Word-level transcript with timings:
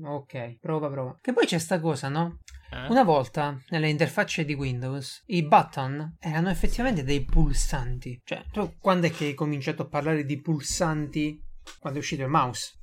Ok, 0.00 0.58
prova, 0.60 0.88
prova. 0.90 1.16
Che 1.20 1.32
poi 1.32 1.46
c'è 1.46 1.58
sta 1.58 1.80
cosa, 1.80 2.08
no? 2.08 2.38
Eh? 2.70 2.86
Una 2.88 3.02
volta 3.02 3.60
nelle 3.70 3.88
interfacce 3.88 4.44
di 4.44 4.54
Windows 4.54 5.22
i 5.26 5.42
button 5.44 6.16
erano 6.20 6.50
effettivamente 6.50 7.02
dei 7.02 7.24
pulsanti. 7.24 8.20
Cioè, 8.24 8.44
tu 8.52 8.74
quando 8.78 9.06
è 9.06 9.10
che 9.10 9.26
hai 9.26 9.34
cominciato 9.34 9.82
a 9.82 9.86
parlare 9.88 10.24
di 10.24 10.40
pulsanti? 10.40 11.42
Quando 11.80 11.98
è 11.98 12.02
uscito 12.02 12.22
il 12.22 12.28
mouse, 12.28 12.74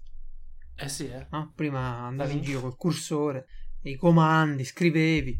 Eh 0.75 0.89
sì, 0.89 1.07
eh. 1.07 1.25
no? 1.31 1.53
Prima 1.55 2.05
andavi 2.05 2.33
in 2.33 2.37
Mhm. 2.39 2.43
giro 2.43 2.59
col 2.61 2.75
cursore, 2.75 3.45
i 3.83 3.95
comandi, 3.95 4.65
scrivevi. 4.65 5.39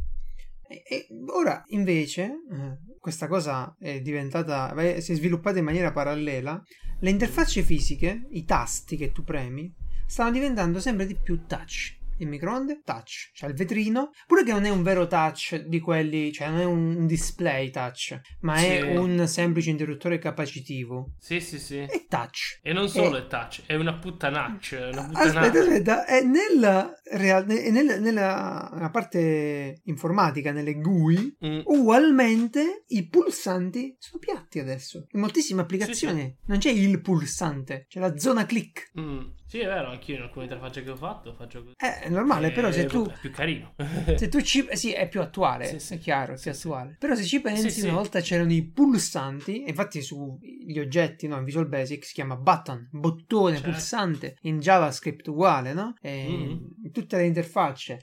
E, 0.68 0.84
e 0.88 1.07
ora 1.28 1.62
invece 1.68 2.23
eh, 2.23 2.78
questa 3.00 3.28
cosa 3.28 3.76
è 3.78 4.00
diventata, 4.02 4.73
si 5.02 5.12
è 5.12 5.16
sviluppata 5.16 5.60
in 5.60 5.66
maniera 5.66 5.92
parallela. 5.92 6.62
Le 7.02 7.10
interfacce 7.10 7.62
fisiche, 7.64 8.26
i 8.32 8.46
tasti 8.46 8.96
che 8.96 9.12
tu 9.12 9.23
premi, 9.23 9.71
stanno 10.05 10.31
diventando 10.31 10.79
sempre 10.79 11.05
di 11.05 11.15
più 11.15 11.45
touch. 11.45 11.93
Il 12.19 12.29
microonde, 12.29 12.79
touch, 12.85 13.31
c'è 13.33 13.45
il 13.47 13.55
vetrino, 13.55 14.11
pure 14.25 14.46
che 14.46 14.54
non 14.54 14.63
è 14.63 14.69
un 14.69 14.83
vero 14.83 15.05
touch 15.05 15.57
di 15.65 15.82
quelli, 15.82 16.32
cioè 16.32 16.47
non 16.47 16.59
è 16.61 16.63
un 16.63 17.05
display 17.05 17.69
touch, 17.71 18.18
ma 18.39 18.55
Sì. 18.55 18.68
è 18.68 18.96
un 18.96 19.27
semplice 19.27 19.69
interruttore 19.69 20.18
capacitivo. 20.18 21.11
Sì, 21.19 21.41
sì, 21.41 21.60
sì. 21.60 21.79
È 21.79 22.05
touch. 22.07 22.60
E 22.61 22.71
non 22.71 22.87
solo 22.87 23.18
Eh. 23.18 23.23
è 23.23 23.27
touch, 23.27 23.63
è 23.65 23.75
una 23.75 23.97
puttanaccia. 23.97 24.77
Una 24.77 25.01
Aspetta, 25.01 25.23
puttanaccia. 25.25 25.60
aspetta, 25.60 26.05
è 26.05 26.21
nella, 26.21 26.93
real- 27.11 27.47
è 27.47 27.69
nella, 27.69 27.97
nella- 27.97 28.69
nella 28.74 28.89
parte 28.91 29.82
informatica, 29.83 30.54
nelle 30.54 30.75
GUI, 30.75 31.35
Mm. 31.46 31.60
ugualmente 31.65 32.85
i 32.88 33.08
pulsanti 33.09 33.95
sono 33.99 34.19
piatti 34.19 34.59
adesso. 34.59 35.08
In 35.11 35.19
moltissime 35.19 35.61
applicazioni 35.61 36.22
Sì, 36.22 36.35
non 36.47 36.59
c'è 36.59 36.72
il 36.72 37.02
pulsante, 37.02 37.85
c'è 37.89 37.99
la 37.99 38.17
zona 38.17 38.45
click. 38.45 38.91
Mm. 38.99 39.19
Sì, 39.55 39.61
è 39.61 39.67
vero, 39.67 39.88
anch'io 39.88 40.16
in 40.17 40.22
alcune 40.23 40.44
interfacce 40.44 40.83
che 40.83 40.89
ho 40.89 40.97
fatto 40.97 41.33
faccio 41.33 41.63
così. 41.63 41.75
Eh, 41.77 42.02
È 42.02 42.09
normale, 42.09 42.52
però 42.52 42.69
se 42.73 42.81
Eh, 42.81 42.86
tu... 42.88 43.08
È 43.08 43.13
più 43.22 43.31
carino. 43.31 43.73
Se 44.17 44.27
tu 44.27 44.41
ci... 44.41 44.67
Sì, 44.73 44.91
è 44.91 45.08
più 45.08 45.22
attuale, 45.22 45.66
Sì, 45.66 45.80
sì. 45.80 45.93
è 45.93 45.97
chiaro, 45.97 46.33
è 46.33 46.38
più 46.38 46.52
attuale. 46.52 46.97
Però 46.99 47.16
se 47.16 47.23
ci 47.23 47.39
pensi, 47.39 47.81
una 47.83 47.93
volta 47.93 48.19
c'erano 48.19 48.52
i 48.52 48.65
pulsanti, 48.69 49.63
infatti 49.65 50.02
sugli 50.02 50.77
oggetti, 50.77 51.27
no, 51.27 51.38
in 51.38 51.45
Visual 51.45 51.69
Basic 51.69 52.03
si 52.03 52.13
chiama 52.15 52.35
button, 52.35 52.89
bottone, 52.91 53.53
Certo. 53.55 53.69
pulsante, 53.69 54.35
in 54.41 54.59
JavaScript 54.59 55.25
uguale, 55.27 55.71
no? 55.73 55.93
E 56.02 56.27
Mhm. 56.27 56.69
in 56.83 56.91
tutte 56.91 57.15
le 57.15 57.25
interfacce. 57.25 58.02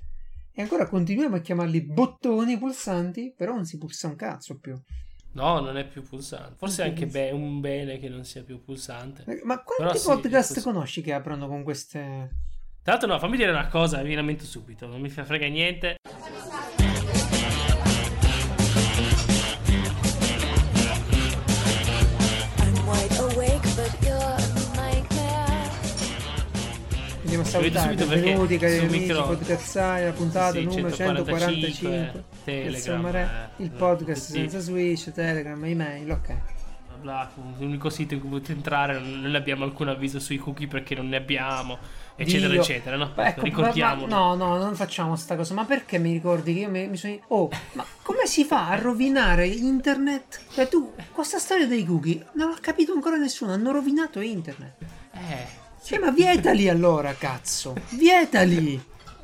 E 0.55 0.63
ancora 0.63 0.87
continuiamo 0.89 1.37
a 1.37 1.41
chiamarli 1.41 1.83
bottoni 1.83 2.57
pulsanti, 2.59 3.35
però 3.37 3.53
non 3.55 3.67
si 3.67 3.77
pulsa 3.77 4.09
un 4.09 4.17
cazzo 4.17 4.59
più. 4.59 4.75
No, 5.35 5.61
non 5.61 5.79
è 5.79 5.87
più 5.87 6.03
pulsante. 6.03 6.55
Forse 6.59 6.83
è 6.85 6.89
anche 6.89 7.07
be- 7.07 7.31
un 7.31 7.61
bene 7.61 7.99
che 7.99 8.09
non 8.09 8.25
sia 8.25 8.43
più 8.43 8.63
pulsante. 8.63 9.25
Eh, 9.27 9.41
Ma 9.45 9.63
quanti 9.63 9.85
Però 9.85 9.95
sì, 9.95 10.07
podcast 10.07 10.53
questo- 10.53 10.71
conosci 10.71 11.01
che 11.01 11.13
aprono 11.15 11.49
con 11.49 11.63
queste... 11.63 12.01
Tra 12.83 12.93
l'altro, 12.93 13.09
no, 13.13 13.19
fammi 13.19 13.37
dire 13.37 13.51
una 13.51 13.69
cosa, 13.69 14.03
mi 14.03 14.15
lamento 14.15 14.45
subito, 14.45 14.87
non 14.87 15.01
mi 15.01 15.09
fa 15.09 15.25
frega 15.25 15.47
niente. 15.47 15.97
I'm 21.53 22.87
wide 22.87 23.19
awake, 23.19 23.63
but 23.77 23.93
you're 24.03 24.17
a 24.17 24.39
nightmare. 24.77 25.71
Andiamo 27.23 27.43
a 27.43 27.47
salutare, 27.47 27.95
benvenuti 27.95 28.57
cari 28.59 28.79
amici, 28.79 28.99
micro- 29.01 29.27
podcazzai, 29.27 30.05
la 30.05 30.13
puntata 30.13 30.53
Sì, 30.59 30.65
numero 30.65 30.91
145, 30.95 31.81
145, 31.81 32.25
Telegram, 32.45 32.75
Insomma, 33.05 33.49
eh, 33.57 33.63
il 33.63 33.71
podcast 33.71 34.23
sì. 34.25 34.33
senza 34.33 34.59
switch, 34.59 35.13
telegram, 35.13 35.65
email, 35.65 36.11
ok. 36.11 36.35
Bla 37.01 37.29
l'unico 37.59 37.91
sito 37.91 38.15
in 38.15 38.21
cui 38.21 38.29
potete 38.29 38.53
entrare, 38.53 39.01
non 39.01 39.35
abbiamo 39.35 39.65
alcun 39.65 39.89
avviso 39.89 40.21
sui 40.21 40.37
cookie 40.39 40.69
perché 40.69 40.95
non 40.95 41.09
ne 41.09 41.17
abbiamo, 41.17 41.77
eccetera, 42.15 42.53
Dio. 42.53 42.61
eccetera, 42.61 42.97
no? 42.97 43.11
Beh, 43.13 43.27
ecco, 43.27 43.43
Ricordiamolo. 43.43 44.07
ma- 44.07 44.17
no, 44.17 44.35
no, 44.37 44.57
non 44.59 44.77
facciamo 44.77 45.17
sta 45.17 45.35
cosa, 45.35 45.53
ma 45.55 45.65
perché 45.65 45.99
mi 45.99 46.13
ricordi 46.13 46.55
che 46.55 46.61
io 46.61 46.71
mi, 46.71 46.87
mi 46.87 46.97
sono... 46.97 47.19
Oh, 47.29 47.51
ma 47.73 47.85
come 48.03 48.27
si 48.27 48.45
fa 48.45 48.69
a 48.69 48.77
rovinare 48.77 49.49
internet? 49.49 50.43
Cioè 50.53 50.69
tu, 50.69 50.93
questa 51.11 51.41
storia 51.41 51.67
dei 51.67 51.85
cookie, 51.85 52.25
non 52.35 52.51
l'ha 52.51 52.59
capito 52.61 52.93
ancora 52.93 53.17
nessuno, 53.17 53.53
hanno 53.53 53.73
rovinato 53.73 54.21
internet. 54.21 54.75
Eh, 55.15 55.47
Cioè, 55.83 55.99
ma 55.99 56.13
vietali 56.13 56.69
allora, 56.69 57.13
cazzo, 57.15 57.75
vietali! 57.91 58.81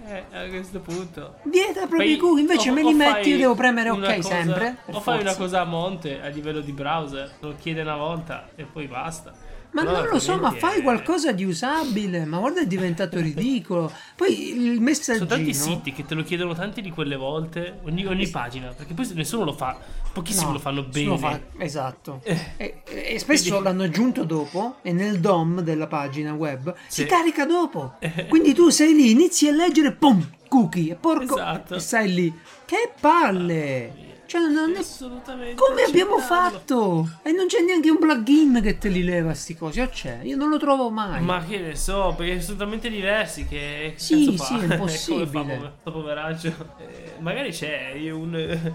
Eh, 0.08 0.24
a 0.32 0.48
questo 0.48 0.80
punto. 0.80 1.34
Vieta 1.44 1.80
proprio 1.80 1.98
Fai- 2.00 2.12
i 2.12 2.16
cookie, 2.16 2.41
invece 2.42 2.70
o- 2.70 2.72
me 2.72 2.82
li 2.82 2.94
metti, 2.94 3.28
io 3.30 3.36
devo 3.36 3.54
premere 3.54 3.91
una 3.91 4.06
ok 4.08 4.16
cosa- 4.16 4.28
sempre. 4.28 4.76
O 4.86 5.00
fai 5.00 5.20
una 5.20 5.24
forza. 5.32 5.36
cosa 5.36 5.60
a 5.60 5.64
monte 5.64 6.20
a 6.22 6.28
livello 6.28 6.60
di 6.60 6.72
browser, 6.72 7.30
lo 7.41 7.54
chiede 7.60 7.82
una 7.82 7.96
volta 7.96 8.48
e 8.56 8.64
poi 8.64 8.86
basta. 8.86 9.32
Ma 9.71 9.84
Però 9.84 10.01
non 10.01 10.09
lo 10.09 10.19
so, 10.19 10.37
ma 10.39 10.51
fai 10.53 10.81
qualcosa 10.83 11.31
di 11.33 11.45
usabile. 11.45 12.25
Ma 12.25 12.39
guarda, 12.39 12.62
è 12.62 12.67
diventato 12.67 13.21
ridicolo. 13.21 13.93
Poi 14.17 14.55
il 14.56 14.62
Sono 14.71 14.81
messaggino. 14.81 15.27
tanti 15.27 15.55
siti 15.55 15.93
che 15.93 16.05
te 16.06 16.15
lo 16.15 16.23
chiedono 16.23 16.55
tanti 16.55 16.81
di 16.81 16.91
quelle 16.91 17.17
volte, 17.17 17.79
ogni, 17.84 18.06
ogni 18.06 18.27
pagina, 18.29 18.69
perché 18.69 18.95
poi 18.95 19.09
nessuno 19.15 19.45
lo 19.45 19.53
fa, 19.53 19.77
pochissimi 20.12 20.47
No, 20.47 20.53
lo 20.53 20.59
fanno 20.59 20.83
bene. 20.84 21.19
fa- 21.19 21.41
esatto. 21.59 22.21
Eh. 22.25 22.39
E, 22.56 22.83
e 22.87 23.19
spesso 23.19 23.49
Quindi- 23.51 23.65
l'hanno 23.65 23.83
aggiunto 23.83 24.25
dopo 24.25 24.77
e 24.83 24.93
nel 24.93 25.21
DOM 25.21 25.61
della 25.61 25.87
pagina 25.87 26.33
web 26.33 26.75
si 26.89 27.03
Sì. 27.03 27.06
carica 27.06 27.45
dopo. 27.45 27.95
Eh. 28.09 28.27
Quindi 28.27 28.55
tu 28.55 28.71
sei 28.71 28.95
lì, 28.95 29.11
inizi 29.11 29.49
a 29.49 29.53
leggere, 29.53 29.93
pum, 29.93 30.27
cookie, 30.49 30.93
e 30.93 30.95
porco. 30.95 31.35
Esatto. 31.35 31.75
E 31.75 31.79
stai 31.79 32.12
lì. 32.15 32.33
Che 32.65 32.93
palle! 33.00 34.06
Cioè, 34.28 34.43
non 34.43 34.75
è... 34.75 34.81
Assolutamente. 34.81 35.55
Come 35.55 35.84
abbiamo 35.84 36.19
fatto? 36.19 37.09
E 37.22 37.33
non 37.33 37.47
c'è 37.47 37.62
neanche 37.62 37.89
un 37.89 37.97
plugin 37.97 38.61
che 38.62 38.77
te 38.77 38.91
li 38.91 39.03
leva 39.03 39.33
sti 39.33 39.56
cosi. 39.56 39.81
O 39.81 39.89
c'è? 39.89 40.19
Io 40.22 40.37
non 40.37 40.50
lo 40.50 40.59
trovo 40.59 40.91
mai. 40.91 41.22
Ma 41.22 41.43
che 41.43 41.56
ne 41.59 41.75
so, 41.75 42.12
perché 42.15 42.38
sono 42.43 42.59
talmente 42.59 42.91
diversi 42.91 43.47
che. 43.47 43.94
Sì, 43.97 44.37
sì, 44.37 44.59
è 44.59 44.65
impossibile. 44.75 45.27
fa 45.27 45.41
pover- 45.41 45.72
sto 45.81 45.91
poveraggio? 45.93 46.49
Eh, 46.77 47.12
magari 47.21 47.53
c'è 47.53 47.94
un. 48.11 48.37
eh, 48.37 48.75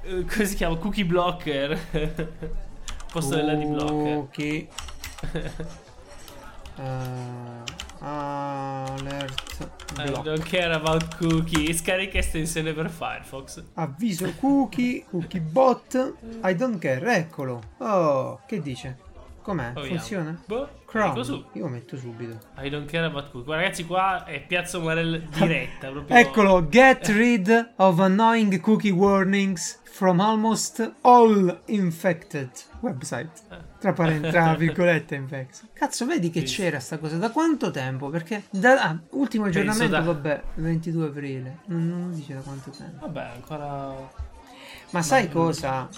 eh, 0.08 0.24
come 0.24 0.44
si 0.46 0.54
chiama? 0.54 0.76
Cookie 0.76 1.04
blocker. 1.04 1.78
Posto 3.12 3.34
della 3.34 3.52
di 3.52 3.66
blocker. 3.66 4.16
Ok. 4.16 4.66
Uh, 6.78 7.64
alert 8.00 9.70
I 9.98 10.04
block. 10.10 10.24
don't 10.24 10.42
care 10.42 10.72
about 10.72 11.16
cookie. 11.16 11.72
Scarica 11.72 12.18
estensione 12.18 12.72
per 12.72 12.90
Firefox. 12.90 13.62
Avviso 13.74 14.32
cookie, 14.38 15.04
cookie 15.08 15.40
bot. 15.40 16.14
I 16.42 16.54
don't 16.54 16.78
care, 16.78 17.16
eccolo. 17.16 17.62
Oh, 17.78 18.40
che 18.46 18.60
dice? 18.60 18.98
Com'è? 19.42 19.72
Proviamo. 19.72 19.96
Funziona? 19.98 20.42
Boh, 20.46 20.68
Chrome. 20.98 21.12
dico 21.14 21.22
su. 21.24 21.44
Io 21.52 21.62
lo 21.64 21.68
metto 21.68 21.96
subito. 21.96 22.38
I 22.58 22.68
don't 22.70 22.88
care 22.90 23.04
about 23.06 23.30
cookie. 23.30 23.44
Guarda, 23.44 23.62
ragazzi, 23.64 23.84
qua 23.86 24.24
è 24.24 24.44
Piazza 24.46 24.78
Umarell 24.78 25.28
diretta. 25.28 25.90
Proprio... 25.90 26.16
Eccolo, 26.18 26.68
get 26.68 27.06
rid 27.08 27.72
of 27.76 27.98
annoying 28.00 28.60
cookie 28.60 28.90
warnings 28.90 29.80
from 29.84 30.20
almost 30.20 30.92
all 31.02 31.60
infected 31.66 32.50
website. 32.80 33.30
Tra 33.78 33.92
parentesi, 33.92 34.32
tra 34.32 34.54
virgolette 34.58 35.14
infected. 35.14 35.68
Cazzo, 35.72 36.04
vedi 36.06 36.30
che 36.30 36.46
Sì. 36.46 36.56
c'era 36.56 36.80
sta 36.80 36.98
cosa? 36.98 37.16
Da 37.16 37.30
quanto 37.30 37.70
tempo? 37.70 38.08
Perché 38.10 38.44
da 38.50 38.82
ah, 38.82 38.98
ultimo 39.10 39.46
aggiornamento, 39.46 39.88
da- 39.88 40.00
vabbè, 40.00 40.42
22 40.56 41.06
aprile. 41.06 41.58
Non, 41.66 41.88
non 41.88 42.12
dice 42.12 42.34
da 42.34 42.40
quanto 42.40 42.70
tempo. 42.70 43.06
Vabbè, 43.06 43.30
ancora. 43.34 44.24
Ma 44.90 45.02
sai 45.02 45.28
cosa? 45.28 45.88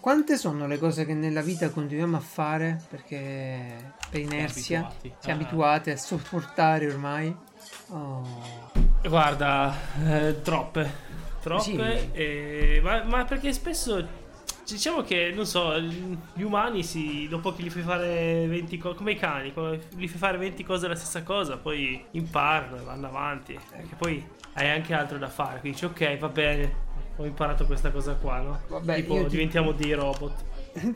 Quante 0.00 0.36
sono 0.36 0.66
le 0.66 0.78
cose 0.78 1.04
che 1.04 1.14
nella 1.14 1.42
vita 1.42 1.70
continuiamo 1.70 2.16
a 2.16 2.20
fare 2.20 2.80
perché 2.88 3.92
per 4.12 4.20
inerzia 4.20 4.80
abituati. 4.80 5.12
siamo 5.18 5.40
Ah. 5.40 5.42
abituati 5.42 5.90
a 5.90 5.96
sopportare 5.96 6.86
ormai? 6.86 7.34
Oh. 7.88 8.22
Guarda, 9.02 9.74
eh, 10.06 10.40
troppe. 10.42 11.10
Troppe. 11.40 11.62
Sì. 11.62 12.08
e- 12.12 12.80
ma, 12.82 13.02
ma 13.04 13.24
perché 13.24 13.52
spesso. 13.52 14.20
Diciamo 14.64 15.02
che, 15.02 15.32
non 15.34 15.44
so, 15.44 15.76
gli 15.78 16.42
umani 16.42 16.82
si, 16.84 17.26
dopo 17.28 17.52
che 17.52 17.62
gli 17.64 17.70
fai 17.70 17.82
fare 17.82 18.46
20 18.46 18.78
cose, 18.78 18.96
come 18.96 19.10
i 19.12 19.16
cani, 19.16 19.52
gli 19.96 20.06
fai 20.08 20.18
fare 20.18 20.38
20 20.38 20.62
cose 20.62 20.86
la 20.86 20.94
stessa 20.94 21.22
cosa, 21.24 21.56
poi 21.56 22.02
imparano, 22.12 22.82
vanno 22.84 23.08
avanti. 23.08 23.58
Perché 23.70 23.94
poi 23.96 24.24
hai 24.54 24.70
anche 24.70 24.94
altro 24.94 25.18
da 25.18 25.28
fare. 25.28 25.58
Quindi 25.58 25.80
dici, 25.80 25.84
ok, 25.84 26.16
va 26.18 26.28
bene, 26.28 26.74
ho 27.16 27.24
imparato 27.26 27.66
questa 27.66 27.90
cosa 27.90 28.14
qua, 28.14 28.38
no? 28.38 28.60
Vabbè, 28.68 28.94
tipo, 28.94 29.16
io 29.16 29.24
ti- 29.24 29.30
diventiamo 29.30 29.72
dei 29.72 29.92
robot. 29.94 30.44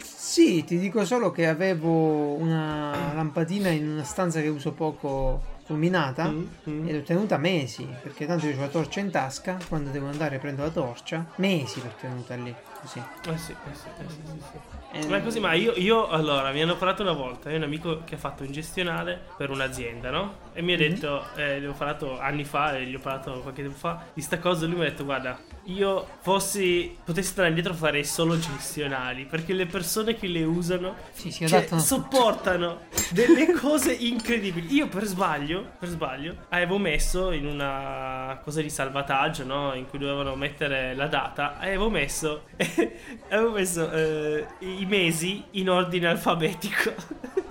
Sì, 0.03 0.65
ti 0.65 0.79
dico 0.79 1.05
solo 1.05 1.31
che 1.31 1.47
avevo 1.47 2.35
una 2.35 3.13
lampadina 3.15 3.69
in 3.69 3.89
una 3.89 4.05
stanza 4.05 4.41
che 4.41 4.49
uso 4.49 4.73
poco 4.73 5.55
illuminata 5.69 6.29
Mm, 6.29 6.47
mm. 6.69 6.89
e 6.89 6.93
l'ho 6.93 7.03
tenuta 7.03 7.37
mesi 7.39 7.87
perché 8.01 8.25
tanto 8.25 8.47
io 8.47 8.57
ho 8.57 8.61
la 8.61 8.69
torcia 8.69 9.01
in 9.01 9.11
tasca 9.11 9.59
quando 9.69 9.91
devo 9.91 10.07
andare 10.07 10.39
prendo 10.39 10.63
la 10.63 10.71
torcia 10.71 11.27
mesi 11.37 11.83
l'ho 11.83 11.93
tenuta 12.01 12.37
lì 12.37 12.55
così 12.81 12.99
Eh 13.29 13.37
sì, 13.37 13.51
eh 13.53 13.75
sì, 13.75 13.89
eh 13.99 14.09
sì, 14.09 14.21
sì, 14.25 14.43
sì. 14.53 14.59
Eh, 14.99 15.09
Ma 15.09 15.17
è 15.19 15.23
così, 15.23 15.41
ma 15.41 15.53
io, 15.53 15.73
io, 15.75 16.09
allora 16.09 16.51
mi 16.53 16.63
hanno 16.63 16.77
parlato 16.77 17.03
una 17.03 17.13
volta. 17.13 17.49
Io 17.51 17.57
ho 17.57 17.59
un 17.59 17.65
amico 17.65 18.03
che 18.05 18.15
ha 18.15 18.19
fatto 18.19 18.45
un 18.45 18.53
gestionale 18.53 19.21
per 19.37 19.51
un'azienda, 19.51 20.11
no? 20.11 20.37
E 20.55 20.63
mi 20.63 20.73
ha 20.73 20.77
Mhm. 20.77 20.83
detto, 20.89 21.25
eh, 21.35 21.61
gli 21.61 21.67
ho 21.67 21.73
parlato 21.73 22.19
anni 22.19 22.45
fa, 22.45 22.75
e 22.79 22.87
gli 22.87 22.95
ho 22.95 23.01
parlato 23.01 23.41
qualche 23.41 23.61
tempo 23.63 23.77
fa 23.77 24.05
di 24.15 24.23
sta 24.23 24.39
cosa. 24.39 24.65
Lui 24.65 24.77
mi 24.77 24.83
ha 24.87 24.89
detto, 24.89 25.05
guarda, 25.05 25.39
io 25.67 26.07
fossi, 26.21 26.97
potessi 27.05 27.29
tornare 27.31 27.49
indietro 27.49 27.75
farei 27.75 28.05
solo 28.05 28.39
gestionali 28.39 29.25
perché 29.25 29.53
le 29.53 29.67
persone 29.67 30.17
che 30.17 30.27
le 30.27 30.45
usano 30.45 30.95
sì, 31.13 31.31
si 31.31 31.47
cioè, 31.47 31.67
sopportano 31.79 32.83
delle 33.11 33.53
cose 33.53 33.93
incredibili. 33.93 34.75
Io 34.75 34.89
per 34.89 35.05
sbaglio 35.05 35.25
sbaglio, 35.27 35.73
per 35.79 35.89
sbaglio, 35.89 36.37
avevo 36.51 36.79
messo 36.79 37.31
in 37.33 37.47
una 37.47 38.41
cosa 38.43 38.61
di 38.61 38.71
salvataggio, 38.71 39.45
no? 39.45 39.75
In 39.75 39.89
cui 39.89 39.99
dovevano 39.99 40.35
mettere 40.35 40.95
la 40.95 41.07
data, 41.07 41.59
avevo 41.59 41.91
messo, 41.91 42.45
avevo 43.29 43.53
messo 43.53 43.91
eh, 43.91 44.47
i 44.61 44.85
mesi 44.87 45.43
in 45.53 45.71
ordine 45.71 46.09
alfabetico. 46.09 46.93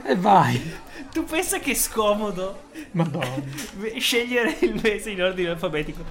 E 0.04 0.16
vai. 0.16 0.62
tu 1.12 1.24
pensa 1.24 1.60
che 1.60 1.74
scomodo 1.74 2.65
Madonna. 2.92 3.44
scegliere 4.00 4.58
il 4.62 4.80
mese 4.82 5.12
in 5.12 5.22
ordine 5.22 5.50
alfabetico? 5.50 6.04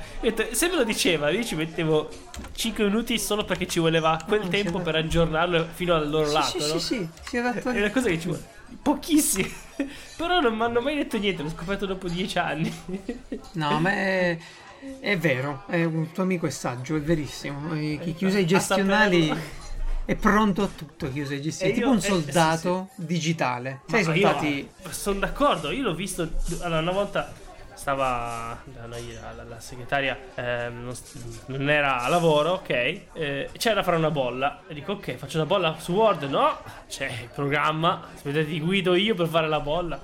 Se 0.52 0.68
me 0.68 0.76
lo 0.76 0.84
diceva, 0.84 1.30
io 1.30 1.44
ci 1.44 1.54
mettevo 1.54 2.08
5 2.54 2.84
minuti 2.84 3.18
solo 3.18 3.44
perché 3.44 3.66
ci 3.66 3.78
voleva 3.78 4.22
quel 4.26 4.42
No, 4.42 4.48
tempo 4.48 4.78
sì, 4.78 4.84
per 4.84 4.96
aggiornarlo 4.96 5.66
fino 5.72 5.94
al 5.94 6.08
loro 6.08 6.26
Sì, 6.26 6.32
lato, 6.32 6.60
sì, 6.60 6.72
no? 6.72 6.78
sì, 6.78 7.08
sì. 7.22 7.36
È 7.36 7.40
una 7.40 7.90
cosa 7.90 8.08
che 8.08 8.20
ci 8.20 8.26
vuole 8.28 8.42
pochissimi. 8.82 9.52
Però 10.16 10.40
non 10.40 10.54
mi 10.56 10.62
hanno 10.62 10.80
mai 10.80 10.96
detto 10.96 11.18
niente, 11.18 11.42
l'ho 11.42 11.50
scoperto 11.50 11.86
dopo 11.86 12.08
dieci 12.08 12.38
anni. 12.38 12.72
No, 13.52 13.78
ma 13.80 13.90
è, 13.92 14.38
è 15.00 15.16
vero, 15.18 15.64
è 15.66 15.84
un 15.84 16.10
tuo 16.12 16.22
amico 16.22 16.46
è 16.46 16.50
saggio, 16.50 16.96
è 16.96 17.00
verissimo. 17.00 17.72
Chi 17.74 18.14
chiusa 18.14 18.38
i 18.38 18.44
A 18.44 18.46
gestionali. 18.46 19.32
È 20.04 20.14
pronto 20.16 20.62
a 20.62 20.68
tutto, 20.74 21.06
i 21.06 21.12
gestionali. 21.40 21.70
E 21.70 21.72
Tipo 21.72 21.86
io- 21.86 21.90
un 21.90 21.96
eh, 21.96 22.00
soldato 22.00 22.88
digitale. 22.96 23.80
Sai, 23.86 24.00
i 24.00 24.04
soldati... 24.04 24.70
sono 24.90 25.18
d'accordo, 25.20 25.70
io 25.70 25.82
l'ho 25.82 25.94
visto. 25.94 26.28
Allora, 26.60 26.80
una 26.80 26.92
volta 26.92 27.32
stava 27.74 28.62
la, 28.86 28.86
la- 28.86 29.44
la 29.44 29.60
segretaria 29.60 30.16
ehm, 30.36 30.84
non, 30.84 30.94
non 31.46 31.68
era 31.70 32.00
a 32.02 32.08
lavoro, 32.08 32.52
ok? 32.52 32.68
eh, 32.70 33.50
c'era 33.56 33.74
da 33.76 33.82
fare 33.82 33.96
una 33.96 34.10
bolla. 34.10 34.60
E 34.68 34.74
dico, 34.74 34.92
ok, 34.92 35.14
faccio 35.16 35.36
una 35.38 35.46
bolla 35.46 35.76
su 35.78 35.92
Word. 35.92 36.24
No, 36.24 36.56
c'è 36.88 37.06
il 37.22 37.28
programma. 37.34 38.08
Aspettate, 38.14 38.46
ti 38.46 38.60
guido 38.60 38.94
io 38.94 39.14
per 39.14 39.26
fare 39.28 39.48
la 39.48 39.60
bolla. 39.60 40.00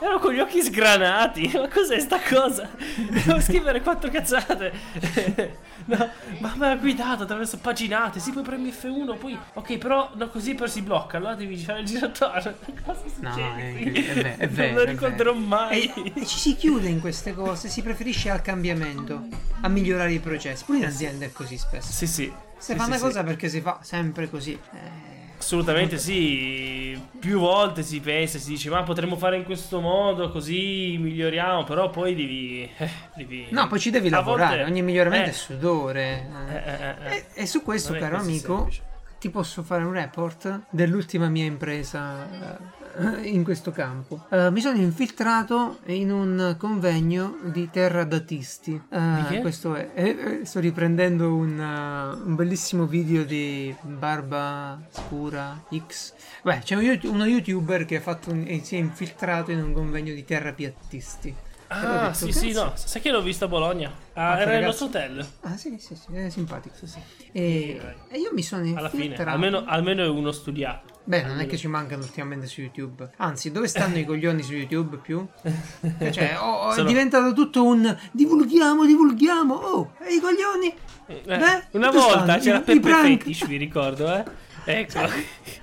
Ero 0.00 0.18
con 0.20 0.32
gli 0.32 0.38
occhi 0.38 0.62
sgranati. 0.62 1.50
Ma 1.54 1.68
cos'è 1.68 1.98
sta 1.98 2.20
cosa? 2.20 2.68
Devo 2.96 3.40
scrivere 3.40 3.80
quattro 3.82 4.08
cazzate. 4.10 4.72
no, 5.86 6.10
ma 6.38 6.52
mi 6.56 6.66
ha 6.66 6.76
guidato 6.76 7.24
attraverso 7.24 7.58
paginate. 7.58 8.20
Sì, 8.20 8.30
poi 8.30 8.42
premi 8.42 8.70
F1. 8.70 9.18
Poi, 9.18 9.36
ok, 9.54 9.78
però 9.78 10.10
no, 10.14 10.28
così 10.28 10.54
però 10.54 10.68
si 10.68 10.82
blocca. 10.82 11.16
Allora 11.16 11.34
devi 11.34 11.56
fare 11.56 11.80
il 11.80 11.86
giratore. 11.86 12.56
Cosa 12.84 13.00
No, 13.20 13.32
succede? 13.32 13.74
è, 13.78 14.12
è 14.12 14.12
ve- 14.12 14.36
è 14.36 14.46
non 14.46 14.54
vero. 14.54 14.74
lo 14.74 14.84
ricorderò 14.84 15.32
vero. 15.32 15.44
mai. 15.44 15.92
E, 15.92 16.12
e 16.14 16.26
ci 16.26 16.38
si 16.38 16.54
chiude 16.54 16.88
in 16.88 17.00
queste 17.00 17.34
cose, 17.34 17.68
si 17.68 17.82
preferisce 17.82 18.30
al 18.30 18.40
cambiamento, 18.42 19.26
a 19.62 19.68
migliorare 19.68 20.12
i 20.12 20.20
processi. 20.20 20.64
Pure 20.64 20.78
in 20.78 20.84
azienda 20.84 21.24
è 21.24 21.32
così 21.32 21.58
spesso. 21.58 21.90
Sì, 21.90 22.06
sì. 22.06 22.32
Si 22.56 22.72
Sì, 22.72 22.76
fa 22.76 22.82
sì, 22.84 22.88
una 22.88 22.96
sì. 22.98 23.02
cosa 23.04 23.24
perché 23.24 23.48
si 23.48 23.60
fa 23.60 23.78
sempre 23.82 24.28
così. 24.30 24.52
Eh, 24.52 25.07
Assolutamente 25.38 25.98
sì, 25.98 27.00
più 27.20 27.38
volte 27.38 27.82
si 27.82 28.00
pensa, 28.00 28.38
si 28.38 28.50
dice 28.50 28.68
ma 28.70 28.82
potremmo 28.82 29.16
fare 29.16 29.36
in 29.36 29.44
questo 29.44 29.80
modo 29.80 30.30
così 30.30 30.96
miglioriamo, 30.98 31.64
però 31.64 31.88
poi 31.90 32.14
devi... 32.14 32.68
eh, 32.76 32.90
devi- 33.16 33.46
No, 33.50 33.66
poi 33.68 33.78
ci 33.78 33.90
devi 33.90 34.08
lavorare, 34.08 34.56
volte- 34.56 34.70
ogni 34.70 34.82
miglioramento 34.82 35.28
eh, 35.28 35.30
è 35.30 35.34
sudore. 35.34 36.28
eh, 36.48 36.54
eh. 36.54 36.72
eh, 36.72 36.94
eh, 37.14 37.16
E, 37.34 37.42
e 37.42 37.46
su 37.46 37.62
questo, 37.62 37.94
caro 37.94 38.16
amico, 38.16 38.56
semplice. 38.56 38.82
ti 39.20 39.30
posso 39.30 39.62
fare 39.62 39.84
un 39.84 39.92
report 39.92 40.62
dell'ultima 40.70 41.28
mia 41.28 41.44
impresa 41.44 42.26
in 43.22 43.44
questo 43.44 43.70
campo. 43.70 44.26
Eh, 44.30 44.50
mi 44.50 44.60
sono 44.60 44.76
infiltrato 44.78 45.78
in 45.86 46.10
un 46.10 46.54
convegno 46.58 47.38
di 47.44 47.68
terradatisti. 47.70 48.80
Eh, 48.90 48.98
Di 48.98 49.24
che? 49.34 49.40
questo 49.40 49.74
è, 49.74 49.90
eh, 49.94 50.08
eh, 50.08 50.44
sto 50.44 50.60
riprendendo 50.60 51.34
un, 51.34 51.58
eh, 51.60 52.24
un 52.26 52.34
bellissimo 52.34 52.86
video 52.86 53.24
di 53.24 53.74
Barba 53.82 54.80
Scura 54.90 55.62
X. 55.86 56.12
Beh, 56.42 56.58
c'è 56.64 56.74
un 56.76 56.98
uno 57.04 57.24
youtuber 57.26 57.84
che 57.84 57.96
ha 57.96 58.00
fatto 58.00 58.30
un- 58.30 58.46
si 58.62 58.76
è 58.76 58.78
infiltrato 58.78 59.50
in 59.50 59.62
un 59.62 59.72
convegno 59.72 60.12
di 60.14 60.24
terrapiattisti. 60.24 61.34
Ah, 61.70 62.08
detto, 62.12 62.14
sì, 62.14 62.32
sì, 62.32 62.52
no, 62.52 62.72
sai 62.76 63.02
che 63.02 63.10
l'ho 63.10 63.20
visto 63.20 63.44
a 63.44 63.48
Bologna? 63.48 63.92
Ah, 64.14 64.30
Ah, 64.30 64.38
era 64.40 64.52
ragazzo. 64.52 64.66
nostro 64.66 64.86
hotel. 64.86 65.26
Ah, 65.42 65.56
sì, 65.58 65.76
sì, 65.78 65.94
sì, 65.96 66.14
è 66.14 66.30
simpatico. 66.30 66.74
Sì, 66.78 66.86
sì. 66.86 66.98
E, 67.30 67.78
e 68.08 68.18
io 68.18 68.30
mi 68.32 68.42
sono 68.42 68.62
Alla 68.74 68.88
fine, 68.88 69.02
infiltrato. 69.02 69.30
almeno, 69.30 69.64
almeno 69.66 70.02
è 70.02 70.08
uno 70.08 70.32
studiato. 70.32 70.87
Beh, 71.08 71.22
non 71.22 71.40
è 71.40 71.46
che 71.46 71.56
ci 71.56 71.68
mancano 71.68 72.02
ultimamente 72.02 72.46
su 72.46 72.60
YouTube. 72.60 73.12
Anzi, 73.16 73.50
dove 73.50 73.66
stanno 73.66 73.96
i 73.96 74.04
coglioni 74.04 74.42
su 74.42 74.52
YouTube 74.52 74.98
più? 74.98 75.26
Cioè, 75.40 76.36
oh, 76.38 76.44
oh, 76.66 76.70
è 76.70 76.74
Sono- 76.74 76.86
diventato 76.86 77.32
tutto 77.32 77.64
un 77.64 77.96
divulghiamo, 78.10 78.84
divulghiamo. 78.84 79.54
Oh, 79.54 79.92
e 80.00 80.16
i 80.16 80.20
coglioni? 80.20 80.74
Eh, 81.06 81.22
Beh, 81.24 81.64
una 81.70 81.90
volta 81.90 82.24
stanno? 82.24 82.38
c'era 82.42 82.60
Peppe. 82.60 82.90
Fetish, 82.90 83.46
vi 83.46 83.56
ricordo, 83.56 84.14
eh? 84.14 84.22
Ecco. 84.66 84.98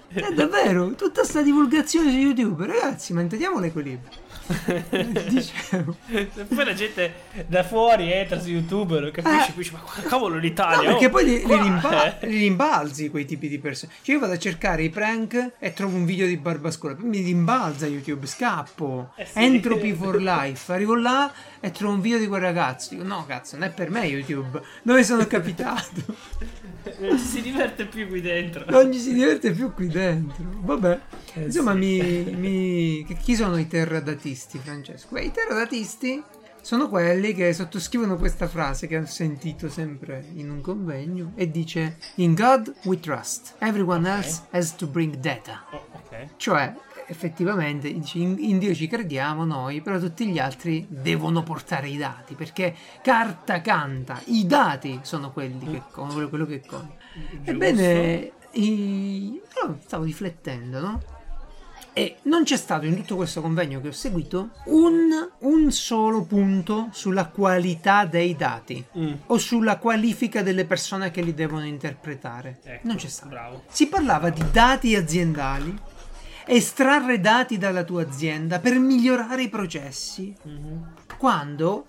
È 0.07 0.31
davvero, 0.33 0.95
tutta 0.95 1.24
sta 1.24 1.44
divulgazione 1.44 2.09
su 2.09 2.18
YouTube. 2.18 2.65
Ragazzi, 2.65 3.13
manteniamo 3.13 3.59
l'equilibrio. 3.59 4.09
Dicevo. 5.30 5.95
Poi 6.53 6.65
la 6.65 6.74
gente 6.74 7.13
da 7.47 7.63
fuori 7.63 8.12
entra 8.12 8.39
su 8.39 8.50
YouTube, 8.50 9.00
non 9.00 9.12
capisce, 9.12 9.50
Eh. 9.50 9.53
poi 9.53 9.63
dice, 9.63 9.71
ma 9.71 10.01
cavolo 10.07 10.36
No, 10.36 10.39
l'Italia. 10.42 10.89
perché 10.89 11.06
oh, 11.07 11.09
poi 11.09 11.25
li, 11.25 11.45
li 11.45 11.56
rimba- 11.57 12.19
eh." 12.19 12.27
li 12.27 12.38
rimbalzi 12.38 13.09
quei 13.09 13.25
tipi 13.25 13.47
di 13.47 13.57
persone. 13.59 13.92
Cioè, 14.01 14.15
io 14.15 14.21
vado 14.21 14.33
a 14.33 14.38
cercare 14.38 14.83
i 14.83 14.89
prank 14.89 15.51
e 15.59 15.74
trovo 15.74 15.95
un 15.95 16.06
video 16.06 16.27
di 16.27 16.38
Barbascola. 16.38 16.95
Poi 16.95 17.07
mi 17.07 17.21
rimbalza 17.21 17.88
YouTube, 17.88 18.25
scappo. 18.27 19.12
Eh 19.15 19.25
sì. 19.25 19.31
Entropy 19.44 19.94
for 19.94 20.21
life. 20.21 20.71
Arrivo 20.71 20.95
là 20.95 21.31
e 21.66 21.72
trovo 21.72 21.94
un 21.96 22.02
video 22.02 22.20
di 22.20 22.28
quel 22.28 22.42
ragazzo. 22.42 22.90
Dico, 22.94 23.04
no, 23.04 23.26
cazzo, 23.26 23.58
non 23.58 23.68
è 23.68 23.72
per 23.72 23.90
me 23.90 24.06
YouTube. 24.06 24.62
Dove 24.84 25.04
sono 25.04 25.26
capitato? 25.26 26.04
Non 27.00 27.18
ci 27.18 27.26
si 27.26 27.42
diverte 27.42 27.88
più 27.88 28.08
qui 28.08 28.22
dentro. 28.22 28.64
non 28.70 28.94
ci 28.94 29.00
si 29.00 29.14
diverte 29.14 29.52
più 29.52 29.74
qui 29.74 29.88
dentro. 29.88 30.46
Vabbè. 30.60 31.00
Eh, 31.34 31.44
Insomma, 31.46 31.72
sì. 31.74 31.78
mi, 31.80 32.24
mi- 33.04 33.18
Chi 33.24 33.36
sono 33.36 33.58
i 33.58 33.68
terradatisti, 33.68 34.60
Francesco? 34.60 35.08
Beh, 35.16 35.24
I 35.24 35.32
terradatisti 35.32 36.22
sono 36.62 36.88
quelli 36.90 37.34
che 37.34 37.52
sottoscrivono 37.54 38.16
questa 38.18 38.48
frase 38.48 38.86
che 38.86 38.98
ho 38.98 39.06
sentito 39.08 39.68
sempre 39.70 40.24
in 40.36 40.50
un 40.52 40.62
convegno 40.62 41.32
e 41.36 41.50
dice 41.50 41.98
In 42.16 42.36
God 42.36 42.74
we 42.84 43.00
trust. 43.00 43.56
Everyone 43.58 44.08
Ok. 44.08 44.16
else 44.18 44.42
has 44.52 44.76
to 44.76 44.86
bring 44.86 45.16
data. 45.16 45.64
Oh, 45.72 45.86
ok. 45.94 46.28
Cioè, 46.38 46.74
effettivamente, 47.07 47.88
in, 47.88 48.57
Dio 48.57 48.74
ci 48.74 48.88
crediamo 48.88 49.46
noi, 49.46 49.81
però 49.81 50.00
tutti 50.00 50.28
gli 50.28 50.40
altri 50.40 50.86
devono 50.90 51.44
portare 51.44 51.90
i 51.90 51.98
dati, 51.98 52.36
perché 52.36 52.75
carta 53.02 53.62
canta, 53.62 54.22
i 54.25 54.46
dati 54.46 55.00
sono 55.04 55.31
quelli 55.31 55.66
che 55.72 55.81
conta, 55.92 56.28
quello 56.28 56.46
che 56.46 56.62
conta. 56.66 56.94
Ebbene, 57.44 58.31
i- 58.54 59.34
io 59.34 59.78
stavo 59.86 60.04
riflettendo, 60.04 60.80
no? 60.80 61.02
E 61.98 62.18
non 62.24 62.44
c'è 62.44 62.57
stato 62.57 62.86
in 62.86 62.94
tutto 62.98 63.16
questo 63.16 63.40
convegno 63.42 63.80
che 63.80 63.88
ho 63.88 63.92
seguito 63.94 64.50
un, 64.66 65.12
un 65.40 65.72
solo 65.72 66.24
punto 66.25 66.90
sulla 66.92 67.28
qualità 67.28 68.04
dei 68.06 68.36
dati 68.36 68.84
Mm, 68.98 69.13
o 69.28 69.38
sulla 69.38 69.78
qualifica 69.78 70.42
delle 70.42 70.66
persone 70.66 71.09
che 71.09 71.21
li 71.21 71.33
devono 71.33 71.66
interpretare. 71.66 72.59
ecco, 72.64 72.85
non 72.88 72.97
c'è 72.97 73.07
stato. 73.07 73.30
Bravo. 73.30 73.64
Si 73.69 73.88
parlava 73.88 74.30
di 74.30 74.44
dati 74.52 74.94
aziendali, 74.94 75.74
estrarre 76.47 77.19
dati 77.19 77.57
dalla 77.57 77.83
tua 77.83 78.04
azienda 78.04 78.59
per 78.59 78.78
migliorare 78.80 79.44
i 79.44 79.49
processi. 79.49 80.33
Mhm. 80.44 80.94
Quando 81.18 81.87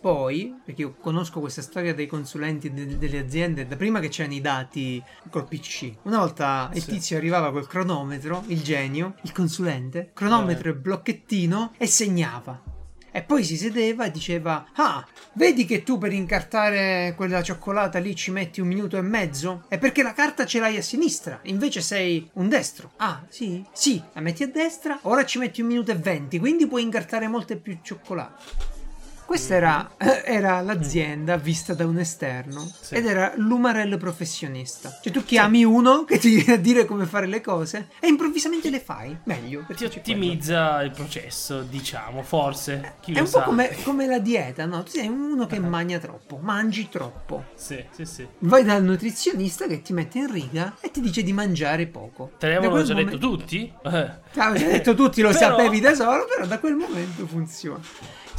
poi, 0.00 0.54
perché 0.64 0.82
io 0.82 0.94
conosco 1.00 1.40
questa 1.40 1.62
storia 1.62 1.92
dei 1.92 2.06
consulenti 2.06 2.72
de- 2.72 2.96
delle 2.98 3.18
aziende 3.18 3.66
da 3.66 3.74
prima 3.76 3.98
che 3.98 4.08
c'erano 4.08 4.34
i 4.34 4.40
dati 4.40 5.02
col 5.30 5.48
PC. 5.48 5.94
Una 6.02 6.18
volta 6.18 6.70
il 6.74 6.82
Sì. 6.82 6.90
tizio 6.92 7.16
arrivava 7.16 7.50
col 7.50 7.66
cronometro, 7.66 8.44
il 8.46 8.62
genio, 8.62 9.14
il 9.22 9.32
consulente, 9.32 10.10
cronometro 10.14 10.68
Eh. 10.68 10.72
e 10.72 10.76
blocchettino 10.76 11.72
e 11.76 11.86
segnava. 11.86 12.62
E 13.16 13.22
poi 13.22 13.44
si 13.44 13.56
sedeva 13.56 14.04
e 14.04 14.10
diceva: 14.10 14.66
Ah, 14.74 15.02
vedi 15.32 15.64
che 15.64 15.82
tu 15.82 15.96
per 15.96 16.12
incartare 16.12 17.14
quella 17.16 17.42
cioccolata 17.42 17.98
lì 17.98 18.14
ci 18.14 18.30
metti 18.30 18.60
un 18.60 18.68
minuto 18.68 18.98
e 18.98 19.00
mezzo? 19.00 19.64
È 19.68 19.78
perché 19.78 20.02
la 20.02 20.12
carta 20.12 20.44
ce 20.44 20.60
l'hai 20.60 20.76
a 20.76 20.82
sinistra, 20.82 21.40
invece 21.44 21.80
sei 21.80 22.28
un 22.34 22.50
destro. 22.50 22.92
Ah, 22.96 23.24
sì? 23.30 23.64
Sì, 23.72 24.02
la 24.12 24.20
metti 24.20 24.42
a 24.42 24.48
destra, 24.48 24.98
ora 25.04 25.24
ci 25.24 25.38
metti 25.38 25.62
un 25.62 25.68
minuto 25.68 25.92
e 25.92 25.94
venti, 25.94 26.38
quindi 26.38 26.66
puoi 26.66 26.82
incartare 26.82 27.26
molte 27.26 27.56
più 27.56 27.78
cioccolate. 27.80 28.75
Questa 29.26 29.54
era, 29.54 29.90
era 30.24 30.60
l'azienda 30.60 31.36
vista 31.36 31.74
da 31.74 31.84
un 31.84 31.98
esterno 31.98 32.70
Sì. 32.80 32.94
ed 32.94 33.06
era 33.06 33.32
l'umarello 33.36 33.96
professionista. 33.96 34.98
Cioè 35.02 35.12
tu 35.12 35.24
chiami 35.24 35.64
uno 35.64 36.04
che 36.04 36.18
ti 36.18 36.30
viene 36.36 36.52
a 36.52 36.56
dire 36.56 36.84
come 36.84 37.06
fare 37.06 37.26
le 37.26 37.40
cose 37.40 37.88
e 37.98 38.06
improvvisamente 38.06 38.70
le 38.70 38.78
fai. 38.80 39.18
Meglio. 39.24 39.60
Ti 39.60 39.64
perché 39.66 39.88
c'è 39.88 40.00
quello. 40.00 40.18
ottimizza 40.20 40.82
il 40.82 40.92
processo, 40.92 41.62
diciamo, 41.62 42.22
forse. 42.22 42.94
Chi 43.00 43.12
È 43.12 43.20
un 43.20 43.26
sa. 43.26 43.40
po' 43.40 43.46
come, 43.46 43.76
come 43.82 44.06
la 44.06 44.20
dieta, 44.20 44.64
no? 44.64 44.84
Tu 44.84 44.92
sei 44.92 45.08
uno 45.08 45.46
che 45.46 45.58
mangia 45.58 45.98
troppo, 45.98 46.38
mangi 46.40 46.88
troppo. 46.88 47.46
Sì, 47.56 47.84
sì, 47.90 48.04
sì. 48.04 48.26
Vai 48.38 48.62
dal 48.62 48.84
nutrizionista 48.84 49.66
che 49.66 49.82
ti 49.82 49.92
mette 49.92 50.18
in 50.18 50.30
riga 50.32 50.76
e 50.80 50.90
ti 50.92 51.00
dice 51.00 51.22
di 51.24 51.32
mangiare 51.32 51.86
poco. 51.88 52.30
Te 52.38 52.48
l'avevano 52.48 52.82
già 52.84 52.94
detto 52.94 53.16
momento- 53.16 53.26
tutti? 53.36 53.72
Eh. 53.84 54.10
T'avevo 54.32 54.58
già 54.64 54.70
detto 54.70 54.94
tutti, 54.94 55.20
lo 55.20 55.30
Però- 55.36 55.38
sapevi 55.56 55.80
da 55.80 55.94
solo, 55.94 56.24
però 56.26 56.46
da 56.46 56.58
quel 56.60 56.74
momento 56.76 57.26
funziona. 57.26 57.82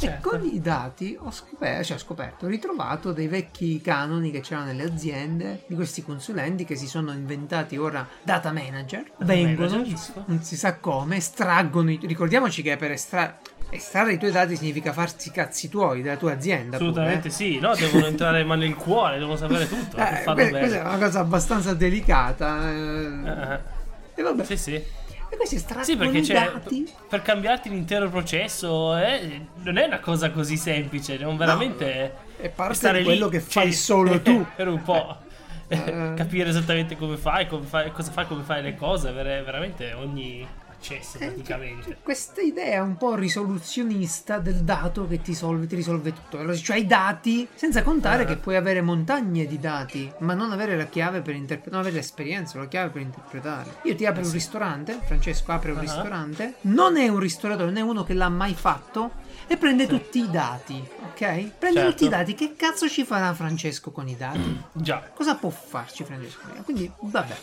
Certo. 0.00 0.28
con 0.28 0.44
i 0.44 0.60
dati 0.60 1.18
ho 1.20 1.30
scoperto, 1.32 1.82
cioè 1.84 1.96
ho 1.96 2.00
scoperto, 2.00 2.46
ho 2.46 2.48
ritrovato 2.48 3.10
dei 3.12 3.26
vecchi 3.26 3.80
canoni 3.80 4.30
che 4.30 4.40
c'erano 4.40 4.66
nelle 4.66 4.84
aziende 4.84 5.64
di 5.66 5.74
questi 5.74 6.04
consulenti 6.04 6.64
che 6.64 6.76
si 6.76 6.86
sono 6.86 7.10
inventati 7.12 7.76
ora 7.76 8.06
data 8.22 8.52
manager. 8.52 9.10
vengono, 9.18 9.68
manager, 9.70 10.22
non 10.26 10.42
si- 10.42 10.54
sa 10.56 10.76
come, 10.76 11.16
estraggono, 11.16 11.90
i- 11.90 11.98
ricordiamoci 12.02 12.62
che 12.62 12.76
per 12.76 12.92
estrarre, 12.92 13.38
Estrarre 13.70 14.14
i 14.14 14.18
tuoi 14.18 14.30
dati 14.30 14.56
significa 14.56 14.94
farsi 14.94 15.28
i 15.28 15.30
cazzi 15.30 15.68
tuoi 15.68 16.00
della 16.00 16.16
tua 16.16 16.32
azienda. 16.32 16.78
pure, 16.78 16.88
Assolutamente 16.90 17.28
eh. 17.28 17.30
sì, 17.30 17.58
no? 17.58 17.74
Devono 17.74 18.06
entrare 18.06 18.42
ma 18.42 18.54
nel 18.54 18.74
cuore, 18.74 19.18
devono 19.18 19.36
sapere 19.36 19.68
tutto. 19.68 19.98
Eh, 19.98 20.22
questa 20.24 20.56
è 20.56 20.80
una 20.80 20.96
cosa 20.96 21.18
abbastanza 21.20 21.74
delicata. 21.74 22.70
eh. 22.70 23.28
Eh, 23.28 23.60
E 24.14 24.22
vabbè. 24.22 24.44
Sì, 24.44 24.56
sì. 24.56 24.82
Questi 25.38 25.54
estraggono 25.56 25.84
Sì, 25.84 25.96
perché 25.96 26.20
c'è, 26.20 26.34
dati. 26.34 26.92
per 27.08 27.22
cambiarti 27.22 27.70
l'intero 27.70 28.10
processo 28.10 28.94
eh, 28.96 29.40
non 29.62 29.78
è 29.78 29.84
una 29.86 30.00
cosa 30.00 30.30
così 30.30 30.56
semplice, 30.58 31.16
non 31.16 31.36
veramente 31.38 32.12
è 32.38 32.48
parte 32.50 32.74
stare 32.74 32.98
di 32.98 33.04
quello 33.04 33.26
lì, 33.26 33.30
che 33.30 33.40
fai 33.40 33.72
cioè, 33.72 33.72
solo 33.72 34.20
tu. 34.22 34.44
Per 34.54 34.68
un 34.68 34.82
po'. 34.82 35.16
Eh. 35.68 36.12
Capire 36.16 36.50
esattamente 36.50 36.96
come 36.96 37.16
fai, 37.16 37.46
come 37.46 37.64
fai, 37.64 37.90
cosa 37.92 38.10
fai, 38.10 38.26
come 38.26 38.42
fai 38.42 38.62
le 38.62 38.74
cose, 38.74 39.08
avere 39.08 39.42
veramente 39.42 39.92
ogni 39.94 40.46
accesso 40.78 41.18
Eh, 41.18 41.26
praticamente. 41.26 41.98
Questa 42.02 42.40
idea 42.40 42.82
un 42.82 42.96
po' 42.96 43.14
risoluzionista 43.14 44.38
del 44.38 44.62
dato 44.62 45.06
che 45.06 45.20
ti, 45.20 45.34
solve- 45.34 45.66
ti 45.66 45.74
risolve 45.74 46.12
tutto. 46.12 46.38
Allora, 46.38 46.56
Cioè 46.56 46.76
i 46.78 46.86
dati, 46.86 47.46
senza 47.54 47.82
contare 47.82 48.22
Ah. 48.22 48.26
che 48.26 48.36
puoi 48.36 48.56
avere 48.56 48.80
montagne 48.80 49.46
di 49.46 49.58
dati, 49.58 50.10
ma 50.18 50.34
non 50.34 50.52
avere 50.52 50.76
la 50.76 50.86
chiave 50.86 51.20
per 51.20 51.34
interpretare, 51.34 51.70
non 51.72 51.80
avere 51.80 51.96
l'esperienza, 51.96 52.58
la 52.58 52.68
chiave 52.68 52.90
per 52.90 53.02
interpretare. 53.02 53.76
Io 53.82 53.94
ti 53.94 54.06
apro 54.06 54.22
un 54.24 54.30
ristorante, 54.32 54.98
Francesco 55.04 55.52
apre 55.52 55.72
un 55.72 55.76
Eh 55.78 55.80
Ah. 55.80 55.82
ristorante, 55.82 56.54
non 56.62 56.96
è 56.96 57.08
un 57.08 57.18
ristoratore, 57.18 57.66
non 57.66 57.76
è 57.76 57.80
uno 57.82 58.04
che 58.04 58.14
l'ha 58.14 58.28
mai 58.28 58.54
fatto 58.54 59.26
e 59.46 59.56
prende 59.56 59.86
tutti 59.86 60.20
i 60.22 60.30
dati, 60.30 60.82
ok? 61.10 61.16
Prende 61.58 61.80
Certo. 61.80 61.90
tutti 61.90 62.04
i 62.04 62.08
dati, 62.08 62.34
che 62.34 62.54
cazzo 62.56 62.88
ci 62.88 63.04
farà 63.04 63.32
Francesco 63.34 63.90
con 63.90 64.08
i 64.08 64.16
dati? 64.16 64.60
Già. 64.72 65.10
Cosa 65.14 65.34
può 65.36 65.50
farci 65.50 66.04
Francesco? 66.04 66.40
Quindi, 66.64 66.90
vabbè. 67.00 67.36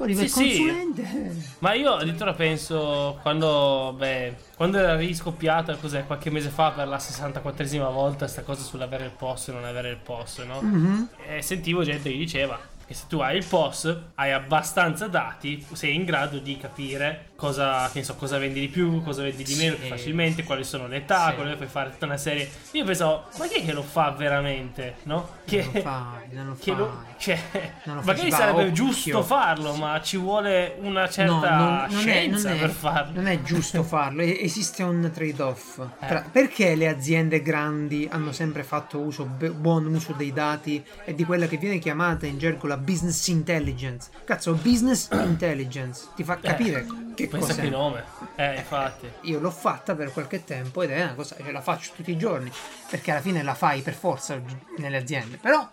Arriva 0.00 0.20
Sì, 0.20 0.24
il 0.26 0.30
sì. 0.30 0.58
consulente. 0.64 1.34
Ma 1.58 1.72
io 1.74 1.92
addirittura 1.94 2.32
penso 2.32 3.18
quando, 3.22 3.94
beh, 3.96 4.34
quando 4.56 4.78
era 4.78 4.94
riscoppiata, 4.96 5.74
cos'è, 5.76 6.06
qualche 6.06 6.30
mese 6.30 6.48
fa 6.50 6.70
per 6.70 6.86
la 6.86 6.98
64esima 6.98 7.90
volta, 7.92 8.26
sta 8.28 8.42
cosa 8.42 8.62
sull'avere 8.62 9.06
il 9.06 9.10
POS 9.10 9.48
e 9.48 9.52
non 9.52 9.64
avere 9.64 9.90
il 9.90 9.96
POS, 9.96 10.38
no? 10.46 10.60
Mhm. 10.62 11.08
E 11.26 11.42
sentivo 11.42 11.82
gente 11.82 12.10
che 12.10 12.16
diceva 12.16 12.58
che 12.86 12.94
se 12.94 13.04
tu 13.08 13.18
hai 13.18 13.36
il 13.36 13.44
POS, 13.44 13.96
hai 14.14 14.32
abbastanza 14.32 15.08
dati, 15.08 15.64
sei 15.72 15.94
in 15.94 16.04
grado 16.04 16.38
di 16.38 16.56
capire 16.56 17.27
cosa, 17.48 17.88
che 17.92 18.00
ne 18.00 18.04
so, 18.04 18.16
cosa 18.16 18.36
vendi 18.36 18.58
di 18.58 18.66
più, 18.66 19.00
cosa 19.04 19.22
vendi 19.22 19.44
di 19.44 19.54
meno 19.54 19.74
Sì. 19.74 19.80
più 19.82 19.88
facilmente, 19.90 20.42
quali 20.42 20.64
sono 20.64 20.88
le 20.88 20.96
età, 20.96 21.28
Sì. 21.30 21.34
quelle 21.36 21.54
puoi 21.54 21.68
fare 21.68 21.90
tutta 21.92 22.06
una 22.06 22.16
serie. 22.16 22.50
Io 22.72 22.84
pensavo, 22.84 23.26
ma 23.38 23.46
chi 23.46 23.60
è 23.60 23.64
che 23.64 23.72
lo 23.72 23.82
fa 23.84 24.10
veramente, 24.10 24.96
no? 25.04 25.28
Che, 25.44 25.62
Non 25.62 25.72
lo 25.72 25.80
fai, 25.80 26.28
non 26.32 26.46
lo 26.48 26.54
che 26.58 26.70
fai. 26.72 26.76
lo- 26.76 27.04
cioè, 27.16 27.40
Non 27.84 27.96
lo 27.96 28.02
magari 28.02 28.30
sarebbe 28.32 28.60
occhio. 28.62 28.72
giusto 28.72 29.22
farlo, 29.22 29.74
ma 29.76 30.00
ci 30.02 30.16
vuole 30.16 30.74
una 30.80 31.08
certa 31.08 31.32
No, 31.32 31.64
non, 31.64 31.86
non 31.90 31.98
è, 31.98 32.00
scienza 32.00 32.50
è, 32.50 32.58
per 32.58 32.70
farlo. 32.70 33.12
non 33.14 33.26
è 33.28 33.40
giusto 33.42 33.82
farlo, 33.84 34.22
esiste 34.22 34.82
un 34.82 35.08
trade-off. 35.14 35.78
Eh. 36.00 36.06
Tra- 36.08 36.24
perché 36.32 36.74
le 36.74 36.88
aziende 36.88 37.40
grandi 37.40 38.08
hanno 38.10 38.32
sempre 38.32 38.64
fatto 38.64 38.98
uso, 38.98 39.24
buon 39.24 39.86
uso 39.86 40.12
dei 40.12 40.32
dati 40.32 40.84
e 41.04 41.14
di 41.14 41.22
quella 41.24 41.46
che 41.46 41.56
viene 41.56 41.78
chiamata 41.78 42.26
in 42.26 42.36
gergo 42.36 42.66
la 42.66 42.76
business 42.76 43.28
intelligence? 43.28 44.10
Cazzo, 44.24 44.54
business 44.54 45.08
intelligence 45.12 46.08
ti 46.16 46.24
fa 46.24 46.36
capire 46.40 46.84
che 47.14 47.24
Eh, 47.24 47.27
Pensa 47.28 47.54
che 47.54 47.68
nome. 47.68 48.04
Eh, 48.36 48.56
infatti. 48.56 49.10
Io 49.22 49.38
l'ho 49.38 49.50
fatta 49.50 49.94
per 49.94 50.12
qualche 50.12 50.44
tempo 50.44 50.82
ed 50.82 50.90
è 50.90 51.02
una 51.02 51.14
cosa 51.14 51.34
che 51.36 51.50
la 51.50 51.60
faccio 51.60 51.92
tutti 51.94 52.10
i 52.10 52.18
giorni, 52.18 52.50
perché 52.88 53.10
alla 53.10 53.20
fine 53.20 53.42
la 53.42 53.54
fai 53.54 53.82
per 53.82 53.94
forza 53.94 54.40
nelle 54.78 54.96
aziende. 54.96 55.36
Però 55.36 55.68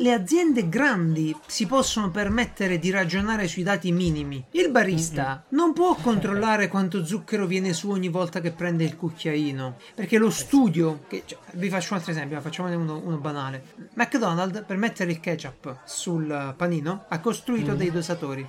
le 0.00 0.12
aziende 0.12 0.68
grandi 0.68 1.36
si 1.46 1.66
possono 1.66 2.10
permettere 2.10 2.78
di 2.78 2.90
ragionare 2.90 3.46
sui 3.46 3.62
dati 3.62 3.92
minimi. 3.92 4.42
Il 4.52 4.70
barista 4.70 5.44
non 5.50 5.74
può 5.74 5.94
controllare 5.94 6.68
quanto 6.68 7.04
zucchero 7.04 7.46
viene 7.46 7.74
su 7.74 7.90
ogni 7.90 8.08
volta 8.08 8.40
che 8.40 8.50
prende 8.50 8.84
il 8.84 8.96
cucchiaino, 8.96 9.76
perché 9.94 10.16
lo 10.16 10.30
studio, 10.30 11.00
che, 11.06 11.24
cioè, 11.26 11.38
vi 11.52 11.68
faccio 11.68 11.92
un 11.92 11.98
altro 11.98 12.12
esempio, 12.12 12.40
facciamone 12.40 12.74
uno, 12.74 13.00
uno 13.04 13.18
banale. 13.18 13.62
McDonald's 13.94 14.64
per 14.66 14.78
mettere 14.78 15.10
il 15.10 15.20
ketchup 15.20 15.80
sul 15.84 16.54
panino 16.56 17.04
ha 17.08 17.20
costruito 17.20 17.74
dei 17.74 17.90
dosatori. 17.90 18.46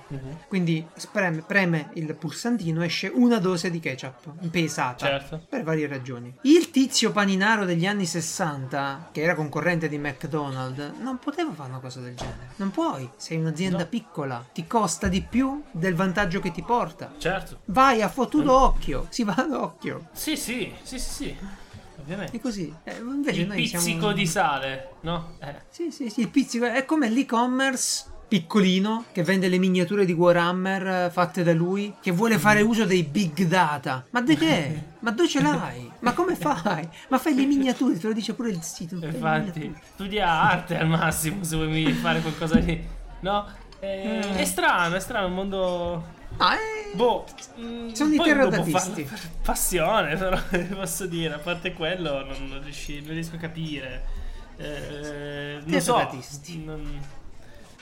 Quindi 0.48 0.84
spreme- 0.94 1.42
preme 1.46 1.90
il 1.94 2.14
pulsantino, 2.14 2.82
esce 2.82 3.10
una 3.12 3.38
dose 3.38 3.70
di 3.70 3.78
ketchup 3.78 4.48
pesata 4.50 5.06
Certo. 5.06 5.44
per 5.48 5.62
varie 5.64 5.86
ragioni. 5.86 6.34
Il 6.42 6.70
tizio 6.70 7.12
paninaro 7.12 7.66
degli 7.66 7.84
anni 7.86 8.06
60, 8.06 9.10
che 9.12 9.20
era 9.20 9.34
concorrente 9.34 9.88
di 9.88 9.98
McDonald's, 9.98 10.92
non 10.98 11.18
poteva 11.18 11.40
fare 11.50 11.70
una 11.70 11.80
cosa 11.80 11.98
del 12.00 12.14
genere. 12.14 12.50
Non 12.56 12.70
puoi, 12.70 13.10
sei 13.16 13.38
un'azienda 13.38 13.78
No. 13.78 13.86
piccola, 13.86 14.46
ti 14.52 14.66
costa 14.68 15.08
di 15.08 15.20
più 15.22 15.62
del 15.72 15.94
vantaggio 15.96 16.38
che 16.38 16.52
ti 16.52 16.62
porta. 16.62 17.12
Certo. 17.18 17.60
Vai 17.64 18.00
a 18.02 18.08
fottuto 18.08 18.52
occhio, 18.56 19.06
si 19.10 19.24
va 19.24 19.34
ad 19.36 19.50
occhio. 19.52 20.08
Sì, 20.12 20.36
sì, 20.36 20.72
sì, 20.84 20.98
sì, 21.00 21.10
sì. 21.10 21.36
Ovviamente. 22.00 22.36
E 22.36 22.40
così. 22.40 22.72
Eh, 22.84 22.96
invece 22.98 23.40
Il 23.42 23.46
noi 23.48 23.56
pizzico 23.56 23.80
siamo... 23.80 24.12
di 24.12 24.26
sale, 24.26 24.92
no? 25.00 25.36
Eh. 25.40 25.62
Sì, 25.68 25.90
sì, 25.90 26.08
sì, 26.10 26.20
il 26.20 26.28
pizzico 26.30 26.64
è 26.66 26.84
come 26.84 27.08
l'e-commerce 27.08 28.04
piccolino 28.32 29.04
che 29.12 29.22
vende 29.22 29.46
le 29.48 29.58
miniature 29.58 30.06
di 30.06 30.12
Warhammer 30.14 30.86
eh, 30.86 31.10
fatte 31.10 31.42
da 31.42 31.52
lui 31.52 31.92
che 32.00 32.12
vuole 32.12 32.38
fare 32.38 32.62
uso 32.62 32.86
dei 32.86 33.02
big 33.02 33.42
data. 33.42 34.06
Ma 34.08 34.22
di 34.22 34.38
che? 34.38 34.84
Ma 35.00 35.10
dove 35.10 35.28
ce 35.28 35.42
l'hai? 35.42 35.92
Ma 35.98 36.14
come 36.14 36.34
fai? 36.34 36.88
Ma 37.08 37.18
fai 37.18 37.34
le 37.34 37.44
miniature, 37.44 37.98
te 37.98 38.06
lo 38.06 38.14
dice 38.14 38.32
pure 38.32 38.48
il 38.48 38.62
sito. 38.62 38.94
Infatti, 38.94 39.74
studia 39.92 40.30
arte 40.30 40.78
al 40.78 40.88
massimo 40.88 41.44
se 41.44 41.56
vuoi 41.56 41.92
fare 41.92 42.20
qualcosa 42.20 42.58
di... 42.58 42.82
No? 43.20 43.46
Eh, 43.80 44.20
Mm. 44.24 44.36
È 44.36 44.44
strano, 44.46 44.94
è 44.94 45.00
strano, 45.00 45.26
un 45.26 45.34
mondo... 45.34 46.04
Ah, 46.38 46.54
eh, 46.54 46.94
Boh, 46.94 47.26
mm, 47.60 47.88
Sono 47.90 48.14
i 48.14 48.16
farlo 48.16 48.48
per 48.48 48.64
passione, 49.42 50.16
però 50.16 50.38
posso 50.72 51.04
dire, 51.06 51.34
a 51.34 51.38
parte 51.38 51.74
quello 51.74 52.24
non, 52.24 52.46
non 52.48 52.62
riesci- 52.62 53.02
non 53.02 53.12
riesco 53.12 53.34
a 53.36 53.38
capire. 53.38 54.04
Eh, 54.56 55.58
non 55.64 55.80
so. 55.80 55.96
Non- 56.64 57.20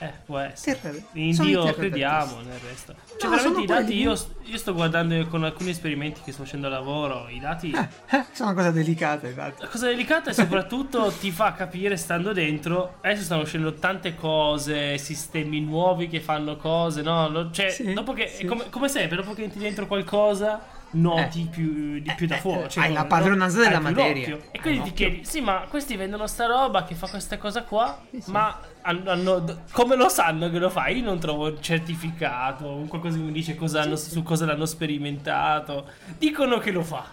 eh, 0.02 0.12
può 0.25 0.38
essere. 0.38 1.04
In 1.12 1.35
sono 1.35 1.49
i 1.49 1.52
Dio 1.52 1.73
crediamo, 1.75 2.40
nel 2.40 2.59
resto. 2.59 2.95
Cioè, 3.19 3.28
No, 3.28 3.37
veramente 3.37 3.61
i 3.61 3.66
dati, 3.66 3.95
io, 4.00 4.19
io 4.45 4.57
sto 4.57 4.73
guardando 4.73 5.26
con 5.26 5.45
alcuni 5.45 5.71
esperimenti 5.71 6.23
che 6.25 6.33
sto 6.33 6.45
facendo 6.45 6.69
al 6.69 6.73
lavoro, 6.73 7.28
i 7.28 7.38
dati... 7.38 7.71
eh, 7.71 8.25
sono 8.33 8.50
una 8.50 8.54
cosa 8.54 8.71
delicata, 8.71 9.26
infatti. 9.28 9.61
La 9.61 9.69
cosa 9.69 9.87
delicata 9.88 10.30
è 10.30 10.33
soprattutto 10.33 11.12
ti 11.21 11.30
fa 11.30 11.52
capire 11.52 11.99
stando 11.99 12.33
dentro. 12.33 12.97
Adesso 13.02 13.23
stanno 13.23 13.42
uscendo 13.42 13.75
tante 13.75 14.14
cose, 14.14 14.97
sistemi 14.97 15.61
nuovi 15.61 16.09
che 16.09 16.21
fanno 16.21 16.57
cose, 16.57 17.02
no? 17.02 17.50
Cioè, 17.50 17.69
Sì, 17.69 17.92
dopo 17.92 18.14
che, 18.14 18.28
sì. 18.28 18.47
come, 18.47 18.71
come 18.71 18.88
sempre, 18.88 19.16
dopo 19.16 19.35
che 19.35 19.42
entri 19.42 19.61
dentro 19.61 19.87
qualcosa, 19.87 20.78
noti 20.92 21.47
più, 21.50 22.00
di 22.00 22.12
più 22.16 22.26
da 22.26 22.37
eh, 22.37 22.40
fuori. 22.40 22.64
eh, 22.64 22.68
cioè, 22.68 22.85
hai 22.85 22.92
la 22.92 23.02
no? 23.02 23.06
padronanza 23.06 23.59
Hai 23.59 23.64
della 23.68 23.78
più 23.78 23.88
materia. 23.88 24.28
l'occhio. 24.30 24.49
E 24.50 24.61
quindi 24.61 24.82
ti 24.82 24.92
chiedi, 24.92 25.25
sì, 25.25 25.40
ma 25.40 25.64
questi 25.68 25.97
vendono 25.97 26.26
sta 26.26 26.47
roba 26.47 26.85
che 26.85 26.94
fa 26.94 27.09
questa 27.09 27.38
cosa 27.38 27.62
qua, 27.62 28.00
Sì, 28.11 28.20
sì. 28.20 28.30
ma 28.30 28.59
hanno, 28.82 29.11
hanno- 29.11 29.62
come 29.73 29.94
lo 29.97 30.09
sanno 30.09 30.50
che 30.50 30.59
lo 30.59 30.70
fa? 30.70 30.88
Io 30.88 31.02
non 31.04 31.18
trovo 31.18 31.49
il 31.49 31.61
certificato, 31.61 32.66
un 32.75 32.88
qualcosa 32.88 33.16
che 33.16 33.23
mi 33.23 33.32
dice 33.32 33.54
cosa 33.54 33.82
hanno- 33.82 33.97
su 33.97 34.23
cosa 34.23 34.47
l'hanno 34.47 34.66
sperimentato. 34.66 35.88
Dicono 36.18 36.59
che 36.59 36.70
lo 36.70 36.82
fa. 36.82 37.04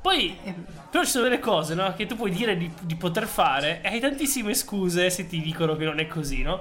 Poi, 0.00 0.38
Eh, 0.44 0.54
però 0.90 1.02
ci 1.02 1.10
sono 1.10 1.24
delle 1.24 1.40
cose, 1.40 1.74
no? 1.74 1.92
Che 1.96 2.06
tu 2.06 2.14
puoi 2.14 2.30
dire 2.30 2.56
di, 2.56 2.70
di 2.82 2.94
poter 2.94 3.26
fare 3.26 3.80
e 3.82 3.88
hai 3.88 3.98
tantissime 4.00 4.54
scuse 4.54 5.10
se 5.10 5.26
ti 5.26 5.40
dicono 5.40 5.74
che 5.74 5.84
non 5.84 5.98
è 5.98 6.06
così, 6.06 6.42
no? 6.42 6.60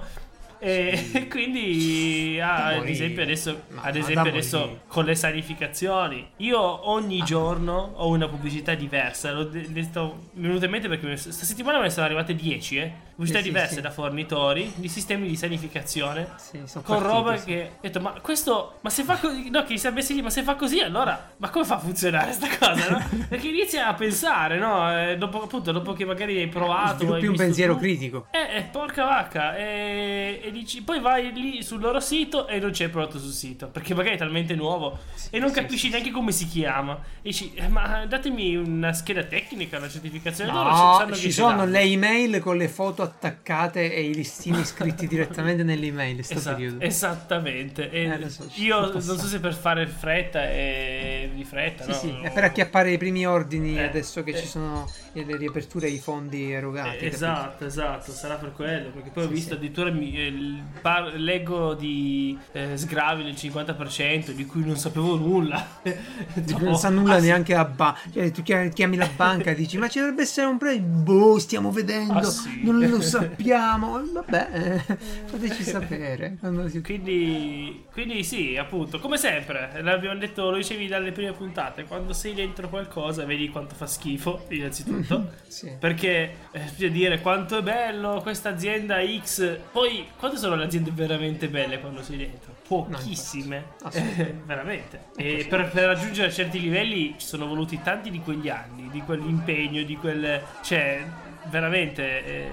E 0.60 1.28
quindi, 1.30 2.40
ah, 2.42 2.68
ad 2.78 2.88
esempio, 2.88 3.24
adesso, 3.24 3.64
Ma- 3.70 3.82
ad 3.84 3.96
esempio 3.96 4.30
adesso 4.32 4.82
con 4.88 5.06
le 5.06 5.16
sanificazioni, 5.16 6.28
io 6.38 6.90
ogni 6.90 7.22
Ah. 7.22 7.24
giorno 7.26 7.94
ho 7.96 8.10
una 8.10 8.28
pubblicità 8.28 8.74
diversa. 8.74 9.32
L'ho 9.32 9.44
de- 9.46 9.68
le 9.72 9.84
sto 9.84 10.30
mi 10.34 10.48
è 10.58 10.64
in 10.64 10.70
mente 10.72 10.88
perché 10.88 11.06
questa 11.06 11.32
settimana 11.32 11.78
me 11.78 11.86
ne 11.86 11.90
sono 11.90 12.06
arrivate 12.06 12.36
10, 12.36 12.78
eh? 12.78 12.92
Pubblicità 13.16 13.40
Sì, 13.40 13.46
sì, 13.46 13.50
diverse 13.52 13.76
sì. 13.76 13.82
da 13.82 13.92
fornitori 13.92 14.72
di 14.76 14.90
sistemi 14.90 15.28
di 15.28 15.36
sanificazione. 15.38 16.28
Sì, 16.36 16.62
Con 16.84 17.02
roba 17.02 17.38
sì. 17.38 17.46
che 17.46 17.70
ho 17.76 17.78
detto, 17.82 18.00
ma 18.02 18.12
questo, 18.22 18.80
ma 18.82 18.90
se 18.90 19.04
fa 19.04 19.16
così, 19.18 19.50
no, 19.50 19.64
che 19.64 19.72
mi 19.74 19.78
sia 19.80 19.92
messi 19.92 20.14
lì, 20.14 20.22
ma 20.22 20.30
se 20.30 20.44
fa 20.44 20.56
così, 20.56 20.80
allora, 20.82 21.32
ma 21.38 21.50
come 21.50 21.64
fa 21.66 21.76
a 21.76 21.80
funzionare 21.80 22.34
sta 22.34 22.48
cosa, 22.60 22.90
no? 22.90 23.08
Perché 23.30 23.48
inizia 23.48 23.88
a 23.88 23.94
pensare, 23.94 24.58
no? 24.58 24.92
Eh, 25.00 25.18
dopo, 25.18 25.44
appunto, 25.44 25.72
dopo 25.72 25.94
che 25.94 26.04
magari 26.06 26.40
hai 26.40 26.48
provato, 26.48 26.92
hai 26.92 26.96
Sviluppi 27.22 27.26
un 27.28 27.36
pensiero 27.36 27.74
tu- 27.74 27.80
critico. 27.80 28.28
eh, 28.32 28.58
eh, 28.58 28.62
porca 28.64 29.06
vacca. 29.06 29.56
E, 29.56 30.42
e 30.44 30.52
dici, 30.52 30.82
poi 30.84 31.00
vai 31.00 31.32
lì 31.32 31.64
sul 31.64 31.80
loro 31.80 32.00
sito 32.02 32.48
e 32.48 32.60
non 32.60 32.72
c'è 32.72 32.86
il 32.86 32.90
prodotto 32.90 33.18
sul 33.20 33.32
sito. 33.32 33.68
Perché 33.68 33.94
magari 33.96 34.16
è 34.16 34.18
talmente 34.18 34.56
nuovo 34.56 35.00
e 35.30 35.40
non 35.40 35.52
capisci 35.52 35.90
neanche 35.90 36.12
come 36.12 36.32
si 36.34 36.48
chiama. 36.48 36.94
E 37.22 37.30
dici, 37.30 37.54
eh, 37.56 37.68
ma 37.70 38.06
datemi 38.06 38.56
una 38.58 38.92
scheda 38.94 39.24
tecnica, 39.24 39.78
una 39.78 39.90
certificazione. 39.90 40.52
Loro 40.52 40.70
No, 40.70 41.06
che 41.08 41.16
ci 41.16 41.32
sono 41.32 41.66
le 41.66 41.80
email 41.80 42.40
con 42.40 42.58
le 42.58 42.68
foto 42.68 43.04
attaccate 43.06 43.94
e 43.94 44.04
i 44.10 44.14
listini 44.14 44.64
scritti 44.66 45.08
direttamente 45.08 45.64
nelle 45.64 45.86
email. 45.88 46.24
Sto 46.24 46.34
Esatto, 46.36 46.56
periodo. 46.56 46.82
esattamente. 46.84 47.90
E 47.90 48.04
Eh, 48.04 48.30
so, 48.30 48.48
io 48.56 48.92
non 48.92 49.02
so 49.02 49.18
se 49.18 49.40
per 49.40 49.54
fare 49.54 49.88
fretta 49.88 50.50
e 50.50 51.30
di 51.34 51.44
fretta, 51.44 51.84
Sì, 51.84 51.90
no? 51.90 51.96
sì, 51.96 52.26
è 52.26 52.32
per 52.32 52.44
acchiappare 52.46 52.92
i 52.92 52.98
primi 52.98 53.26
ordini 53.26 53.78
Eh, 53.78 53.84
adesso 53.84 54.24
che 54.24 54.32
eh. 54.32 54.38
ci 54.38 54.48
sono 54.48 54.90
le 55.14 55.38
riaperture 55.38 55.88
ai 55.88 56.00
fondi 56.00 56.52
erogati. 56.52 57.06
Eh, 57.06 57.08
esatto, 57.08 57.66
esatto, 57.66 58.12
sarà 58.12 58.36
per 58.36 58.52
quello. 58.54 58.90
Perché 58.90 59.10
poi 59.12 59.24
ho 59.24 59.28
Sì, 59.28 59.34
visto 59.34 59.50
sì. 59.52 59.56
addirittura 59.56 59.92
mi- 59.92 60.16
eh, 60.18 60.64
par- 60.82 61.14
leggo 61.16 61.74
di 61.74 62.38
eh, 62.52 62.76
sgravi 62.78 63.24
del 63.24 63.36
50% 63.36 64.32
di 64.32 64.46
cui 64.46 64.66
non 64.66 64.78
sapevo 64.78 65.16
nulla. 65.16 65.64
Di 66.34 66.54
cui 66.54 66.64
non 66.66 66.76
sa 66.76 66.90
nulla 66.90 67.16
Ah, 67.16 67.20
neanche 67.20 67.54
la 67.54 67.66
banca. 67.66 68.00
Cioè, 68.12 68.32
tu 68.32 68.42
chiami, 68.44 68.70
chiami 68.70 68.98
la 68.98 69.10
banca 69.16 69.52
e 69.52 69.56
dici: 69.56 69.78
Ma 69.78 69.88
ci 69.88 70.00
dovrebbe 70.00 70.24
essere 70.24 70.48
un 70.48 70.58
prezzo. 70.58 70.82
Boh, 70.82 71.40
stiamo 71.40 71.72
vedendo. 71.72 72.14
Ah, 72.18 72.24
sì. 72.24 72.62
Non 72.64 72.80
lo 72.80 72.95
sappiamo. 73.02 74.02
Vabbè, 74.12 74.50
eh, 74.88 74.98
fateci 75.26 75.64
sapere. 75.64 76.38
si- 76.68 76.82
Quindi, 76.82 77.86
quindi 77.92 78.24
sì, 78.24 78.58
appunto, 78.58 79.00
come 79.00 79.18
sempre, 79.18 79.82
l'abbiamo 79.82 80.18
detto, 80.20 80.50
lo 80.50 80.58
dicevi 80.58 80.88
dalle 80.88 81.12
prime 81.12 81.32
puntate, 81.34 81.84
quando 81.86 82.14
sei 82.14 82.34
dentro 82.34 82.70
qualcosa 82.70 83.26
vedi 83.26 83.50
quanto 83.50 83.76
fa 83.76 83.88
schifo, 83.88 84.46
innanzitutto. 84.50 85.44
Sì. 85.56 85.72
Perché 85.80 86.36
eh, 86.52 86.90
dire 86.92 87.22
quanto 87.22 87.60
è 87.60 87.62
bello 87.62 88.20
questa 88.22 88.50
azienda 88.50 88.98
X. 89.24 89.58
Poi, 89.72 90.06
quante 90.18 90.36
sono 90.38 90.56
le 90.56 90.66
aziende 90.66 90.92
veramente 90.92 91.48
belle 91.48 91.80
quando 91.80 92.04
sei 92.04 92.18
dentro? 92.18 92.54
Pochissime. 92.68 93.64
No. 93.82 93.90
Eh, 93.92 94.36
veramente. 94.46 95.06
E 95.16 95.46
per, 95.48 95.70
per 95.70 95.86
raggiungere 95.86 96.30
certi 96.30 96.60
livelli 96.60 97.16
ci 97.18 97.26
sono 97.26 97.46
voluti 97.46 97.80
tanti 97.82 98.10
di 98.12 98.20
quegli 98.20 98.50
anni, 98.50 98.90
di 98.92 99.00
quell'impegno, 99.00 99.82
di 99.84 99.96
quel. 99.96 100.42
cioè. 100.62 101.06
Veramente, 101.50 102.26
eh, 102.26 102.50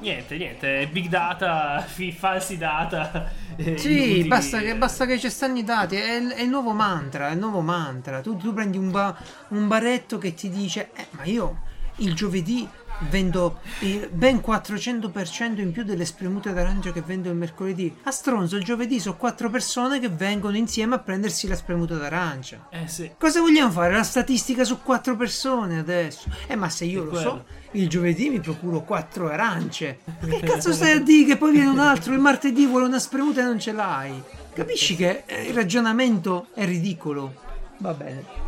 niente, 0.00 0.36
niente, 0.36 0.88
big 0.90 1.08
data, 1.08 1.80
fi- 1.86 2.12
falsi 2.12 2.56
data. 2.58 3.30
eh, 3.56 3.78
Sì, 3.78 4.24
basta 4.26 4.58
che, 4.60 4.74
basta 4.76 5.06
che 5.06 5.18
ci 5.18 5.30
stanno 5.30 5.58
i 5.58 5.64
dati, 5.64 5.96
è, 5.96 6.16
il- 6.16 6.30
è 6.32 6.42
il 6.42 6.48
nuovo 6.48 6.72
mantra, 6.72 7.28
è 7.28 7.32
il 7.32 7.38
nuovo 7.38 7.60
mantra. 7.60 8.20
Tu, 8.20 8.36
tu 8.36 8.52
prendi 8.52 8.76
un, 8.76 8.90
ba- 8.90 9.16
un 9.48 9.68
baretto 9.68 10.18
che 10.18 10.34
ti 10.34 10.50
dice, 10.50 10.90
eh, 10.94 11.06
ma 11.12 11.24
io 11.24 11.60
il 11.98 12.14
giovedì 12.14 12.68
vendo 13.10 13.60
il 13.80 14.08
ben 14.12 14.36
400% 14.44 15.60
in 15.60 15.72
più 15.72 15.82
delle 15.84 16.04
spremute 16.04 16.52
d'arancia 16.52 16.92
che 16.92 17.00
vendo 17.02 17.28
il 17.28 17.36
mercoledì. 17.36 17.94
A 18.04 18.10
stronzo, 18.10 18.56
il 18.56 18.64
giovedì 18.64 18.98
sono 19.00 19.16
quattro 19.16 19.48
persone 19.50 19.98
che 20.00 20.08
vengono 20.08 20.56
insieme 20.56 20.94
a 20.96 20.98
prendersi 20.98 21.46
la 21.48 21.56
spremuta 21.56 21.94
d'arancia. 21.96 22.66
Eh 22.70 22.86
sì. 22.88 23.10
Cosa 23.18 23.40
vogliamo 23.40 23.70
fare? 23.70 23.94
La 23.94 24.02
statistica 24.04 24.64
su 24.64 24.80
quattro 24.82 25.16
persone 25.16 25.78
adesso? 25.78 26.28
Eh, 26.46 26.56
ma 26.56 26.68
se 26.68 26.84
io 26.84 27.02
È 27.02 27.04
lo 27.04 27.10
quello. 27.10 27.22
so, 27.30 27.44
il 27.74 27.88
giovedì 27.88 28.30
mi 28.30 28.40
procuro 28.40 28.82
quattro 28.82 29.28
arance. 29.28 29.98
Che 30.20 30.40
cazzo 30.40 30.72
stai 30.72 30.92
a 30.92 31.00
dire 31.00 31.26
che 31.26 31.36
poi 31.36 31.52
viene 31.52 31.68
un 31.68 31.78
altro, 31.78 32.12
il 32.12 32.18
martedì 32.20 32.66
vuole 32.66 32.86
una 32.86 32.98
spremuta 32.98 33.40
e 33.40 33.44
non 33.44 33.58
ce 33.58 33.72
l'hai? 33.72 34.22
Capisci 34.52 34.94
che 34.96 35.22
eh, 35.26 35.44
il 35.48 35.54
ragionamento 35.54 36.46
è 36.54 36.64
ridicolo? 36.64 37.34
Va 37.78 37.92
bene. 37.92 38.42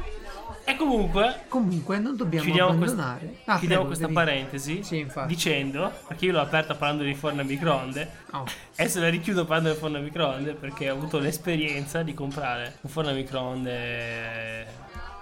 E 0.69 0.75
comunque, 0.75 1.43
Comunque 1.47 1.99
non 2.01 2.17
dobbiamo 2.17 2.45
chiudiamo, 2.45 2.71
abbandonare. 2.71 3.27
questa, 3.27 3.53
Ah, 3.53 3.59
chiudiamo 3.59 3.85
prego, 3.85 3.87
questa 3.87 4.03
devi- 4.07 4.15
parentesi 4.15 4.83
Sì, 4.83 5.07
dicendo, 5.29 5.93
perché 6.09 6.25
io 6.27 6.33
l'ho 6.33 6.41
aperta 6.41 6.75
parlando 6.75 7.05
di 7.05 7.15
forno 7.15 7.41
a 7.43 7.45
microonde, 7.45 8.11
Oh. 8.33 8.45
adesso 8.77 8.99
la 9.01 9.09
richiudo 9.09 9.45
parlando 9.45 9.73
di 9.73 9.79
forno 9.79 9.99
a 9.99 10.01
microonde 10.01 10.55
perché 10.55 10.91
ho 10.91 10.95
avuto 10.97 11.19
l'esperienza 11.21 12.03
di 12.03 12.15
comprare 12.15 12.79
un 12.81 12.91
forno 12.91 13.11
a 13.11 13.13
microonde 13.13 14.67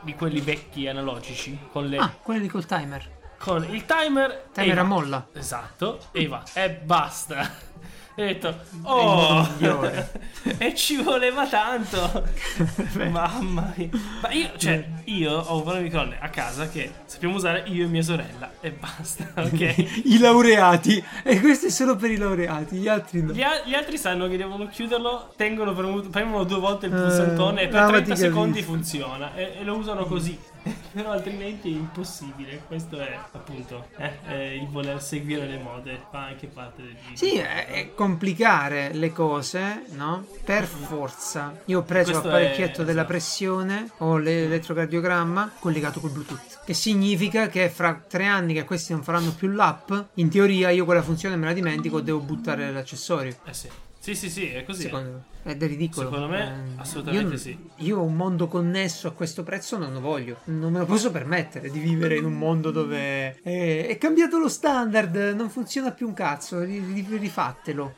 di 0.01 0.15
quelli 0.15 0.41
vecchi 0.41 0.87
analogici 0.89 1.59
con, 1.71 1.87
le- 1.87 1.99
Ah, 1.99 2.15
quelli 2.23 2.49
col 2.49 2.65
timer. 2.65 3.07
Con 3.45 3.63
il 3.71 3.85
timer. 3.85 4.47
Timer 4.55 4.79
a 4.79 4.83
molla. 4.85 5.27
Esatto, 5.35 5.99
e 6.13 6.27
va, 6.27 6.43
e 6.55 6.71
basta. 6.71 7.73
E 8.17 8.23
ho 8.23 8.27
detto, 8.27 8.57
oh, 8.85 9.47
migliore." 9.59 10.23
e 10.57 10.75
ci 10.75 11.03
voleva 11.03 11.47
tanto. 11.47 12.25
Mamma 13.11 13.75
mia. 13.77 13.89
Ma 14.23 14.31
io, 14.31 14.51
cioè, 14.57 14.83
io 15.05 15.33
ho 15.37 15.57
un 15.59 15.63
forno 15.63 15.81
a 15.81 15.83
microonde 15.83 16.17
a 16.19 16.29
casa 16.31 16.71
che 16.71 16.91
sappiamo 17.05 17.35
usare 17.35 17.65
io 17.67 17.85
e 17.85 17.89
mia 17.89 18.03
sorella 18.03 18.51
e 18.63 18.71
basta, 18.71 19.29
ok? 19.37 20.03
I 20.05 20.19
laureati. 20.19 21.05
E 21.23 21.39
questo 21.41 21.67
è 21.67 21.71
solo 21.71 21.97
per 21.97 22.13
i 22.13 22.17
laureati, 22.17 22.77
gli 22.77 22.89
altri 22.89 23.21
no. 23.21 23.35
Gli, 23.35 23.43
a- 23.43 23.63
gli 23.63 23.75
altri 23.75 23.99
sanno 23.99 24.27
che 24.27 24.39
devono 24.39 24.69
chiuderlo, 24.69 25.35
tengono 25.37 25.75
premuto, 25.75 26.09
premono 26.09 26.45
due 26.45 26.61
volte 26.61 26.87
il 26.87 26.93
pulsantone 26.93 27.63
e 27.63 27.69
per 27.69 27.81
ah, 27.81 27.85
ma 27.85 27.89
30 27.91 28.15
ti 28.15 28.21
secondi 28.21 28.63
funziona 28.63 29.35
e, 29.35 29.57
e 29.59 29.65
lo 29.65 29.77
usano 29.77 30.07
così. 30.07 30.53
Però 30.93 31.11
altrimenti 31.11 31.71
è 31.73 31.77
impossibile. 31.77 32.63
Questo 32.67 32.99
è 32.99 33.19
appunto 33.33 33.89
eh, 33.97 34.13
eh, 34.29 34.55
il 34.57 34.69
voler 34.69 35.03
seguire 35.03 35.47
le 35.47 35.59
mode, 35.59 36.01
fa 36.11 36.27
anche 36.27 36.47
parte 36.47 36.83
del 36.83 36.95
video. 36.95 37.17
Sì, 37.17 37.37
è, 37.37 37.67
è 37.67 37.95
complicare 37.95 38.93
le 38.93 39.13
cose, 39.13 39.85
no? 39.93 40.27
Per 40.45 40.65
forza. 40.65 41.61
Io 41.67 41.81
ho 41.81 41.83
preso 41.83 42.13
Questo 42.13 42.29
l'apparecchietto 42.29 42.83
è- 42.83 42.85
della 42.85 43.01
esatto. 43.01 43.07
pressione 43.07 43.91
o 43.99 44.17
l'elettrocardiogramma 44.17 45.53
collegato 45.59 46.01
col 46.01 46.11
Bluetooth. 46.11 46.61
Che 46.65 46.75
significa 46.75 47.49
che 47.49 47.69
fra 47.69 48.03
tre 48.09 48.27
anni 48.27 48.55
che 48.55 48.65
questi 48.65 48.93
non 48.93 49.03
faranno 49.03 49.33
più 49.33 49.49
l'app, 49.49 49.93
in 50.15 50.31
teoria 50.31 50.71
io 50.71 50.85
quella 50.85 51.03
funzione 51.03 51.37
me 51.37 51.47
la 51.47 51.53
dimentico, 51.53 52.01
devo 52.01 52.21
buttare 52.21 52.71
l'accessorio. 52.73 53.37
Eh 53.45 53.53
sì. 53.53 53.69
Sì, 54.05 54.15
sì, 54.15 54.29
sì, 54.29 54.49
è 54.51 54.65
così. 54.65 54.83
eh. 54.83 54.85
Secondo 54.85 55.11
me. 55.43 55.51
Ed 55.51 55.63
è 55.63 55.67
ridicolo. 55.67 56.09
Secondo 56.11 56.29
me, 56.29 56.43
Eh, 56.77 56.81
assolutamente 56.81 57.33
io, 57.33 57.39
sì. 57.39 57.59
Io 57.77 58.03
un 58.03 58.15
mondo 58.15 58.49
connesso 58.49 59.09
a 59.09 59.13
questo 59.13 59.43
prezzo 59.45 59.79
non 59.79 59.95
lo 59.95 60.01
voglio. 60.01 60.37
Non 60.45 60.73
me 60.73 60.81
lo 60.81 60.85
posso 60.85 61.11
permettere 61.11 61.71
di 61.71 61.79
vivere 61.79 62.19
in 62.19 62.27
un 62.27 62.35
mondo 62.35 62.71
dove 62.71 63.41
è, 63.43 63.87
è 63.87 63.97
cambiato 63.97 64.39
lo 64.39 64.49
standard, 64.51 65.17
non 65.35 65.49
funziona 65.49 65.91
più 65.93 66.07
un 66.07 66.13
cazzo. 66.13 66.63
ri- 66.63 66.85
ri- 66.93 67.17
Rifattelo. 67.19 67.95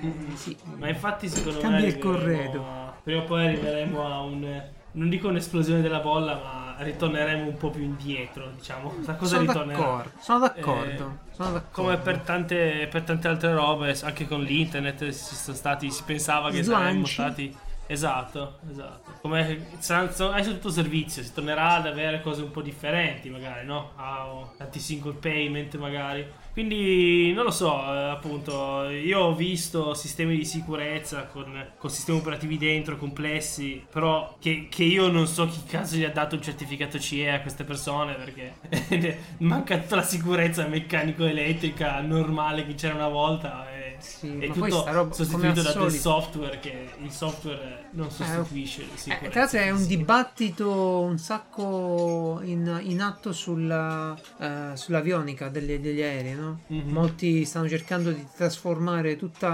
Eh, 0.00 0.12
sì. 0.36 0.56
Ma 0.76 0.88
infatti 0.88 1.28
secondo 1.28 1.58
Cambia 1.58 1.80
me 1.80 1.86
il 1.88 1.92
arriveremo- 1.94 2.18
corredo. 2.20 2.64
Prima 3.02 3.22
o 3.22 3.24
poi 3.24 3.46
arriveremo 3.46 4.06
a 4.06 4.20
un 4.22 4.62
non 4.92 5.08
dico 5.08 5.28
un'esplosione 5.28 5.80
della 5.80 6.00
bolla, 6.00 6.34
ma 6.34 6.76
ritorneremo 6.78 7.46
un 7.46 7.56
po' 7.56 7.70
più 7.70 7.82
indietro, 7.82 8.50
diciamo. 8.56 8.94
La 9.04 9.14
cosa 9.14 9.36
sono 9.36 9.46
ritornerà. 9.46 9.78
d'accordo. 9.78 10.10
Sono 10.20 10.38
d'accordo. 10.38 10.90
Eh, 10.90 11.34
sono 11.34 11.50
d'accordo. 11.52 11.68
Come 11.70 11.96
per 11.98 12.18
tante, 12.20 12.88
per 12.90 13.02
tante 13.02 13.28
altre 13.28 13.52
robe, 13.52 13.96
anche 14.02 14.26
con 14.26 14.42
l'internet 14.42 15.08
si, 15.08 15.34
sono 15.34 15.56
stati, 15.56 15.90
si 15.90 16.02
pensava 16.04 16.50
che 16.50 16.62
saremmo 16.62 17.06
stati. 17.06 17.56
Esatto, 17.90 18.58
esatto. 18.70 19.12
Come 19.22 19.66
è 19.78 20.42
tutto 20.44 20.70
servizio, 20.70 21.22
si 21.22 21.32
tornerà 21.32 21.76
ad 21.76 21.86
avere 21.86 22.20
cose 22.20 22.42
un 22.42 22.50
po' 22.50 22.60
differenti, 22.60 23.30
magari, 23.30 23.64
no? 23.64 23.92
Ah, 23.96 24.46
tanti 24.58 24.78
single 24.78 25.14
payment, 25.14 25.74
magari. 25.76 26.26
Quindi 26.58 27.32
non 27.34 27.44
lo 27.44 27.52
so, 27.52 27.72
eh, 27.84 28.08
appunto, 28.08 28.88
io 28.88 29.20
ho 29.20 29.32
visto 29.36 29.94
sistemi 29.94 30.36
di 30.36 30.44
sicurezza 30.44 31.26
con, 31.26 31.46
con 31.78 31.88
sistemi 31.88 32.18
operativi 32.18 32.58
dentro 32.58 32.96
complessi, 32.96 33.80
però 33.88 34.36
che, 34.40 34.66
che 34.68 34.82
io 34.82 35.06
non 35.06 35.28
so 35.28 35.46
chi 35.46 35.62
cazzo 35.68 35.94
gli 35.94 36.02
ha 36.02 36.10
dato 36.10 36.34
il 36.34 36.40
certificato 36.40 36.98
CE 36.98 37.30
a 37.30 37.40
queste 37.42 37.62
persone 37.62 38.14
perché 38.14 39.18
manca 39.38 39.78
tutta 39.78 39.94
la 39.94 40.02
sicurezza 40.02 40.66
meccanico-elettrica 40.66 42.00
normale 42.00 42.66
che 42.66 42.74
c'era 42.74 42.94
una 42.94 43.08
volta. 43.08 43.70
E, 43.70 43.94
Sì, 43.98 44.38
è 44.38 44.50
tutto 44.50 44.84
roba, 44.86 45.12
sostituito 45.12 45.62
da 45.62 45.72
del 45.72 45.92
software 45.92 46.58
che 46.60 46.90
il 47.00 47.10
software 47.10 47.86
non 47.92 48.10
sostituisce 48.10 48.82
il 48.82 49.12
Eh, 49.12 49.28
tra 49.28 49.40
l'altro 49.40 49.58
è 49.58 49.70
un 49.70 49.86
dibattito 49.86 51.00
un 51.00 51.18
sacco 51.18 52.40
in, 52.42 52.80
in 52.82 53.00
atto 53.00 53.32
sulla, 53.32 54.16
eh, 54.38 54.70
sull'avionica 54.74 55.48
degli, 55.48 55.78
degli 55.78 56.02
aerei, 56.02 56.34
no? 56.34 56.47
Mhm. 56.66 56.90
Molti 56.90 57.44
stanno 57.44 57.68
cercando 57.68 58.10
di 58.10 58.26
trasformare 58.36 59.16
tutti 59.16 59.46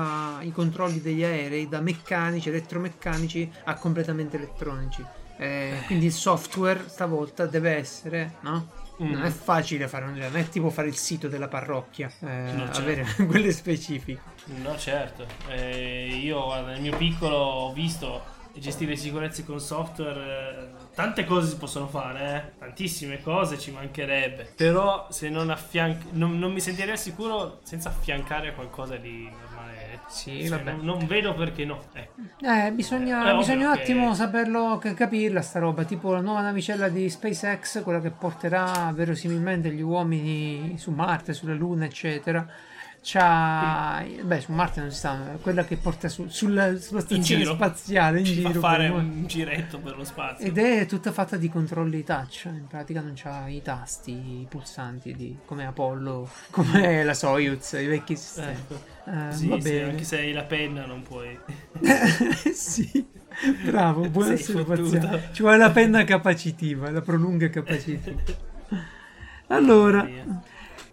i 0.42 0.52
controlli 0.52 1.00
degli 1.00 1.22
aerei 1.24 1.68
da 1.68 1.80
meccanici, 1.80 2.48
elettromeccanici 2.48 3.50
a 3.64 3.74
completamente 3.74 4.36
elettronici. 4.36 5.04
Eh, 5.36 5.82
quindi 5.86 6.06
il 6.06 6.12
software 6.12 6.84
stavolta 6.86 7.46
deve 7.46 7.76
essere, 7.76 8.34
no? 8.42 8.82
Mm. 9.02 9.10
Non 9.10 9.24
è 9.24 9.30
facile 9.30 9.88
fare 9.88 10.04
non 10.06 10.36
è 10.36 10.48
tipo 10.48 10.70
fare 10.70 10.86
il 10.86 10.94
sito 10.94 11.26
della 11.26 11.48
parrocchia, 11.48 12.08
eh, 12.20 12.52
No, 12.52 12.64
certo. 12.66 12.78
avere 12.78 13.04
quelle 13.26 13.50
specifiche. 13.50 14.20
No, 14.62 14.76
certo. 14.78 15.26
Eh, 15.48 16.20
io 16.22 16.64
nel 16.64 16.80
mio 16.80 16.96
piccolo 16.96 17.34
ho 17.36 17.72
visto 17.72 18.22
gestire 18.56 18.94
sicurezze 18.94 19.44
con 19.44 19.58
software. 19.58 20.63
Eh, 20.94 20.96
tante 20.96 21.24
cose 21.24 21.48
si 21.48 21.56
possono 21.56 21.86
fare, 21.88 22.52
eh. 22.54 22.58
tantissime 22.58 23.20
cose 23.20 23.58
ci 23.58 23.70
mancherebbe. 23.72 24.52
Però 24.56 25.06
se 25.10 25.28
non 25.28 25.50
affianc- 25.50 26.12
non, 26.12 26.38
non 26.38 26.52
mi 26.52 26.60
sentirei 26.60 26.92
al 26.92 26.98
sicuro 26.98 27.60
senza 27.64 27.88
affiancare 27.88 28.54
qualcosa 28.54 28.96
di 28.96 29.24
normale. 29.24 29.72
Sì, 30.08 30.46
Cioè, 30.46 30.58
vabbè. 30.58 30.72
non, 30.76 30.84
non 30.84 31.06
vedo 31.06 31.34
perché 31.34 31.64
no. 31.64 31.82
Ecco. 31.92 32.20
Eh, 32.46 32.70
bisogna, 32.72 33.20
ovvio 33.22 33.36
bisogna 33.38 33.68
un 33.70 33.74
che- 33.74 33.80
attimo 33.82 34.14
saperlo, 34.14 34.78
c- 34.78 34.92
capirla 34.94 35.40
sta 35.40 35.58
roba, 35.60 35.84
tipo 35.84 36.12
la 36.12 36.20
nuova 36.20 36.42
navicella 36.42 36.88
di 36.88 37.08
SpaceX, 37.08 37.82
quella 37.82 38.00
che 38.00 38.10
porterà 38.10 38.92
verosimilmente 38.94 39.70
gli 39.72 39.80
uomini 39.80 40.76
su 40.78 40.90
Marte, 40.90 41.32
sulla 41.32 41.54
Luna, 41.54 41.86
eccetera. 41.86 42.46
C'ha, 43.06 44.02
beh, 44.22 44.40
su 44.40 44.52
Marte 44.52 44.80
non 44.80 44.90
si 44.90 44.96
sta, 44.96 45.36
quella 45.42 45.62
che 45.66 45.76
porta 45.76 46.08
su- 46.08 46.26
sulla, 46.28 46.74
sulla 46.78 47.00
stazione 47.00 47.44
spaziale 47.44 48.20
in 48.20 48.24
Ci 48.24 48.34
giro. 48.36 48.50
fa 48.52 48.58
fare 48.60 48.88
un 48.88 49.26
giretto 49.26 49.78
per 49.78 49.94
lo 49.98 50.04
spazio. 50.04 50.46
Ed 50.46 50.56
è 50.56 50.86
tutta 50.86 51.12
fatta 51.12 51.36
di 51.36 51.50
controlli 51.50 52.02
touch, 52.02 52.44
in 52.46 52.66
pratica 52.66 53.02
non 53.02 53.12
c'ha 53.14 53.46
i 53.48 53.60
tasti, 53.60 54.12
i 54.12 54.46
pulsanti 54.48 55.14
di, 55.14 55.36
come 55.44 55.66
Apollo, 55.66 56.30
come 56.48 57.04
la 57.04 57.12
Soyuz, 57.12 57.72
i 57.72 57.84
vecchi 57.86 58.16
sistemi. 58.16 58.52
Ecco. 58.52 58.80
Eh, 59.04 59.32
Sì, 59.32 59.48
va 59.48 59.56
sì, 59.56 59.62
bene. 59.70 59.90
anche 59.90 60.04
se 60.04 60.16
hai 60.18 60.32
la 60.32 60.44
penna 60.44 60.86
non 60.86 61.02
puoi. 61.02 61.38
sì, 62.54 63.06
bravo, 63.64 64.00
buon 64.08 64.28
Sei 64.28 64.34
essere 64.36 64.64
fottuto. 64.64 64.86
spaziale. 64.88 65.28
Ci 65.32 65.42
vuole 65.42 65.58
la 65.58 65.70
penna 65.70 66.04
capacitiva, 66.04 66.90
la 66.90 67.02
prolunga 67.02 67.50
capacitiva. 67.50 68.22
Allora. 69.48 70.08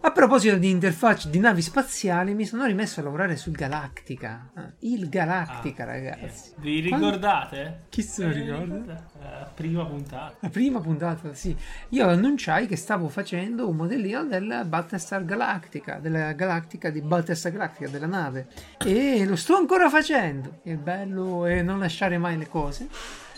A 0.04 0.12
proposito 0.12 0.58
di 0.58 0.68
interfacce 0.70 1.30
di 1.30 1.38
navi 1.38 1.62
spaziali, 1.62 2.34
mi 2.34 2.46
sono 2.46 2.66
rimesso 2.66 3.00
a 3.00 3.04
lavorare 3.04 3.36
sul 3.38 3.54
Galactica. 3.54 4.50
Ah, 4.56 4.72
Il 4.80 5.10
Galactica, 5.10 5.84
ragazzi. 5.86 6.54
Vi 6.58 6.88
Quando- 6.88 7.06
ricordate? 7.08 7.82
Chi 7.90 8.02
se 8.02 8.24
lo 8.24 8.30
Eh, 8.30 8.34
ricorda? 8.34 9.06
Eh, 9.22 9.46
prima 9.54 9.86
puntata. 9.86 10.36
La 10.40 10.50
prima 10.50 10.80
puntata, 10.82 11.34
sì. 11.36 11.56
Io 11.90 12.08
annunciai 12.08 12.66
che 12.66 12.78
stavo 12.78 13.10
facendo 13.10 13.70
un 13.70 13.76
modellino 13.76 14.24
del 14.26 14.64
Battlestar 14.66 15.24
Galactica, 15.24 16.00
della 16.00 16.32
Galactica 16.34 16.90
di 16.90 17.02
Battlestar 17.02 17.52
Galactica, 17.52 17.88
della 17.90 18.08
nave. 18.08 18.48
E 18.84 19.24
lo 19.26 19.36
sto 19.36 19.56
ancora 19.56 19.88
facendo. 19.88 20.62
Il 20.64 20.78
bello 20.78 21.46
è 21.46 21.62
non 21.62 21.78
lasciare 21.78 22.18
mai 22.18 22.38
le 22.40 22.48
cose 22.48 22.88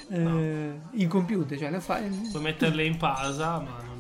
eh, 0.10 0.80
incompiute, 0.92 1.58
cioè 1.58 1.70
le 1.70 1.82
fai. 1.82 2.08
Puoi 2.32 2.42
metterle 2.42 2.86
in 2.86 2.96
pausa, 2.96 3.60
ma 3.60 3.82
non. 3.86 3.93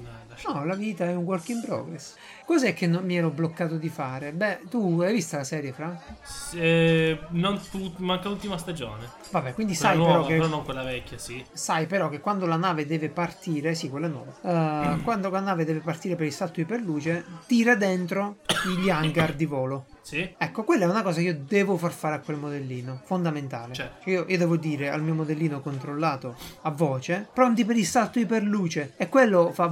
No, 0.47 0.65
la 0.65 0.75
vita 0.75 1.05
è 1.05 1.15
un 1.15 1.23
work 1.23 1.49
in 1.49 1.61
progress. 1.61 2.15
Cos'è 2.45 2.73
che 2.73 2.85
non 2.87 3.05
mi 3.05 3.15
ero 3.15 3.29
bloccato 3.29 3.77
di 3.77 3.87
fare? 3.87 4.33
Beh, 4.33 4.61
tu 4.69 4.99
hai 5.01 5.13
vista 5.13 5.37
la 5.37 5.43
serie, 5.45 5.71
Fra? 5.71 5.97
Eh, 6.53 7.17
non 7.29 7.59
tu- 7.71 7.93
manca 7.97 8.27
l'ultima 8.27 8.57
stagione. 8.57 9.09
Vabbè, 9.31 9.53
quindi 9.53 9.75
Quella 9.75 9.89
sai 9.91 9.97
nuova, 9.97 10.11
però 10.13 10.25
che 10.25 10.35
però 10.35 10.47
non 10.47 10.63
quella 10.63 10.83
vecchia, 10.83 11.17
sì. 11.17 11.43
Sai 11.53 11.85
però 11.85 12.09
che 12.09 12.19
quando 12.19 12.45
la 12.45 12.57
nave 12.57 12.85
deve 12.85 13.09
partire, 13.09 13.73
sì, 13.75 13.89
quella 13.89 14.07
nuova. 14.07 14.33
eh, 14.95 15.01
quando 15.03 15.29
la 15.29 15.39
nave 15.39 15.63
deve 15.63 15.79
partire 15.79 16.15
per 16.15 16.25
il 16.25 16.33
salto 16.33 16.55
di 16.55 16.65
perluce, 16.65 17.23
tira 17.47 17.75
dentro 17.75 18.37
gli 18.77 18.89
hangar 18.89 19.33
di 19.33 19.45
volo. 19.45 19.85
Sì? 20.01 20.29
Ecco, 20.37 20.63
quella 20.63 20.83
è 20.83 20.89
una 20.89 21.01
cosa 21.01 21.19
che 21.21 21.27
io 21.27 21.37
devo 21.47 21.77
far 21.77 21.91
fare 21.93 22.15
a 22.15 22.19
quel 22.19 22.35
modellino, 22.37 22.99
fondamentale. 23.05 23.73
Certo. 23.73 24.09
Io, 24.09 24.25
io 24.27 24.37
devo 24.37 24.57
dire 24.57 24.89
al 24.89 25.01
mio 25.01 25.13
modellino 25.13 25.61
controllato 25.61 26.35
a 26.63 26.69
voce, 26.71 27.25
pronti 27.33 27.63
per 27.63 27.77
il 27.77 27.85
salto 27.85 28.19
di 28.19 28.25
perluce. 28.25 28.93
E 28.97 29.07
quello 29.07 29.51
fa 29.53 29.71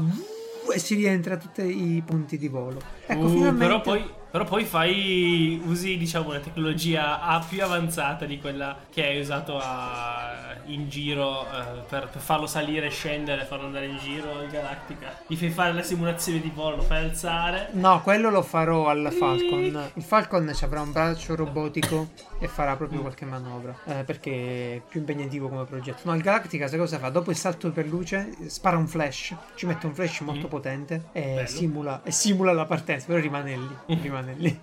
si 0.76 0.96
rientra 0.96 1.36
a 1.36 1.38
tutti 1.38 1.62
i 1.62 2.02
punti 2.06 2.38
di 2.38 2.48
volo. 2.48 2.82
Ecco, 3.06 3.26
Uh, 3.26 3.30
finalmente... 3.30 3.66
però, 3.66 3.82
poi, 3.82 4.04
però 4.32 4.46
poi 4.46 4.64
fai 4.64 5.62
usi 5.66 5.98
diciamo 5.98 6.30
una 6.30 6.40
tecnologia 6.40 7.20
A 7.22 7.44
più 7.48 7.62
avanzata 7.64 8.26
di 8.26 8.40
quella 8.40 8.78
che 8.90 9.06
hai 9.06 9.20
usato 9.20 9.60
a- 9.60 10.56
in 10.66 10.88
giro 10.90 11.46
eh, 11.46 11.82
per, 11.90 12.08
per 12.10 12.22
farlo 12.22 12.48
salire, 12.48 12.90
scendere, 12.90 13.44
farlo 13.46 13.66
andare 13.66 13.88
in 13.88 13.98
giro 13.98 14.42
in 14.42 14.50
Galactica. 14.50 15.18
Gli 15.28 15.36
fai 15.36 15.50
fare 15.50 15.74
la 15.74 15.82
simulazione 15.82 16.40
di 16.40 16.52
volo, 16.54 16.78
lo 16.78 16.82
fai 16.84 17.04
alzare. 17.04 17.70
No, 17.74 18.02
quello 18.02 18.30
lo 18.30 18.42
farò 18.42 18.88
al 18.88 19.12
Falcon. 19.12 19.92
Il 19.96 20.04
Falcon 20.04 20.52
ci 20.56 20.64
avrà 20.64 20.82
un 20.82 20.92
braccio 20.92 21.36
robotico 21.36 22.10
e 22.40 22.48
farà 22.48 22.76
proprio 22.78 23.02
qualche 23.02 23.26
manovra. 23.26 23.76
eh, 23.86 24.04
perché 24.04 24.76
è 24.76 24.82
più 24.88 25.00
impegnativo 25.02 25.50
come 25.50 25.66
progetto. 25.66 26.02
No, 26.04 26.16
il 26.16 26.22
Galactica, 26.22 26.68
sai 26.68 26.78
cosa 26.80 26.98
fa? 27.00 27.10
Dopo 27.10 27.32
il 27.32 27.38
salto 27.38 27.70
per 27.72 27.88
luce, 27.88 28.30
spara 28.48 28.78
un 28.78 28.88
flash. 28.88 29.36
Ci 29.56 29.66
mette 29.66 29.86
un 29.88 29.94
flash 29.94 30.22
molto 30.22 30.48
Mm. 30.48 30.50
potente 30.50 31.04
e 31.12 31.44
simula, 31.48 32.02
e 32.04 32.12
simula 32.12 32.54
la 32.54 32.66
partenza. 32.66 33.08
Però 33.08 33.20
rimane 33.20 33.58
lì. 33.58 33.98
Rimane 34.02 34.21
lì. 34.38 34.60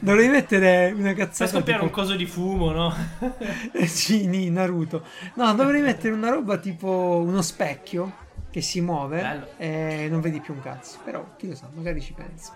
Dovrei 0.00 0.28
mettere 0.28 0.92
una 0.96 1.12
cazzata. 1.14 1.50
scoppiare 1.50 1.80
tipo- 1.80 1.84
un 1.84 1.90
coso 1.90 2.16
di 2.16 2.26
fumo, 2.26 2.70
no? 2.72 2.92
Eh, 3.72 3.86
sì, 3.88 4.26
ni- 4.26 4.50
Naruto. 4.50 5.04
No, 5.34 5.54
dovrei 5.54 5.80
mettere 5.82 6.12
una 6.14 6.30
roba 6.30 6.58
tipo 6.58 7.22
uno 7.24 7.42
specchio 7.42 8.20
che 8.50 8.60
si 8.60 8.80
muove 8.80 9.20
Bello. 9.20 9.46
e 9.56 10.08
non 10.10 10.20
vedi 10.20 10.40
più 10.40 10.52
un 10.54 10.60
cazzo. 10.60 10.98
Però, 11.04 11.34
chi 11.36 11.48
lo 11.48 11.54
sa, 11.54 11.68
magari 11.72 12.00
ci 12.00 12.12
penso. 12.12 12.52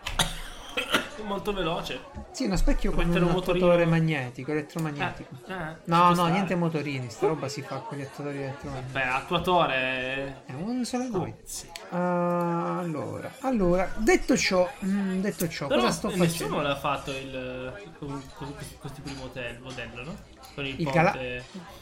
Molto 1.26 1.52
veloce. 1.52 2.00
Sì, 2.30 2.44
uno 2.44 2.56
specchio 2.56 2.92
con 2.92 3.08
un 3.08 3.22
un 3.22 3.30
attuatore 3.36 3.84
magnetico, 3.84 4.52
elettromagnetico. 4.52 5.34
Eh, 5.48 5.52
eh, 5.52 5.76
No, 5.84 6.08
no, 6.08 6.14
stare. 6.14 6.30
niente 6.30 6.54
motorini, 6.54 7.10
sta 7.10 7.26
roba 7.26 7.48
si 7.48 7.62
fa 7.62 7.76
con 7.78 7.98
gli 7.98 8.02
attuatori 8.02 8.38
elettromagnetici. 8.42 8.92
Beh, 8.92 9.02
attuatore. 9.02 10.42
È 10.46 10.52
uno 10.52 10.84
solo 10.84 11.04
lui. 11.08 11.34
Sì. 11.42 11.66
Ah, 11.90 12.78
allora, 12.78 13.32
allora, 13.40 13.92
detto 13.98 14.36
ciò, 14.36 14.70
mm, 14.84 15.20
detto 15.20 15.48
ciò, 15.48 15.66
Però 15.66 15.80
cosa 15.80 15.92
sto 15.92 16.08
nessuno 16.08 16.26
facendo? 16.28 16.60
l'ha 16.62 16.76
fatto 16.76 17.10
il 17.10 17.72
questo, 18.80 19.00
primo 19.02 19.20
modello, 19.22 19.58
modello, 19.64 20.02
no? 20.04 20.16
Con 20.54 20.64
il, 20.64 20.80
Il. 20.80 20.90
Gala- 20.90 21.12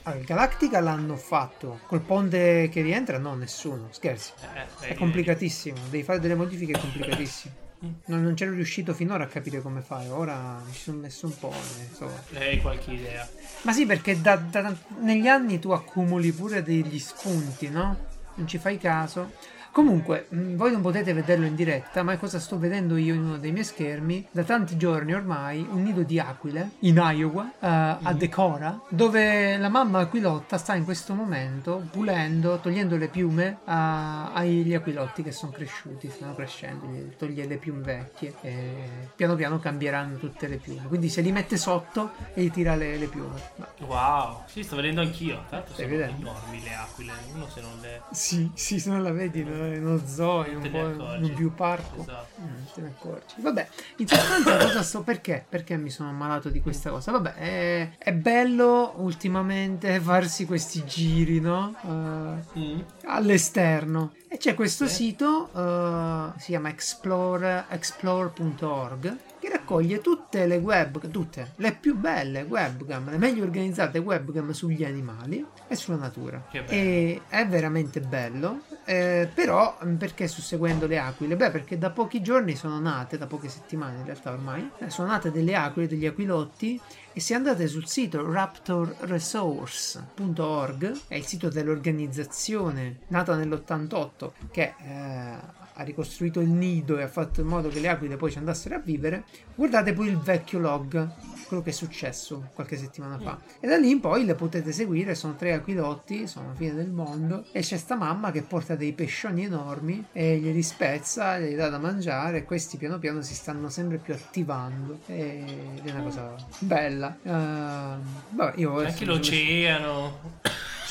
Allora, 0.05 0.21
il 0.21 0.25
Galactica 0.27 0.81
l'hanno 0.81 1.17
fatto 1.17 1.81
col 1.87 2.01
ponte 2.01 2.69
che 2.71 2.81
rientra? 2.81 3.19
No, 3.19 3.35
nessuno, 3.35 3.89
scherzi. 3.91 4.33
Eh, 4.41 4.63
È 4.63 4.67
vedi, 4.81 4.95
complicatissimo, 4.95 5.77
devi 5.91 6.03
fare 6.03 6.19
delle 6.19 6.35
modifiche 6.35 6.73
complicatissime. 6.79 7.63
Non, 8.07 8.23
non 8.23 8.35
c'ero 8.35 8.53
riuscito 8.53 8.95
finora 8.95 9.25
a 9.25 9.27
capire 9.27 9.61
come 9.61 9.81
fare, 9.81 10.09
ora 10.09 10.61
mi 10.67 10.73
ci 10.73 10.81
sono 10.83 10.99
messo 10.99 11.27
un 11.27 11.39
po'. 11.39 11.51
ne 11.51 11.89
so. 11.95 12.11
Hai 12.35 12.61
qualche 12.61 12.93
idea? 12.93 13.29
Ma 13.63 13.73
sì, 13.73 13.87
perché 13.87 14.21
da- 14.21 14.37
da- 14.37 14.75
negli 15.01 15.27
anni 15.27 15.59
tu 15.59 15.71
accumuli 15.71 16.33
pure 16.33 16.63
degli 16.63 16.99
spunti, 16.99 17.69
no? 17.71 17.97
Non 18.35 18.47
ci 18.49 18.59
fai 18.59 18.79
caso. 18.79 19.33
Comunque, 19.75 20.27
mh, 20.29 20.55
voi 20.55 20.71
non 20.71 20.83
potete 20.83 21.13
vederlo 21.13 21.47
in 21.47 21.57
diretta, 21.57 22.05
ma 22.05 22.17
cosa 22.17 22.39
sto 22.39 22.61
vedendo 22.61 22.97
io 22.97 23.13
in 23.13 23.25
uno 23.25 23.39
dei 23.39 23.51
miei 23.51 23.65
schermi? 23.65 24.25
Da 24.31 24.45
tanti 24.45 24.77
giorni 24.77 25.13
ormai, 25.15 25.67
un 25.69 25.83
nido 25.83 26.05
di 26.05 26.21
aquile 26.21 26.71
in 26.81 27.03
Iowa, 27.05 27.45
eh, 27.59 27.67
a 28.01 28.13
Decora, 28.17 28.81
dove 28.89 29.57
la 29.57 29.69
mamma 29.69 29.99
aquilotta 29.99 30.59
sta 30.59 30.77
in 30.77 30.85
questo 30.85 31.15
momento 31.15 31.89
pulendo, 31.91 32.59
togliendo 32.61 32.97
le 32.97 33.09
piume 33.09 33.59
a- 33.65 34.33
agli 34.33 34.73
aquilotti 34.75 35.25
che 35.25 35.33
sono 35.33 35.51
cresciuti, 35.51 36.09
stanno 36.09 36.37
crescendo, 36.37 36.87
gli 36.87 37.13
toglie 37.19 37.45
le 37.45 37.57
piume 37.57 37.83
vecchie 37.83 38.33
e 38.43 39.09
piano 39.17 39.35
piano 39.35 39.59
cambieranno 39.59 40.19
tutte 40.19 40.47
le 40.47 40.59
piume. 40.59 40.87
Quindi 40.87 41.09
se 41.09 41.21
li 41.21 41.33
mette 41.33 41.57
sotto 41.57 42.13
e 42.33 42.45
gli 42.45 42.51
tira 42.53 42.77
le, 42.77 42.97
le 42.97 43.07
piume. 43.09 43.41
Ma- 43.57 43.73
Wow, 43.87 44.43
sì, 44.47 44.63
sto 44.63 44.77
vedendo 44.77 45.01
anch'io. 45.01 45.43
Tra 45.49 45.57
l'altro 45.59 45.75
sono 45.75 45.89
vedendo? 45.89 46.21
enormi 46.31 46.63
le 46.63 46.75
aquile. 46.75 47.13
Uno 47.35 47.49
se 47.49 47.61
non 47.61 47.71
le. 47.81 48.03
Sì, 48.13 48.51
sì, 48.55 48.79
se 48.79 48.89
non 48.89 49.03
la 49.03 49.11
vedi 49.11 49.43
no, 49.45 49.64
in 49.67 49.87
uno 49.87 50.01
zoo, 50.07 50.45
in 50.47 50.55
Non 50.55 50.65
un 50.65 50.71
po' 50.71 50.87
ne 50.87 51.17
in 51.17 51.23
un 51.25 51.35
più 51.35 51.55
parco. 51.55 52.01
Esatto. 52.03 52.41
Mm, 52.41 52.65
te 52.75 52.81
ne 52.81 52.89
accorgi. 52.99 53.35
Vabbè, 53.41 53.69
in 53.97 54.09
sostanza 54.09 54.57
cosa 54.59 54.83
sto 54.83 55.03
perché? 55.03 55.45
Perché 55.49 55.77
mi 55.77 55.91
sono 55.91 56.09
ammalato 56.11 56.49
di 56.49 56.61
questa 56.61 56.91
cosa? 56.91 57.11
Vabbè, 57.13 57.35
è, 57.35 57.91
è 57.99 58.13
bello 58.13 58.95
ultimamente 58.97 60.01
farsi 60.01 60.45
questi 60.47 60.85
giri, 60.85 61.41
no? 61.41 61.75
Eh, 61.83 62.23
Mm. 62.59 62.81
all'esterno. 63.05 64.13
E 64.29 64.37
c'è 64.37 64.55
questo 64.55 64.87
Sì. 64.87 64.95
sito, 64.95 65.51
eh, 65.55 66.33
si 66.39 66.47
chiama 66.47 66.69
explore, 66.69 67.65
explore.org, 67.69 69.17
che 69.39 69.49
raccoglie 69.49 70.01
tutte 70.01 70.47
le 70.47 70.57
web, 70.57 71.11
tutte, 71.11 71.53
le 71.57 71.73
più 71.75 71.97
belle 71.97 72.43
webcam, 72.43 73.11
le 73.11 73.19
meglio 73.19 73.45
organizzate 73.45 73.99
webcam 73.99 74.51
sugli 74.53 74.85
animali 74.85 75.45
e 75.69 75.77
sulla 75.77 75.97
natura. 75.99 76.43
E 76.51 77.23
è 77.29 77.47
veramente 77.47 78.01
bello, 78.01 78.63
eh, 78.85 79.29
però 79.33 79.79
mm, 79.85 79.95
perché 79.97 80.29
sto 80.29 80.41
seguendo 80.41 80.87
le 80.87 80.99
aquile? 80.99 81.37
Beh, 81.37 81.51
perché 81.51 81.77
da 81.79 81.91
pochi 81.91 82.23
giorni 82.23 82.55
sono 82.55 82.79
nate, 82.79 83.19
da 83.19 83.27
poche 83.27 83.49
settimane 83.49 83.99
in 83.99 84.05
realtà 84.05 84.31
ormai, 84.33 84.71
eh, 84.79 84.91
sono 84.91 85.09
nate 85.09 85.31
delle 85.31 85.55
aquile, 85.55 85.89
degli 85.89 86.07
aquilotti 86.07 86.81
e 87.13 87.21
se 87.21 87.35
andate 87.35 87.67
sul 87.67 87.87
sito 87.87 88.31
raptorresource.org, 88.31 91.01
è 91.09 91.15
il 91.15 91.25
sito 91.25 91.49
dell'organizzazione 91.49 92.99
nata 93.09 93.35
nell'88 93.37 94.31
che 94.51 94.75
eh, 94.79 95.63
ha 95.75 95.83
ricostruito 95.83 96.41
il 96.41 96.49
nido 96.49 96.99
e 96.99 97.03
ha 97.03 97.09
fatto 97.09 97.41
in 97.41 97.47
modo 97.47 97.69
che 97.69 97.81
le 97.81 97.89
aquile 97.89 98.17
poi 98.17 98.31
ci 98.31 98.39
andassero 98.39 98.77
a 98.77 98.79
vivere, 98.79 99.25
guardate 99.55 99.93
poi 99.93 100.09
il 100.09 100.19
vecchio 100.19 100.59
log, 100.59 101.09
quello 101.47 101.63
che 101.63 101.71
è 101.71 101.73
successo 101.73 102.51
qualche 102.55 102.77
settimana 102.77 103.19
fa. 103.19 103.39
E 103.61 103.67
da 103.67 103.77
lì 103.77 103.91
in 103.91 104.01
poi 104.01 104.25
le 104.25 104.35
potete 104.35 104.73
seguire, 104.73 105.15
sono 105.15 105.35
tre 105.35 105.53
aquilotti, 105.53 106.27
sono 106.27 106.49
la 106.49 106.55
fine 106.55 106.75
del 106.75 106.91
mondo, 106.91 107.45
e 107.53 107.61
c'è 107.61 107.77
sta 107.77 107.97
mamma 107.97 108.31
che 108.31 108.43
porta 108.43 108.77
dei 108.77 108.93
pescioni 108.93 109.45
enormi 109.45 110.07
e 110.13 110.39
glieli 110.39 110.63
spezza, 110.63 111.39
glieli 111.39 111.55
dà 111.57 111.69
da 111.69 111.79
mangiare 111.79 112.39
e 112.39 112.45
questi 112.45 112.77
piano 112.77 112.99
piano 112.99 113.21
si 113.23 113.35
stanno 113.35 113.69
sempre 113.69 113.99
più 113.99 114.15
attivando. 114.15 115.01
Ed 115.07 115.81
è 115.85 115.91
una 115.91 116.03
cosa 116.03 116.35
bella. 116.61 117.17
Ehm, 117.23 118.03
vabbè, 118.31 118.53
io 118.57 118.79
anche 118.79 119.05
sono 119.05 119.17
messo- 119.17 119.31
l'oceano. 119.31 120.19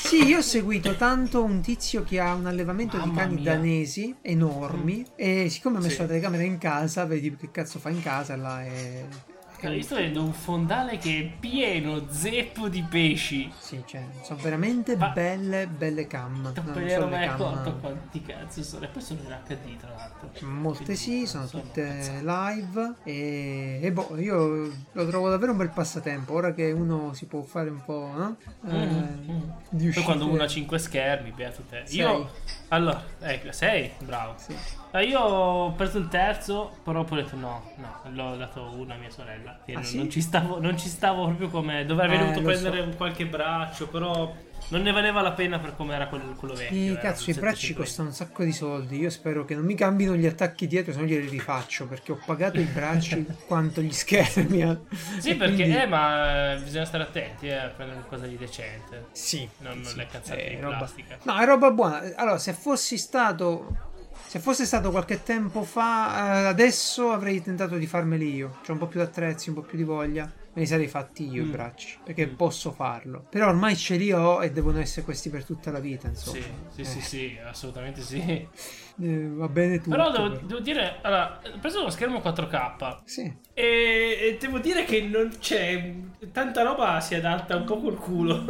Sì, 0.06 0.24
io 0.26 0.38
ho 0.38 0.42
seguito 0.42 0.94
tanto 0.96 1.42
un 1.42 1.60
tizio 1.60 2.04
che 2.04 2.20
ha 2.20 2.34
un 2.34 2.46
allevamento 2.46 2.98
di 2.98 3.06
Mamma 3.06 3.20
cani 3.22 3.34
mia. 3.36 3.54
danesi 3.54 4.14
enormi 4.20 5.04
e 5.16 5.48
siccome 5.48 5.78
ha 5.78 5.80
messo 5.80 5.94
Sì. 5.94 6.00
la 6.02 6.06
telecamera 6.08 6.42
in 6.42 6.58
casa, 6.58 7.04
vedi 7.06 7.34
che 7.36 7.50
cazzo 7.50 7.78
fa 7.78 7.88
in 7.90 8.02
casa 8.02 8.36
là 8.36 8.64
e... 8.64 9.32
e- 9.72 9.76
Io 9.76 9.82
sto 9.82 9.94
vedendo 9.96 10.22
un 10.22 10.32
fondale 10.32 10.98
che 10.98 11.18
è 11.20 11.38
pieno 11.40 12.04
zeppo 12.10 12.68
di 12.68 12.82
pesci. 12.82 13.50
Sì, 13.58 13.82
cioè, 13.86 14.04
sono 14.22 14.38
veramente 14.42 14.96
Ma- 14.96 15.08
belle, 15.08 15.66
belle 15.66 16.06
cam. 16.06 16.40
No, 16.40 16.52
Non 16.54 16.64
me 16.74 16.82
ne 16.82 16.90
sono 16.90 16.90
ero 16.90 17.04
le 17.04 17.10
mai 17.10 17.26
accorto 17.26 17.74
quanti 17.76 18.22
cazzo 18.22 18.62
sono. 18.62 18.84
E 18.84 18.88
poi 18.88 19.02
sono 19.02 19.20
in 19.20 19.36
HD 19.46 19.76
tra 19.78 19.90
l'altro. 19.96 20.30
Molte 20.46 20.94
sì, 20.94 21.26
sono 21.26 21.46
Sono 21.46 21.62
tutte 21.62 22.20
live 22.22 22.94
e, 23.04 23.78
e 23.82 23.92
boh, 23.92 24.16
io 24.18 24.72
lo 24.92 25.06
trovo 25.06 25.28
davvero 25.30 25.52
un 25.52 25.58
bel 25.58 25.70
passatempo, 25.70 26.32
ora 26.34 26.52
che 26.52 26.70
uno 26.72 27.12
si 27.14 27.26
può 27.26 27.42
fare 27.42 27.70
un 27.70 27.82
po', 27.84 28.10
no? 28.14 28.36
Eh, 28.66 28.72
Mm, 28.74 29.30
mm. 29.30 29.42
di 29.70 29.88
Poi 29.90 30.02
quando 30.02 30.26
uno 30.26 30.42
ha 30.42 30.46
5 30.46 30.78
schermi, 30.78 31.30
beato 31.32 31.62
te. 31.68 31.82
Sei. 31.86 31.98
Io. 31.98 32.30
Allora, 32.74 33.02
ecco, 33.20 33.52
sei 33.52 33.92
bravo. 34.00 34.34
Sì. 34.36 34.56
Eh, 34.92 35.04
Io 35.04 35.20
ho 35.20 35.72
preso 35.72 35.98
il 35.98 36.08
terzo, 36.08 36.72
però 36.82 37.04
poi 37.04 37.18
ho 37.20 37.22
detto 37.22 37.36
no, 37.36 37.62
no, 37.76 38.00
l'ho 38.10 38.36
dato 38.36 38.62
uno 38.76 38.94
a 38.94 38.96
mia 38.96 39.10
sorella. 39.10 39.58
Che 39.64 39.72
Ah, 39.72 39.74
non, 39.76 39.84
sì? 39.84 39.96
non 39.96 40.10
ci 40.10 40.20
stavo, 40.20 40.60
non 40.60 40.76
ci 40.78 40.88
stavo 40.88 41.24
proprio 41.26 41.48
come. 41.48 41.84
Dovrei 41.84 42.06
aver 42.08 42.20
Eh, 42.20 42.24
dovuto 42.32 42.42
prendere 42.42 42.90
so. 42.90 42.96
qualche 42.96 43.26
braccio, 43.26 43.88
però 43.88 44.32
non 44.68 44.82
ne 44.82 44.92
valeva 44.92 45.20
la 45.20 45.32
pena 45.32 45.58
per 45.58 45.76
come 45.76 45.94
era 45.94 46.08
quello, 46.08 46.32
quello 46.34 46.54
vecchio. 46.54 46.76
Eh, 46.76 46.86
era 46.90 47.00
cazzo, 47.00 47.30
i 47.30 47.34
bracci 47.34 47.66
750. 47.74 47.80
costano 47.82 48.08
un 48.08 48.14
sacco 48.14 48.42
di 48.44 48.52
soldi. 48.52 48.98
Io 48.98 49.10
spero 49.10 49.44
che 49.44 49.54
non 49.54 49.64
mi 49.64 49.74
cambino 49.74 50.14
gli 50.16 50.26
attacchi 50.26 50.66
dietro, 50.66 50.92
se 50.92 50.98
no 51.00 51.04
glieli 51.06 51.28
rifaccio. 51.28 51.86
Perché 51.86 52.12
ho 52.12 52.20
pagato 52.24 52.58
i 52.60 52.64
bracci 52.64 53.24
quanto 53.46 53.80
gli 53.82 53.92
schermi. 53.92 54.62
eh. 54.62 54.78
Sì, 55.18 55.34
perché, 55.36 55.54
quindi- 55.56 55.76
eh, 55.76 55.86
ma 55.86 56.58
bisogna 56.62 56.84
stare 56.86 57.04
attenti 57.04 57.46
eh, 57.46 57.54
a 57.56 57.68
prendere 57.68 58.00
qualcosa 58.00 58.26
di 58.26 58.36
decente. 58.36 59.06
Sì, 59.12 59.48
Non, 59.58 59.74
non 59.76 59.84
sì, 59.84 59.96
le 59.96 60.06
cazzate 60.06 60.44
è 60.46 60.54
di 60.56 60.60
roba- 60.60 60.76
plastica. 60.78 61.18
No, 61.22 61.38
è 61.38 61.44
roba 61.44 61.70
buona. 61.70 62.02
Allora, 62.16 62.38
se 62.38 62.52
fossi 62.52 62.96
stato. 62.98 63.92
Se 64.26 64.40
fosse 64.40 64.64
stato 64.64 64.90
qualche 64.90 65.22
tempo 65.22 65.62
fa, 65.62 66.42
eh, 66.42 66.46
adesso 66.46 67.12
avrei 67.12 67.40
tentato 67.40 67.76
di 67.76 67.86
farmeli 67.86 68.34
io. 68.34 68.56
C'ho 68.66 68.72
un 68.72 68.78
po' 68.78 68.86
più 68.86 68.98
di 68.98 69.06
attrezzi, 69.06 69.48
un 69.50 69.54
po' 69.56 69.60
più 69.62 69.76
di 69.78 69.84
voglia. 69.84 70.28
Me 70.54 70.60
li 70.60 70.66
sarei 70.66 70.86
fatti 70.86 71.28
io 71.28 71.42
i 71.42 71.46
Mm. 71.46 71.50
bracci. 71.50 71.98
Perché 72.04 72.28
posso 72.28 72.70
farlo. 72.70 73.26
Però 73.28 73.48
ormai 73.48 73.74
ce 73.76 73.96
li 73.96 74.12
ho 74.12 74.42
e 74.42 74.52
devono 74.52 74.78
essere 74.78 75.04
questi 75.04 75.28
per 75.28 75.44
tutta 75.44 75.70
la 75.72 75.80
vita. 75.80 76.06
Insomma. 76.08 76.38
Sì, 76.38 76.44
sì, 76.70 76.80
Eh, 76.80 76.84
sì, 76.84 77.00
sì, 77.00 77.38
assolutamente 77.44 78.00
sì. 78.02 78.18
eh, 79.02 79.28
va 79.28 79.48
bene 79.48 79.78
tutto. 79.78 79.90
Però 79.90 80.10
devo, 80.12 80.30
però. 80.30 80.46
devo 80.46 80.60
dire, 80.60 80.98
allora, 81.02 81.40
ho 81.54 81.58
preso 81.58 81.80
uno 81.80 81.90
schermo 81.90 82.20
4K 82.20 83.00
Sì. 83.04 83.34
e, 83.52 84.36
devo 84.40 84.58
dire 84.60 84.84
che 84.84 85.02
non 85.02 85.32
c'è 85.40 85.92
tanta 86.32 86.62
roba 86.62 87.00
si 87.00 87.14
adatta 87.16 87.56
un 87.56 87.64
po' 87.64 87.80
col 87.80 87.96
culo. 87.98 88.44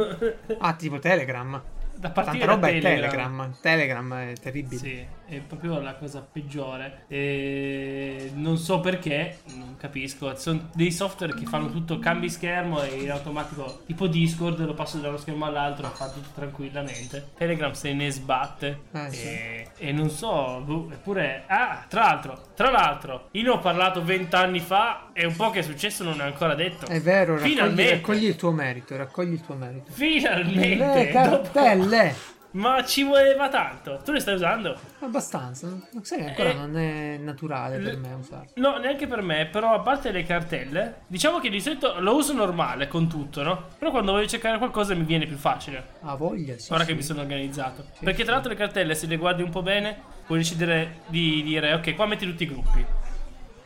Ah, 0.59 0.73
tipo 0.75 0.99
Telegram. 0.99 1.59
da 1.97 2.09
partire 2.11 2.37
Tanta 2.39 2.53
roba 2.53 2.67
da 2.69 2.73
è 2.73 2.79
Telegram. 2.81 3.55
Telegram 3.61 4.13
è 4.13 4.33
terribile. 4.39 4.77
Sì, 4.77 5.05
è 5.27 5.39
proprio 5.39 5.79
la 5.79 5.95
cosa 5.95 6.21
peggiore. 6.21 7.05
E 7.07 8.31
non 8.35 8.57
so 8.57 8.79
perché, 8.79 9.39
non 9.55 9.75
capisco. 9.77 10.35
Sono 10.35 10.69
dei 10.73 10.91
software 10.91 11.33
che 11.33 11.45
fanno 11.45 11.69
tutto, 11.71 11.99
cambi 11.99 12.29
schermo 12.29 12.81
e 12.81 13.01
in 13.01 13.11
automatico, 13.11 13.81
tipo 13.85 14.07
Discord, 14.07 14.63
lo 14.63 14.73
passo 14.73 14.97
da 14.97 15.09
uno 15.09 15.17
schermo 15.17 15.45
all'altro, 15.45 15.87
fa 15.89 16.09
tutto 16.09 16.29
tranquillamente. 16.33 17.31
Telegram 17.37 17.71
se 17.71 17.93
ne 17.93 18.09
sbatte. 18.11 18.81
Eh, 18.91 19.11
sì. 19.11 19.27
e, 19.27 19.67
e 19.77 19.91
non 19.91 20.09
so, 20.09 20.61
boh, 20.65 20.89
eppure... 20.91 21.43
Ah, 21.47 21.85
tra 21.87 22.01
l'altro, 22.01 22.47
tra 22.55 22.69
l'altro, 22.71 23.29
io 23.31 23.43
ne 23.43 23.49
ho 23.49 23.59
parlato 23.59 24.03
vent'anni 24.03 24.59
fa 24.59 25.09
e 25.13 25.25
un 25.25 25.35
po' 25.35 25.49
che 25.49 25.59
è 25.59 25.63
successo 25.63 26.03
non 26.03 26.21
è 26.21 26.23
ancora 26.23 26.55
detto. 26.55 26.85
È 26.87 27.01
vero, 27.01 27.33
raccogli, 27.35 27.49
Finalmente. 27.49 27.93
raccogli 27.93 28.25
il 28.25 28.35
tuo 28.35 28.51
merito. 28.51 28.95
Raccogli 28.95 29.33
il 29.33 29.41
tuo 29.41 29.55
merito. 29.55 29.91
Finalmente! 29.91 31.03
Le 31.03 31.09
cartelle. 31.09 32.15
Ma 32.55 32.85
ci 32.85 33.03
voleva 33.03 33.49
tanto. 33.49 33.99
Tu 34.03 34.13
le 34.13 34.19
stai 34.21 34.35
usando? 34.35 34.77
Abbastanza. 34.99 35.67
Non 35.67 36.03
sai 36.05 36.19
che 36.19 36.25
ancora 36.29 36.49
Eh, 36.51 36.53
non 36.53 36.77
è 36.77 37.17
naturale 37.17 37.77
per 37.77 37.93
le- 37.93 37.97
me 37.97 38.13
usarlo. 38.13 38.49
No, 38.55 38.77
neanche 38.77 39.07
per 39.07 39.21
me, 39.21 39.45
però 39.47 39.73
a 39.73 39.79
parte 39.81 40.11
le 40.11 40.23
cartelle, 40.23 41.01
diciamo 41.07 41.39
che 41.39 41.49
di 41.49 41.59
solito 41.59 41.99
lo 41.99 42.15
uso 42.15 42.31
normale 42.33 42.87
con 42.87 43.09
tutto, 43.09 43.43
no? 43.43 43.63
Però 43.77 43.91
quando 43.91 44.13
voglio 44.13 44.27
cercare 44.27 44.57
qualcosa 44.57 44.93
mi 44.95 45.03
viene 45.03 45.25
più 45.25 45.35
facile, 45.35 45.83
Ha 46.03 46.15
voglia, 46.15 46.57
sì. 46.57 46.71
ora 46.71 46.83
sì. 46.83 46.87
che 46.89 46.95
mi 46.95 47.03
sono 47.03 47.19
organizzato. 47.21 47.83
Sì, 47.91 48.03
Perché 48.05 48.19
sì. 48.19 48.23
tra 48.23 48.33
l'altro 48.33 48.51
le 48.51 48.57
cartelle, 48.57 48.95
se 48.95 49.05
le 49.07 49.17
guardi 49.17 49.41
un 49.41 49.49
po' 49.49 49.61
bene, 49.61 49.97
puoi 50.25 50.37
decidere 50.37 50.99
di 51.07 51.43
dire, 51.43 51.73
ok, 51.73 51.93
qua 51.93 52.05
metti 52.05 52.25
tutti 52.25 52.43
i 52.43 52.47
gruppi, 52.47 52.85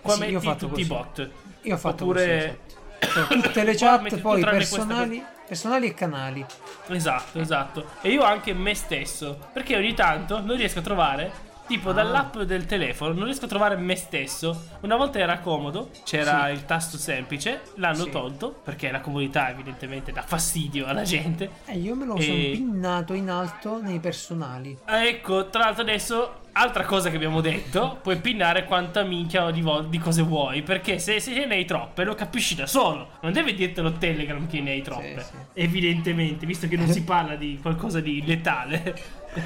qua 0.01 0.13
Sì, 0.15 0.23
io 0.25 0.39
ho 0.39 0.41
metti 0.43 0.57
tutti 0.57 0.81
i 0.81 0.87
così. 0.87 0.87
bot. 0.87 1.29
Io 1.61 1.75
ho 1.75 1.77
fatto 1.77 2.03
Oppure... 2.05 2.25
così, 2.25 3.11
esatto. 3.11 3.27
Cioè, 3.35 3.37
tutte 3.41 3.63
le 3.63 3.75
chat 3.75 4.19
poi 4.19 4.41
personali, 4.41 5.23
personali 5.49 5.87
e 5.87 5.93
canali. 5.95 6.45
Esatto, 6.87 7.39
esatto. 7.39 7.85
E 8.01 8.09
io 8.11 8.21
anche 8.23 8.53
me 8.53 8.75
stesso. 8.75 9.37
Perché 9.51 9.75
ogni 9.75 9.95
tanto 9.95 10.39
non 10.41 10.55
riesco 10.55 10.79
a 10.79 10.81
trovare. 10.83 11.47
Tipo 11.65 11.89
Ah. 11.89 11.93
dall'app 11.93 12.37
del 12.39 12.65
telefono 12.65 13.13
non 13.13 13.25
riesco 13.25 13.45
a 13.45 13.47
trovare 13.47 13.75
me 13.75 13.95
stesso. 13.95 14.65
Una 14.81 14.95
volta 14.95 15.19
era 15.19 15.37
comodo, 15.39 15.89
c'era 16.03 16.45
Sì. 16.47 16.51
il 16.53 16.65
tasto 16.65 16.97
semplice, 16.97 17.61
l'hanno 17.75 18.05
Sì. 18.05 18.09
tolto 18.09 18.49
perché 18.63 18.89
la 18.89 19.01
comodità 19.01 19.49
evidentemente 19.51 20.11
dà 20.11 20.21
fastidio 20.23 20.87
alla 20.87 21.03
gente. 21.03 21.49
Eh, 21.65 21.77
io 21.77 21.93
me 21.95 22.05
lo 22.05 22.15
E- 22.15 22.21
sono 22.23 22.35
pinnato 22.37 23.13
in 23.13 23.29
alto 23.29 23.79
nei 23.81 23.99
personali. 23.99 24.75
Ecco, 24.83 25.49
tra 25.49 25.65
l'altro 25.65 25.83
adesso, 25.83 26.33
altra 26.59 26.83
cosa 26.83 27.09
che 27.09 27.15
abbiamo 27.15 27.41
detto, 27.41 27.99
puoi 28.01 28.17
pinnare 28.17 28.65
quanta 28.65 29.03
minchia 29.03 29.49
di, 29.51 29.61
vol- 29.61 29.87
di 29.89 29.97
cose 29.97 30.21
vuoi, 30.21 30.61
perché 30.61 30.99
se, 30.99 31.19
se 31.19 31.45
ne 31.45 31.55
hai 31.55 31.65
troppe 31.65 32.03
lo 32.03 32.15
capisci 32.15 32.55
da 32.55 32.67
solo, 32.67 33.09
non 33.21 33.31
deve 33.31 33.53
dirtelo 33.53 33.93
Telegram 33.93 34.45
che 34.47 34.59
ne 34.61 34.71
hai 34.71 34.81
troppe, 34.81 35.23
sì. 35.29 35.35
evidentemente, 35.53 36.45
visto 36.45 36.67
che 36.67 36.75
non 36.75 36.87
si 36.89 37.03
parla 37.03 37.35
di 37.35 37.57
qualcosa 37.61 37.99
di 37.99 38.23
letale. 38.25 39.17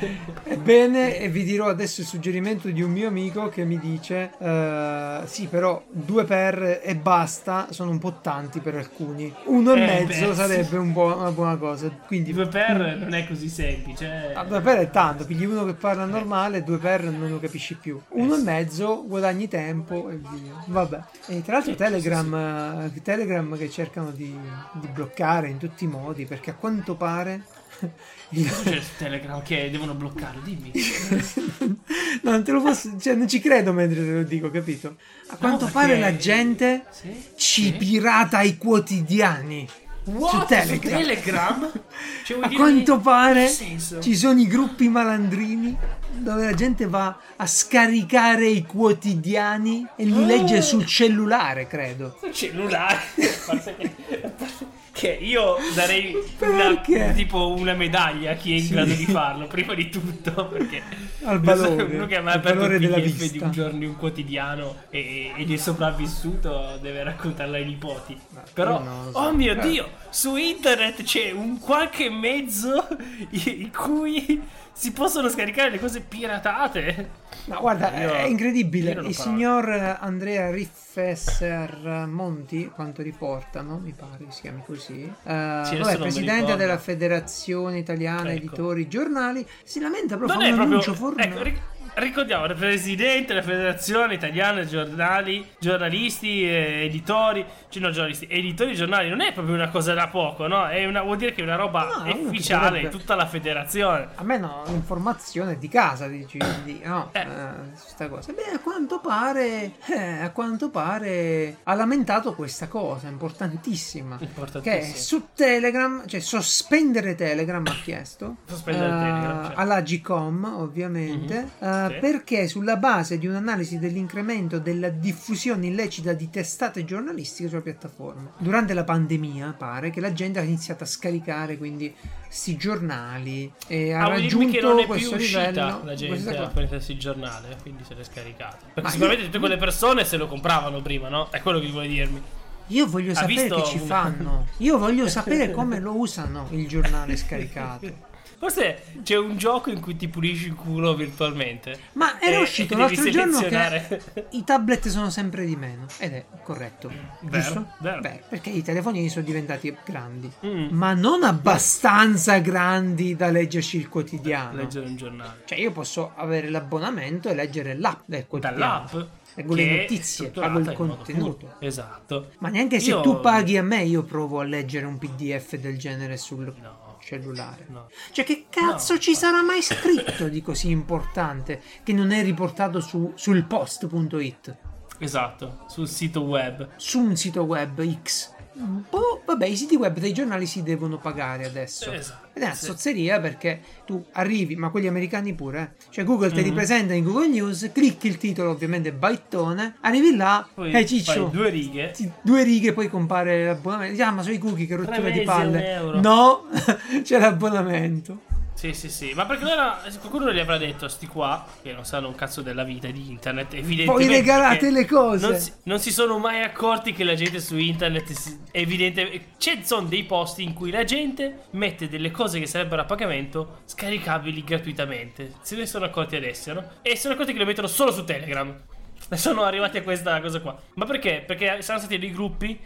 Ebbene, 0.46 1.18
e 1.18 1.28
vi 1.28 1.44
dirò 1.44 1.68
adesso 1.68 2.00
il 2.00 2.08
suggerimento 2.08 2.70
di 2.70 2.82
un 2.82 2.90
mio 2.90 3.10
amico 3.10 3.50
che 3.50 3.66
mi 3.66 3.78
dice: 3.80 4.32
eh, 4.40 5.20
Sì, 5.26 5.48
però 5.48 5.84
due 5.90 6.24
per 6.24 6.80
e 6.82 6.96
basta 6.96 7.68
sono 7.72 7.92
un 7.92 8.00
po' 8.00 8.20
tanti 8.22 8.60
per 8.62 8.76
alcuni. 8.76 9.34
Uno 9.46 9.74
e 9.74 9.82
Eh, 9.82 9.86
mezzo 10.06 10.28
beh, 10.30 10.36
sarebbe 10.36 10.78
un 10.78 10.94
buo- 10.94 11.18
una 11.18 11.32
buona 11.32 11.58
cosa. 11.58 11.90
Quindi, 12.08 12.28
Di 12.28 12.34
2 12.34 12.48
per 12.48 12.98
non 12.98 13.14
è 13.14 13.28
così 13.28 13.50
semplice. 13.50 14.30
eh. 14.30 14.34
Ah, 14.34 14.46
due 14.46 14.62
per 14.62 14.78
è 14.80 14.90
tanto, 14.90 15.26
pigli 15.26 15.44
uno 15.44 15.66
che 15.66 15.74
parla 15.74 16.06
normale, 16.06 16.64
due 16.64 16.78
per 16.78 17.03
non 17.10 17.30
lo 17.30 17.40
capisci 17.40 17.76
più. 17.76 18.00
Uno 18.10 18.36
e 18.36 18.42
mezzo 18.42 19.04
guadagni 19.08 19.48
tempo 19.48 20.10
e 20.10 20.18
via. 20.18 20.64
Vabbè. 20.68 21.00
E 21.28 21.42
tra 21.42 21.54
l'altro 21.54 21.72
Sì, 21.72 21.78
Telegram, 21.78 22.92
eh, 22.94 23.02
Telegram 23.02 23.58
che 23.58 23.70
cercano 23.70 24.12
di, 24.12 24.38
di 24.74 24.88
bloccare 24.88 25.50
in 25.50 25.58
tutti 25.58 25.84
i 25.84 25.88
modi 25.88 26.26
perché 26.26 26.52
a 26.52 26.56
quanto 26.56 26.96
pare... 26.96 27.44
il- 28.30 28.50
c'è 28.64 28.80
su 28.82 28.92
Telegram 28.98 29.42
che 29.42 29.70
devono 29.72 29.94
bloccarlo? 29.94 30.42
Dimmi. 30.44 30.72
no, 32.22 32.32
non 32.32 32.44
te 32.44 32.52
lo 32.52 32.62
posso, 32.62 32.98
cioè 33.00 33.16
non 33.16 33.28
ci 33.28 33.40
credo 33.40 33.74
mentre 33.74 34.02
te 34.04 34.12
lo 34.14 34.24
dico, 34.24 34.50
capito? 34.52 34.96
A 35.28 35.36
quanto 35.38 35.66
perché- 35.66 35.74
pare 35.74 36.00
la 36.00 36.16
gente 36.16 36.86
Sì? 36.92 37.24
ci 37.36 37.62
Sì? 37.64 37.72
pirata 37.74 38.42
i 38.42 38.58
quotidiani. 38.58 39.68
What? 40.06 40.32
Su 40.32 40.46
Telegram. 40.48 41.00
Telegram? 41.00 41.72
Cioè, 42.24 42.40
A 42.42 42.50
quanto 42.50 43.00
pare 43.00 43.50
ci 43.50 44.16
sono 44.16 44.40
i 44.40 44.48
gruppi 44.48 44.88
malandrini 44.88 45.78
dove 46.12 46.46
la 46.46 46.54
gente 46.54 46.88
va 46.88 47.18
a 47.36 47.46
scaricare 47.46 48.48
i 48.48 48.66
quotidiani 48.66 49.86
e 49.98 50.06
li 50.06 50.26
legge 50.26 50.62
sul 50.62 50.86
cellulare, 50.86 51.68
credo. 51.68 52.16
Sul 52.20 52.32
cellulare. 52.32 53.00
Che- 54.94 55.18
io 55.20 55.56
darei 55.74 56.16
una, 56.42 57.12
tipo 57.16 57.52
una 57.58 57.74
medaglia 57.74 58.32
a 58.32 58.36
chi 58.36 58.52
è 58.54 58.58
in 58.58 58.62
Sì. 58.64 58.74
grado 58.74 58.94
di 58.94 59.06
farlo, 59.06 59.48
prima 59.48 59.74
di 59.74 59.90
tutto, 59.90 60.46
perché 60.48 60.84
Al 61.24 61.40
valore, 61.42 61.82
uno 61.84 62.06
che 62.06 62.16
ha 62.16 62.20
al 62.20 62.28
aperto 62.28 62.66
il 62.66 62.80
della 62.80 62.98
PDF 62.98 63.06
di 63.06 63.12
vista. 63.30 63.46
un 63.46 63.52
giorno 63.52 63.80
di 63.80 63.86
un 63.86 63.98
quotidiano 63.98 64.76
e, 64.92 65.32
ed 65.36 65.52
è 65.52 65.56
sopravvissuto 65.58 66.78
deve 66.80 67.04
raccontarlo 67.04 67.56
ai 67.56 67.66
nipoti. 67.66 68.16
Però, 68.54 68.78
io 68.80 68.84
non 68.84 69.06
lo 69.06 69.12
so. 69.12 69.18
oh 69.18 69.34
mio 69.34 69.54
Eh. 69.54 69.68
dio, 69.68 69.90
su 70.12 70.36
internet 70.36 71.02
c'è 71.02 71.32
un 71.32 71.58
qualche 71.60 72.10
mezzo 72.12 72.88
in 73.32 73.72
cui 73.72 74.42
si 74.74 74.92
possono 74.92 75.30
scaricare 75.30 75.70
le 75.70 75.80
cose 75.80 76.02
piratate. 76.02 77.22
Ma 77.46 77.58
guarda, 77.58 77.92
Io- 78.00 78.12
è 78.14 78.24
incredibile. 78.24 78.92
Il 78.92 79.16
signor 79.16 79.70
Andrea 80.00 80.50
Riffesser 80.52 82.06
Monti, 82.08 82.70
quanto 82.74 83.02
riportano, 83.02 83.80
mi 83.80 83.94
pare 83.94 84.26
si 84.30 84.42
chiami 84.42 84.64
così. 84.66 85.12
adesso 85.24 85.78
vabbè, 85.84 85.98
presidente 85.98 86.56
della 86.56 86.78
Federazione 86.78 87.80
Italiana 87.80 88.30
Ecco. 88.32 88.38
Editori 88.38 88.88
Giornali, 88.88 89.46
si 89.64 89.80
lamenta 89.80 90.18
proprio 90.18 90.38
Non 90.40 90.48
un 90.48 90.52
è 90.52 90.56
proprio. 90.56 90.78
annuncio. 90.78 91.22
Ecco, 91.22 91.44
ric- 91.44 91.62
ricordiamo, 91.96 92.46
il 92.46 92.56
presidente 92.56 93.34
della 93.34 93.46
Federazione 93.46 94.16
Italiana 94.16 94.66
Giornali, 94.66 95.46
giornalisti, 95.60 96.44
eh, 96.44 96.86
editori, 96.86 97.46
cioè 97.70 97.82
no, 97.82 97.92
giornalisti, 97.92 98.28
editori 98.30 98.72
di 98.72 98.76
giornali, 98.78 99.10
non 99.10 99.22
è 99.22 99.32
proprio 99.34 99.56
una 99.56 99.70
cosa 99.70 99.94
da 99.94 100.08
poco, 100.08 100.48
no? 100.48 100.68
È 100.68 100.86
una, 100.86 101.02
vuol 101.02 101.18
dire 101.18 101.34
che 101.34 101.42
è 101.42 101.44
una 101.44 101.56
roba 101.56 102.04
No, 102.06 102.16
ufficiale 102.28 102.82
in 102.82 102.90
tutta 102.90 103.16
la 103.16 103.26
federazione. 103.26 104.10
A 104.16 104.24
me 104.24 104.38
no, 104.38 104.64
informazione 104.68 105.58
di 105.58 105.68
casa, 105.68 106.08
dici, 106.08 106.38
di, 106.64 106.82
no, 106.84 107.10
Eh. 107.14 107.20
eh, 107.22 108.08
cosa. 108.10 108.34
Beh, 108.34 108.52
a 108.56 108.60
quanto 108.60 109.00
pare, 109.00 109.72
eh, 109.86 110.20
a 110.22 110.32
quanto 110.32 110.70
pare 110.70 111.58
ha 111.64 111.74
lamentato 111.74 112.34
questa 112.36 112.68
cosa 112.68 113.08
importantissima. 113.08 114.18
Importantissimo. 114.20 114.94
Che 114.94 114.98
su 115.00 115.28
Telegram, 115.36 116.06
cioè 116.08 116.20
sospendere 116.20 117.16
Telegram 117.16 117.66
ha 117.66 117.76
chiesto 117.84 118.38
Sospendere 118.46 118.86
eh, 118.88 118.90
Telegram, 118.90 119.44
certo. 119.46 119.60
alla 119.60 119.82
Gcom 119.82 120.54
ovviamente 120.58 121.12
Mhm, 121.42 121.50
eh, 121.90 122.00
perché 122.00 122.48
sulla 122.48 122.78
base 122.78 123.18
di 123.18 123.28
un'analisi 123.28 123.80
dell'incremento 123.80 124.60
della 124.60 124.90
diffusione 124.90 125.68
illecita 125.68 126.14
di 126.14 126.30
testate 126.30 126.84
giornalistiche 126.86 127.50
sulla 127.50 127.62
piattaforma 127.62 128.32
durante 128.38 128.74
la 128.74 128.84
pandemia 128.84 129.54
pare 129.58 129.90
che 129.90 130.00
la 130.02 130.14
gente 130.14 130.40
ha 130.40 130.44
iniziato 130.44 130.84
a 130.84 130.88
scaricare 130.88 131.58
quindi 131.58 131.94
sti 132.30 132.58
giornali 132.58 133.52
e 133.68 133.94
ha 133.94 134.04
Ah, 134.04 134.10
vuoi 134.10 134.22
dirmi 134.28 134.50
che 134.52 134.60
non 134.62 134.76
raggiunto 134.78 134.94
è 134.94 134.98
più 134.98 135.08
questo 135.10 135.16
uscita 135.16 135.40
livello 135.50 135.82
la 135.84 135.94
gente 135.96 136.30
a 136.30 136.36
qua. 136.36 136.48
prendersi 136.48 136.92
il 136.94 137.00
giornale, 137.00 137.58
quindi 137.62 137.84
se 137.84 137.94
l'è 137.94 138.04
scaricato. 138.04 138.66
Perché 138.74 138.90
sicuramente 138.90 139.22
io- 139.24 139.28
tutte 139.30 139.40
quelle 139.40 139.58
persone 139.58 140.04
se 140.06 140.18
lo 140.18 140.28
compravano 140.28 140.82
prima, 140.82 141.10
no? 141.10 141.30
È 141.30 141.42
quello 141.42 141.60
che 141.60 141.70
vuoi 141.70 141.88
dirmi. 141.88 142.22
io 142.68 142.88
voglio 142.88 143.12
Ha 143.12 143.16
sapere 143.16 143.48
che 143.50 143.64
ci 143.66 143.78
un- 143.78 143.86
fanno 143.86 144.48
io 144.58 144.78
voglio 144.78 145.08
sapere 145.10 145.52
come 145.52 145.80
lo 145.80 145.96
usano 145.98 146.48
il 146.52 146.66
giornale 146.68 147.16
scaricato 147.18 148.12
Forse 148.44 148.84
c'è 149.04 149.18
un 149.18 149.38
gioco 149.38 149.70
in 149.70 149.80
cui 149.80 149.96
ti 149.96 150.10
pulisci 150.10 150.48
il 150.48 150.56
culo 150.56 150.96
virtualmente. 150.96 151.80
Ma 151.94 152.20
era 152.20 152.40
E- 152.40 152.42
uscito 152.42 152.74
e 152.74 152.78
l'altro 152.78 153.10
giorno 153.10 153.40
che 153.40 154.02
i 154.32 154.44
tablet 154.44 154.90
sono 154.90 155.10
sempre 155.10 155.46
di 155.46 155.56
meno. 155.56 155.86
Ed 155.98 156.12
è 156.12 156.26
corretto. 156.44 156.92
Vero, 157.22 157.42
giusto? 157.42 157.68
vero. 157.80 158.02
Beh, 158.02 158.22
perché 158.28 158.50
i 158.50 158.62
telefonini 158.62 159.08
sono 159.08 159.24
diventati 159.24 159.74
grandi. 159.86 160.30
Mm. 160.46 160.68
Ma 160.72 160.94
non 160.94 161.24
abbastanza 161.24 162.40
grandi 162.40 163.16
da 163.16 163.30
leggerci 163.30 163.78
il 163.78 163.88
quotidiano. 163.88 164.58
Leggere 164.58 164.88
un 164.88 164.98
giornale. 164.98 165.44
Cioè, 165.46 165.58
io 165.58 165.72
posso 165.72 166.12
avere 166.14 166.50
l'abbonamento 166.50 167.30
e 167.30 167.36
leggere 167.36 167.78
l'app 167.78 168.02
del 168.04 168.28
quotidiano. 168.28 168.88
Dall'app. 168.92 169.08
Leggo 169.36 169.56
le 169.56 169.78
notizie, 169.78 170.30
pago 170.30 170.60
il 170.60 170.74
contenuto. 170.74 171.56
Esatto. 171.60 172.32
Ma 172.40 172.50
neanche 172.50 172.80
se 172.80 172.90
Io- 172.90 173.02
tu 173.02 173.20
paghi 173.20 173.58
a 173.58 173.64
me, 173.64 173.84
io 173.84 174.04
provo 174.04 174.42
a 174.42 174.44
leggere 174.44 174.86
un 174.86 174.98
PDF 175.00 175.56
del 175.56 175.78
genere 175.78 176.18
sul 176.18 176.54
No. 176.62 176.83
Cellulare. 177.04 177.66
No. 177.70 177.90
Cioè, 178.12 178.26
che 178.26 178.46
cazzo 178.50 178.94
No. 178.94 179.00
ci 179.00 179.16
sarà 179.16 179.42
mai 179.44 179.62
scritto 179.62 180.28
di 180.28 180.42
così 180.42 180.70
importante 180.70 181.62
che 181.84 181.94
non 181.94 182.12
è 182.12 182.24
riportato 182.24 182.80
su, 182.80 183.12
sul 183.16 183.44
post.it? 183.46 184.58
Esatto. 185.00 185.66
Sul 185.68 185.88
sito 185.88 186.22
web. 186.22 186.70
Su 186.78 187.00
un 187.00 187.16
sito 187.16 187.44
web 187.44 187.84
X. 188.04 188.33
Boh, 188.56 189.24
vabbè, 189.26 189.46
i 189.48 189.56
siti 189.56 189.76
web 189.76 189.98
dei 190.00 190.14
giornali 190.14 190.46
si 190.46 190.62
devono 190.64 190.98
pagare 191.00 191.46
adesso. 191.46 191.92
Esatto, 191.92 192.28
Ed 192.34 192.42
è 192.44 192.46
una 192.46 192.54
sì. 192.56 192.66
zozzeria 192.66 193.20
perché 193.20 193.62
tu 193.86 194.04
arrivi, 194.14 194.56
ma 194.56 194.70
quelli 194.70 194.88
americani 194.88 195.34
pure, 195.34 195.62
eh. 195.80 195.84
Cioè 195.90 196.04
Google 196.04 196.32
te 196.32 196.42
li 196.42 196.50
Mhm. 196.50 196.56
presenta 196.56 196.94
in 196.94 197.04
Google 197.04 197.28
News, 197.28 197.70
clicchi 197.74 198.08
il 198.08 198.18
titolo, 198.18 198.52
ovviamente 198.52 198.92
baitone, 198.92 199.76
arrivi 199.82 200.16
là, 200.16 200.48
Poi 200.54 200.72
e 200.72 200.86
ciccio. 200.86 201.12
fai 201.12 201.30
due 201.32 201.50
righe. 201.50 201.92
Ti- 201.92 202.12
due 202.22 202.44
righe 202.44 202.74
poi 202.74 202.90
compare 202.90 203.46
l'abbonamento. 203.46 204.04
Ah, 204.04 204.12
ma 204.12 204.22
sono 204.22 204.34
i 204.36 204.38
cookie 204.40 204.66
che 204.68 204.76
rottura 204.76 205.10
di 205.10 205.22
palle. 205.22 206.00
No, 206.02 206.46
c'è 207.04 207.20
l'abbonamento. 207.20 208.32
Sì, 208.64 208.74
sì, 208.74 208.90
sì. 208.90 209.14
Ma 209.14 209.26
perché 209.26 209.44
allora 209.44 209.82
qualcuno 210.00 210.32
gli 210.32 210.40
avrà 210.40 210.58
detto, 210.58 210.88
sti 210.88 211.08
qua, 211.08 211.46
che 211.62 211.74
non 211.74 211.84
sanno 211.84 212.08
un 212.08 212.16
cazzo 212.16 212.42
della 212.42 212.64
vita 212.64 212.88
di 212.88 213.10
internet, 213.10 213.56
evidentemente. 213.56 214.06
Poi 214.06 214.08
regalate 214.08 214.72
le 214.72 214.86
cose. 214.86 215.28
Non 215.28 215.38
si, 215.38 215.54
non 215.64 215.80
si 215.80 215.92
sono 215.92 216.18
mai 216.18 216.44
accorti 216.44 216.94
che 216.94 217.04
la 217.04 217.14
gente 217.14 217.42
su 217.42 217.58
internet 217.58 218.10
si- 218.14 218.40
è 218.52 218.60
evidente. 218.60 219.32
Ci 219.38 219.66
sono 219.66 219.88
dei 219.88 220.06
posti 220.06 220.44
in 220.44 220.54
cui 220.54 220.72
la 220.72 220.86
gente 220.86 221.48
mette 221.52 221.90
delle 221.90 222.10
cose 222.10 222.40
che 222.40 222.46
sarebbero 222.46 222.84
a 222.84 222.86
pagamento 222.86 223.64
scaricabili 223.66 224.46
gratuitamente. 224.46 225.34
Se 225.42 225.58
ne 225.58 225.66
sono 225.66 225.84
accorti 225.84 226.16
adesso, 226.16 226.54
no? 226.54 226.64
E 226.84 226.96
sono 226.96 227.16
accorti 227.16 227.34
che 227.34 227.40
lo 227.40 227.46
mettono 227.46 227.68
solo 227.68 227.92
su 227.92 228.06
Telegram. 228.06 228.58
Sono 229.12 229.44
arrivati 229.44 229.78
a 229.80 229.84
questa 229.84 230.22
cosa 230.22 230.40
qua. 230.40 230.58
Ma 230.76 230.86
perché? 230.86 231.22
Perché 231.28 231.62
saranno 231.62 231.84
stati 231.84 232.00
dei 232.00 232.14
gruppi 232.14 232.58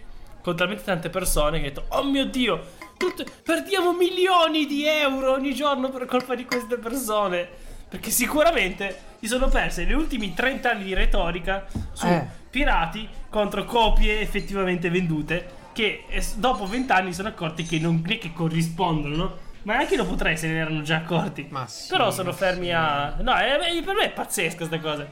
con 0.43 0.55
talmente 0.55 0.83
tante 0.83 1.09
persone 1.09 1.59
che 1.59 1.65
hanno 1.65 1.73
detto: 1.73 1.85
Oh 1.95 2.03
mio 2.03 2.25
dio, 2.25 2.63
tutte- 2.97 3.25
perdiamo 3.43 3.93
milioni 3.93 4.65
di 4.65 4.85
euro 4.85 5.31
ogni 5.33 5.53
giorno 5.53 5.89
per 5.89 6.05
colpa 6.05 6.35
di 6.35 6.45
queste 6.45 6.77
persone. 6.77 7.47
Perché 7.89 8.09
sicuramente 8.11 8.99
si 9.21 9.27
sono 9.27 9.47
perse 9.47 9.85
gli 9.85 9.93
ultimi 9.93 10.33
30 10.33 10.71
anni 10.71 10.83
di 10.83 10.93
retorica 10.93 11.65
su 11.93 12.05
Eh. 12.05 12.25
pirati 12.49 13.07
contro 13.29 13.63
copie 13.63 14.19
effettivamente 14.19 14.89
vendute. 14.89 15.55
Che 15.71 16.03
eh, 16.09 16.25
dopo 16.35 16.65
20 16.65 16.91
anni 16.91 17.13
sono 17.13 17.29
accorti 17.29 17.63
che 17.63 17.79
non 17.79 18.01
è 18.05 18.17
che 18.17 18.33
corrispondono, 18.33 19.15
no? 19.15 19.37
Ma 19.63 19.75
anche 19.77 19.95
dopo 19.95 20.15
3 20.15 20.35
se 20.35 20.47
ne 20.47 20.57
erano 20.59 20.81
già 20.81 20.97
accorti. 20.97 21.45
Ma 21.49 21.65
sì, 21.67 21.89
Però 21.89 22.09
sono 22.11 22.33
fermi 22.33 22.65
sì. 22.65 22.71
a. 22.71 23.15
No, 23.21 23.33
è- 23.35 23.57
è- 23.57 23.83
per 23.83 23.95
me 23.95 24.03
è 24.05 24.11
pazzesca 24.11 24.57
questa 24.57 24.79
cosa. 24.79 25.07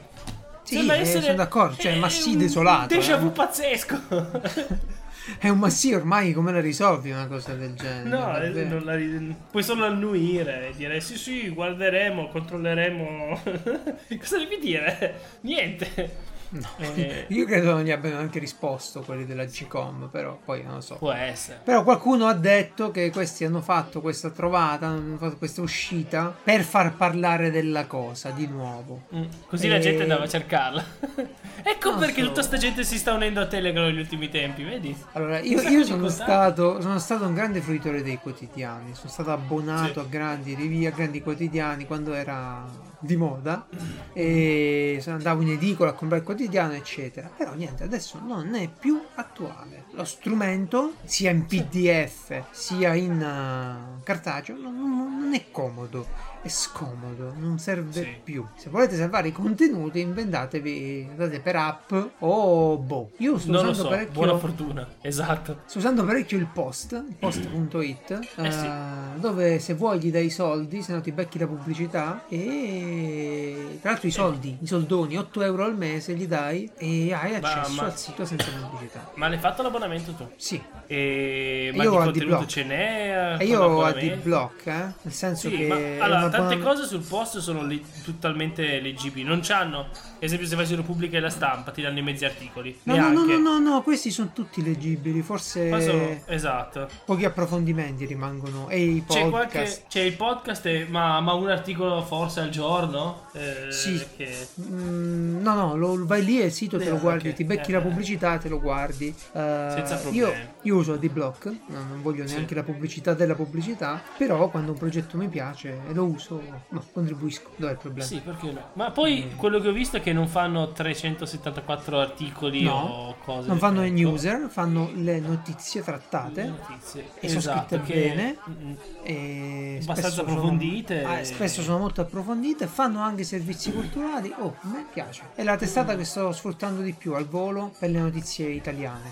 Sì, 0.62 0.76
Sembra 0.76 0.96
eh, 0.96 1.00
essere- 1.00 1.22
sono 1.22 1.34
d'accordo, 1.36 1.76
cioè, 1.76 1.92
è 1.94 1.96
ma 1.98 2.08
sì, 2.08 2.32
un 2.32 2.38
desolato, 2.38 2.94
Déjà 2.94 3.14
eh. 3.14 3.18
vu 3.18 3.32
pazzesco. 3.32 4.00
È 5.38 5.48
un 5.48 5.58
ma 5.58 5.70
sì, 5.70 5.92
ormai 5.92 6.32
come 6.32 6.52
la 6.52 6.60
risolvi 6.60 7.10
una 7.10 7.26
cosa 7.26 7.54
del 7.54 7.74
genere? 7.74 8.08
No, 8.08 8.36
eh, 8.38 8.80
la- 8.80 9.34
puoi 9.50 9.62
solo 9.62 9.84
annuire 9.86 10.68
e 10.68 10.72
dire 10.76 11.00
sì 11.00 11.16
sì, 11.18 11.48
guarderemo, 11.48 12.28
controlleremo. 12.28 13.40
Cosa 14.18 14.38
devi 14.38 14.58
dire? 14.60 15.20
Niente. 15.40 16.34
No. 16.48 16.68
Eh, 16.78 17.26
Io 17.30 17.44
credo 17.44 17.72
non 17.72 17.82
gli 17.82 17.90
abbiano 17.90 18.18
anche 18.18 18.38
risposto 18.38 19.00
quelli 19.02 19.26
della 19.26 19.44
Gcom, 19.44 20.08
però 20.10 20.38
poi 20.44 20.62
non 20.62 20.74
lo 20.74 20.80
so. 20.80 20.96
può 20.96 21.12
essere. 21.12 21.60
Però 21.64 21.82
qualcuno 21.82 22.26
ha 22.26 22.34
detto 22.34 22.90
che 22.90 23.10
questi 23.10 23.44
hanno 23.44 23.60
fatto 23.60 24.00
questa 24.00 24.30
trovata, 24.30 24.86
hanno 24.86 25.16
fatto 25.16 25.36
questa 25.36 25.60
uscita 25.62 26.34
per 26.42 26.62
far 26.62 26.94
parlare 26.94 27.50
della 27.50 27.86
cosa 27.86 28.30
di 28.30 28.46
nuovo. 28.46 29.02
Mm, 29.14 29.24
Così 29.48 29.68
la 29.68 29.78
gente 29.78 30.02
andava 30.02 30.24
a 30.24 30.28
cercarla. 30.28 30.84
ecco 31.62 31.90
non 31.90 31.98
perché 31.98 32.20
so. 32.22 32.28
tutta 32.28 32.42
sta 32.42 32.56
gente 32.56 32.84
si 32.84 32.98
sta 32.98 33.12
unendo 33.12 33.40
a 33.40 33.46
Telegram 33.46 33.84
negli 33.86 33.98
ultimi 33.98 34.28
tempi, 34.28 34.62
vedi? 34.62 34.96
Allora, 35.12 35.38
io, 35.40 35.60
io 35.62 35.84
sono, 35.84 36.08
stato, 36.08 36.80
sono 36.80 36.98
stato 36.98 37.26
un 37.26 37.34
grande 37.34 37.60
fruitore 37.60 38.02
dei 38.02 38.18
quotidiani, 38.18 38.94
sono 38.94 39.10
stato 39.10 39.32
abbonato 39.32 39.92
Sì. 39.94 39.98
a 39.98 40.04
grandi 40.08 40.54
rivie, 40.54 40.88
a 40.88 40.90
grandi 40.92 41.20
quotidiani 41.22 41.86
quando 41.86 42.12
era 42.14 42.64
di 43.06 43.16
moda 43.16 43.66
e 44.12 45.02
andavo 45.06 45.42
in 45.42 45.50
edicola 45.52 45.90
a 45.90 45.92
comprare 45.94 46.20
il 46.22 46.26
quotidiano, 46.26 46.74
eccetera. 46.74 47.30
Però 47.34 47.54
niente, 47.54 47.84
adesso 47.84 48.20
non 48.22 48.54
è 48.54 48.68
più 48.68 49.00
attuale. 49.14 49.84
Lo 49.92 50.04
strumento, 50.04 50.94
sia 51.04 51.30
in 51.30 51.46
PDF 51.46 52.44
sia 52.50 52.92
in 52.94 53.20
eh, 53.20 54.02
cartaceo, 54.02 54.56
non- 54.56 54.74
non 55.20 55.32
è 55.34 55.50
comodo. 55.50 56.25
È 56.46 56.48
scomodo, 56.48 57.32
non 57.36 57.58
serve 57.58 57.90
Sì. 58.02 58.06
più. 58.22 58.46
Se 58.56 58.70
volete 58.70 58.94
salvare 58.96 59.26
i 59.28 59.32
contenuti, 59.32 59.98
inventatevi, 59.98 61.08
andate 61.10 61.40
per 61.40 61.56
app 61.56 61.92
o 62.20 62.76
boh. 62.76 63.10
Io 63.16 63.36
sto 63.36 63.50
Non 63.50 63.62
usando 63.62 63.82
so, 63.82 63.88
parecchio. 63.88 64.12
buona 64.12 64.38
fortuna. 64.38 64.88
Esatto. 65.00 65.62
Sto 65.66 65.78
usando 65.78 66.04
parecchio 66.04 66.38
il 66.38 66.46
post, 66.46 67.02
post.it, 67.18 68.10
Eh 68.46 68.52
sì. 68.52 68.64
eh, 68.64 69.18
dove 69.18 69.58
se 69.58 69.74
vuoi 69.74 69.98
gli 69.98 70.12
dai 70.12 70.26
i 70.26 70.30
soldi, 70.30 70.82
se 70.82 70.92
no 70.92 71.00
ti 71.00 71.10
becchi 71.10 71.36
la 71.40 71.48
pubblicità 71.48 72.22
e 72.28 73.78
tra 73.80 73.90
l'altro 73.90 74.06
i 74.08 74.12
soldi, 74.12 74.56
i 74.60 74.66
soldoni, 74.68 75.16
8 75.18 75.42
euro 75.42 75.64
al 75.64 75.76
mese 75.76 76.14
gli 76.14 76.26
dai 76.28 76.70
e 76.76 77.12
hai 77.12 77.34
accesso 77.34 77.72
ma- 77.72 77.86
al 77.86 77.98
sito 77.98 78.24
senza 78.24 78.46
pubblicità. 78.68 79.10
Ma 79.14 79.26
l'hai 79.28 79.38
fatto 79.38 79.62
l'abbonamento 79.62 80.12
tu? 80.12 80.28
Sì, 80.36 80.62
E... 80.86 81.72
Ma 81.74 81.82
Io 81.82 81.92
ho 81.94 81.98
contenuto 82.04 82.34
AdBlock. 82.36 82.46
ce 82.50 82.62
n'è? 82.64 83.36
e 83.40 83.44
io 83.46 83.58
con 83.58 83.70
ho? 83.74 83.84
AdBlock, 83.84 84.66
eh? 84.66 84.72
nel 85.02 85.12
senso 85.12 85.48
Sì, 85.48 85.56
che... 85.56 85.66
ma 85.66 86.04
allora, 86.04 86.28
tante 86.36 86.58
cose 86.60 86.84
sul 86.86 87.00
post 87.02 87.38
sono 87.38 87.62
le- 87.64 87.80
totalmente 88.04 88.80
leggibili. 88.80 89.26
Non 89.26 89.40
c'hanno, 89.42 89.80
ad 89.80 89.88
esempio, 90.18 90.46
se 90.46 90.56
vai 90.56 90.66
su 90.66 90.74
Repubblica 90.76 91.16
e 91.16 91.20
la 91.20 91.30
stampa, 91.30 91.70
ti 91.70 91.82
danno 91.82 91.98
i 91.98 92.02
mezzi 92.02 92.24
articoli. 92.24 92.78
No, 92.84 92.96
no, 92.96 93.10
no, 93.10 93.24
no, 93.24 93.38
no, 93.38 93.58
no, 93.58 93.82
questi 93.82 94.10
sono 94.10 94.30
tutti 94.32 94.62
leggibili, 94.62 95.22
forse 95.22 95.68
sono- 95.82 96.20
esatto. 96.26 96.88
pochi 97.04 97.24
approfondimenti 97.24 98.04
rimangono 98.06 98.68
e 98.68 98.82
i 98.82 99.04
C'è, 99.06 99.28
podcast. 99.28 99.30
qualche, 99.30 99.82
c'è 99.88 100.00
il 100.00 100.12
podcast, 100.14 100.66
e- 100.66 100.86
ma, 100.88 101.20
ma 101.20 101.32
un 101.34 101.48
articolo 101.48 102.02
forse 102.02 102.40
al 102.40 102.50
giorno? 102.50 103.24
Eh, 103.36 103.72
Sì. 103.72 104.04
Che... 104.16 104.48
Mm, 104.60 105.40
no, 105.42 105.54
no, 105.54 105.76
lo, 105.76 106.04
vai 106.06 106.24
lì 106.24 106.40
e 106.40 106.46
il 106.46 106.52
sito 106.52 106.78
te 106.78 106.84
Eh, 106.84 106.90
lo 106.90 106.98
guardi, 106.98 107.28
ok. 107.28 107.34
ti 107.34 107.44
becchi 107.44 107.70
Eh, 107.70 107.74
la 107.74 107.80
eh. 107.80 107.82
pubblicità, 107.82 108.38
te 108.38 108.48
lo 108.48 108.60
guardi. 108.60 109.08
Eh, 109.08 109.12
Senza 109.32 110.00
io, 110.10 110.26
problemi. 110.26 110.48
io 110.62 110.76
uso 110.76 110.92
AdBlock, 110.94 111.44
no, 111.68 111.84
non 111.88 112.02
voglio 112.02 112.26
Sì. 112.26 112.34
neanche 112.34 112.54
la 112.54 112.62
pubblicità 112.62 113.14
della 113.14 113.34
pubblicità, 113.34 114.02
però 114.16 114.48
quando 114.48 114.72
un 114.72 114.78
progetto 114.78 115.16
mi 115.16 115.28
piace 115.28 115.80
e 115.88 115.92
lo 115.92 116.04
uso, 116.04 116.42
no, 116.70 116.84
contribuisco. 116.92 117.50
Dov'è 117.56 117.72
il 117.72 117.78
problema? 117.78 118.06
Sì, 118.06 118.20
perché 118.24 118.50
no? 118.52 118.70
Ma 118.74 118.90
poi 118.90 119.32
quello 119.36 119.60
che 119.60 119.68
ho 119.68 119.72
visto 119.72 119.96
è 119.98 120.00
che 120.00 120.12
non 120.12 120.26
fanno 120.28 120.72
374 120.72 121.98
articoli 122.00 122.62
No, 122.62 122.72
o 122.74 123.16
cose. 123.24 123.48
Non 123.48 123.58
fanno 123.58 123.84
i 123.84 123.90
newser, 123.90 124.48
fanno 124.48 124.90
le 124.94 125.18
notizie 125.20 125.82
trattate. 125.82 126.44
Notizie. 126.44 127.04
E 127.20 127.28
sono 127.28 127.38
Esatto, 127.40 127.76
scritte 127.76 127.82
che- 127.92 128.00
bene. 128.08 128.36
Mm, 128.48 128.72
E 129.08 129.78
Abbastanza 129.82 130.02
spesso 130.02 130.14
sono- 130.16 130.28
approfondite. 130.30 131.04
Ah, 131.04 131.24
spesso 131.24 131.62
sono 131.62 131.78
molto 131.78 132.00
approfondite, 132.00 132.66
fanno 132.66 133.00
anche 133.00 133.22
servizi 133.26 133.72
culturali. 133.72 134.32
Oh, 134.38 134.56
a 134.62 134.66
me 134.68 134.86
piace. 134.92 135.22
È 135.34 135.42
la 135.42 135.56
testata 135.56 135.94
che 135.96 136.04
sto 136.04 136.32
sfruttando 136.32 136.80
di 136.82 136.92
più 136.94 137.12
al 137.14 137.26
volo 137.26 137.74
per 137.78 137.90
le 137.90 137.98
notizie 137.98 138.48
italiane. 138.48 139.10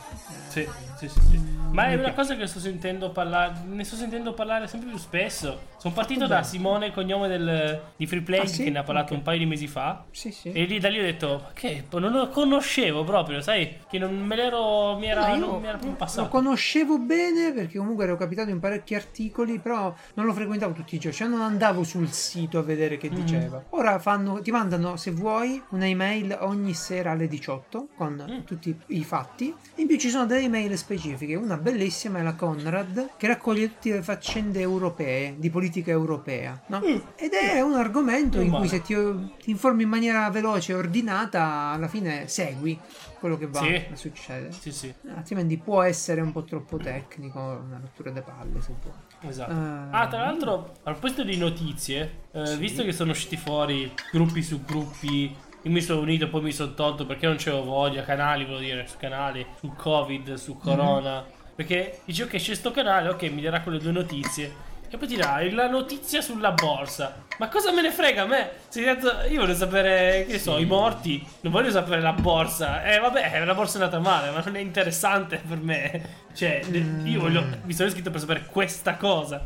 Sì, 0.49 0.67
sì, 0.99 1.09
sì, 1.09 1.21
sì. 1.31 1.53
Ma 1.73 1.87
è 1.89 1.95
una 1.97 2.13
cosa 2.15 2.37
che 2.37 2.47
sto 2.47 2.61
sentendo 2.61 3.11
parlare. 3.11 3.55
Ne 3.67 3.83
sto 3.85 3.97
sentendo 3.97 4.33
parlare 4.33 4.69
sempre 4.69 4.89
più 4.91 4.99
spesso. 4.99 5.73
Sono 5.77 5.93
partito 5.93 6.27
da. 6.27 6.43
Simone, 6.45 6.93
cognome 6.93 7.27
del, 7.29 7.81
di 7.97 8.07
Free 8.07 8.21
Play, 8.23 8.41
Ah, 8.41 8.47
sì? 8.47 8.63
che 8.65 8.71
ne 8.71 8.79
ha 8.79 8.83
parlato 8.85 9.13
Ok. 9.13 9.19
un 9.19 9.25
paio 9.25 9.39
di 9.39 9.47
mesi 9.47 9.67
fa. 9.67 10.05
Sì, 10.13 10.31
sì. 10.31 10.53
E 10.53 10.65
lì 10.65 10.79
da 10.79 10.89
lì 10.89 10.99
ho 11.01 11.03
detto, 11.03 11.41
"Ma 11.43 11.51
che 11.53 11.85
non 11.91 12.13
lo 12.13 12.29
conoscevo 12.29 13.03
proprio, 13.05 13.41
sai? 13.41 13.79
Che 13.89 13.99
non 13.99 14.15
me 14.17 14.37
l'ero. 14.37 14.97
Mi 14.97 15.07
era, 15.07 15.35
non 15.37 15.59
mi 15.61 15.67
era 15.67 15.73
proprio 15.73 15.91
lo 15.91 15.97
passato. 15.97 16.29
conoscevo 16.29 16.99
bene 16.99 17.53
perché 17.53 17.79
comunque 17.79 18.05
ero 18.05 18.17
capitato 18.17 18.51
in 18.51 18.61
parecchi 18.61 18.95
articoli, 18.95 19.59
però 19.59 19.93
non 20.15 20.27
lo 20.27 20.33
frequentavo 20.33 20.73
tutti 20.73 20.95
i 20.95 20.99
giorni, 20.99 21.17
cioè 21.17 21.27
non 21.29 21.41
andavo 21.41 21.83
sul 21.83 22.09
sito 22.13 22.59
a 22.59 22.63
vedere 22.63 22.97
che 22.97 23.09
Mhm. 23.11 23.15
diceva. 23.15 23.65
Ora 23.71 23.99
fanno, 24.05 24.43
ti 24.43 24.51
mandano, 24.51 24.97
se 24.97 25.13
vuoi, 25.13 25.63
un'email 25.71 26.37
ogni 26.43 26.75
sera 26.75 27.13
alle 27.13 27.27
18 27.27 27.89
con 27.97 28.13
Mm. 28.15 28.45
tutti 28.45 28.77
i 28.89 29.03
fatti. 29.03 29.55
In 29.77 29.87
più 29.87 29.97
ci 29.97 30.11
sono 30.11 30.27
delle 30.27 30.43
email 30.43 30.77
specifiche, 30.77 31.35
una 31.37 31.57
bellissima 31.57 32.19
è 32.19 32.23
la 32.23 32.35
Conrad 32.35 33.13
che 33.17 33.27
raccoglie 33.27 33.69
tutte 33.69 33.93
le 33.95 34.03
faccende 34.03 34.61
europee, 34.61 35.37
di 35.39 35.49
politica 35.49 35.91
europea, 35.91 36.63
no? 36.69 36.83
ed 37.17 37.33
è 37.33 37.61
un 37.63 37.73
argomento 37.75 38.41
in 38.43 38.51
cui 38.51 38.69
se 38.69 38.83
ti, 38.83 38.95
ti 39.39 39.51
informi 39.51 39.85
in 39.85 39.89
maniera 39.89 40.29
veloce 40.29 40.73
e 40.73 40.75
ordinata, 40.75 41.43
alla 41.73 41.89
fine 41.89 42.29
segui 42.29 42.79
quello 43.19 43.39
che 43.39 43.47
va 43.47 43.61
Sì. 43.61 43.87
a 43.91 43.97
succedere. 43.97 44.53
Sì, 44.53 44.71
sì, 44.71 44.95
Altrimenti 45.15 45.57
può 45.57 45.81
essere 45.81 46.21
un 46.21 46.31
po' 46.31 46.45
troppo 46.45 46.77
tecnico, 46.77 47.39
una 47.41 47.79
rottura 47.81 48.11
di 48.11 48.21
palle 48.21 48.61
se 48.61 48.75
vuoi. 48.83 48.95
Esatto. 49.29 49.51
Eh, 49.53 49.89
Ah, 49.91 50.07
tra 50.09 50.25
l'altro, 50.25 50.73
a 50.83 50.91
proposito 50.93 51.23
di 51.23 51.37
notizie, 51.37 52.25
eh, 52.33 52.57
visto 52.57 52.83
che 52.83 52.93
sono 52.93 53.13
usciti 53.13 53.37
fuori 53.37 53.93
gruppi 54.13 54.43
su 54.43 54.65
gruppi, 54.65 55.35
io 55.63 55.71
mi 55.71 55.81
sono 55.81 56.01
unito, 56.01 56.29
poi 56.29 56.43
mi 56.43 56.53
sono 56.53 56.75
tolto 56.75 57.07
perché 57.07 57.27
non 57.27 57.37
c'avevo 57.39 57.65
voglia, 57.65 58.03
canali, 58.03 58.45
volevo 58.45 58.61
dire, 58.63 58.87
su 58.87 58.97
canali, 58.99 59.47
sul 59.59 59.75
Covid, 59.77 60.35
su 60.35 60.57
Corona. 60.59 61.25
Perché 61.55 62.01
dice 62.05 62.25
ok, 62.25 62.37
c'è 62.37 62.55
sto 62.55 62.71
canale, 62.73 63.09
ok, 63.11 63.23
mi 63.31 63.41
darà 63.41 63.61
quelle 63.61 63.79
due 63.79 63.93
notizie. 63.93 64.73
E 64.89 64.97
poi 64.97 65.09
ti 65.09 65.17
dirà 65.17 65.41
la 65.51 65.69
notizia 65.69 66.21
sulla 66.21 66.53
borsa. 66.53 67.23
Ma 67.39 67.49
cosa 67.49 67.73
me 67.73 67.83
ne 67.83 67.91
frega 67.91 68.23
a 68.23 68.27
me? 68.27 68.51
Io 68.75 69.41
voglio 69.41 69.55
sapere, 69.55 70.25
che 70.27 70.33
ne 70.33 70.39
so, 70.39 70.59
i 70.59 70.67
morti. 70.67 71.27
Non 71.41 71.53
voglio 71.53 71.71
sapere 71.71 72.01
la 72.01 72.13
borsa. 72.13 72.85
Eh, 72.85 72.99
vabbè, 73.01 73.45
la 73.45 73.55
borsa 73.55 73.79
è 73.79 73.83
andata 73.83 74.01
male, 74.01 74.31
ma 74.31 74.41
non 74.45 74.55
è 74.57 74.61
interessante 74.61 75.43
per 75.47 75.59
me. 75.59 76.23
Cioè, 76.33 76.63
io 77.05 77.21
voglio. 77.21 77.45
Mi 77.65 77.73
sono 77.73 77.89
iscritto 77.89 78.11
per 78.11 78.21
sapere 78.21 78.45
questa 78.47 78.95
cosa. 78.95 79.45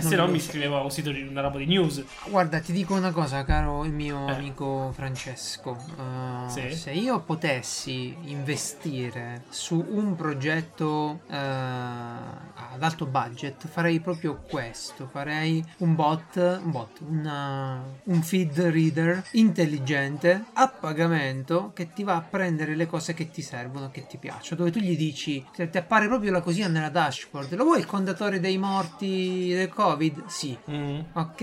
Se 0.00 0.14
no, 0.14 0.26
mi 0.26 0.38
so. 0.38 0.44
iscrivevo 0.44 0.76
a 0.78 0.82
un 0.82 0.90
sito 0.90 1.10
di 1.10 1.22
una 1.22 1.40
roba 1.40 1.56
di 1.56 1.64
news. 1.64 2.04
Guarda, 2.28 2.60
ti 2.60 2.70
dico 2.72 2.94
una 2.94 3.12
cosa, 3.12 3.44
caro 3.44 3.84
il 3.86 3.92
mio 3.92 4.28
Eh. 4.28 4.32
amico 4.32 4.92
Francesco. 4.94 5.70
Uh, 5.96 6.48
Sì? 6.50 6.74
Se 6.74 6.90
io 6.90 7.20
potessi 7.20 8.14
investire 8.24 9.44
su 9.48 9.82
un 9.88 10.16
progetto 10.16 11.20
uh, 11.26 11.32
ad 11.32 12.82
alto 12.82 13.06
budget, 13.06 13.66
farei 13.68 14.00
proprio 14.00 14.42
questo. 14.48 15.08
Farei 15.10 15.64
un 15.78 15.94
bot, 15.94 16.36
un, 16.36 16.70
bot, 16.70 16.98
una- 17.08 17.82
un 18.04 18.22
feed 18.22 18.60
reader 18.60 19.24
intelligente 19.32 20.44
a 20.52 20.68
pagamento 20.68 21.72
che 21.74 21.92
ti 21.94 22.04
va 22.04 22.16
a 22.16 22.20
prendere 22.20 22.76
le 22.76 22.86
cose 22.86 23.14
che 23.14 23.30
ti 23.30 23.40
servono, 23.42 23.90
che 23.90 24.06
ti 24.06 24.18
piacciono. 24.18 24.58
Dove 24.58 24.70
tu 24.72 24.78
gli 24.78 24.96
dici, 24.96 25.42
se 25.54 25.70
ti 25.70 25.78
appare 25.78 26.06
proprio 26.06 26.32
la 26.32 26.42
cosina 26.42 26.68
nella 26.68 26.90
dashboard, 26.90 27.54
lo 27.54 27.64
vuoi 27.64 27.78
il 27.78 27.86
contatore 27.86 28.40
dei 28.40 28.58
morti 28.58 29.68
Covid? 29.70 30.26
Sì. 30.26 30.56
Mm. 30.70 31.00
Ok? 31.14 31.40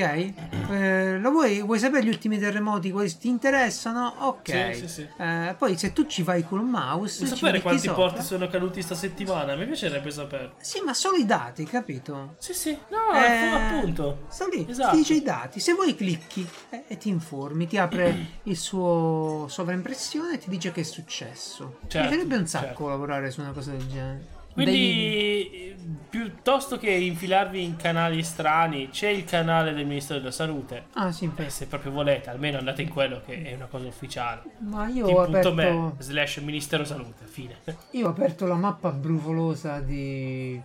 Eh, 0.69 1.17
lo 1.19 1.31
vuoi, 1.31 1.61
vuoi 1.61 1.79
sapere 1.79 2.03
gli 2.05 2.09
ultimi 2.09 2.37
terremoti? 2.37 2.91
Quali 2.91 3.17
ti 3.17 3.27
interessano? 3.27 4.13
Ok. 4.19 4.73
Sì, 4.73 4.79
sì, 4.81 4.87
sì. 4.87 5.07
Eh, 5.17 5.55
poi 5.57 5.77
se 5.77 5.93
tu 5.93 6.05
ci 6.05 6.21
vai 6.23 6.45
col 6.45 6.63
mouse, 6.63 7.25
Vuoi 7.25 7.35
sapere 7.37 7.61
quanti 7.61 7.87
sopra- 7.87 8.03
porti 8.09 8.21
sono 8.23 8.47
caduti 8.47 8.81
sta 8.81 8.95
settimana? 8.95 9.55
Mi 9.55 9.65
piacerebbe 9.65 10.11
sapere. 10.11 10.53
Sì, 10.59 10.81
ma 10.85 10.93
solo 10.93 11.17
i 11.17 11.25
dati, 11.25 11.63
capito? 11.65 12.35
Sì, 12.37 12.53
sì. 12.53 12.77
No, 12.89 13.17
Eh, 13.17 13.49
appunto. 13.53 14.25
Sta 14.29 14.45
lì, 14.51 14.65
Esatto. 14.69 14.91
ti 14.91 14.97
dice 14.97 15.13
i 15.15 15.21
dati. 15.23 15.59
Se 15.59 15.73
vuoi 15.73 15.95
clicchi 15.95 16.47
eh, 16.69 16.83
e 16.87 16.97
ti 16.97 17.09
informi, 17.09 17.67
ti 17.67 17.77
apre 17.77 18.15
il 18.43 18.57
suo 18.57 19.45
sovraimpressione 19.49 20.33
e 20.35 20.37
ti 20.37 20.49
dice 20.49 20.71
che 20.71 20.81
è 20.81 20.83
successo. 20.83 21.77
Mi 21.81 21.89
Certo, 21.89 22.07
piacerebbe 22.09 22.35
un 22.37 22.47
sacco 22.47 22.65
certo. 22.65 22.89
lavorare 22.89 23.31
su 23.31 23.41
una 23.41 23.51
cosa 23.51 23.71
del 23.71 23.87
genere. 23.87 24.35
Quindi, 24.63 25.49
eh, 25.51 25.75
piuttosto 26.09 26.77
che 26.77 26.89
infilarvi 26.89 27.63
in 27.63 27.75
canali 27.75 28.23
strani, 28.23 28.89
c'è 28.89 29.09
il 29.09 29.23
canale 29.23 29.73
del 29.73 29.85
Ministero 29.85 30.17
della 30.19 30.31
Salute. 30.31 30.85
Ah, 30.93 31.11
sì, 31.11 31.25
E 31.25 31.27
beh, 31.27 31.49
se 31.49 31.67
proprio 31.67 31.91
volete, 31.91 32.29
almeno 32.31 32.57
andate 32.57 32.81
in 32.81 32.89
quello 32.89 33.21
che 33.23 33.43
è 33.43 33.53
una 33.53 33.67
cosa 33.67 33.85
ufficiale. 33.87 34.41
ma 34.59 34.87
io 34.87 35.05
ho 35.07 35.21
aperto... 35.21 35.53
Team.me 35.53 35.93
slash 35.99 36.37
Ministero 36.37 36.83
Salute, 36.85 37.25
fine. 37.25 37.55
Io 37.91 38.07
ho 38.07 38.09
aperto 38.09 38.47
la 38.47 38.55
mappa 38.55 38.89
brufolosa 38.91 39.79
di, 39.79 40.53
eh, 40.55 40.61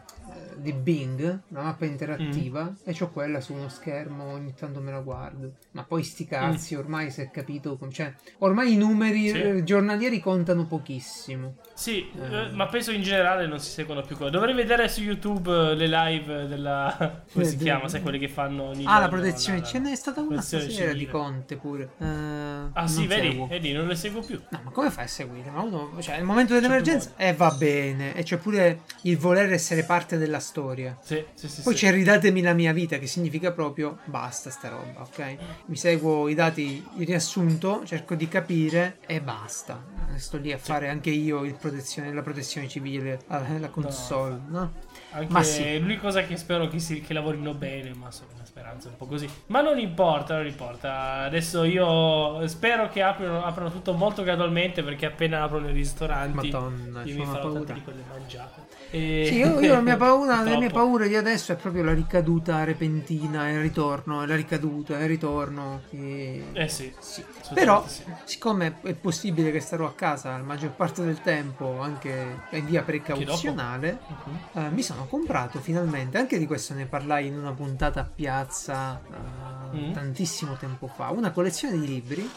di 0.57 0.72
Bing, 0.72 1.40
una 1.49 1.62
mappa 1.62 1.84
interattiva, 1.84 2.62
Mm. 2.64 2.74
e 2.84 2.93
c'ho 2.95 3.11
quella 3.11 3.40
su 3.43 3.53
uno 3.53 3.68
schermo, 3.68 4.24
ogni 4.32 4.55
tanto 4.55 4.80
me 4.80 4.90
la 4.90 5.01
guardo. 5.01 5.53
Ma 5.72 5.82
poi 5.84 6.03
sti 6.03 6.24
Mm. 6.24 6.28
cazzi, 6.28 6.74
ormai 6.76 7.11
si 7.11 7.20
è 7.20 7.30
capito, 7.30 7.78
cioè, 7.90 8.12
ormai 8.38 8.72
i 8.72 8.76
numeri 8.76 9.28
Sì. 9.28 9.38
eh, 9.43 9.64
giornalieri 9.64 10.18
contano 10.20 10.64
pochissimo. 10.66 11.57
Sì, 11.74 12.10
Eh. 12.14 12.36
eh, 12.36 12.50
ma 12.50 12.66
penso 12.66 12.90
in 12.92 13.02
generale 13.02 13.46
non 13.46 13.58
si 13.58 13.70
seguono 13.70 14.02
più. 14.02 14.16
Dovrei 14.28 14.54
vedere 14.54 14.88
su 14.88 15.00
YouTube 15.02 15.50
eh, 15.70 15.74
le 15.74 15.86
live 15.88 16.46
della... 16.46 17.22
come 17.32 17.44
si 17.44 17.56
chiama? 17.56 17.88
Sai 17.88 18.02
quelle 18.02 18.18
che 18.18 18.28
fanno 18.28 18.64
ogni 18.64 18.84
Ah, 18.86 18.98
la 19.00 19.08
protezione, 19.08 19.60
la- 19.60 19.64
ce 19.64 19.78
n'è 19.78 19.94
stata 19.96 20.20
una 20.20 20.40
stasera 20.40 20.92
di. 20.92 21.06
Conte 21.06 21.56
pure. 21.56 21.90
Eh, 21.98 22.60
Ah 22.74 22.86
sì, 22.86 23.06
vedi, 23.06 23.44
vedi, 23.48 23.72
non 23.72 23.86
le 23.86 23.94
seguo 23.96 24.20
più. 24.22 24.40
No, 24.50 24.60
ma 24.64 24.70
come 24.70 24.90
fai 24.90 25.04
a 25.04 25.08
seguire? 25.08 25.50
Ma 25.50 25.60
uno, 25.62 25.96
cioè, 26.00 26.16
nel 26.16 26.24
momento 26.24 26.54
dell'emergenza, 26.54 27.12
eh, 27.16 27.32
va 27.34 27.50
bene. 27.50 28.14
E 28.14 28.22
c'è 28.22 28.36
pure 28.36 28.82
il 29.02 29.18
voler 29.18 29.52
essere 29.52 29.82
parte 29.84 30.16
della 30.18 30.38
storia. 30.40 30.96
Sì, 31.02 31.22
sì, 31.34 31.48
sì. 31.48 31.62
Poi 31.62 31.74
sì. 31.76 31.84
c'è 31.86 31.92
ridatemi 31.92 32.40
la 32.42 32.52
mia 32.52 32.72
vita, 32.72 32.98
che 32.98 33.06
significa 33.06 33.50
proprio 33.52 33.98
basta 34.04 34.50
sta 34.50 34.68
roba, 34.68 35.00
ok? 35.00 35.36
Mi 35.66 35.76
seguo 35.76 36.28
i 36.28 36.34
dati, 36.34 36.84
il 36.98 37.06
riassunto, 37.06 37.82
cerco 37.84 38.14
di 38.14 38.28
capire 38.28 38.98
e 39.06 39.20
basta. 39.20 39.82
Sto 40.16 40.36
lì 40.36 40.52
a 40.52 40.58
fare 40.58 40.88
anche 40.88 41.10
io 41.10 41.42
il 41.44 41.54
protezione, 41.62 42.12
la 42.12 42.22
protezione 42.22 42.68
civile, 42.68 43.20
eh, 43.30 43.58
la 43.58 43.68
console, 43.68 44.40
no? 44.48 44.72
Anche 45.12 45.32
Ma 45.32 45.42
sì. 45.42 45.78
l'unica 45.78 46.00
cosa 46.00 46.22
che 46.22 46.36
spero 46.36 46.68
che, 46.68 46.78
si, 46.78 47.00
che 47.00 47.12
lavorino 47.12 47.54
bene, 47.54 47.94
ma 47.94 48.10
sono 48.10 48.30
una 48.34 48.44
speranza 48.44 48.88
un 48.88 48.96
po' 48.96 49.06
così. 49.06 49.28
Ma 49.46 49.60
non 49.60 49.78
importa, 49.78 50.36
non 50.36 50.46
importa. 50.46 51.20
Adesso 51.22 51.64
io 51.64 52.46
spero 52.48 52.88
che 52.88 53.02
aprano, 53.02 53.44
aprano 53.44 53.70
tutto 53.70 53.92
molto 53.92 54.22
gradualmente 54.22 54.82
perché 54.82 55.06
appena 55.06 55.42
aprono 55.42 55.68
i 55.68 55.72
ristoranti 55.72 56.50
Madonna, 56.50 57.02
io 57.04 57.16
mi 57.16 57.24
farò 57.24 57.52
tante 57.52 57.72
di 57.74 57.82
quelle 57.82 58.02
mangiate. 58.08 58.71
E... 58.95 59.24
Sì, 59.26 59.36
io, 59.38 59.59
io 59.59 59.72
la 59.72 59.80
mia 59.80 59.97
paura, 59.99 60.43
mie 60.43 60.53
Purtroppo. 60.57 60.74
paure 60.74 61.09
di 61.09 61.16
adesso 61.16 61.53
è 61.53 61.57
proprio 61.57 61.82
la 61.82 61.95
ricaduta 61.95 62.62
repentina 62.64 63.49
e 63.49 63.55
il 63.55 63.61
ritorno, 63.62 64.22
e 64.22 64.26
la 64.26 64.36
ricaduta 64.36 64.99
e 64.99 65.03
il 65.03 65.09
ritorno. 65.09 65.80
e- 65.90 66.45
Eh 66.53 66.68
sì, 66.68 66.93
Sì. 66.99 67.24
Però, 67.55 67.86
sì. 67.88 68.03
siccome 68.24 68.76
è 68.82 68.93
possibile 68.95 69.51
che 69.51 69.61
starò 69.61 69.86
a 69.86 69.95
casa 69.95 70.32
la 70.36 70.43
maggior 70.43 70.72
parte 70.72 71.03
del 71.03 71.22
tempo, 71.22 71.80
anche 71.80 72.43
in 72.51 72.66
via 72.66 72.82
precauzionale, 72.82 73.99
Mhm. 74.26 74.38
eh, 74.62 74.68
mi 74.70 74.82
sono 74.82 75.07
comprato 75.07 75.59
finalmente, 75.61 76.18
anche 76.18 76.38
di 76.38 76.47
questo 76.47 76.74
ne 76.74 76.84
parlai 76.84 77.26
in 77.28 77.38
una 77.38 77.53
puntata 77.53 78.01
a 78.01 78.05
piazza 78.14 79.01
eh, 79.11 79.76
Mm. 79.76 79.93
tantissimo 79.95 80.57
tempo 80.57 80.86
fa, 80.86 81.09
una 81.12 81.30
collezione 81.30 81.78
di 81.78 81.86
libri, 81.86 82.30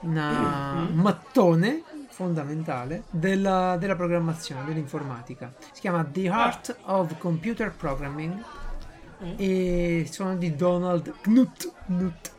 una- 0.00 0.72
Mm. 0.74 0.86
un 0.92 0.94
mattone 1.02 1.82
fondamentale 2.14 3.04
della, 3.10 3.76
della 3.78 3.96
programmazione, 3.96 4.64
dell'informatica. 4.64 5.52
Si 5.72 5.80
chiama 5.80 6.04
The 6.04 6.28
Art 6.28 6.76
of 6.84 7.18
Computer 7.18 7.72
Programming 7.72 8.42
Mm. 9.22 9.34
e 9.36 10.06
sono 10.10 10.36
di 10.36 10.54
Donald 10.54 11.14
Knuth. 11.22 11.72
Knuth. 11.86 12.32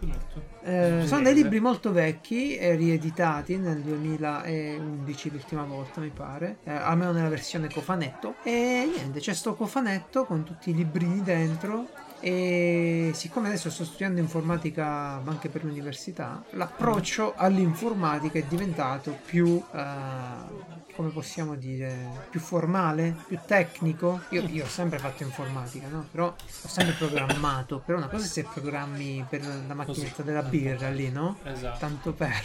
Eh, 0.64 1.04
sono 1.06 1.22
dei 1.22 1.34
libri 1.34 1.60
molto 1.60 1.92
vecchi 1.92 2.58
e 2.58 2.76
rieditati 2.76 3.58
nel 3.58 3.80
2011 3.82 5.32
l'ultima 5.32 5.64
volta 5.64 6.02
mi 6.02 6.10
pare 6.10 6.58
eh, 6.64 6.72
almeno 6.72 7.12
nella 7.12 7.30
versione 7.30 7.70
cofanetto 7.70 8.36
e 8.44 8.90
niente 8.92 9.20
c'è 9.20 9.34
sto 9.34 9.54
cofanetto 9.56 10.26
con 10.26 10.44
tutti 10.44 10.72
i 10.72 10.74
librini 10.74 11.22
dentro 11.22 11.88
e 12.26 13.12
siccome 13.14 13.50
adesso 13.50 13.70
sto 13.70 13.86
studiando 13.86 14.20
informatica 14.20 15.22
anche 15.24 15.48
per 15.48 15.64
l'università 15.64 16.44
l'approccio 16.54 17.36
all'informatica 17.36 18.40
è 18.40 18.44
diventato 18.44 19.16
più 19.24 19.64
eh, 19.72 20.86
come 20.96 21.10
possiamo 21.10 21.56
dire 21.56 22.24
più 22.30 22.40
formale 22.40 23.16
più 23.28 23.38
tecnico. 23.46 24.22
Io, 24.30 24.42
io 24.44 24.64
ho 24.64 24.68
sempre 24.68 24.98
fatto 24.98 25.24
informatica 25.24 25.88
no? 25.88 26.08
però 26.10 26.28
ho 26.28 26.68
sempre 26.68 26.96
programmato. 26.96 27.82
Però 27.86 27.98
una 27.98 28.08
cosa 28.08 28.26
è 28.26 28.28
se 28.28 28.48
programmi 28.52 29.26
per 29.30 29.46
la 29.68 29.74
macchinetta 29.74 30.24
della 30.24 30.42
birra 30.42 30.90
lì 30.90 31.12
no? 31.12 31.38
Esatto. 31.44 31.78
tanto 31.80 32.14
per. 32.14 32.44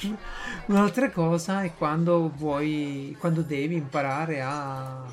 Un'altra 0.67 1.11
cosa 1.11 1.63
è 1.63 1.73
quando 1.75 2.31
vuoi 2.35 3.17
quando 3.19 3.43
devi 3.43 3.77
imparare 3.77 4.43
a 4.43 5.05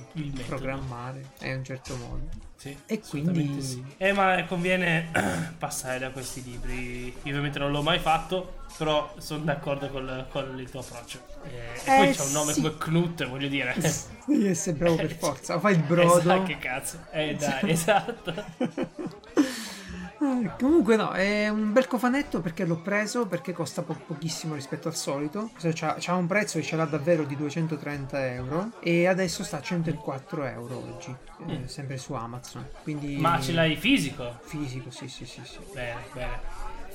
programmare 0.46 1.24
eh, 1.40 1.52
in 1.52 1.58
un 1.58 1.64
certo 1.64 1.96
modo 1.96 2.47
Sì, 2.68 2.94
E 2.94 3.00
quindi- 3.02 3.62
sì. 3.62 3.84
Eh, 3.98 4.12
ma 4.14 4.44
conviene 4.46 5.10
passare 5.58 6.00
da 6.00 6.10
questi 6.10 6.44
libri. 6.44 7.06
Io 7.08 7.14
ovviamente 7.32 7.60
non 7.60 7.72
l'ho 7.72 7.82
mai 7.82 8.00
fatto, 8.00 8.56
però 8.78 9.14
sono 9.20 9.44
d'accordo 9.44 9.88
col, 9.90 10.26
con 10.30 10.58
il 10.60 10.70
tuo 10.70 10.80
approccio. 10.80 11.20
Eh, 11.44 11.50
e 11.50 11.94
Eh, 11.94 11.96
poi 12.06 12.12
c'è 12.14 12.24
un 12.24 12.32
nome 12.32 12.54
sì. 12.54 12.62
come 12.62 12.76
Knut, 12.78 13.28
voglio 13.28 13.48
dire. 13.48 13.76
devi 14.26 14.48
essere 14.48 14.76
bravo 14.76 14.96
per 14.96 15.14
forza 15.18 15.60
fai 15.60 15.74
il 15.76 15.82
brodo 15.82 16.20
Esatto, 16.20 16.44
che 16.44 16.58
cazzo. 16.58 16.98
Eh, 17.12 17.36
dai, 17.36 17.70
esatto. 17.72 18.34
Eh, 20.20 20.50
Comunque 20.60 20.96
no, 20.96 21.12
è 21.12 21.48
un 21.50 21.72
bel 21.74 21.88
cofanetto 21.88 22.42
perché 22.42 22.66
l'ho 22.66 22.78
preso 22.78 23.28
perché 23.28 23.54
costa 23.54 23.84
po- 23.84 23.94
pochissimo 24.06 24.56
rispetto 24.56 24.88
al 24.88 24.96
solito. 24.96 25.52
Cioè, 25.60 25.96
C'ha, 26.00 26.16
un 26.16 26.26
prezzo 26.28 26.58
e 26.58 26.64
ce 26.64 26.76
l'ha 26.76 26.86
davvero 26.86 27.24
di 27.24 27.36
230 27.36 28.34
euro 28.34 28.72
e 28.80 29.06
adesso 29.08 29.44
sta 29.44 29.58
a 29.58 29.62
104 29.62 30.44
euro 30.46 30.96
oggi, 30.96 31.16
eh, 31.48 31.68
sempre 31.68 31.98
su 31.98 32.14
Amazon. 32.14 32.66
Quindi 32.84 33.18
Mm. 33.18 33.22
Ma 33.22 33.40
ce 33.40 33.52
l'hai 33.54 33.76
fisico? 33.76 34.40
fisico, 34.42 34.90
sì, 34.92 35.08
sì, 35.08 35.26
sì, 35.26 35.42
sì. 35.44 35.60
Bene, 35.74 36.02
bene. 36.14 36.40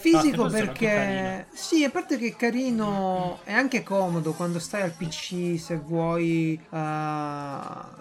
Fisico 0.03 0.44
anche 0.46 0.64
perché 0.64 1.46
sì, 1.53 1.84
a 1.84 1.90
parte 1.90 2.18
che 2.18 2.26
è 2.26 2.36
carino, 2.36 3.38
è 3.44 3.53
anche 3.53 3.84
comodo 3.84 4.32
quando 4.32 4.59
stai 4.59 4.82
al 4.82 4.90
PC 4.90 5.61
se 5.61 5.76
vuoi 5.76 6.61
eh, 6.70 7.59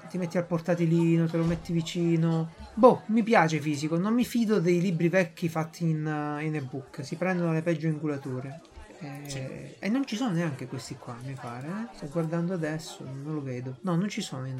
ti 0.09 0.17
metti 0.17 0.39
al 0.39 0.47
portatilino, 0.47 1.27
te 1.27 1.37
lo 1.37 1.43
metti 1.43 1.71
vicino. 1.71 2.53
Boh, 2.73 3.03
mi 3.07 3.21
piace 3.21 3.59
fisico, 3.59 3.97
non 3.97 4.15
mi 4.15 4.25
fido 4.25 4.59
dei 4.59 4.81
libri 4.81 5.09
vecchi 5.09 5.47
fatti 5.47 5.83
in, 5.83 6.07
eh, 6.07 6.43
in 6.43 6.55
ebook, 6.55 7.05
si 7.05 7.15
prendono 7.17 7.53
le 7.53 7.61
peggio 7.61 7.85
inculature. 7.85 8.61
Eh, 9.01 9.29
Sì. 9.29 9.39
E 9.79 9.89
non 9.89 10.05
ci 10.05 10.15
sono 10.15 10.31
neanche 10.31 10.67
questi 10.67 10.95
qua, 10.97 11.15
mi 11.23 11.33
pare. 11.33 11.67
eh. 11.67 11.95
Sto 11.95 12.07
guardando 12.09 12.53
adesso, 12.53 13.03
non 13.03 13.33
lo 13.33 13.41
vedo. 13.41 13.77
No, 13.81 13.95
non 13.95 14.09
ci 14.09 14.21
sono 14.21 14.45
in, 14.45 14.59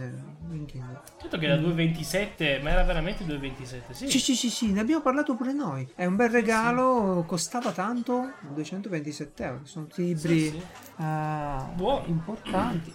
in 0.52 0.66
Kindle. 0.66 1.00
Certo 1.20 1.38
che 1.38 1.46
era 1.46 1.56
2,27, 1.62 2.62
ma 2.62 2.72
era 2.72 2.84
veramente 2.84 3.24
2,27, 3.24 3.92
sì. 3.92 4.10
Sì, 4.10 4.20
sì, 4.20 4.36
sì, 4.36 4.50
sì, 4.50 4.72
ne 4.72 4.80
abbiamo 4.80 5.02
parlato 5.02 5.36
pure 5.36 5.54
noi. 5.54 5.88
È 5.96 6.06
un 6.06 6.16
bel 6.16 6.30
regalo, 6.30 7.24
costava 7.28 7.72
tanto, 7.72 8.32
227 8.54 9.44
euro. 9.44 9.62
Sono 9.66 9.86
tutti 9.86 10.04
libri 10.06 10.40
Sì, 10.40 10.50
sì. 10.50 10.58
eh, 10.58 11.64
Buono. 11.76 12.06
importanti. 12.08 12.94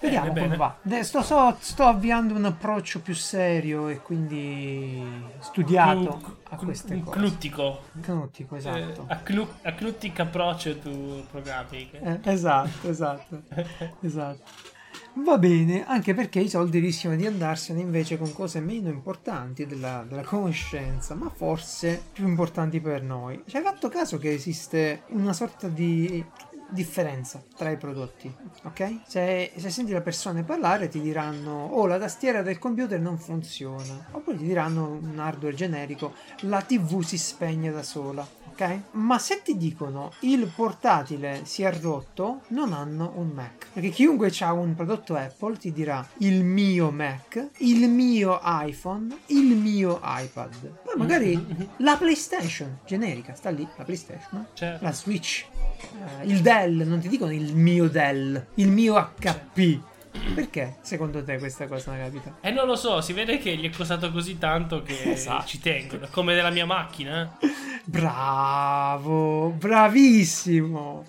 Vediamo 0.00 0.32
bene. 0.32 0.46
come 0.46 0.56
va. 0.56 0.76
De- 0.82 1.02
Sto, 1.02 1.22
so- 1.22 1.56
sto 1.58 1.84
avviando 1.84 2.34
un 2.34 2.44
approccio 2.44 3.00
più 3.00 3.14
serio 3.14 3.88
e 3.88 3.98
quindi 4.00 5.02
studiato 5.40 5.98
Un- 6.14 6.34
a 6.50 6.56
queste 6.56 6.94
un 6.94 7.02
cose. 7.04 7.18
Cnuttico. 7.18 7.82
Cnuttico, 8.00 8.56
esatto. 8.56 9.06
Eh, 9.08 9.12
a, 9.12 9.16
clu- 9.18 9.52
a 9.62 9.72
Cnuttic 9.72 10.20
approccio 10.20 10.78
tu 10.78 11.24
programmi. 11.30 11.90
Eh, 11.92 12.20
esatto, 12.24 12.88
esatto, 12.88 13.42
esatto. 14.02 14.42
Va 15.14 15.36
bene, 15.36 15.84
anche 15.84 16.14
perché 16.14 16.38
i 16.38 16.48
soldi 16.48 16.78
rischiano 16.78 17.16
di 17.16 17.26
andarsene 17.26 17.80
invece 17.80 18.16
con 18.18 18.32
cose 18.32 18.60
meno 18.60 18.88
importanti 18.88 19.66
della, 19.66 20.04
della 20.08 20.22
conoscenza, 20.22 21.16
ma 21.16 21.28
forse 21.28 22.00
più 22.12 22.28
importanti 22.28 22.80
per 22.80 23.02
noi. 23.02 23.42
Ci 23.46 23.56
hai 23.56 23.64
fatto 23.64 23.88
caso 23.88 24.16
che 24.18 24.32
esiste 24.32 25.02
una 25.08 25.32
sorta 25.32 25.66
di 25.66 26.24
differenza 26.70 27.42
tra 27.56 27.70
i 27.70 27.76
prodotti, 27.76 28.32
ok? 28.64 29.00
Se, 29.06 29.52
se 29.56 29.70
senti 29.70 29.92
le 29.92 30.00
persone 30.02 30.42
parlare 30.44 30.88
ti 30.88 31.00
diranno 31.00 31.66
oh 31.72 31.86
la 31.86 31.98
tastiera 31.98 32.42
del 32.42 32.58
computer 32.58 33.00
non 33.00 33.18
funziona, 33.18 34.06
oppure 34.12 34.36
ti 34.36 34.44
diranno 34.44 34.98
un 35.02 35.18
hardware 35.18 35.54
generico 35.54 36.12
la 36.42 36.60
tv 36.62 37.02
si 37.02 37.16
spegne 37.18 37.70
da 37.70 37.82
sola, 37.82 38.26
ok? 38.50 38.80
Ma 38.92 39.18
se 39.18 39.40
ti 39.42 39.56
dicono 39.56 40.12
il 40.20 40.50
portatile 40.54 41.40
si 41.44 41.62
è 41.62 41.72
rotto, 41.80 42.42
non 42.48 42.72
hanno 42.72 43.12
un 43.16 43.28
Mac. 43.28 43.68
Perché 43.72 43.90
chiunque 43.90 44.32
ha 44.40 44.52
un 44.52 44.74
prodotto 44.74 45.14
Apple 45.14 45.56
ti 45.56 45.72
dirà 45.72 46.06
il 46.18 46.44
mio 46.44 46.90
Mac, 46.90 47.50
il 47.58 47.88
mio 47.88 48.40
iPhone, 48.42 49.16
il 49.26 49.56
mio 49.56 50.00
iPad. 50.02 50.80
Poi 50.84 50.94
magari 50.96 51.46
la 51.78 51.96
PlayStation 51.96 52.78
generica, 52.84 53.34
sta 53.34 53.50
lì 53.50 53.66
la 53.76 53.84
PlayStation, 53.84 54.46
Certo. 54.54 54.84
la 54.84 54.92
Switch, 54.92 55.46
eh, 55.80 56.26
il 56.26 56.40
Dell, 56.40 56.86
non 56.86 57.00
ti 57.00 57.08
dicono 57.08 57.32
il 57.32 57.54
mio 57.54 57.88
Dell, 57.88 58.46
il 58.54 58.68
mio 58.68 59.12
HP. 59.20 59.80
Perché 60.34 60.76
secondo 60.80 61.22
te 61.22 61.38
questa 61.38 61.66
cosa 61.68 61.92
non 61.92 62.00
capita? 62.00 62.36
E 62.40 62.50
non 62.50 62.66
lo 62.66 62.74
so, 62.76 63.00
si 63.00 63.12
vede 63.12 63.38
che 63.38 63.54
gli 63.56 63.70
è 63.70 63.74
costato 63.74 64.10
così 64.10 64.36
tanto 64.36 64.82
che 64.82 65.12
Esatto. 65.12 65.46
ci 65.46 65.60
tengono, 65.60 66.08
come 66.10 66.34
della 66.34 66.50
mia 66.50 66.66
macchina. 66.66 67.38
Eh. 67.90 68.00
Bravo, 68.00 69.48
bravissimo. 69.56 71.04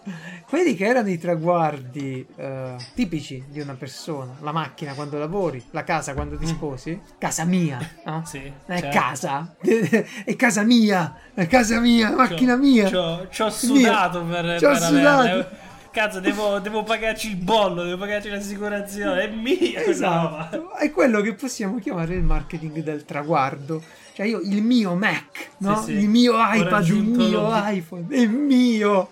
Quelli 0.47 0.75
che 0.75 0.85
erano 0.85 1.09
i 1.09 1.17
traguardi 1.17 2.25
eh, 2.35 2.75
tipici 2.95 3.43
di 3.49 3.59
una 3.59 3.73
persona, 3.73 4.35
la 4.39 4.51
macchina 4.51 4.93
quando 4.93 5.17
lavori, 5.17 5.63
la 5.71 5.83
casa 5.83 6.13
quando 6.13 6.37
ti 6.37 6.47
sposi, 6.47 6.99
casa 7.17 7.43
mia, 7.43 7.77
no? 8.05 8.23
Sì. 8.25 8.51
È 8.65 8.79
certo. 8.79 8.97
casa, 8.97 9.55
è 10.25 10.35
casa 10.35 10.63
mia, 10.63 11.15
è 11.33 11.45
casa 11.47 11.79
mia, 11.79 12.11
macchina 12.15 12.53
C'ho- 12.53 12.59
mia. 12.59 12.89
C'ho, 12.89 13.27
c'ho 13.29 13.43
Mia. 13.45 13.51
sudato 13.51 14.23
per, 14.23 14.57
Ci 14.57 14.65
ho 14.65 14.71
per 14.71 14.81
averla. 14.83 15.21
sudato. 15.21 15.47
Cazzo, 15.91 16.19
devo, 16.19 16.59
devo 16.59 16.83
pagarci 16.83 17.29
il 17.29 17.35
bollo, 17.35 17.83
devo 17.83 17.97
pagarci 17.97 18.29
l'assicurazione. 18.29 19.23
È 19.23 19.27
mia. 19.29 19.83
Esatto, 19.83 20.75
è 20.75 20.91
quello 20.91 21.19
che 21.21 21.33
possiamo 21.33 21.77
chiamare 21.79 22.13
il 22.15 22.23
marketing 22.23 22.81
del 22.83 23.05
traguardo. 23.05 23.81
Cioè 24.19 24.27
io 24.27 24.41
il 24.41 24.61
mio 24.61 24.95
Mac, 24.95 25.51
no? 25.59 25.81
sì. 25.81 25.93
il 25.93 26.09
mio 26.09 26.33
iPad, 26.33 26.85
il 26.89 27.03
mio 27.05 27.39
l'obiettivo. 27.39 27.69
iPhone, 27.69 28.07
è 28.09 28.25
mio. 28.25 29.11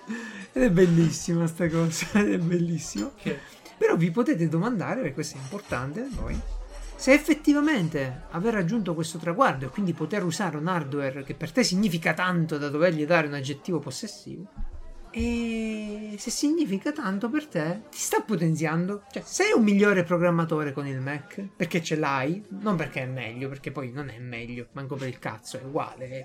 Ed 0.52 0.64
è 0.64 0.70
bellissima 0.70 1.48
sta 1.48 1.70
cosa, 1.70 2.08
è 2.20 2.38
bellissimo. 2.38 3.14
Che- 3.16 3.40
Però 3.78 3.96
vi 3.96 4.12
potete 4.12 4.50
domandare, 4.50 4.96
perché 5.00 5.14
questo 5.14 5.38
è 5.38 5.40
importante 5.40 6.02
a 6.02 6.08
noi, 6.14 6.38
se 6.98 7.14
effettivamente 7.14 8.24
aver 8.32 8.56
raggiunto 8.56 8.94
questo 8.94 9.18
traguardo 9.18 9.68
e 9.68 9.70
quindi 9.70 9.94
poter 9.94 10.26
usare 10.26 10.58
un 10.58 10.68
hardware 10.68 11.24
che 11.24 11.36
per 11.36 11.54
te 11.54 11.64
significa 11.64 12.14
tanto 12.14 12.58
da 12.58 12.68
dovergli 12.68 13.06
dare 13.06 13.28
un 13.28 13.36
aggettivo 13.36 13.80
possessivo, 13.80 14.50
e 15.18 16.16
se 16.20 16.30
significa 16.30 16.92
tanto 16.92 17.28
per 17.28 17.48
te, 17.48 17.82
ti 17.90 17.98
sta 17.98 18.22
potenziando. 18.22 19.02
Cioè, 19.10 19.24
sei 19.26 19.52
un 19.52 19.64
migliore 19.64 20.04
programmatore 20.04 20.74
con 20.74 20.86
il 20.86 21.00
Mac 21.00 21.44
perché 21.56 21.82
ce 21.82 21.96
l'hai, 21.96 22.44
non 22.50 22.76
perché 22.76 23.02
è 23.02 23.06
meglio, 23.08 23.50
perché 23.50 23.72
poi 23.72 23.92
non 23.92 24.10
è 24.10 24.20
meglio, 24.20 24.68
manco 24.74 24.96
per 24.96 25.08
il 25.08 25.18
cazzo, 25.18 25.60
è 25.60 25.64
uguale. 25.64 26.08
È 26.22 26.24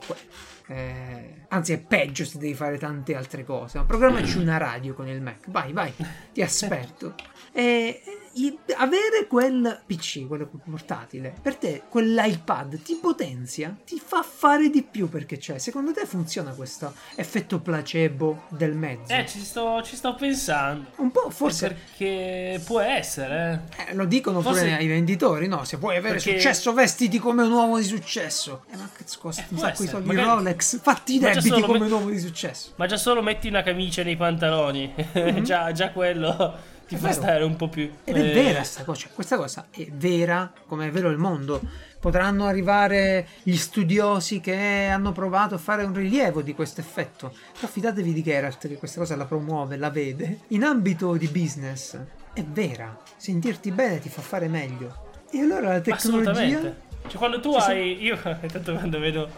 eh, 0.66 1.44
anzi, 1.48 1.72
è 1.72 1.78
peggio 1.78 2.26
se 2.26 2.36
devi 2.36 2.54
fare 2.54 2.76
tante 2.76 3.14
altre 3.14 3.44
cose. 3.44 3.78
Ma 3.78 3.84
programmaci 3.84 4.36
una 4.36 4.58
radio 4.58 4.92
con 4.92 5.08
il 5.08 5.22
Mac, 5.22 5.48
vai, 5.48 5.72
vai, 5.72 5.92
ti 6.32 6.42
aspetto. 6.42 7.14
E 7.54 8.00
i- 8.34 8.58
avere 8.76 9.26
quel 9.28 9.80
PC, 9.86 10.26
quello 10.26 10.48
portatile, 10.68 11.34
per 11.40 11.56
te 11.56 11.82
quell'iPad 11.88 12.80
ti 12.82 12.94
potenzia, 13.00 13.76
ti 13.84 14.00
fa 14.04 14.22
fare 14.22 14.70
di 14.70 14.82
più 14.82 15.08
perché 15.08 15.38
c'è. 15.38 15.58
Secondo 15.58 15.92
te 15.92 16.06
funziona 16.06 16.52
questo 16.52 16.92
effetto 17.16 17.60
placebo 17.60 18.44
del 18.48 18.74
mezzo? 18.74 19.12
Eh, 19.12 19.26
ci 19.26 19.40
sto, 19.40 19.82
ci 19.82 19.96
sto 19.96 20.14
pensando. 20.14 20.86
Un 20.96 21.10
po' 21.10 21.30
forse 21.30 21.68
Perché 21.68 22.60
può 22.64 22.80
essere. 22.80 23.64
eh. 23.76 23.90
eh, 23.90 23.94
lo 23.94 24.04
dicono 24.04 24.40
pure 24.40 24.54
Forse- 24.54 24.72
ai 24.74 24.86
venditori, 24.86 25.46
no? 25.48 25.64
Se 25.64 25.76
vuoi 25.76 25.96
avere 25.96 26.14
Perché- 26.14 26.32
successo, 26.38 26.72
vestiti 26.72 27.18
come 27.18 27.42
un 27.42 27.52
uomo 27.52 27.78
di 27.78 27.84
successo. 27.84 28.64
Eh, 28.72 28.76
ma 28.76 28.88
cazzo 28.92 29.18
costa 29.20 29.42
Eh, 29.42 29.46
un 29.50 29.58
sacco 29.58 29.82
di 29.82 29.88
soldi 29.88 30.06
magari- 30.06 30.28
Rolex, 30.28 30.80
fatti 30.80 31.14
i 31.16 31.18
debiti 31.18 31.60
come 31.60 31.78
me- 31.78 31.86
un 31.86 31.92
uomo 31.92 32.10
di 32.10 32.18
successo. 32.18 32.72
Ma 32.76 32.86
già 32.86 32.96
solo 32.96 33.22
metti 33.22 33.48
una 33.48 33.62
camicia 33.62 34.02
nei 34.02 34.16
pantaloni. 34.16 34.92
già, 35.42 35.72
già 35.72 35.90
quello 35.90 36.70
ti 36.92 36.98
È 36.98 36.98
fa 36.98 37.12
stare 37.12 37.44
un 37.44 37.56
po' 37.56 37.68
più. 37.68 37.90
Ed 38.04 38.16
è 38.16 38.20
eh, 38.20 38.32
vera 38.32 38.58
questa 38.58 38.84
cosa, 38.84 39.00
cioè, 39.00 39.10
questa 39.12 39.36
cosa 39.36 39.66
è 39.70 39.86
vera 39.92 40.52
come 40.66 40.88
è 40.88 40.90
vero 40.90 41.08
il 41.08 41.18
mondo. 41.18 41.60
Potranno 41.98 42.46
arrivare 42.46 43.28
gli 43.42 43.56
studiosi 43.56 44.40
che 44.40 44.88
hanno 44.90 45.12
provato 45.12 45.54
a 45.54 45.58
fare 45.58 45.84
un 45.84 45.94
rilievo 45.94 46.42
di 46.42 46.54
questo 46.54 46.80
effetto. 46.80 47.32
Però 47.54 47.66
fidatevi 47.66 48.12
di 48.12 48.22
Geralt 48.22 48.68
che 48.68 48.76
questa 48.76 48.98
cosa 48.98 49.16
la 49.16 49.24
promuove, 49.24 49.76
la 49.76 49.90
vede. 49.90 50.40
In 50.48 50.64
ambito 50.64 51.14
di 51.14 51.28
business 51.28 51.96
è 52.32 52.42
vera. 52.42 52.98
Sentirti 53.16 53.70
bene 53.70 54.00
ti 54.00 54.08
fa 54.08 54.20
fare 54.20 54.48
meglio. 54.48 55.10
E 55.30 55.40
allora 55.40 55.68
la 55.68 55.80
tecnologia... 55.80 56.30
Assolutamente. 56.30 56.90
Cioè, 57.06 57.16
quando 57.16 57.40
tu 57.40 57.54
hai. 57.54 58.02
Io, 58.02 58.18
intanto, 58.42 58.74
quando 58.74 58.98
vedo 58.98 59.28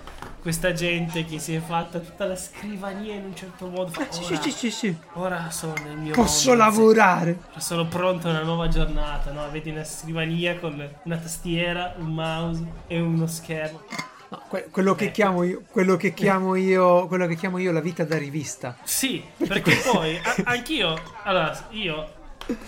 questa 0.45 0.75
gente 0.75 1.25
che 1.25 1.39
si 1.39 1.55
è 1.55 1.59
fatta 1.59 1.99
tutta 2.01 2.27
la 2.27 2.37
scrivania 2.37 3.15
in 3.15 3.25
un 3.25 3.35
certo 3.35 3.67
modo. 3.67 3.99
Eh, 3.99 4.07
sì, 4.11 4.25
ora, 4.25 4.43
sì, 4.43 4.51
sì, 4.51 4.51
sì, 4.51 4.71
sì. 4.71 4.97
ora 5.15 5.51
sono 5.51 5.73
nel 5.83 5.97
mio 5.97 6.13
Posso 6.13 6.51
mondo, 6.51 6.65
lavorare. 6.65 7.39
Sono 7.57 7.87
pronto 7.87 8.29
a 8.29 8.33
una 8.33 8.43
nuova 8.43 8.69
giornata, 8.69 9.33
no? 9.33 9.51
Vedi 9.51 9.71
una 9.71 9.85
scrivania 9.85 10.59
con 10.59 10.87
una 11.05 11.17
tastiera, 11.17 11.95
un 11.97 12.13
mouse 12.13 12.63
e 12.89 13.01
uno 13.01 13.27
schermo. 13.27 13.81
No, 14.29 14.43
que- 14.49 14.69
quello, 14.71 14.95
che 14.95 15.05
Ecco. 15.05 15.13
chiamo 15.15 15.43
io, 15.45 15.63
quello 15.71 15.97
che 15.97 16.13
chiamo 16.13 16.57
io, 16.57 17.07
quello 17.07 17.27
che 17.27 17.37
chiamo 17.37 17.57
io 17.57 17.73
la 17.73 17.81
vita 17.81 18.05
da 18.05 18.19
rivista. 18.19 18.77
Sì, 18.85 19.25
perché 19.49 19.77
poi 19.91 20.15
a- 20.23 20.37
anch'io, 20.45 20.95
allora, 21.23 21.69
io 21.71 22.13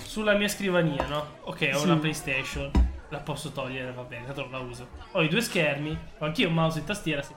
sulla 0.02 0.32
mia 0.32 0.48
scrivania, 0.48 1.06
no? 1.08 1.26
Ok, 1.42 1.68
ho 1.74 1.78
Sì. 1.80 1.84
una 1.84 1.96
PlayStation, 1.98 2.70
la 3.10 3.18
posso 3.18 3.50
togliere, 3.52 3.92
va 3.92 4.00
bene, 4.00 4.24
la 4.50 4.58
uso. 4.60 4.88
Ho 5.12 5.20
i 5.22 5.28
due 5.28 5.42
schermi, 5.42 5.90
ho 6.20 6.24
anch'io 6.24 6.48
un 6.48 6.54
mouse 6.54 6.78
e 6.78 6.84
tastiera, 6.84 7.20
sì. 7.20 7.34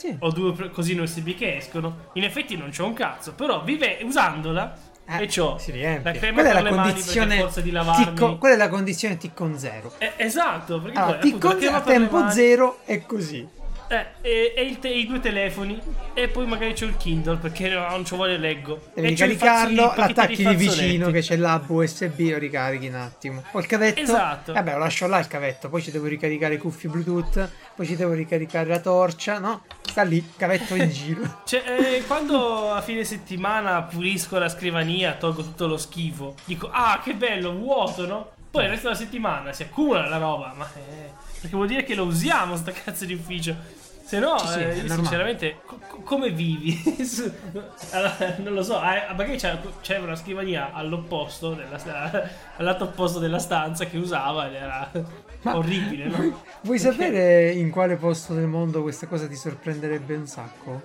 Sì. 0.00 0.16
ho 0.18 0.30
due 0.30 0.70
cosine 0.70 1.02
USB 1.02 1.34
che 1.34 1.56
escono. 1.56 2.08
In 2.14 2.24
effetti 2.24 2.56
non 2.56 2.70
c'ho 2.70 2.86
un 2.86 2.94
cazzo, 2.94 3.34
però 3.34 3.62
vive 3.62 3.98
usandola 4.02 4.74
Eh, 5.06 5.22
e 5.24 5.28
riempie. 5.72 6.12
la 6.12 6.18
crema 6.18 6.34
Quella 6.40 6.48
è 6.48 6.52
per 6.54 6.62
la 6.62 6.70
le 6.70 6.74
mani 6.76 6.88
perché 6.92 7.36
forza 7.36 7.60
di 7.60 7.70
lavarmi. 7.70 8.04
Ticcon- 8.14 8.38
quella 8.38 8.54
è 8.54 8.56
la 8.58 8.68
condizione 8.70 9.18
Ticcon 9.18 9.58
zero. 9.58 9.92
Eh, 9.98 10.12
esatto, 10.16 10.80
perché 10.80 10.98
Allora, 10.98 11.18
poi 11.18 11.30
Ticcon 11.30 11.56
crema 11.58 11.76
a 11.76 11.80
tempo 11.82 12.30
zero 12.30 12.78
è 12.86 13.04
così. 13.04 13.46
Eh, 13.92 14.06
e, 14.20 14.54
e 14.56 14.78
te- 14.78 14.88
i 14.88 15.04
due 15.04 15.18
telefoni 15.18 15.76
e 16.14 16.28
poi 16.28 16.46
magari 16.46 16.74
c'ho 16.74 16.84
il 16.84 16.96
Kindle 16.96 17.38
perché 17.38 17.68
no, 17.70 17.88
non 17.88 18.04
c'ho 18.04 18.14
voglia 18.14 18.36
leggo. 18.36 18.80
Devi 18.94 19.08
e 19.08 19.10
ricaricarlo, 19.10 19.94
l'attacchi 19.96 20.46
di 20.46 20.54
vicino 20.54 21.10
che 21.10 21.22
c'è 21.22 21.36
l'hub 21.36 21.68
USB 21.68 22.20
lo 22.30 22.38
ricarichi 22.38 22.86
un 22.86 22.94
attimo. 22.94 23.42
Poi 23.50 23.62
il 23.62 23.66
cavetto. 23.66 24.00
Esatto. 24.00 24.52
Vabbè, 24.52 24.74
lo 24.74 24.78
lascio 24.78 25.08
là 25.08 25.18
il 25.18 25.26
cavetto, 25.26 25.68
poi 25.68 25.82
ci 25.82 25.90
devo 25.90 26.06
ricaricare 26.06 26.54
i 26.54 26.58
cuffie 26.58 26.88
Bluetooth, 26.88 27.50
poi 27.74 27.84
ci 27.84 27.96
devo 27.96 28.12
ricaricare 28.12 28.68
la 28.68 28.78
torcia, 28.78 29.40
no? 29.40 29.64
Sta 29.82 30.02
lì, 30.02 30.24
cavetto 30.36 30.76
in 30.76 30.88
giro. 30.88 31.38
Cioè, 31.44 31.64
eh, 31.66 32.04
quando 32.06 32.70
a 32.70 32.80
fine 32.82 33.02
settimana 33.02 33.82
pulisco 33.82 34.38
la 34.38 34.48
scrivania, 34.48 35.14
tolgo 35.14 35.42
tutto 35.42 35.66
lo 35.66 35.76
schifo, 35.76 36.36
dico, 36.44 36.70
ah, 36.70 37.00
che 37.02 37.14
bello, 37.14 37.52
vuoto, 37.52 38.06
no? 38.06 38.30
Poi 38.52 38.64
il 38.64 38.70
resto 38.70 38.86
della 38.88 38.98
settimana 38.98 39.52
si 39.52 39.62
accumula 39.62 40.08
la 40.08 40.18
roba, 40.18 40.52
ma 40.56 40.68
eh, 40.76 41.10
perché 41.40 41.56
vuol 41.56 41.68
dire 41.68 41.84
che 41.84 41.94
lo 41.94 42.04
usiamo 42.04 42.56
sta 42.56 42.70
cazzo 42.70 43.04
di 43.04 43.14
ufficio. 43.14 43.78
Se 44.10 44.18
no, 44.18 44.38
Sì, 44.38 44.54
sì, 44.54 44.58
eh, 44.58 44.88
sinceramente, 44.88 45.60
co- 45.64 45.78
co- 45.86 46.00
come 46.02 46.30
vivi? 46.30 46.76
Allora, 47.92 48.34
non 48.38 48.54
lo 48.54 48.62
so, 48.64 48.82
eh, 48.82 49.06
magari 49.14 49.36
c'è, 49.36 49.56
c'è 49.82 49.98
una 49.98 50.16
scrivania 50.16 50.72
all'opposto, 50.72 51.54
della, 51.54 51.78
al 52.56 52.64
lato 52.64 52.84
opposto 52.90 53.20
della 53.20 53.38
stanza 53.38 53.84
che 53.84 53.98
usava 53.98 54.48
ed 54.48 54.54
era 54.54 54.90
Ma- 55.42 55.56
orribile, 55.56 56.08
no? 56.08 56.40
Vuoi 56.62 56.80
sapere 56.80 57.52
in 57.52 57.70
quale 57.70 57.94
posto 57.94 58.34
del 58.34 58.48
mondo 58.48 58.82
questa 58.82 59.06
cosa 59.06 59.28
ti 59.28 59.36
sorprenderebbe 59.36 60.16
un 60.16 60.26
sacco? 60.26 60.82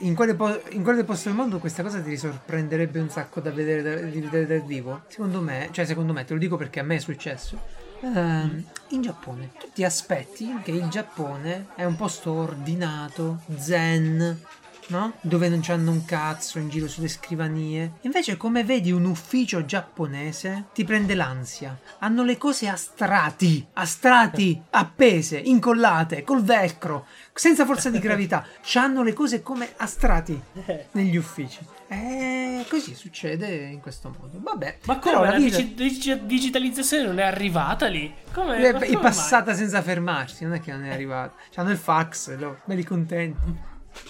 In 0.00 0.14
quale, 0.14 0.34
po- 0.34 0.60
in 0.72 0.82
quale 0.82 1.04
posto 1.04 1.30
del 1.30 1.38
mondo 1.38 1.56
questa 1.60 1.82
cosa 1.82 2.02
ti 2.02 2.18
sorprenderebbe 2.18 3.00
un 3.00 3.08
sacco 3.08 3.40
da 3.40 3.50
vedere, 3.50 3.80
da, 3.80 3.94
di 3.94 4.20
vedere 4.20 4.44
dal 4.46 4.66
vivo? 4.66 5.04
Secondo 5.08 5.40
me, 5.40 5.70
cioè 5.72 5.86
secondo 5.86 6.12
me, 6.12 6.26
te 6.26 6.34
lo 6.34 6.38
dico 6.38 6.58
perché 6.58 6.80
a 6.80 6.82
me 6.82 6.96
è 6.96 7.00
successo. 7.00 7.77
Ehm, 8.00 8.64
in 8.88 9.02
Giappone, 9.02 9.50
tu 9.58 9.70
ti 9.72 9.84
aspetti 9.84 10.60
che 10.62 10.70
il 10.70 10.88
Giappone 10.88 11.68
è 11.74 11.84
un 11.84 11.96
posto 11.96 12.32
ordinato, 12.32 13.42
zen, 13.56 14.40
no? 14.88 15.12
Dove 15.20 15.48
non 15.48 15.60
c'hanno 15.60 15.90
un 15.90 16.04
cazzo 16.04 16.58
in 16.58 16.68
giro 16.68 16.88
sulle 16.88 17.08
scrivanie. 17.08 17.94
Invece, 18.02 18.36
come 18.36 18.64
vedi 18.64 18.90
un 18.92 19.04
ufficio 19.04 19.64
giapponese, 19.64 20.66
ti 20.72 20.84
prende 20.84 21.14
l'ansia. 21.14 21.78
Hanno 21.98 22.22
le 22.22 22.38
cose 22.38 22.68
a 22.68 22.76
strati, 22.76 23.66
a 23.74 23.84
strati, 23.84 24.60
appese, 24.70 25.38
incollate, 25.38 26.22
col 26.22 26.42
velcro, 26.42 27.06
senza 27.32 27.64
forza 27.64 27.90
di 27.90 27.98
gravità. 27.98 28.44
C'hanno 28.62 29.02
le 29.02 29.12
cose 29.12 29.42
come 29.42 29.72
a 29.76 29.86
strati 29.86 30.40
negli 30.92 31.16
uffici. 31.16 31.58
E 31.90 32.66
così 32.68 32.94
succede 32.94 33.46
in 33.46 33.80
questo 33.80 34.14
modo. 34.18 34.38
Vabbè, 34.42 34.78
Ma 34.84 34.98
come 34.98 35.30
la 35.30 35.36
vita 35.38 35.56
digi- 35.56 35.74
digi- 35.74 36.26
digitalizzazione 36.26 37.06
non 37.06 37.18
è 37.18 37.22
arrivata 37.22 37.86
lì? 37.86 38.14
Come, 38.32 38.58
è, 38.58 38.74
è 38.74 38.98
passata 38.98 39.54
senza 39.54 39.80
fermarsi, 39.80 40.44
non 40.44 40.52
è 40.54 40.60
che 40.60 40.70
non 40.70 40.84
è 40.84 40.92
arrivata. 40.92 41.34
C'hanno 41.50 41.70
il 41.70 41.78
fax, 41.78 42.36
lo- 42.36 42.60
belli 42.64 42.84
contenti. 42.84 43.66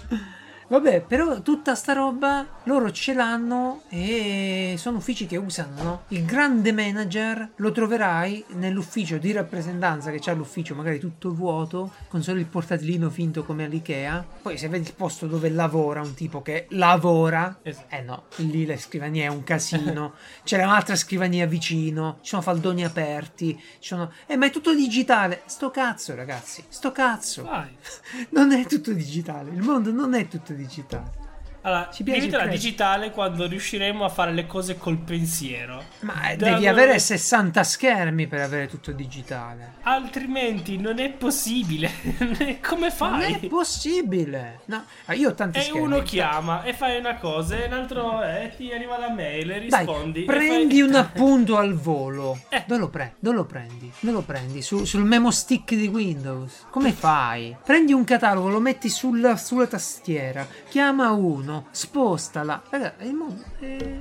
Vabbè, 0.70 1.00
però 1.00 1.40
tutta 1.40 1.74
sta 1.74 1.94
roba 1.94 2.46
loro 2.64 2.92
ce 2.92 3.14
l'hanno 3.14 3.84
e 3.88 4.74
sono 4.76 4.98
uffici 4.98 5.26
che 5.26 5.38
usano, 5.38 5.82
no? 5.82 6.02
Il 6.08 6.26
grande 6.26 6.72
manager 6.72 7.52
lo 7.56 7.72
troverai 7.72 8.44
nell'ufficio 8.48 9.16
di 9.16 9.32
rappresentanza 9.32 10.10
che 10.10 10.18
c'ha 10.20 10.34
l'ufficio 10.34 10.74
magari 10.74 10.98
tutto 10.98 11.32
vuoto, 11.32 11.92
con 12.08 12.22
solo 12.22 12.38
il 12.38 12.44
portatilino 12.44 13.08
finto 13.08 13.44
come 13.44 13.64
all'Ikea. 13.64 14.22
Poi 14.42 14.58
se 14.58 14.68
vedi 14.68 14.88
il 14.88 14.94
posto 14.94 15.26
dove 15.26 15.48
lavora 15.48 16.02
un 16.02 16.12
tipo 16.12 16.42
che 16.42 16.66
lavora, 16.70 17.60
Es- 17.62 17.84
eh 17.88 18.02
no, 18.02 18.24
lì 18.36 18.66
la 18.66 18.76
scrivania 18.76 19.24
è 19.24 19.28
un 19.28 19.44
casino. 19.44 20.12
C'è 20.44 20.62
un'altra 20.62 20.96
scrivania 20.96 21.46
vicino, 21.46 22.18
ci 22.20 22.28
sono 22.28 22.42
faldoni 22.42 22.84
aperti, 22.84 23.56
ci 23.78 23.88
sono... 23.88 24.12
Eh, 24.26 24.36
ma 24.36 24.44
è 24.44 24.50
tutto 24.50 24.74
digitale. 24.74 25.40
Sto 25.46 25.70
cazzo, 25.70 26.14
ragazzi, 26.14 26.62
sto 26.68 26.92
cazzo. 26.92 27.44
mai? 27.44 27.74
Non 28.30 28.52
è 28.52 28.66
tutto 28.66 28.92
digitale, 28.92 29.50
il 29.50 29.62
mondo 29.62 29.90
non 29.92 30.12
è 30.14 30.28
tutto 30.28 30.52
digitale. 30.52 30.56
hereditário. 30.58 31.27
Allora, 31.62 31.90
Ci 31.92 32.02
piace 32.04 32.20
diventerà 32.20 32.46
digitale 32.50 33.10
quando 33.10 33.46
riusciremo 33.46 34.04
a 34.04 34.08
fare 34.08 34.32
le 34.32 34.46
cose 34.46 34.76
col 34.78 34.96
pensiero. 34.98 35.82
Ma 36.00 36.14
Da- 36.36 36.50
devi 36.52 36.66
avere 36.66 36.98
60 36.98 37.62
schermi 37.64 38.26
per 38.26 38.40
avere 38.40 38.68
tutto 38.68 38.92
digitale. 38.92 39.72
Altrimenti 39.82 40.78
non 40.78 40.98
è 40.98 41.10
possibile. 41.10 41.90
Come 42.62 42.88
Non 42.88 42.90
fai? 42.90 43.34
è 43.40 43.46
possibile. 43.48 44.60
No, 44.66 44.84
ah, 45.06 45.14
io 45.14 45.30
ho 45.30 45.34
tanti 45.34 45.58
E 45.58 45.62
schermi. 45.62 45.80
uno 45.80 46.02
chiama 46.02 46.62
e 46.62 46.72
fai 46.72 46.98
una 46.98 47.16
cosa 47.16 47.56
e 47.56 47.66
un 47.66 47.72
altro 47.72 48.22
eh, 48.22 48.52
ti 48.56 48.72
arriva 48.72 48.98
la 48.98 49.10
mail 49.10 49.50
e 49.50 49.66
Dai, 49.66 49.84
rispondi. 49.84 50.22
e 50.22 50.26
prendi 50.26 50.78
fai- 50.80 50.88
un 50.88 50.94
appunto 50.94 51.56
al 51.56 51.74
volo. 51.74 52.38
Eh. 52.48 52.64
Dove 52.66 52.80
lo, 52.80 52.88
pre- 52.88 53.14
dove 53.18 53.36
lo 53.36 53.44
prendi? 53.44 53.90
Dove 54.00 54.12
lo 54.12 54.22
prendi? 54.22 54.62
Su- 54.62 54.84
sul 54.84 55.04
memo 55.04 55.30
stick 55.30 55.74
di 55.74 55.88
Windows. 55.88 56.66
Come 56.70 56.92
fai? 56.92 57.56
Prendi 57.64 57.92
un 57.92 58.04
catalogo, 58.04 58.48
lo 58.48 58.60
metti 58.60 58.88
sulla, 58.88 59.36
sulla 59.36 59.66
tastiera, 59.66 60.46
chiama 60.68 61.10
uno, 61.10 61.47
spostala. 61.70 62.62
Raga, 62.70 62.94
il 63.00 63.12
mondo 63.14 63.42
è 63.58 63.98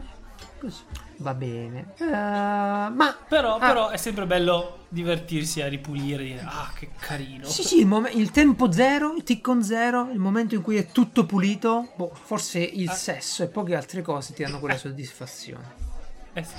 così. 0.60 0.82
Va 1.20 1.34
bene. 1.34 1.94
Eh, 1.98 2.06
ma 2.06 3.16
Però, 3.28 3.56
Ah. 3.56 3.60
però 3.60 3.90
è 3.90 3.98
sempre 3.98 4.26
bello 4.28 4.86
divertirsi 4.90 5.62
a 5.62 5.68
ripulire 5.68 6.24
dire 6.24 6.42
ah 6.46 6.72
che 6.76 6.92
carino. 7.00 7.46
Sì, 7.48 7.64
sì, 7.64 7.80
il, 7.80 7.88
mom- 7.88 8.10
il 8.14 8.30
tempo 8.30 8.72
zero, 8.72 9.14
il 9.16 9.24
ticcon 9.24 9.64
zero, 9.64 10.10
il 10.12 10.20
momento 10.20 10.54
in 10.54 10.62
cui 10.62 10.76
è 10.78 10.88
tutto 10.92 11.26
pulito, 11.26 11.92
boh, 11.96 12.12
forse 12.14 12.60
il 12.60 12.90
Ah. 12.90 12.94
sesso 12.94 13.42
e 13.44 13.48
poche 13.48 13.76
altre 13.76 14.02
cose 14.04 14.34
ti 14.34 14.44
danno 14.44 14.60
quella 14.60 14.78
soddisfazione. 14.78 15.86
Eh 16.34 16.44
sì. 16.44 16.54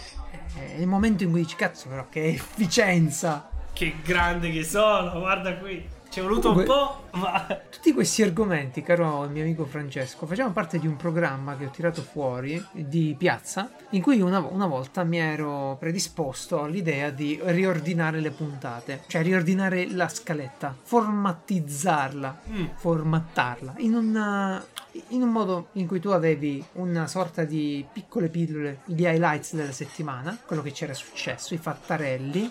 È 0.59 0.75
il 0.81 0.89
momento 0.89 1.23
in 1.23 1.31
cui 1.31 1.43
dici, 1.43 1.55
cazzo, 1.55 1.89
però, 1.89 2.09
che 2.09 2.27
efficienza! 2.29 3.49
Che 3.73 3.95
grande 4.03 4.51
che 4.51 4.65
sono, 4.65 5.21
guarda 5.21 5.55
qui. 5.57 5.89
Ci 6.11 6.21
è 6.21 6.23
voluto 6.23 6.49
Comunque- 6.53 6.75
un 6.75 6.81
po', 7.11 7.19
ma 7.19 7.47
Tutti 7.71 7.93
questi 7.93 8.23
argomenti, 8.23 8.83
caro 8.83 9.29
mio 9.29 9.43
amico 9.43 9.65
Francesco, 9.67 10.27
facevano 10.27 10.53
parte 10.55 10.79
di 10.79 10.87
un 10.87 10.97
programma 10.97 11.57
che 11.57 11.67
ho 11.67 11.71
tirato 11.71 12.03
fuori 12.03 12.63
di 12.73 13.15
piazza, 13.17 13.71
in 13.91 14.03
cui 14.03 14.21
una, 14.21 14.39
una 14.39 14.67
volta 14.67 15.05
mi 15.05 15.19
ero 15.19 15.77
predisposto 15.79 16.63
all'idea 16.63 17.11
di 17.11 17.39
riordinare 17.43 18.21
le 18.21 18.31
puntate, 18.31 19.03
cioè 19.07 19.23
riordinare 19.23 19.87
la 19.91 20.09
scaletta, 20.09 20.75
formatizzarla, 20.83 22.41
Mm. 22.51 22.65
formattarla, 22.77 23.75
in 23.79 23.95
un, 23.95 24.63
in 25.09 25.23
un 25.23 25.29
modo 25.31 25.69
in 25.73 25.87
cui 25.87 26.01
tu 26.01 26.09
avevi 26.09 26.65
una 26.73 27.07
sorta 27.07 27.45
di 27.45 27.87
piccole 27.93 28.29
pillole 28.29 28.81
di 28.87 29.03
highlights 29.03 29.55
della 29.55 29.73
settimana, 29.73 30.37
quello 30.47 30.63
che 30.63 30.73
c'era 30.73 30.95
successo, 30.95 31.55
i 31.55 31.59
fattarelli, 31.59 32.51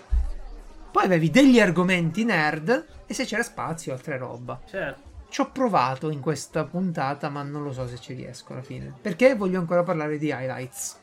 poi 0.91 1.03
avevi 1.03 1.29
degli 1.29 1.59
argomenti 1.59 2.23
nerd 2.23 2.85
e 3.07 3.13
se 3.13 3.25
c'era 3.25 3.41
spazio 3.41 3.93
altre 3.93 4.17
roba. 4.17 4.61
certo. 4.65 5.15
Ci 5.29 5.41
ho 5.41 5.51
provato 5.51 6.09
in 6.09 6.21
questa 6.21 6.63
puntata, 6.63 7.29
ma 7.29 7.43
non 7.43 7.61
lo 7.63 7.73
so 7.73 7.85
se 7.87 7.99
ci 7.99 8.13
riesco 8.13 8.53
alla 8.53 8.61
fine. 8.61 8.93
Perché 9.01 9.35
voglio 9.35 9.59
ancora 9.59 9.83
parlare 9.83 10.17
di 10.17 10.27
highlights. 10.27 10.99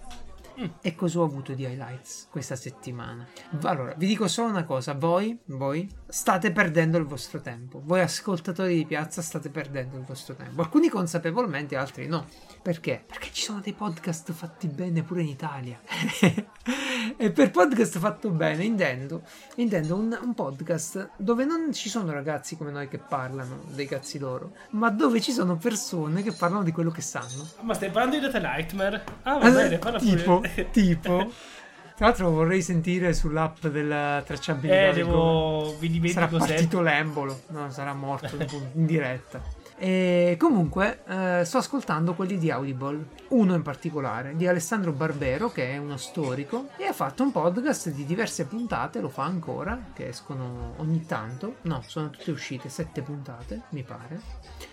Mm. 0.58 0.66
E 0.80 0.94
cosa 0.94 1.18
ho 1.18 1.24
avuto 1.24 1.52
di 1.52 1.64
highlights 1.64 2.28
questa 2.30 2.56
settimana? 2.56 3.26
Allora, 3.62 3.92
vi 3.96 4.06
dico 4.06 4.26
solo 4.28 4.48
una 4.48 4.64
cosa: 4.64 4.94
voi, 4.94 5.38
voi 5.46 5.90
state 6.14 6.52
perdendo 6.52 6.96
il 6.96 7.06
vostro 7.06 7.40
tempo. 7.40 7.82
Voi, 7.84 8.00
ascoltatori 8.00 8.76
di 8.76 8.86
piazza, 8.86 9.20
state 9.20 9.48
perdendo 9.48 9.96
il 9.96 10.04
vostro 10.04 10.36
tempo. 10.36 10.62
Alcuni 10.62 10.88
consapevolmente, 10.88 11.74
altri 11.74 12.06
no. 12.06 12.28
Perché? 12.62 13.02
Perché 13.04 13.30
ci 13.32 13.42
sono 13.42 13.58
dei 13.58 13.72
podcast 13.72 14.30
fatti 14.30 14.68
bene 14.68 15.02
pure 15.02 15.22
in 15.22 15.26
Italia. 15.26 15.80
e 17.18 17.32
per 17.32 17.50
podcast 17.50 17.98
fatto 17.98 18.30
bene 18.30 18.62
intendo, 18.62 19.22
intendo 19.56 19.96
un, 19.96 20.16
un 20.22 20.34
podcast 20.34 21.10
dove 21.16 21.44
non 21.44 21.72
ci 21.72 21.88
sono 21.88 22.12
ragazzi 22.12 22.56
come 22.56 22.70
noi 22.70 22.86
che 22.86 22.98
parlano 22.98 23.64
dei 23.72 23.86
cazzi 23.86 24.20
loro, 24.20 24.52
ma 24.70 24.90
dove 24.90 25.20
ci 25.20 25.32
sono 25.32 25.56
persone 25.56 26.22
che 26.22 26.30
parlano 26.30 26.62
di 26.62 26.70
quello 26.70 26.92
che 26.92 27.02
sanno. 27.02 27.48
Ma 27.62 27.74
stai 27.74 27.90
parlando 27.90 28.24
di 28.24 28.30
The 28.30 28.38
Nightmare? 28.38 29.04
Ah, 29.24 29.38
va 29.38 29.50
bene, 29.50 29.78
parla 29.78 29.98
tipo, 29.98 30.38
pure. 30.40 30.70
tipo. 30.70 31.32
Tra 31.96 32.06
l'altro 32.06 32.30
vorrei 32.30 32.60
sentire 32.60 33.12
sull'app 33.12 33.66
della 33.66 34.20
tracciabilità. 34.26 34.88
Eh, 34.88 34.92
devo... 34.92 35.76
Vi 35.78 35.86
Sarà 35.86 36.26
dimentico 36.26 36.38
sempre. 36.38 36.54
partito 36.54 36.80
l'embolo, 36.80 37.40
no, 37.48 37.70
sarà 37.70 37.94
morto 37.94 38.34
in- 38.36 38.46
in 38.74 38.86
diretta. 38.86 39.62
E 39.76 40.36
comunque 40.38 41.02
eh, 41.06 41.42
sto 41.44 41.58
ascoltando 41.58 42.14
quelli 42.14 42.38
di 42.38 42.50
Audible, 42.50 43.06
uno 43.28 43.54
in 43.54 43.62
particolare 43.62 44.36
di 44.36 44.46
Alessandro 44.46 44.92
Barbero 44.92 45.50
che 45.50 45.72
è 45.72 45.76
uno 45.78 45.96
storico 45.96 46.68
e 46.76 46.84
ha 46.84 46.92
fatto 46.92 47.24
un 47.24 47.32
podcast 47.32 47.90
di 47.90 48.04
diverse 48.06 48.46
puntate, 48.46 49.00
lo 49.00 49.08
fa 49.08 49.24
ancora, 49.24 49.90
che 49.92 50.08
escono 50.08 50.74
ogni 50.76 51.04
tanto, 51.06 51.56
no, 51.62 51.82
sono 51.86 52.10
tutte 52.10 52.30
uscite, 52.30 52.68
sette 52.68 53.02
puntate 53.02 53.62
mi 53.70 53.82
pare. 53.82 54.20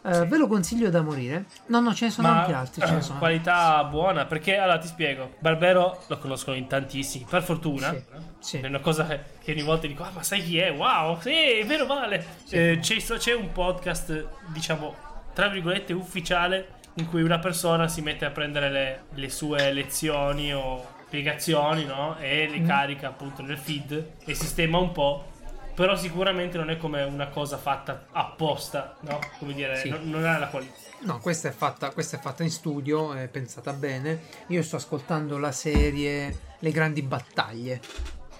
Eh, 0.03 0.25
ve 0.25 0.37
lo 0.37 0.47
consiglio 0.47 0.89
da 0.89 1.01
morire. 1.01 1.45
No, 1.67 1.79
no, 1.79 1.93
ce 1.93 2.05
ne 2.05 2.11
sono 2.11 2.27
Ma 2.29 2.39
anche 2.39 2.53
altri. 2.53 2.81
Ce 2.85 2.91
ne 2.93 3.01
sono 3.01 3.19
qualità 3.19 3.83
buona 3.83 4.25
perché 4.25 4.57
allora 4.57 4.79
ti 4.79 4.87
spiego 4.87 5.33
Barbero 5.39 6.03
lo 6.07 6.17
conoscono 6.17 6.55
in 6.57 6.65
tantissimi 6.67 7.25
per 7.29 7.43
fortuna 7.43 7.91
Sì, 7.91 8.03
sì. 8.39 8.57
è 8.59 8.65
una 8.67 8.79
cosa 8.79 9.05
che 9.43 9.51
ogni 9.51 9.61
volta 9.61 9.85
dico 9.87 10.01
ah 10.03 10.09
ma 10.13 10.23
sai 10.23 10.41
chi 10.43 10.57
è 10.57 10.71
wow 10.71 11.19
sì 11.19 11.29
è 11.59 11.65
vero 11.65 11.85
vale 11.85 12.25
Eh, 12.49 12.79
c'è, 12.81 12.97
c'è 12.97 13.33
un 13.33 13.51
podcast 13.51 14.27
diciamo 14.47 14.95
tra 15.33 15.47
virgolette 15.49 15.93
ufficiale 15.93 16.79
in 16.95 17.07
cui 17.07 17.21
una 17.21 17.37
persona 17.39 17.87
si 17.87 18.01
mette 18.01 18.25
a 18.25 18.31
prendere 18.31 18.69
le, 18.71 19.01
le 19.13 19.29
sue 19.29 19.71
lezioni 19.71 20.51
o 20.53 20.83
spiegazioni 21.05 21.85
no? 21.85 22.17
e 22.19 22.47
le 22.49 22.59
Mm. 22.59 22.67
carica 22.67 23.07
appunto 23.09 23.41
nel 23.43 23.57
feed 23.57 24.11
e 24.25 24.33
sistema 24.33 24.77
un 24.79 24.91
po' 24.91 25.25
però 25.73 25.95
sicuramente 25.95 26.57
non 26.57 26.69
è 26.69 26.77
come 26.77 27.03
una 27.03 27.27
cosa 27.29 27.57
fatta 27.57 28.05
apposta 28.11 28.95
no? 29.01 29.19
come 29.39 29.53
dire 29.53 29.77
Sì. 29.77 29.89
non, 29.89 30.09
non 30.09 30.25
ha 30.25 30.37
la 30.37 30.47
qualità 30.47 30.89
No, 31.03 31.17
questa 31.17 31.49
è, 31.49 31.51
fatta, 31.51 31.89
questa 31.89 32.17
è 32.17 32.19
fatta 32.19 32.43
in 32.43 32.51
studio, 32.51 33.13
è 33.13 33.27
pensata 33.27 33.73
bene. 33.73 34.19
Io 34.49 34.61
sto 34.61 34.75
ascoltando 34.75 35.39
la 35.39 35.51
serie 35.51 36.37
Le 36.59 36.71
grandi 36.71 37.01
battaglie. 37.01 37.81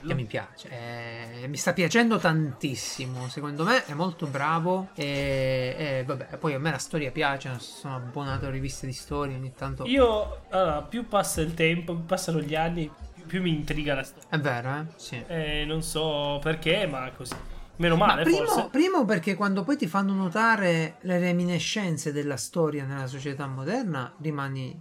Che 0.06 0.14
mi 0.14 0.26
piace, 0.26 0.70
Eh, 0.70 1.48
mi 1.48 1.58
sta 1.58 1.74
piacendo 1.74 2.20
tantissimo. 2.20 3.30
Secondo 3.30 3.64
me 3.64 3.84
è 3.86 3.94
molto 3.94 4.28
bravo. 4.28 4.90
E, 4.94 5.76
e 5.76 6.04
vabbè, 6.06 6.38
poi 6.38 6.54
a 6.54 6.60
me 6.60 6.70
la 6.70 6.78
storia 6.78 7.10
piace. 7.10 7.52
Sono 7.58 7.96
abbonato 7.96 8.46
a 8.46 8.50
riviste 8.52 8.86
di 8.86 8.94
storia 8.94 9.36
ogni 9.36 9.54
tanto. 9.56 9.86
Io, 9.86 10.42
allora, 10.50 10.82
più 10.84 11.08
passa 11.08 11.42
il 11.42 11.56
tempo, 11.56 11.96
più 11.96 12.06
passano 12.06 12.42
gli 12.42 12.54
anni, 12.54 12.92
più 13.32 13.42
mi 13.42 13.50
intriga 13.52 13.96
la 13.96 14.04
storia. 14.04 14.28
È 14.28 14.38
vero, 14.38 14.76
eh? 14.76 14.86
Sì. 14.98 15.24
Eh, 15.26 15.64
non 15.66 15.82
so 15.82 16.38
perché, 16.44 16.86
ma 16.86 17.10
così. 17.16 17.34
Meno 17.78 17.96
Ma 17.96 18.08
male, 18.08 18.24
primo, 18.24 18.46
forse. 18.46 18.68
primo 18.70 19.06
perché 19.06 19.36
quando 19.36 19.64
poi 19.64 19.78
ti 19.78 19.88
fanno 19.88 20.14
notare 20.14 20.98
le 21.00 21.18
reminiscenze 21.18 22.12
della 22.12 22.36
storia 22.36 22.84
nella 22.84 23.08
società 23.08 23.48
moderna 23.48 24.14
rimani 24.20 24.78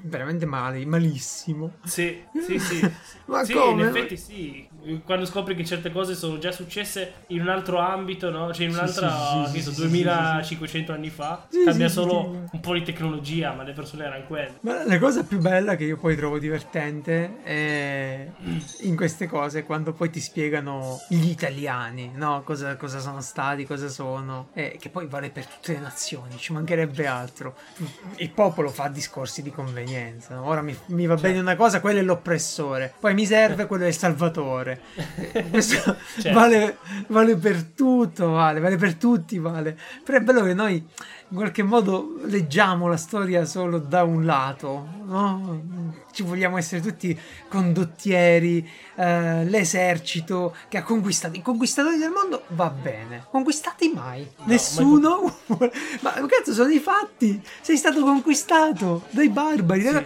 veramente 0.00 0.46
male, 0.46 0.84
malissimo. 0.86 1.74
Sì, 1.84 2.24
sì, 2.42 2.58
sì. 2.58 2.80
Ma 3.26 3.44
sì, 3.44 3.52
come? 3.52 3.82
in 3.82 3.88
effetti 3.88 4.16
sì. 4.16 4.66
Quando 5.04 5.24
scopri 5.24 5.54
che 5.54 5.64
certe 5.64 5.90
cose 5.90 6.14
sono 6.14 6.38
già 6.38 6.52
successe 6.52 7.12
in 7.28 7.40
un 7.40 7.48
altro 7.48 7.78
ambito, 7.78 8.30
no? 8.30 8.52
Cioè 8.52 8.66
in 8.66 8.72
un'altra, 8.72 9.46
sì, 9.46 9.52
sì, 9.52 9.58
sì, 9.58 9.62
so, 9.62 9.72
sì, 9.72 9.80
2500 9.80 10.92
anni 10.92 11.10
fa. 11.10 11.46
Cambia 11.64 11.88
solo 11.88 12.46
un 12.50 12.60
po' 12.60 12.74
di 12.74 12.82
tecnologia, 12.82 13.52
ma 13.52 13.62
le 13.62 13.72
persone 13.72 14.04
erano 14.04 14.24
quelle. 14.26 14.58
Ma 14.60 14.84
la 14.84 14.98
cosa 14.98 15.24
più 15.24 15.38
bella 15.38 15.76
che 15.76 15.84
io 15.84 15.96
poi 15.96 16.16
trovo 16.16 16.38
divertente 16.38 17.42
è 17.42 18.26
in 18.80 18.96
queste 18.96 19.26
cose 19.26 19.64
quando 19.64 19.92
poi 19.92 20.10
ti 20.10 20.20
spiegano 20.20 21.00
gli 21.08 21.28
italiani, 21.28 22.12
no? 22.14 22.42
Cosa, 22.44 22.76
cosa 22.76 22.98
sono 22.98 23.20
stati, 23.20 23.66
cosa 23.66 23.88
sono, 23.88 24.48
e 24.52 24.76
che 24.80 24.88
poi 24.88 25.06
vale 25.06 25.30
per 25.30 25.46
tutte 25.46 25.72
le 25.72 25.80
nazioni, 25.80 26.36
ci 26.36 26.52
mancherebbe 26.52 27.06
altro. 27.06 27.56
Il 28.16 28.30
popolo 28.30 28.70
fa 28.70 28.88
discorsi 28.88 29.42
di 29.42 29.50
convenienza, 29.50 30.34
no? 30.34 30.46
ora 30.46 30.62
mi, 30.62 30.76
mi 30.86 31.06
va 31.06 31.16
bene 31.16 31.38
una 31.38 31.56
cosa, 31.56 31.80
quello 31.80 32.00
è 32.00 32.02
l'oppressore, 32.02 32.92
poi 32.98 33.14
mi 33.14 33.26
serve, 33.26 33.66
quello 33.66 33.84
è 33.84 33.88
il 33.88 33.96
salvatore. 33.96 34.73
Eh, 35.32 35.44
Questo 35.50 35.96
Certo. 36.20 36.32
vale, 36.38 36.78
vale 37.08 37.36
per 37.36 37.62
tutto, 37.62 38.30
vale, 38.30 38.60
vale 38.60 38.76
per 38.76 38.94
tutti, 38.94 39.38
vale. 39.38 39.76
Però 40.04 40.18
è 40.18 40.20
bello 40.20 40.42
che 40.42 40.54
noi 40.54 40.74
in 41.28 41.36
qualche 41.40 41.62
modo 41.62 42.20
leggiamo 42.24 42.86
la 42.86 42.96
storia 42.96 43.44
solo 43.44 43.78
da 43.78 44.04
un 44.04 44.24
lato, 44.24 44.86
no? 45.06 46.02
Ci 46.12 46.22
vogliamo 46.22 46.56
essere 46.58 46.80
tutti 46.80 47.18
condottieri, 47.48 48.68
eh, 48.94 49.44
l'esercito 49.44 50.54
che 50.68 50.78
ha 50.78 50.82
conquistato. 50.82 51.36
I 51.36 51.42
conquistatori 51.42 51.96
del 51.98 52.10
mondo 52.10 52.44
va 52.48 52.70
bene, 52.70 53.24
conquistati 53.30 53.90
mai. 53.92 54.28
Nessuno. 54.44 55.34
vuole- 55.46 55.72
Ma 56.00 56.12
cazzo, 56.26 56.52
sono 56.52 56.70
i 56.70 56.78
fatti. 56.78 57.42
Sei 57.60 57.76
stato 57.76 58.00
conquistato 58.02 59.04
dai 59.10 59.28
barbari. 59.28 59.86
Eh, 59.86 60.04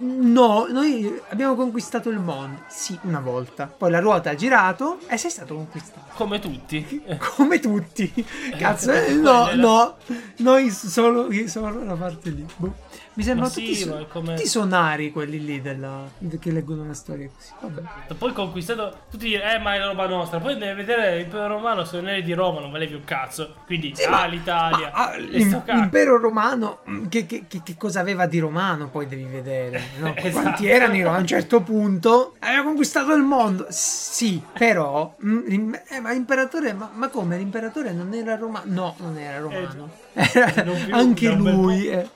No, 0.00 0.66
noi 0.68 1.20
abbiamo 1.30 1.54
conquistato 1.56 2.08
il 2.08 2.18
mondo. 2.18 2.62
Sì, 2.68 2.98
una 3.02 3.20
volta. 3.20 3.66
Poi 3.66 3.90
la 3.90 3.98
ruota 3.98 4.30
ha 4.30 4.34
girato 4.34 4.98
e 5.08 5.16
sei 5.16 5.30
stato 5.30 5.54
conquistato. 5.54 6.14
Come 6.14 6.38
tutti. 6.38 7.02
Come 7.36 7.58
tutti. 7.58 8.12
Cazzo, 8.56 8.92
eh, 8.92 9.12
no, 9.14 9.52
no. 9.54 9.96
Noi 10.36 10.70
solo, 10.70 11.28
solo 11.46 11.82
la 11.82 11.94
parte 11.94 12.30
lì. 12.30 12.46
Boh. 12.56 12.74
Mi 13.18 13.24
sembrano 13.24 13.50
sì, 13.50 13.64
tutti, 13.72 13.84
ma 13.88 13.98
è 13.98 14.06
come- 14.06 14.34
tutti 14.36 14.46
sonari 14.46 15.10
quelli 15.10 15.44
lì 15.44 15.60
della, 15.60 16.08
che 16.38 16.52
leggono 16.52 16.86
la 16.86 16.94
storia 16.94 17.28
così. 17.34 17.50
Vabbè. 17.60 18.14
Poi 18.16 18.32
conquistato, 18.32 18.96
tutti 19.10 19.26
dire, 19.26 19.54
eh, 19.56 19.58
ma 19.58 19.74
è 19.74 19.80
roba 19.82 20.06
nostra. 20.06 20.38
Poi 20.38 20.56
devi 20.56 20.76
vedere 20.76 21.16
l'impero 21.16 21.48
romano, 21.48 21.84
se 21.84 21.96
non 21.96 22.10
eri 22.10 22.22
di 22.22 22.32
Roma, 22.32 22.60
non 22.60 22.70
valevi 22.70 22.94
un 22.94 23.02
cazzo. 23.02 23.56
Quindi, 23.66 23.92
Sì, 23.96 24.04
ah, 24.04 24.10
ma- 24.10 24.26
l'Italia. 24.26 24.92
ma, 24.94 25.08
ah, 25.10 25.16
l'im- 25.16 25.62
l'impero 25.66 26.16
romano, 26.20 26.78
mm, 26.88 27.06
che, 27.08 27.26
che- 27.26 27.46
che- 27.48 27.62
che 27.64 27.74
cosa 27.76 27.98
aveva 27.98 28.26
di 28.26 28.38
romano? 28.38 28.88
Poi 28.88 29.08
devi 29.08 29.24
vedere. 29.24 29.82
no? 29.98 30.14
Esatto. 30.14 30.40
Quanti 30.40 30.68
erano 30.68 30.94
i 30.94 30.98
romani? 31.02 31.16
A 31.16 31.20
un 31.20 31.26
certo 31.26 31.60
punto 31.62 32.34
aveva 32.38 32.62
conquistato 32.62 33.12
il 33.14 33.22
mondo. 33.24 33.66
Sì, 33.70 34.40
però, 34.56 35.16
mm, 35.24 35.38
l'im- 35.46 35.82
eh, 35.88 35.98
ma 35.98 36.12
l'imperatore, 36.12 36.72
ma, 36.72 36.88
ma 36.94 37.08
come? 37.08 37.36
L'imperatore 37.36 37.90
non 37.90 38.14
era 38.14 38.36
romano? 38.36 38.64
No, 38.72 38.94
non 38.98 39.18
era 39.18 39.38
romano. 39.40 39.90
Era 40.12 40.62
non 40.62 40.76
più, 40.86 40.94
anche 40.94 41.28
lui. 41.30 41.88
po'. 41.88 42.10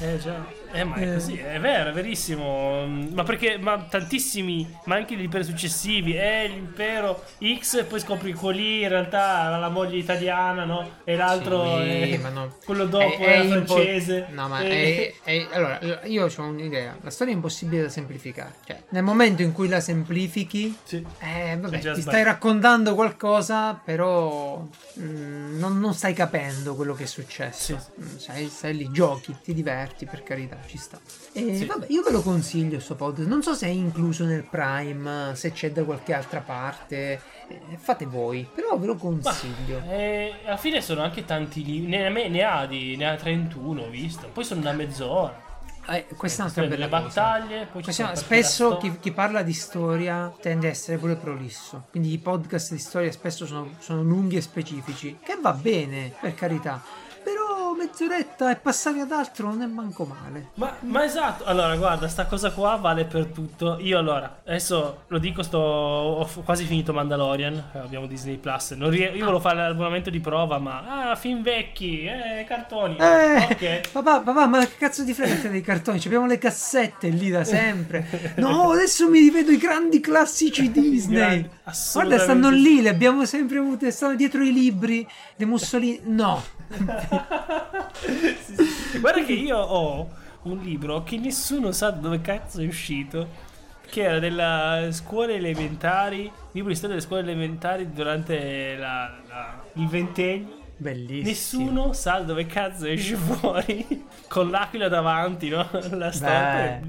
Eh. 0.00 0.14
Eh 0.14 0.18
già. 0.18 0.46
Eh, 0.72 0.84
ma 0.84 0.96
è 0.96 1.08
Eh. 1.08 1.14
così, 1.14 1.36
è 1.38 1.58
vero, 1.60 1.90
è 1.90 1.92
verissimo. 1.92 2.84
Mm, 2.86 3.08
Ma 3.14 3.22
perché 3.24 3.58
ma 3.58 3.78
tantissimi, 3.88 4.68
ma 4.84 4.96
anche 4.96 5.16
gli 5.16 5.22
imperi 5.22 5.44
successivi, 5.44 6.14
è 6.14 6.46
l'impero 6.48 7.24
X 7.58 7.78
e 7.78 7.84
poi 7.84 8.00
scopri 8.00 8.32
che 8.34 8.50
lì 8.52 8.82
in 8.82 8.88
realtà 8.88 9.46
era 9.46 9.58
la 9.58 9.68
moglie 9.68 9.96
italiana, 9.98 10.64
no? 10.64 10.98
E 11.04 11.16
l'altro 11.16 11.62
Sì, 11.82 12.12
è- 12.12 12.20
no. 12.32 12.54
quello 12.64 12.84
dopo 12.86 13.04
È- 13.16 13.20
era 13.20 13.42
impo- 13.42 13.74
francese. 13.74 14.26
No, 14.30 14.48
ma 14.48 14.60
E- 14.62 15.14
è, 15.22 15.30
è- 15.30 15.48
allora, 15.52 15.80
io 16.04 16.26
ho 16.34 16.42
un'idea. 16.42 16.96
La 17.00 17.10
storia 17.10 17.32
è 17.32 17.36
impossibile 17.36 17.82
da 17.82 17.88
semplificare. 17.88 18.54
Cioè, 18.66 18.82
nel 18.90 19.02
momento 19.02 19.42
in 19.42 19.52
cui 19.52 19.68
la 19.68 19.80
semplifichi, 19.80 20.76
Sì. 20.84 21.04
eh, 21.20 21.56
vabbè, 21.58 21.92
ti 21.94 22.00
stai 22.02 22.22
raccontando 22.22 22.94
qualcosa, 22.94 23.74
però 23.82 24.66
mm, 25.00 25.58
non, 25.58 25.78
non 25.80 25.94
stai 25.94 26.12
capendo 26.12 26.74
quello 26.74 26.94
che 26.94 27.04
è 27.04 27.06
successo. 27.06 27.80
Mm, 28.00 28.16
Sai, 28.18 28.48
stai 28.48 28.76
lì, 28.76 28.90
giochi, 28.90 29.34
ti 29.42 29.54
diverti, 29.54 30.04
per 30.06 30.22
carità, 30.22 30.56
ci 30.66 30.78
sta. 30.78 30.98
E 31.32 31.56
Sì. 31.56 31.64
vabbè, 31.66 31.86
io 31.90 32.02
ve 32.02 32.10
lo 32.10 32.22
consiglio 32.22 32.80
sto 32.80 32.94
podcast. 32.94 33.28
Non 33.28 33.42
so 33.42 33.54
se 33.54 33.66
è 33.66 33.70
incluso 33.70 34.24
nel 34.24 34.44
Prime, 34.44 35.34
se 35.34 35.52
c'è 35.52 35.70
da 35.72 35.84
qualche 35.84 36.12
altra 36.14 36.40
parte. 36.40 37.20
eh, 37.50 37.60
fate 37.78 38.04
voi, 38.04 38.46
però 38.54 38.76
ve 38.78 38.86
lo 38.86 38.92
Ma, 38.94 39.00
consiglio. 39.00 39.80
eh, 39.88 40.34
alla 40.44 40.58
fine 40.58 40.82
sono 40.82 41.00
anche 41.02 41.24
tanti 41.24 41.64
libri. 41.64 41.88
Ne, 41.90 42.10
ne- 42.10 42.28
ne 42.28 42.42
ha 42.42 42.66
di, 42.66 42.94
ne 42.96 43.08
ha 43.08 43.16
31, 43.16 43.82
ho 43.84 43.88
visto. 43.88 44.28
Poi 44.28 44.44
sono 44.44 44.60
da 44.60 44.72
mezz'ora. 44.72 45.46
Eh, 45.90 46.04
questa 46.14 46.42
è 46.42 46.44
un'altra 46.44 46.66
Queste 46.66 46.68
bella 46.68 46.76
le 46.84 46.88
battaglie, 46.88 47.68
poi 47.72 47.82
ci 47.82 47.92
sono 47.92 48.14
spesso 48.14 48.76
chi, 48.76 48.98
chi 49.00 49.10
parla 49.12 49.40
di 49.40 49.54
storia 49.54 50.30
tende 50.38 50.66
a 50.66 50.70
essere 50.70 50.98
pure 50.98 51.16
prolisso. 51.16 51.86
Quindi 51.90 52.12
i 52.12 52.18
podcast 52.18 52.72
di 52.72 52.78
storia 52.78 53.10
spesso 53.10 53.46
sono, 53.46 53.70
sono 53.78 54.02
lunghi 54.02 54.36
e 54.36 54.42
specifici. 54.42 55.16
Che 55.22 55.38
va 55.40 55.54
bene, 55.54 56.12
per 56.20 56.34
carità. 56.34 56.82
Però 57.28 57.74
mezz'oretta 57.74 58.50
e 58.50 58.56
passare 58.56 59.00
ad 59.00 59.12
altro 59.12 59.48
non 59.48 59.60
è 59.60 59.66
manco 59.66 60.04
male. 60.04 60.48
Ma, 60.54 60.74
ma 60.80 61.04
esatto, 61.04 61.44
allora 61.44 61.76
guarda, 61.76 62.08
sta 62.08 62.24
cosa 62.24 62.50
qua 62.52 62.76
vale 62.76 63.04
per 63.04 63.26
tutto. 63.26 63.76
Io 63.80 63.98
allora, 63.98 64.40
adesso 64.46 65.02
lo 65.08 65.18
dico, 65.18 65.42
sto, 65.42 65.58
ho 65.58 66.28
quasi 66.42 66.64
finito 66.64 66.94
Mandalorian, 66.94 67.64
eh, 67.74 67.78
abbiamo 67.80 68.06
Disney 68.06 68.38
Plus. 68.38 68.70
Non 68.70 68.88
rie- 68.88 69.10
io 69.10 69.20
volevo 69.20 69.40
fare 69.40 69.56
l'abbonamento 69.56 70.08
di 70.08 70.20
prova, 70.20 70.58
ma 70.58 71.10
ah, 71.10 71.16
film 71.16 71.42
vecchi, 71.42 72.04
eh, 72.06 72.44
cartoni. 72.48 72.96
Eh, 72.96 73.46
Ok. 73.50 73.90
papà, 73.92 74.20
papà, 74.20 74.46
ma 74.46 74.60
che 74.64 74.76
cazzo 74.78 75.04
di 75.04 75.12
fretta 75.12 75.48
dei 75.48 75.60
cartoni? 75.60 76.00
Ci 76.00 76.06
Abbiamo 76.08 76.26
le 76.26 76.38
cassette 76.38 77.08
lì 77.08 77.28
da 77.28 77.44
sempre. 77.44 78.32
No, 78.36 78.70
adesso 78.70 79.06
mi 79.10 79.18
rivedo 79.18 79.50
i 79.50 79.58
grandi 79.58 80.00
classici 80.00 80.70
Disney. 80.72 81.16
Grandi, 81.18 81.50
Guarda, 81.92 82.18
stanno 82.18 82.48
lì, 82.48 82.80
le 82.80 82.88
abbiamo 82.88 83.26
sempre 83.26 83.58
avute. 83.58 83.90
Stanno 83.90 84.14
dietro 84.14 84.42
i 84.42 84.50
libri 84.52 85.06
dei 85.36 85.46
Mussolini. 85.46 86.00
No, 86.04 86.42
Sì, 87.98 88.54
sì. 88.54 88.98
Guarda 89.00 89.24
che 89.24 89.32
io 89.32 89.58
ho 89.58 90.08
un 90.42 90.58
libro 90.58 91.02
che 91.02 91.16
nessuno 91.18 91.72
sa 91.72 91.90
dove 91.90 92.20
cazzo 92.20 92.60
è 92.60 92.66
uscito. 92.66 93.46
Che 93.90 94.02
era 94.02 94.18
della 94.18 94.88
scuole 94.90 95.36
elementari, 95.36 96.30
libro 96.52 96.68
di 96.70 96.74
storia 96.76 96.94
delle 96.96 97.06
scuole 97.06 97.22
elementari 97.22 97.90
durante 97.90 98.76
la- 98.76 99.16
la- 99.26 99.62
il 99.74 99.88
ventennio. 99.88 100.56
bellissimo. 100.76 101.26
Nessuno 101.64 101.92
sa 101.92 102.18
dove 102.20 102.46
cazzo 102.46 102.86
esce 102.86 103.16
fuori 103.16 104.04
con 104.28 104.50
l'aquila 104.50 104.88
davanti, 104.88 105.48
no? 105.48 105.68
La 105.90 106.12
storia. 106.12 106.80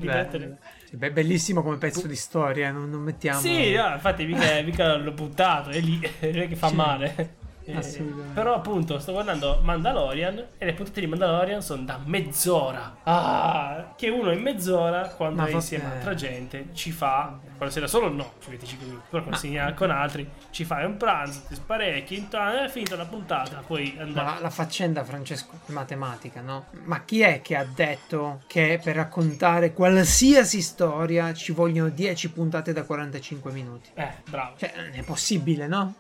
Beh, 0.92 1.12
bellissimo 1.12 1.64
come 1.64 1.78
pezzo 1.78 2.06
di 2.06 2.16
storia, 2.16 2.72
non, 2.72 2.90
non 2.90 3.02
mettiamo... 3.02 3.40
Sì, 3.40 3.74
no, 3.74 3.94
infatti 3.94 4.26
mica, 4.26 4.62
mica 4.62 4.96
l'ho 4.96 5.12
buttato, 5.12 5.70
è 5.70 5.80
lì, 5.80 6.00
non 6.22 6.36
è 6.38 6.48
che 6.48 6.56
fa 6.56 6.68
Sì. 6.68 6.76
male. 6.76 7.38
Eh, 7.72 7.78
Assolutamente. 7.78 8.34
però 8.34 8.55
appunto 8.55 8.99
sto 8.99 9.11
guardando 9.11 9.59
Mandalorian 9.61 10.45
e 10.57 10.65
le 10.65 10.74
puntate 10.74 11.01
di 11.01 11.07
Mandalorian 11.07 11.61
sono 11.61 11.84
da 11.84 11.99
mezz'ora. 12.03 12.97
Ah, 13.03 13.93
che 13.95 14.09
uno 14.09 14.32
in 14.32 14.41
mezz'ora 14.41 15.07
quando 15.09 15.41
Ma 15.41 15.47
è 15.47 15.51
insieme 15.51 15.86
a 15.86 15.91
altra 15.91 16.13
gente 16.15 16.70
ci 16.74 16.91
fa, 16.91 17.38
quando 17.60 17.74
sei 17.76 17.82
da 17.84 17.88
solo 17.89 18.10
no, 18.10 18.34
ci 18.41 18.49
metti 18.49 18.66
5 18.66 18.88
minuti, 18.88 19.05
però 19.10 19.22
quando 19.24 19.39
sei 19.39 19.51
in- 19.53 19.74
con 19.76 19.91
altri 19.91 20.28
ci 20.49 20.64
fai 20.66 20.86
un 20.86 20.97
pranzo, 20.97 21.41
ti 21.47 21.55
sparecchi, 21.55 22.18
intanto 22.18 22.64
è 22.64 22.70
finita 22.70 22.95
la 22.95 23.05
puntata, 23.05 23.62
poi 23.68 23.93
Ma 23.97 24.03
andare. 24.03 24.26
la, 24.36 24.39
la 24.41 24.49
faccenda, 24.49 25.03
Francesco, 25.03 25.60
è 25.68 25.72
matematica, 25.72 26.41
no? 26.41 26.66
Ma 26.86 27.03
chi 27.03 27.22
è 27.22 27.41
che 27.41 27.55
ha 27.55 27.66
detto 27.66 28.41
che 28.47 28.80
per 28.84 28.95
raccontare 28.95 29.74
qualsiasi 29.74 30.62
storia 30.62 31.34
ci 31.34 31.51
vogliono 31.51 31.89
10 31.89 32.32
puntate 32.32 32.74
da 32.74 32.84
45 32.84 33.51
minuti? 33.51 33.89
Eh, 33.93 34.10
bravo. 34.30 34.55
Cioè, 34.57 34.74
non 34.78 34.91
è 34.93 35.03
possibile, 35.03 35.68
no? 35.68 35.95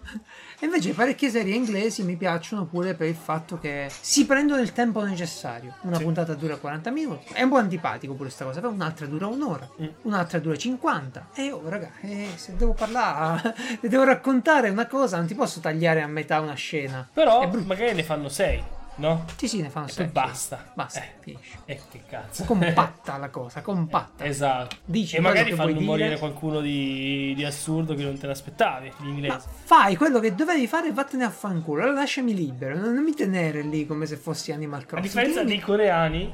E 0.61 0.65
invece 0.65 0.93
parecchie 0.93 1.29
serie 1.29 1.55
inglesi 1.55 2.03
mi 2.03 2.15
piacciono 2.17 2.65
pure 2.65 2.93
per 2.93 3.07
il 3.07 3.15
fatto 3.15 3.59
che 3.59 3.89
si 4.01 4.25
prendono 4.25 4.61
il 4.61 4.73
tempo 4.73 5.01
necessario. 5.03 5.75
Una 5.81 5.97
Sì. 5.97 6.03
puntata 6.03 6.33
dura 6.33 6.57
40 6.57 6.89
minuti. 6.91 7.33
È 7.33 7.41
un 7.43 7.49
po' 7.49 7.57
antipatico 7.57 8.13
pure 8.13 8.29
sta 8.29 8.43
cosa, 8.45 8.59
però 8.59 8.71
un'altra 8.71 9.05
dura 9.05 9.27
un'ora, 9.27 9.69
Mm. 9.81 9.87
un'altra 10.03 10.39
dura 10.39 10.57
50. 10.57 11.29
E 11.33 11.48
oh, 11.51 11.61
raga, 11.67 11.89
eh, 12.01 12.27
se 12.35 12.55
devo 12.55 12.73
parlare, 12.73 13.53
se 13.81 13.87
devo 13.89 14.03
raccontare 14.03 14.69
una 14.69 14.87
cosa, 14.87 15.17
non 15.17 15.27
ti 15.27 15.35
posso 15.35 15.59
tagliare 15.59 16.01
a 16.01 16.07
metà 16.07 16.39
una 16.39 16.53
scena. 16.55 17.07
Però 17.11 17.47
magari 17.65 17.93
ne 17.93 18.03
fanno 18.03 18.29
6, 18.29 18.63
no? 18.95 19.25
Sì, 19.37 19.47
sì, 19.47 19.61
ne 19.61 19.69
fanno 19.69 19.87
E 19.87 19.91
sei. 19.91 20.07
basta. 20.07 20.71
Basta, 20.73 21.01
Eh. 21.01 21.09
finisce. 21.19 21.57
E 21.65 21.79
che 21.89 22.01
cazzo. 22.07 22.43
Compatta 22.43 23.17
la 23.17 23.29
cosa, 23.31 23.61
compatta. 23.61 24.25
Esatto. 24.25 24.75
Dici 24.85 25.15
e 25.15 25.19
magari 25.21 25.53
fanno 25.53 25.79
morire 25.79 26.07
dire. 26.09 26.19
qualcuno 26.19 26.59
di, 26.61 27.33
di 27.35 27.45
assurdo 27.45 27.93
che 27.95 28.03
non 28.03 28.17
te 28.17 28.27
l'aspettavi, 28.27 28.87
gli 28.97 29.03
Ma 29.03 29.07
inglesi. 29.09 29.47
fai 29.63 29.95
quello 29.95 30.19
che 30.19 30.35
dovevi 30.35 30.67
fare 30.67 30.89
e 30.89 30.91
vattene 30.93 31.23
a 31.23 31.29
fanculo. 31.29 31.81
Allora 31.83 31.99
lasciami 31.99 32.33
libero, 32.33 32.77
non, 32.77 32.93
non 32.93 33.03
mi 33.03 33.13
tenere 33.13 33.61
lì 33.61 33.85
come 33.85 34.05
se 34.05 34.15
fossi 34.17 34.51
Animal 34.51 34.81
A 34.81 34.85
Crossing. 34.85 35.03
differenza 35.05 35.39
Tienimi- 35.43 35.55
dei 35.57 35.65
coreani, 35.65 36.33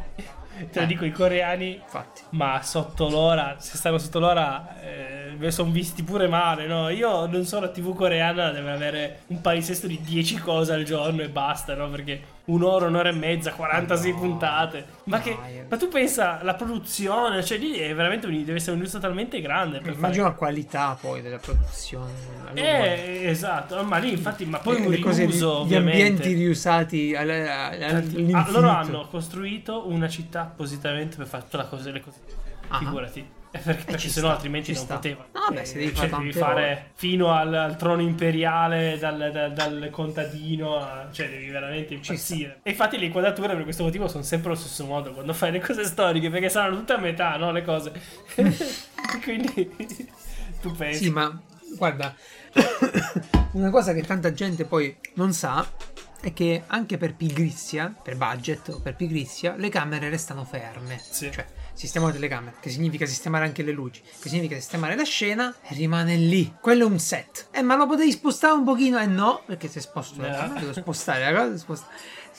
Te 0.72 0.80
lo 0.80 0.86
dico, 0.86 1.06
i 1.06 1.12
coreani 1.12 1.76
Infatti. 1.76 2.22
Ma 2.30 2.62
sotto 2.64 3.10
l'ora, 3.10 3.56
se 3.60 3.78
stanno 3.78 3.97
sotto 3.97 4.20
l'ora, 4.20 4.82
eh, 4.82 5.51
sono 5.51 5.72
visti 5.72 6.03
pure 6.03 6.28
male, 6.28 6.68
no? 6.68 6.89
Io 6.89 7.26
non 7.26 7.45
so, 7.45 7.60
la 7.60 7.70
TV 7.70 7.93
coreana 7.93 8.51
deve 8.51 8.72
avere 8.72 9.20
un 9.28 9.41
palinsesto 9.41 9.88
di 9.88 9.99
10 10.01 10.38
cose 10.38 10.74
al 10.74 10.84
giorno 10.84 11.22
e 11.22 11.30
basta, 11.30 11.76
no? 11.76 11.89
Perché 11.89 12.22
un'ora, 12.46 12.88
un'ora 12.88 13.10
e 13.10 13.14
mezza, 13.14 13.52
46 13.54 14.12
No. 14.12 14.18
puntate. 14.20 14.86
Ma, 15.06 15.20
che, 15.20 15.38
ma 15.70 15.78
tu 15.78 15.88
pensa, 15.88 16.39
la 16.43 16.54
produzione, 16.54 17.43
cioè 17.43 17.58
lì 17.58 17.78
è 17.78 17.93
veramente 17.96 18.28
un- 18.28 18.38
deve 18.43 18.56
essere 18.56 18.72
un'industria 18.72 19.02
talmente 19.02 19.41
grande 19.41 19.80
per 19.80 19.93
Immagino 19.93 20.24
fare... 20.24 20.34
la 20.34 20.39
qualità 20.39 20.98
poi 21.00 21.22
della 21.22 21.38
produzione. 21.39 22.12
Eh, 22.54 23.24
esatto, 23.28 23.84
ma 23.84 23.98
lì 23.98 24.12
infatti, 24.12 24.46
ma 24.46 24.60
poi 24.60 24.78
Eh, 24.78 24.86
un 24.86 24.91
le 24.91 25.00
cose, 25.00 25.26
riuso, 25.26 25.66
gli 25.66 25.76
ambienti 25.76 26.34
riusati 26.34 27.16
al- 27.16 27.30
al- 27.30 27.82
all'infinito. 27.82 28.38
Ah, 28.38 28.48
loro 28.52 28.70
hanno 28.70 29.08
costruito 29.10 29.88
una 29.88 30.08
città 30.08 30.41
appositamente 30.41 31.16
per 31.18 31.28
fare 31.28 31.43
tutte 31.50 31.91
le 31.91 32.02
cose. 32.02 32.20
Ah. 32.68 32.78
Figurati. 32.80 33.28
Eh, 33.56 33.60
Perché, 33.60 33.84
perché 33.86 34.01
ci 34.01 34.10
sennò 34.10 34.32
altrimenti 34.32 34.74
non 34.74 34.84
sta. 34.84 34.95
poteva. 34.95 35.26
No, 35.32 35.39
vabbè, 35.47 35.64
se 35.64 35.78
devi 35.78 35.95
cioè, 35.95 36.08
fare 36.10 36.22
devi 36.24 36.34
fare 36.34 36.64
ore. 36.64 36.91
fino 36.95 37.32
al, 37.32 37.53
al 37.53 37.76
trono 37.78 38.01
imperiale 38.01 38.97
dal, 38.97 39.32
dal- 39.32 39.53
dal 39.53 39.88
contadino, 39.91 40.78
a- 40.78 41.08
cioè 41.12 41.30
devi 41.30 41.47
veramente 41.49 41.93
impazzire. 41.93 42.60
E 42.64 42.72
infatti 42.72 42.97
le 42.97 43.06
inquadrature 43.06 43.56
per 43.56 43.64
questo 43.64 43.84
motivo 43.84 44.08
sono 44.10 44.24
sempre 44.24 44.49
allo 44.51 44.60
stesso 44.60 44.86
modo 44.86 45.14
quando 45.14 45.32
fai 45.34 45.51
le 45.51 45.60
cose 45.62 45.86
storiche, 45.86 46.30
perché 46.30 46.49
saranno 46.49 46.76
tutte 46.78 46.93
a 46.93 46.97
metà, 46.97 47.38
no? 47.38 47.51
Le 47.51 47.64
cose. 47.64 47.91
Quindi 49.24 49.72
tu 50.62 50.72
pensi. 50.74 51.06
Sì, 51.06 51.10
ma 51.10 51.39
guarda, 51.78 52.14
una 53.53 53.70
cosa 53.70 53.93
che 53.93 54.01
tanta 54.01 54.34
gente 54.34 54.66
poi 54.66 54.95
non 55.14 55.32
sa 55.34 55.66
è 56.22 56.34
che 56.34 56.64
anche 56.68 56.97
per 56.97 57.14
pigrizia, 57.16 57.93
per 58.01 58.18
budget 58.18 58.70
o 58.70 58.80
per 58.82 58.95
pigrizia, 58.95 59.56
le 59.56 59.70
camere 59.70 60.10
restano 60.10 60.43
ferme. 60.43 60.99
Sì. 60.99 61.32
Cioè, 61.32 61.45
sistema 61.76 62.07
le 62.07 62.13
telecamere, 62.13 62.55
che 62.59 62.69
significa 62.69 63.05
sistemare 63.05 63.45
anche 63.45 63.61
le 63.63 63.71
luci, 63.71 64.01
che 64.19 64.30
significa 64.30 64.55
sistemare 64.55 64.95
la 64.95 65.03
scena, 65.03 65.53
e 65.61 65.73
rimane 65.76 66.15
lì. 66.15 66.53
Quello 66.59 66.86
è 66.88 66.89
un 66.89 66.99
set. 66.99 67.47
Eh, 67.51 67.61
ma 67.61 67.76
lo 67.76 67.86
potevi 67.86 68.11
spostare 68.11 68.53
un 68.53 68.63
pochino? 68.63 68.97
Eh 68.99 69.05
no, 69.05 69.41
perché 69.45 69.67
se 69.67 69.80
sposto 69.82 70.21
la 70.21 70.30
No. 70.30 70.36
camera 70.38 70.59
devo 70.61 70.73
spostare 70.73 71.32
la 71.32 71.38
cosa, 71.43 71.57
sposta- 71.57 71.88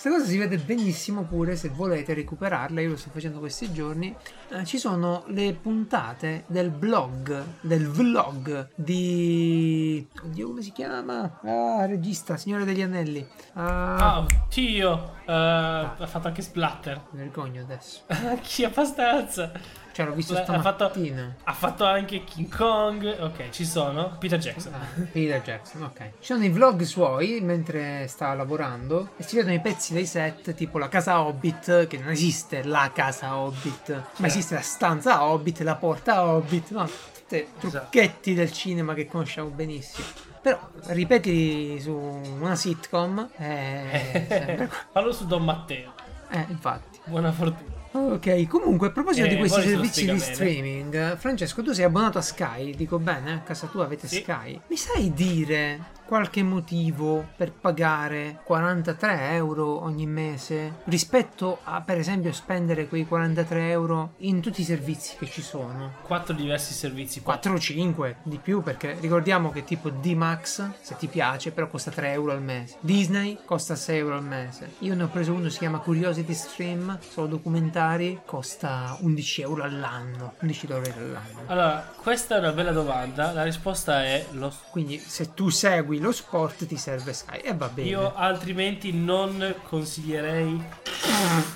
Questa 0.07 0.23
cosa 0.23 0.33
si 0.33 0.39
vede 0.39 0.59
benissimo 0.59 1.25
pure 1.25 1.57
se 1.57 1.69
volete 1.69 2.15
recuperarla, 2.15 2.81
io 2.81 2.91
lo 2.91 2.97
sto 2.97 3.11
facendo 3.11 3.41
questi 3.41 3.73
giorni. 3.73 4.15
Eh, 4.51 4.65
ci 4.65 4.79
sono 4.79 5.25
le 5.27 5.53
puntate 5.61 6.45
del 6.47 6.71
blog, 6.71 7.43
del 7.61 7.89
vlog 7.89 8.69
di... 8.77 10.07
Oddio, 10.23 10.47
come 10.47 10.63
si 10.63 10.71
chiama? 10.71 11.41
Ah, 11.43 11.87
regista, 11.87 12.37
Signore 12.37 12.65
degli 12.65 12.83
Anelli. 12.83 13.27
Ah, 13.55 13.97
Ah, 13.97 14.19
oddio. 14.21 15.15
eh, 15.27 15.33
ha 15.33 16.07
fatto 16.07 16.29
anche 16.29 16.43
splatter. 16.43 17.07
mi 17.11 17.19
vergogno 17.19 17.63
adesso. 17.63 18.03
Chi 18.43 18.63
abbastanza. 18.63 19.51
Cioè, 19.97 20.05
l'ho 20.05 20.13
visto 20.13 20.35
Ha 20.37 20.45
fatto, 20.61 20.89
stamattina. 20.91 21.37
ha 21.45 21.53
fatto 21.55 21.87
anche 21.87 22.23
King 22.25 22.55
Kong. 22.55 23.17
Ok, 23.19 23.49
ci 23.49 23.65
sono. 23.65 24.15
Peter 24.19 24.39
Jackson. 24.39 24.75
Ah, 24.75 24.87
Peter 25.11 25.41
Jackson, 25.41 25.85
ok. 25.85 25.99
Ci 26.21 26.33
sono 26.35 26.45
i 26.45 26.51
vlog 26.51 26.83
suoi 26.83 27.41
mentre 27.41 28.07
sta 28.07 28.35
lavorando 28.35 29.13
e 29.17 29.23
si 29.23 29.37
vedono 29.37 29.55
i 29.55 29.61
pezzi 29.61 29.95
dei 29.95 30.05
set, 30.05 30.53
tipo 30.53 30.77
la 30.77 30.89
casa 30.91 31.23
Hobbit, 31.23 31.87
che 31.87 31.97
non 31.97 32.11
esiste 32.11 32.63
la 32.63 32.91
casa 32.93 33.39
Hobbit, 33.39 34.03
ma 34.19 34.27
esiste 34.27 34.55
la 34.57 34.61
stanza 34.61 35.25
Hobbit, 35.25 35.61
la 35.61 35.77
porta 35.77 36.27
Hobbit, 36.27 36.71
no? 36.73 36.87
Tutti 36.87 37.47
trucchetti 37.59 38.35
del 38.35 38.53
cinema 38.53 38.93
che 38.93 39.07
conosciamo 39.07 39.49
benissimo. 39.49 40.07
Però 40.43 40.61
ripeti 40.89 41.81
su 41.81 41.97
una 41.97 42.55
sitcom 42.55 43.31
qua. 43.35 44.69
Fallo 44.93 45.11
su 45.13 45.27
Don 45.27 45.43
Matteo. 45.43 45.95
Eh, 46.29 46.45
infatti. 46.51 46.99
Buona 47.05 47.33
fortuna. 47.33 47.76
Ok, 47.99 48.47
comunque 48.47 48.89
a 48.89 48.91
proposito 48.91 49.27
Eh, 49.27 49.31
di 49.31 49.37
questi 49.37 49.63
servizi 49.63 50.01
di 50.01 50.07
bene. 50.07 50.19
streaming, 50.21 51.17
Francesco, 51.17 51.63
tu 51.63 51.73
sei 51.73 51.85
abbonato 51.87 52.19
a 52.19 52.21
Sky, 52.21 52.75
dico 52.77 52.99
bene? 52.99 53.33
A 53.33 53.39
casa 53.39 53.67
tua 53.69 53.85
avete 53.85 54.07
Sì. 54.07 54.17
Sky? 54.17 54.61
Mi 54.67 54.77
sai 54.77 55.13
dire 55.15 55.81
qualche 56.07 56.43
motivo 56.43 57.27
per 57.37 57.53
pagare 57.53 58.41
43 58.45 59.31
euro 59.33 59.83
ogni 59.83 60.07
mese 60.07 60.77
rispetto 60.85 61.59
a, 61.65 61.81
per 61.81 61.99
esempio, 61.99 62.33
spendere 62.33 62.87
quei 62.87 63.07
43 63.07 63.71
euro 63.71 64.13
in 64.19 64.41
tutti 64.41 64.61
i 64.61 64.65
servizi 64.65 65.17
che 65.19 65.27
ci 65.27 65.43
sono? 65.43 65.95
Quattro 66.03 66.35
diversi 66.35 66.73
servizi. 66.73 67.21
4 67.21 67.53
o 67.53 67.59
5 67.59 68.17
di 68.23 68.39
più 68.39 68.63
perché 68.63 68.97
ricordiamo 69.01 69.51
che 69.51 69.65
tipo 69.65 69.91
D-Max 69.91 70.71
se 70.81 70.97
ti 70.97 71.07
piace 71.09 71.51
però 71.53 71.67
costa 71.69 71.91
3 71.91 72.13
euro 72.13 72.33
al 72.33 72.43
mese 72.43 72.77
Disney 72.81 73.39
costa 73.45 73.75
6 73.75 73.99
euro 73.99 74.15
al 74.17 74.25
mese 74.25 74.75
io 74.81 74.95
ne 74.95 75.03
ho 75.03 75.09
preso 75.09 75.33
uno 75.33 75.49
si 75.49 75.59
chiama 75.59 75.79
Curiosity 75.79 76.33
Stream 76.35 76.99
solo 77.01 77.27
documentari 77.27 78.21
costa 78.25 78.97
11 79.01 79.41
euro 79.43 79.63
all'anno 79.65 80.35
11 80.41 80.67
dollari 80.67 80.93
all'anno 80.99 81.41
Allora, 81.47 81.93
questa 82.03 82.37
è 82.37 82.39
una 82.39 82.53
bella 82.53 82.73
domanda. 82.73 83.33
La 83.33 83.43
risposta 83.43 84.05
è 84.05 84.27
lo 84.33 84.53
quindi 84.71 84.99
se 84.99 85.35
tu 85.35 85.49
segui 85.49 85.96
lo 85.99 86.13
sport 86.13 86.67
ti 86.67 86.77
serve 86.77 87.13
Sky 87.13 87.39
e 87.39 87.55
va 87.55 87.69
bene 87.69 87.89
Io 87.89 88.15
altrimenti 88.15 88.93
non 88.93 89.55
consiglierei. 89.69 90.65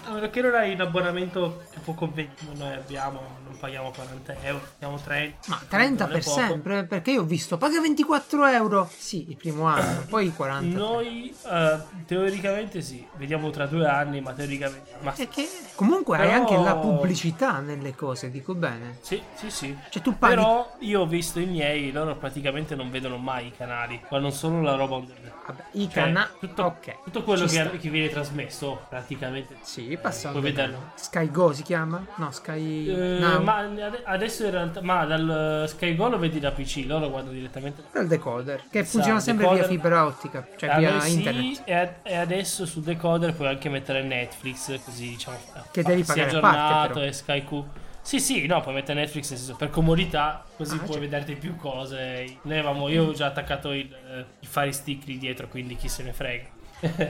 A 0.06 0.12
meno 0.12 0.30
che 0.30 0.40
non 0.40 0.54
hai 0.54 0.72
un 0.74 0.80
abbonamento 0.80 1.62
può 1.84 1.94
convenire. 1.94 2.34
Noi 2.56 2.74
abbiamo, 2.74 3.20
non 3.44 3.56
paghiamo 3.58 3.90
40 3.90 4.34
euro, 4.42 4.60
paghiamo 4.78 5.02
30. 5.02 5.36
ma 5.48 5.60
30 5.68 6.04
non 6.04 6.12
è 6.12 6.18
per 6.18 6.24
poco. 6.24 6.40
sempre 6.40 6.84
perché 6.84 7.10
io 7.12 7.22
ho 7.22 7.24
visto 7.24 7.56
paga 7.58 7.80
24 7.80 8.46
euro 8.46 8.88
sì 8.96 9.28
il 9.30 9.36
primo 9.36 9.64
anno 9.66 10.04
poi 10.08 10.32
40 10.32 10.76
Noi 10.78 11.34
eh, 11.48 11.78
teoricamente 12.06 12.80
sì, 12.82 13.04
vediamo 13.16 13.50
tra 13.50 13.66
due 13.66 13.86
anni, 13.86 14.20
ma 14.20 14.32
teoricamente. 14.32 14.96
Ma 15.00 15.12
che 15.12 15.48
comunque 15.74 16.18
hai 16.18 16.26
Però- 16.28 16.38
anche 16.40 16.56
la 16.56 16.76
pubblicità 16.76 17.58
nelle 17.60 17.94
cose 17.94 18.30
dico 18.30 18.54
bene 18.54 18.98
sì, 19.00 19.20
sì, 19.34 19.50
sì. 19.50 19.76
Cioè 19.88 20.02
tu 20.02 20.16
paghi 20.18 20.34
Però 20.34 20.76
io 20.80 21.00
ho 21.00 21.06
visto 21.06 21.40
i 21.40 21.46
miei, 21.46 21.90
loro 21.92 22.16
praticamente 22.16 22.74
non 22.74 22.90
vedono 22.90 23.16
mai 23.16 23.46
i 23.48 23.52
canali, 23.56 24.00
guardano 24.30 24.32
solo 24.32 24.60
la 24.62 24.74
roba 24.76 24.94
on 24.96 25.06
demand. 25.06 25.28
Vabbè, 25.46 25.62
i 25.72 25.84
Cioè, 25.90 26.04
canali. 26.04 26.28
tutto, 26.38 26.62
ok. 26.62 27.02
tutto 27.04 27.22
quello 27.24 27.44
che, 27.46 27.70
che 27.78 27.88
viene 27.88 28.08
trasmesso 28.08 28.82
praticamente. 28.88 29.56
Sì, 29.62 29.98
passando. 30.00 30.38
puoi 30.38 30.52
vederlo. 30.52 30.92
Sky 30.94 31.28
Go 31.30 31.52
si 31.52 31.62
chiama? 31.64 32.06
No, 32.16 32.30
Sky. 32.30 32.86
Eh, 32.88 33.38
ma 33.40 33.56
ade- 33.58 34.02
adesso 34.04 34.44
in 34.44 34.50
realtà, 34.52 34.80
ma 34.82 35.04
dal 35.06 35.64
Sky 35.66 35.96
Go 35.96 36.08
lo 36.08 36.18
vedi 36.18 36.38
da 36.38 36.52
PC, 36.52 36.84
loro 36.86 37.10
guardano 37.10 37.34
direttamente. 37.34 37.82
Dal 37.92 38.06
decoder. 38.06 38.62
Che 38.70 38.84
Sa, 38.84 38.90
funziona 38.90 39.18
sempre 39.18 39.44
decoder- 39.46 39.68
via 39.68 39.76
fibra 39.76 40.06
ottica. 40.06 40.46
Cioè 40.56 40.68
Da 40.68 40.76
via 40.78 41.00
sì, 41.00 41.12
internet. 41.14 41.62
e, 41.64 41.74
ad- 41.74 41.92
e 42.04 42.16
adesso 42.16 42.64
su 42.66 42.80
decoder 42.80 43.34
puoi 43.34 43.48
anche 43.48 43.68
mettere 43.68 44.02
Netflix, 44.04 44.78
così 44.84 45.08
diciamo. 45.10 45.36
Che 45.72 45.82
devi 45.82 46.04
sia 46.04 46.14
pagare 46.14 46.36
a 46.36 46.40
parte, 46.40 46.56
aggiornato 46.58 46.92
però. 46.94 47.06
e 47.06 47.12
Sky 47.12 47.44
Q. 47.44 47.62
Sì, 48.02 48.18
sì, 48.18 48.46
no, 48.46 48.60
puoi 48.60 48.74
mettere 48.74 49.00
Netflix 49.00 49.30
nel 49.30 49.38
senso, 49.38 49.56
per 49.56 49.70
comodità, 49.70 50.44
così 50.56 50.74
Ah, 50.74 50.78
puoi 50.78 50.92
cioè. 50.92 51.00
vederti 51.00 51.34
più 51.34 51.56
cose. 51.56 52.38
Noi 52.42 52.58
avevamo, 52.58 52.88
io 52.88 53.08
ho 53.08 53.12
già 53.12 53.26
attaccato 53.26 53.72
il, 53.72 53.92
eh, 53.92 54.24
il 54.40 54.48
Fire 54.48 54.72
Stick 54.72 55.06
lì 55.06 55.18
dietro, 55.18 55.48
quindi 55.48 55.76
chi 55.76 55.88
se 55.88 56.02
ne 56.02 56.12
frega. 56.12 56.48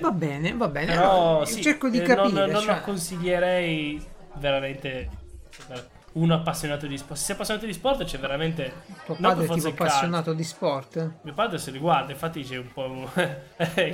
Va 0.01 0.11
bene, 0.11 0.53
va 0.53 0.69
bene. 0.69 0.95
Però 0.95 1.31
Allora, 1.31 1.47
sì, 1.47 1.63
cerco 1.63 1.89
di 1.89 1.99
eh, 1.99 2.03
capire. 2.03 2.33
Non, 2.33 2.51
non 2.51 2.63
cioè- 2.63 2.75
lo 2.75 2.81
consiglierei 2.81 4.05
veramente 4.35 5.09
un 6.13 6.31
appassionato 6.33 6.87
di 6.87 6.97
sport. 6.97 7.19
Se 7.19 7.25
sei 7.27 7.35
appassionato 7.35 7.67
di 7.67 7.73
sport 7.73 8.05
c'è 8.05 8.19
veramente... 8.19 8.73
tuo 9.05 9.15
padre 9.15 9.45
è 9.45 9.49
tipo 9.49 9.69
appassionato 9.69 10.33
di 10.33 10.43
sport? 10.43 11.11
Mio 11.23 11.35
padre 11.35 11.59
se 11.59 11.71
li 11.71 11.79
guarda, 11.79 12.13
infatti 12.13 12.43
c'è 12.43 12.57
un 12.57 12.73
po'... 12.73 13.11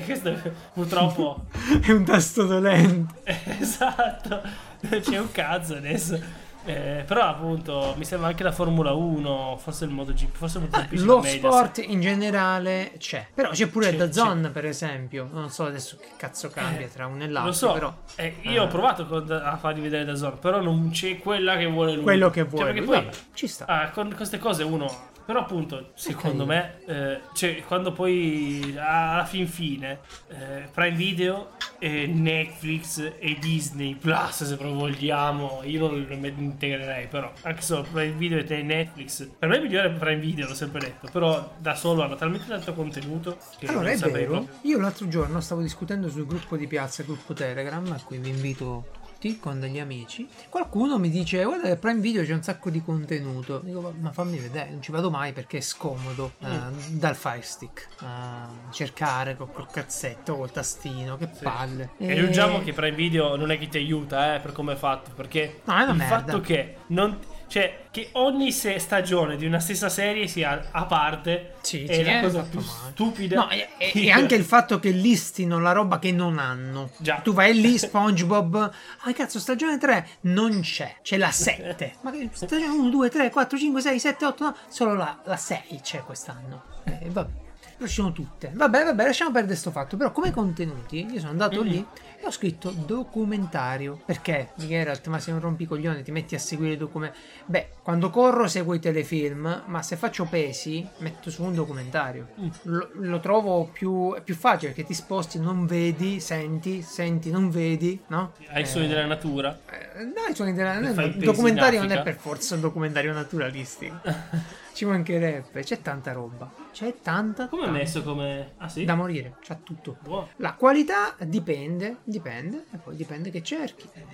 questo 0.05 0.35
purtroppo... 0.73 1.45
è 1.83 1.91
un 1.91 2.05
tasto 2.05 2.45
dolente. 2.45 3.15
esatto, 3.61 4.43
c'è 4.89 5.19
un 5.19 5.31
cazzo 5.31 5.75
adesso. 5.75 6.19
Eh, 6.67 7.05
però 7.07 7.23
appunto 7.23 7.95
mi 7.97 8.05
sembra 8.05 8.29
anche 8.29 8.43
la 8.43 8.51
Formula 8.53 8.93
1, 8.93 9.57
forse 9.61 9.85
il 9.85 9.91
MotoGP, 9.93 10.37
forse 10.37 10.59
il 10.59 10.65
MotoGP 10.65 10.97
ce 10.97 11.05
Lo 11.05 11.23
sport 11.23 11.79
in 11.87 12.01
generale 12.01 12.93
c'è. 12.99 13.27
Però 13.33 13.51
c'è 13.51 13.69
pure 13.69 13.91
C'è, 13.91 13.97
da 13.97 14.07
c'è. 14.07 14.13
Zone, 14.13 14.51
per 14.51 14.65
esempio. 14.67 15.29
Non 15.33 15.49
so 15.51 15.65
adesso 15.65 15.97
che 15.97 16.09
cazzo 16.17 16.49
cambia 16.49 16.89
tra 16.89 17.07
uno 17.07 17.23
e 17.23 17.29
l'altro. 17.29 17.51
Lo 17.51 17.57
so, 17.57 17.73
Però 17.73 17.95
eh, 18.17 18.35
io 18.43 18.65
ho 18.65 18.67
provato 18.67 19.07
con- 19.07 19.31
a 19.31 19.57
fargli 19.57 19.81
vedere 19.81 20.05
da 20.05 20.15
Zone, 20.17 20.37
però 20.41 20.61
non 20.61 20.91
c'è 20.91 21.19
quella 21.19 21.57
che 21.57 21.67
vuole 21.67 21.95
lui. 21.95 22.03
quello 22.03 22.31
che 22.31 22.41
Cioè, 22.41 22.49
vuoi. 22.51 22.65
perché 22.65 22.79
lui, 22.81 22.89
poi 22.89 23.05
vabbè, 23.05 23.17
ci 23.35 23.47
sta. 23.47 23.65
Ah, 23.67 23.91
con 23.91 24.13
queste 24.17 24.39
cose 24.39 24.63
uno. 24.65 25.15
Però 25.27 25.41
appunto, 25.41 25.91
secondo 25.95 26.47
me, 26.47 26.79
eh, 26.87 27.21
cioè, 27.35 27.61
quando 27.67 27.91
poi 27.91 28.77
alla 28.79 29.25
fin 29.25 29.49
fine 29.49 29.99
eh, 30.29 30.69
Prime 30.73 30.97
Video 30.97 31.51
e 31.81 32.07
Netflix 32.07 33.15
e 33.19 33.37
Disney 33.41 33.97
Plus, 33.97 34.45
se 34.45 34.57
proprio 34.57 34.79
vogliamo, 34.79 35.63
io 35.65 35.89
non 35.89 36.07
lo 36.09 36.15
integrerei, 36.15 37.09
però 37.09 37.33
anche 37.43 37.61
solo 37.61 37.85
Prime 37.91 38.13
Video 38.13 38.39
e 38.39 38.63
Netflix, 38.63 39.29
per 39.37 39.49
me 39.49 39.59
è 39.59 39.61
migliore 39.61 39.91
Prime 39.91 40.21
Video, 40.21 40.47
l'ho 40.47 40.55
sempre 40.55 40.79
detto, 40.79 41.09
però 41.11 41.55
da 41.59 41.75
solo 41.75 42.05
hanno 42.05 42.15
talmente 42.15 42.47
tanto 42.47 42.73
contenuto 42.73 43.37
che 43.59 43.67
Allora 43.67 43.83
non 43.83 43.93
è 43.93 43.97
saprei 43.97 44.27
vero, 44.27 44.49
io 44.63 44.79
l'altro 44.79 45.09
giorno 45.09 45.41
stavo 45.41 45.61
discutendo 45.61 46.09
sul 46.09 46.27
gruppo 46.27 46.57
di 46.57 46.69
piazza, 46.69 47.03
gruppo 47.03 47.35
Telegram, 47.35 47.91
a 47.91 48.01
cui 48.05 48.19
vi 48.19 48.29
invito 48.29 48.96
notti 49.17 49.39
con 49.39 49.59
degli 49.59 49.79
amici. 49.79 50.29
Qualcuno 50.49 50.99
mi 50.99 51.09
dice: 51.11 51.43
Guarda, 51.45 51.75
Prime 51.77 52.01
Video 52.01 52.23
c'è 52.23 52.35
un 52.35 52.43
sacco 52.43 52.71
di 52.71 52.83
contenuto. 52.83 53.61
Dico, 53.65 53.93
ma 53.99 54.13
fammi 54.13 54.39
vedere, 54.39 54.71
non 54.71 54.83
ci 54.83 54.93
vado 54.93 55.11
mai 55.11 55.33
perché 55.33 55.59
è 55.59 55.61
scomodo 55.61 56.33
eh, 56.41 56.47
dal 56.91 57.17
Fire 57.17 57.43
Stick. 57.43 57.89
a 58.01 58.49
cercare 58.71 59.37
col, 59.37 59.51
col 59.53 59.67
cazzetto, 59.71 60.37
col 60.37 60.53
tastino, 60.53 61.17
che 61.17 61.29
palle. 61.29 61.91
E 61.99 62.13
aggiungiamo 62.13 62.61
che 62.63 62.73
Prime 62.73 62.97
Video 62.97 63.37
non 63.37 63.51
è 63.51 63.59
che 63.59 63.69
ti 63.69 63.79
aiuta, 63.79 64.35
eh, 64.37 64.41
per 64.41 64.53
come 64.53 64.75
è 64.75 64.77
fatto, 64.77 65.11
perché 65.15 65.61
No, 65.65 65.81
il 65.81 65.95
merda. 65.95 66.05
fatto 66.05 66.41
che 66.41 66.77
non 66.89 67.19
cioè 67.49 67.85
che 67.91 68.09
ogni 68.13 68.53
se- 68.53 68.79
stagione 68.79 69.37
di 69.37 69.47
una 69.47 69.61
stessa 69.61 69.89
serie 69.89 70.27
sia 70.27 70.69
a 70.71 70.85
parte 70.85 71.55
Sì, 71.63 71.85
è 71.85 71.95
sì, 71.95 72.03
la 72.05 72.19
è 72.19 72.21
cosa 72.23 72.43
fatto 72.43 72.51
più 72.59 72.61
male. 72.67 72.91
stupida. 72.93 73.37
No, 73.37 73.51
e, 73.51 73.69
e- 73.79 73.93
e 73.95 74.11
anche 74.11 74.35
il 74.35 74.45
fatto 74.45 74.79
che 74.79 74.91
listino 74.91 75.59
la 75.61 75.73
roba 75.73 75.99
che 75.99 76.13
non 76.13 76.39
hanno. 76.39 76.91
Già. 76.99 77.21
Tu 77.23 77.33
vai 77.33 77.59
lì, 77.61 77.79
SpongeBob. 77.79 78.71
Ah, 79.03 79.13
cazzo, 79.13 79.39
stagione 79.39 79.79
3 79.79 80.09
non 80.23 80.61
c'è, 80.61 80.97
c'è 81.03 81.17
la 81.17 81.31
7. 81.31 81.95
Ma 82.03 82.11
che 82.11 82.29
stagione 82.33 82.67
1, 82.67 82.89
2, 82.91 83.09
3, 83.09 83.31
4, 83.31 83.57
5, 83.59 83.81
6, 83.81 83.99
7, 83.99 84.25
8, 84.27 84.45
no, 84.45 84.57
solo 84.69 84.95
la, 84.95 85.19
la 85.25 85.37
6 85.37 85.81
c'è 85.83 86.01
quest'anno. 86.01 86.63
Eh, 86.85 87.09
vabbè. 87.09 87.45
Sono 87.85 88.13
tutte. 88.13 88.51
Vabbè, 88.55 88.85
vabbè, 88.85 89.05
lasciamo 89.05 89.31
perdere 89.31 89.55
sto 89.57 89.71
fatto. 89.71 89.97
Però 89.97 90.11
come 90.13 90.31
contenuti, 90.31 91.07
io 91.11 91.19
sono 91.19 91.31
andato 91.31 91.63
Mm-hmm. 91.63 91.71
lì 91.73 91.87
e 92.21 92.27
ho 92.27 92.31
scritto 92.31 92.71
documentario. 92.71 94.01
Perché? 94.05 94.51
Geralt, 94.55 95.07
ma 95.09 95.19
sei 95.19 95.35
un 95.35 95.41
rompicoglione, 95.41 96.03
ti 96.03 96.11
metti 96.11 96.35
a 96.35 96.39
seguire 96.39 96.75
i 96.75 96.77
documenti. 96.77 97.19
Beh, 97.45 97.69
quando 97.83 98.11
corro 98.11 98.49
seguo 98.49 98.75
i 98.75 98.81
telefilm, 98.81 99.63
ma 99.67 99.83
se 99.83 99.97
faccio 99.97 100.25
pesi 100.25 100.87
metto 100.99 101.31
su 101.31 101.43
un 101.45 101.55
documentario. 101.55 102.29
Mm. 102.41 102.49
Lo, 102.63 102.91
lo 102.95 103.21
trovo 103.21 103.69
più, 103.73 104.15
più 104.25 104.35
facile 104.35 104.73
perché 104.73 104.85
ti 104.87 104.95
sposti, 104.95 105.39
non 105.39 105.67
vedi, 105.67 106.19
senti, 106.21 106.83
senti, 106.83 107.31
non 107.31 107.51
vedi, 107.51 108.01
no? 108.09 108.33
Hai 108.51 108.63
i 108.63 108.67
suoni 108.67 108.87
Eh, 108.87 108.89
della 108.89 109.07
natura. 109.07 109.59
eh, 109.71 110.05
No, 110.05 110.31
i 110.31 110.35
suoni 110.35 110.53
della 110.53 110.75
fai 110.93 111.07
il 111.09 111.17
documentario 111.25 111.81
non 111.83 111.91
è 111.91 112.03
per 112.03 112.17
forza 112.17 112.55
un 112.55 112.61
documentario 112.63 113.13
naturalistico. 113.13 114.01
Ci 114.77 114.85
mancherebbe, 114.85 115.63
c'è 115.63 115.81
tanta 115.81 116.13
roba. 116.13 116.53
C'è 116.71 116.97
tanta. 117.01 117.49
Come 117.49 117.65
è 117.67 117.71
messo 117.71 118.03
come 118.03 118.53
Ah 118.59 118.69
sì? 118.69 118.85
Da 118.85 118.95
morire, 118.95 119.37
c'ha 119.41 119.55
tutto. 119.55 119.97
Buono. 120.03 120.29
La 120.37 120.53
qualità 120.53 121.15
dipende, 121.21 122.01
dipende, 122.05 122.67
e 122.71 122.77
poi 122.77 122.95
dipende 122.95 123.31
che 123.31 123.43
cerchi. 123.43 123.89
Eh, 123.95 124.05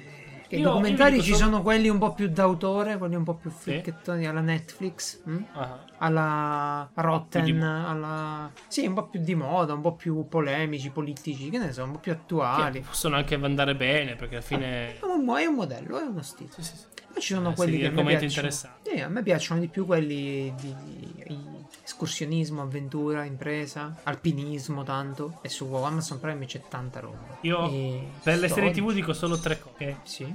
che 0.47 0.55
I 0.55 0.61
Io- 0.61 0.69
documentari 0.69 1.17
io 1.17 1.23
ci 1.23 1.33
solo- 1.33 1.45
sono 1.51 1.63
quelli 1.63 1.89
un 1.89 1.99
po' 1.99 2.13
più 2.15 2.29
d'autore, 2.29 2.97
quelli 2.97 3.17
un 3.17 3.25
po' 3.25 3.35
più 3.35 3.51
Sì. 3.51 3.57
fricchettoni 3.73 4.25
alla 4.29 4.41
Netflix? 4.41 5.21
Ah. 5.55 5.81
alla 5.99 6.89
Rotten, 6.95 7.45
di 7.45 7.51
alla... 7.61 8.49
Sì, 8.69 8.87
un 8.87 8.95
po' 8.95 9.09
più 9.09 9.21
di 9.21 9.35
moda, 9.35 9.73
un 9.73 9.81
po' 9.81 9.95
più 9.95 10.29
polemici, 10.29 10.91
politici, 10.91 11.51
che 11.51 11.59
ne 11.59 11.73
so, 11.73 11.83
un 11.83 11.93
po' 11.93 11.99
più 11.99 12.13
attuali. 12.13 12.81
Che 12.81 12.87
possono 12.87 13.17
anche 13.17 13.35
andare 13.35 13.75
bene 13.75 14.15
perché 14.15 14.37
alla 14.37 14.45
fine 14.45 14.99
È 15.01 15.05
un, 15.05 15.29
è 15.37 15.45
un 15.47 15.55
modello, 15.57 15.99
è 15.99 16.03
uno 16.03 16.23
stile. 16.23 16.51
Sì, 16.53 16.63
sì, 16.63 16.77
sì. 16.77 16.85
Poi 17.13 17.21
ci 17.23 17.35
sono 17.35 17.51
Eh, 17.51 17.55
quelli 17.55 17.73
sì, 17.75 17.79
che 17.81 17.87
a 17.87 17.91
me 18.03 18.17
piacciono. 18.17 18.51
Sì, 18.51 19.01
a 19.01 19.09
me 19.09 19.23
piacciono 19.23 19.61
di 19.61 19.69
più 19.69 19.85
quelli 19.87 20.53
di, 20.61 20.75
di 21.27 21.65
escursionismo, 21.85 22.63
avventura, 22.63 23.25
impresa, 23.25 23.97
alpinismo 24.05 24.83
tanto. 24.83 25.39
E 25.43 25.49
su 25.49 25.73
Amazon 25.73 26.19
Prime 26.21 26.47
c'è 26.47 26.63
tanta 26.69 27.01
roba. 27.01 27.39
Io 27.43 27.69
E 27.71 28.09
per 28.23 28.39
le 28.39 28.49
serie. 28.49 28.71
TV 28.71 28.93
dico 28.93 29.13
solo 29.13 29.39
tre 29.39 29.61
cose. 29.61 29.99
Sì. 30.05 30.35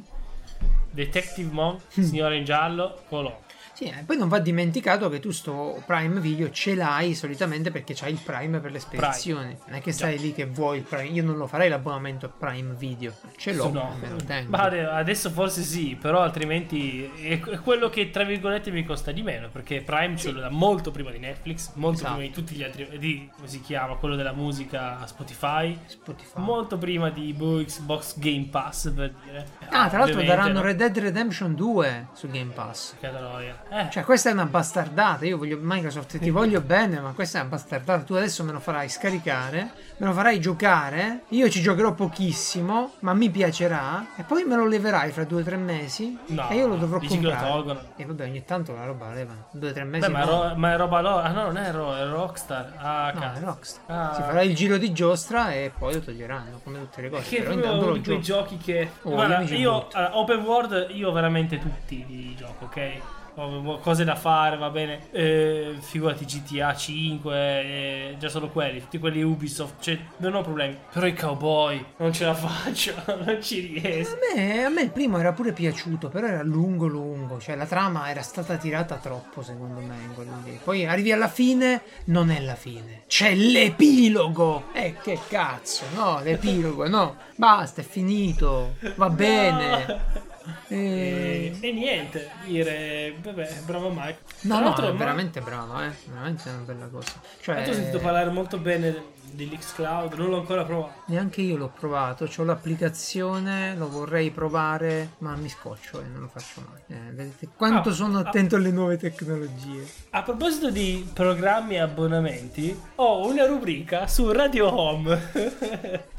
Detective 0.91 1.51
Monk. 1.51 1.81
Signore 2.01 2.37
in 2.37 2.43
giallo, 2.45 3.01
Colombo. 3.07 3.45
Sì, 3.77 3.83
e 3.83 4.03
poi 4.07 4.17
non 4.17 4.27
va 4.27 4.39
dimenticato 4.39 5.07
che 5.07 5.19
tu 5.19 5.29
sto 5.29 5.79
Prime 5.85 6.19
Video 6.19 6.49
ce 6.49 6.73
l'hai 6.73 7.13
solitamente 7.13 7.69
perché 7.69 7.93
c'hai 7.95 8.11
il 8.11 8.17
Prime 8.23 8.59
per 8.59 8.71
le 8.71 8.79
spedizioni. 8.79 9.55
Non 9.67 9.75
è 9.77 9.81
che 9.81 9.91
stai 9.91 10.17
lì 10.17 10.33
che 10.33 10.47
vuoi 10.47 10.77
il 10.79 10.83
Prime. 10.83 11.09
Io 11.09 11.23
non 11.23 11.37
lo 11.37 11.45
farei 11.45 11.69
l'abbonamento 11.69 12.25
a 12.25 12.29
Prime 12.29 12.73
Video. 12.73 13.13
Ce 13.35 13.53
l'ho, 13.53 13.69
No. 13.71 13.95
me 14.01 14.09
lo 14.09 14.15
tengo. 14.15 14.57
Adesso 14.57 15.29
forse 15.29 15.61
sì, 15.61 15.95
però 15.95 16.21
altrimenti 16.21 17.03
è 17.21 17.39
quello 17.39 17.89
che 17.89 18.09
tra 18.09 18.23
virgolette 18.23 18.71
mi 18.71 18.83
costa 18.83 19.11
di 19.11 19.21
meno 19.21 19.49
perché 19.49 19.81
Prime 19.81 20.17
ce 20.17 20.31
l'ho 20.31 20.39
da 20.39 20.49
molto 20.49 20.89
prima 20.89 21.11
di 21.11 21.19
Netflix, 21.19 21.73
molto 21.75 21.99
Esatto. 21.99 22.15
prima 22.15 22.27
di 22.29 22.33
tutti 22.33 22.55
gli 22.55 22.63
altri 22.63 22.97
di 22.97 23.29
come 23.35 23.47
si 23.47 23.61
chiama, 23.61 23.93
quello 23.97 24.15
della 24.15 24.33
musica 24.33 25.05
Spotify, 25.05 25.77
Spotify. 25.85 26.39
molto 26.41 26.79
prima 26.79 27.11
di 27.11 27.31
boh, 27.31 27.63
Xbox 27.63 28.17
Game 28.17 28.47
Pass 28.49 28.89
per 28.91 29.13
dire. 29.23 29.45
Ah, 29.69 29.87
tra 29.87 29.99
l'altro 29.99 30.23
daranno 30.23 30.53
no? 30.53 30.61
Red 30.61 30.77
Dead 30.77 30.97
Redemption 30.97 31.53
2 31.53 32.07
su 32.13 32.27
Game 32.27 32.51
Pass. 32.53 32.95
Che 32.99 33.07
troia. 33.07 33.65
Eh, 33.69 33.89
Cioè, 33.91 34.03
questa 34.03 34.29
è 34.29 34.33
una 34.33 34.45
bastardata. 34.45 35.25
Io 35.25 35.37
voglio 35.37 35.57
Microsoft, 35.61 36.17
ti 36.19 36.29
voglio 36.29 36.61
bene, 36.61 36.99
ma 36.99 37.11
questa 37.11 37.37
è 37.37 37.41
una 37.41 37.49
bastardata. 37.49 38.03
Tu 38.03 38.13
adesso 38.13 38.43
me 38.43 38.51
lo 38.51 38.59
farai 38.59 38.87
scaricare, 38.89 39.71
me 39.97 40.05
lo 40.07 40.13
farai 40.13 40.39
giocare. 40.39 41.23
Io 41.29 41.49
ci 41.49 41.61
giocherò 41.61 41.93
pochissimo, 41.93 42.93
ma 42.99 43.13
mi 43.13 43.29
piacerà. 43.29 44.05
E 44.15 44.23
poi 44.23 44.43
me 44.45 44.55
lo 44.55 44.65
leverai 44.65 45.11
fra 45.11 45.23
due 45.25 45.41
o 45.41 45.43
tre 45.43 45.57
mesi. 45.57 46.17
No, 46.27 46.49
e 46.49 46.55
io 46.55 46.67
lo 46.67 46.75
dovrò 46.77 46.99
dici 46.99 47.17
che 47.17 47.23
lo 47.23 47.29
comprare. 47.29 47.51
tolgono. 47.53 47.81
E 47.97 48.05
vabbè, 48.05 48.23
ogni 48.23 48.45
tanto 48.45 48.73
la 48.73 48.85
roba 48.85 49.07
la 49.07 49.13
levano. 49.15 49.47
Due 49.51 49.69
o 49.69 49.73
tre 49.73 49.83
mesi. 49.83 50.05
Beh, 50.07 50.11
ma, 50.13 50.23
ro- 50.23 50.53
ma 50.55 50.73
è 50.73 50.77
roba 50.77 51.01
loro. 51.01 51.17
Ah, 51.17 51.31
no, 51.31 51.43
non 51.43 51.57
è, 51.57 51.71
ro- 51.71 51.95
è 51.95 52.05
Rockstar. 52.05 52.73
Ah, 52.77 53.11
No, 53.13 53.19
cazzo. 53.19 53.39
è 53.39 53.43
Rockstar. 53.43 53.83
Ah. 53.87 54.13
Si 54.15 54.21
farà 54.21 54.41
il 54.41 54.55
giro 54.55 54.77
di 54.77 54.93
giostra 54.93 55.51
e 55.51 55.71
poi 55.77 55.93
lo 55.95 55.99
toglieranno, 55.99 56.59
come 56.63 56.79
tutte 56.79 57.01
le 57.01 57.09
cose. 57.09 57.27
Che 57.29 57.37
è 57.37 57.41
Però 57.41 57.53
intanto 57.53 57.77
uno 57.77 57.85
lo 57.87 58.01
gioco. 58.01 58.19
giochi 58.21 58.57
che. 58.57 58.89
Oh, 59.03 59.11
Guarda, 59.11 59.41
io 59.41 59.57
io 59.57 59.87
allora, 59.91 60.17
open 60.17 60.39
world, 60.43 60.87
io 60.91 61.11
veramente 61.11 61.57
tutti 61.59 62.05
li 62.07 62.35
gioco, 62.35 62.65
ok? 62.65 62.91
Ho 63.39 63.77
cose 63.77 64.03
da 64.03 64.15
fare, 64.15 64.57
va 64.57 64.71
bene. 64.71 65.11
Eh, 65.11 65.75
figurati 65.79 66.25
GTA 66.25 66.75
5, 66.75 67.35
eh, 67.35 68.15
già 68.17 68.29
solo 68.29 68.49
quelli, 68.49 68.79
tutti 68.79 68.97
quelli 68.97 69.21
Ubisoft, 69.21 69.75
cioè 69.79 69.99
non 70.17 70.33
ho 70.33 70.41
problemi. 70.41 70.75
Però 70.91 71.05
i 71.05 71.13
cowboy 71.13 71.85
non 71.97 72.11
ce 72.11 72.25
la 72.25 72.33
faccio, 72.33 72.95
non 73.23 73.37
ci 73.39 73.59
riesco. 73.59 74.15
A 74.15 74.35
me, 74.35 74.65
a 74.65 74.69
me 74.69 74.81
il 74.81 74.89
primo 74.89 75.19
era 75.19 75.33
pure 75.33 75.51
piaciuto, 75.51 76.09
però 76.09 76.25
era 76.25 76.41
lungo 76.41 76.87
lungo, 76.87 77.39
cioè 77.39 77.55
la 77.55 77.67
trama 77.67 78.09
era 78.09 78.23
stata 78.23 78.57
tirata 78.57 78.95
troppo 78.95 79.43
secondo 79.43 79.81
me 79.81 79.95
in 80.03 80.15
quello 80.15 80.33
lì. 80.43 80.59
Poi 80.63 80.87
arrivi 80.87 81.11
alla 81.11 81.27
fine, 81.27 81.83
non 82.05 82.31
è 82.31 82.41
la 82.41 82.55
fine, 82.55 83.03
c'è 83.05 83.35
l'epilogo! 83.35 84.73
E 84.73 84.95
che 84.99 85.19
cazzo, 85.27 85.83
no, 85.93 86.21
l'epilogo, 86.23 86.87
no, 86.87 87.17
basta, 87.35 87.81
è 87.81 87.83
finito, 87.83 88.77
va 88.95 89.09
bene. 89.11 89.85
E, 89.85 90.36
E... 90.67 91.57
e 91.59 91.71
niente, 91.71 92.29
dire, 92.45 93.15
vabbè, 93.21 93.61
bravo 93.65 93.89
Mike. 93.89 94.17
No, 94.41 94.59
no, 94.59 94.75
è 94.75 94.81
ma- 94.81 94.91
veramente 94.91 95.41
bravo, 95.41 95.81
eh, 95.81 95.91
veramente 96.05 96.49
è 96.49 96.53
una 96.53 96.63
bella 96.63 96.87
cosa. 96.87 97.13
Cioè, 97.41 97.55
l'altro 97.55 97.73
ho 97.73 97.75
sentito 97.75 97.99
parlare 97.99 98.29
molto 98.29 98.57
bene 98.57 99.15
dell'Xcloud, 99.31 100.13
non 100.13 100.29
l'ho 100.29 100.39
ancora 100.39 100.63
provato. 100.63 101.01
neanche 101.07 101.41
io 101.41 101.57
l'ho 101.57 101.71
provato, 101.77 102.29
ho 102.33 102.43
l'applicazione, 102.43 103.75
lo 103.75 103.89
vorrei 103.89 104.31
provare, 104.31 105.11
ma 105.19 105.35
mi 105.35 105.49
scoccio 105.49 106.01
e 106.01 106.05
non 106.05 106.21
lo 106.21 106.27
faccio 106.31 106.63
mai. 106.69 106.81
Eh, 106.97 107.11
vedete 107.11 107.49
quanto 107.55 107.89
Ah, 107.89 107.93
sono 107.93 108.17
ah. 108.19 108.21
attento 108.21 108.55
alle 108.55 108.71
nuove 108.71 108.97
tecnologie. 108.97 109.85
A 110.11 110.23
proposito 110.23 110.71
di 110.71 111.07
programmi 111.13 111.75
e 111.75 111.79
abbonamenti, 111.79 112.79
ho 112.95 113.27
una 113.27 113.45
rubrica 113.45 114.07
su 114.07 114.31
Radio 114.31 114.73
Home. 114.73 116.05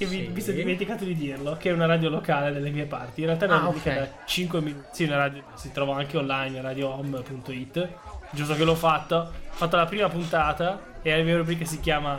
che 0.00 0.06
mi, 0.06 0.24
Sì. 0.24 0.28
mi 0.32 0.40
sono 0.40 0.56
dimenticato 0.56 1.04
di 1.04 1.14
dirlo, 1.14 1.56
che 1.58 1.68
è 1.68 1.72
una 1.72 1.84
radio 1.86 2.08
locale 2.08 2.52
delle 2.52 2.70
mie 2.70 2.86
parti. 2.86 3.20
In 3.20 3.26
realtà 3.26 3.44
è 3.44 3.48
una 3.48 3.60
Ah, 3.60 3.64
rubrica 3.64 3.90
ok. 3.90 3.96
da 3.98 4.08
5 4.24 4.60
minuti. 4.62 4.86
Sì, 4.92 5.04
una 5.04 5.16
radio 5.16 5.42
si 5.54 5.70
trova 5.72 5.96
anche 5.96 6.16
online, 6.16 6.60
radiohome.it. 6.62 7.88
Giusto 8.30 8.54
che 8.54 8.64
l'ho 8.64 8.74
fatto. 8.74 9.14
Ho 9.16 9.30
fatto 9.50 9.76
la 9.76 9.84
prima 9.86 10.08
puntata 10.08 10.80
e 11.02 11.16
la 11.16 11.22
mia 11.22 11.36
rubrica 11.36 11.64
si 11.66 11.80
chiama 11.80 12.18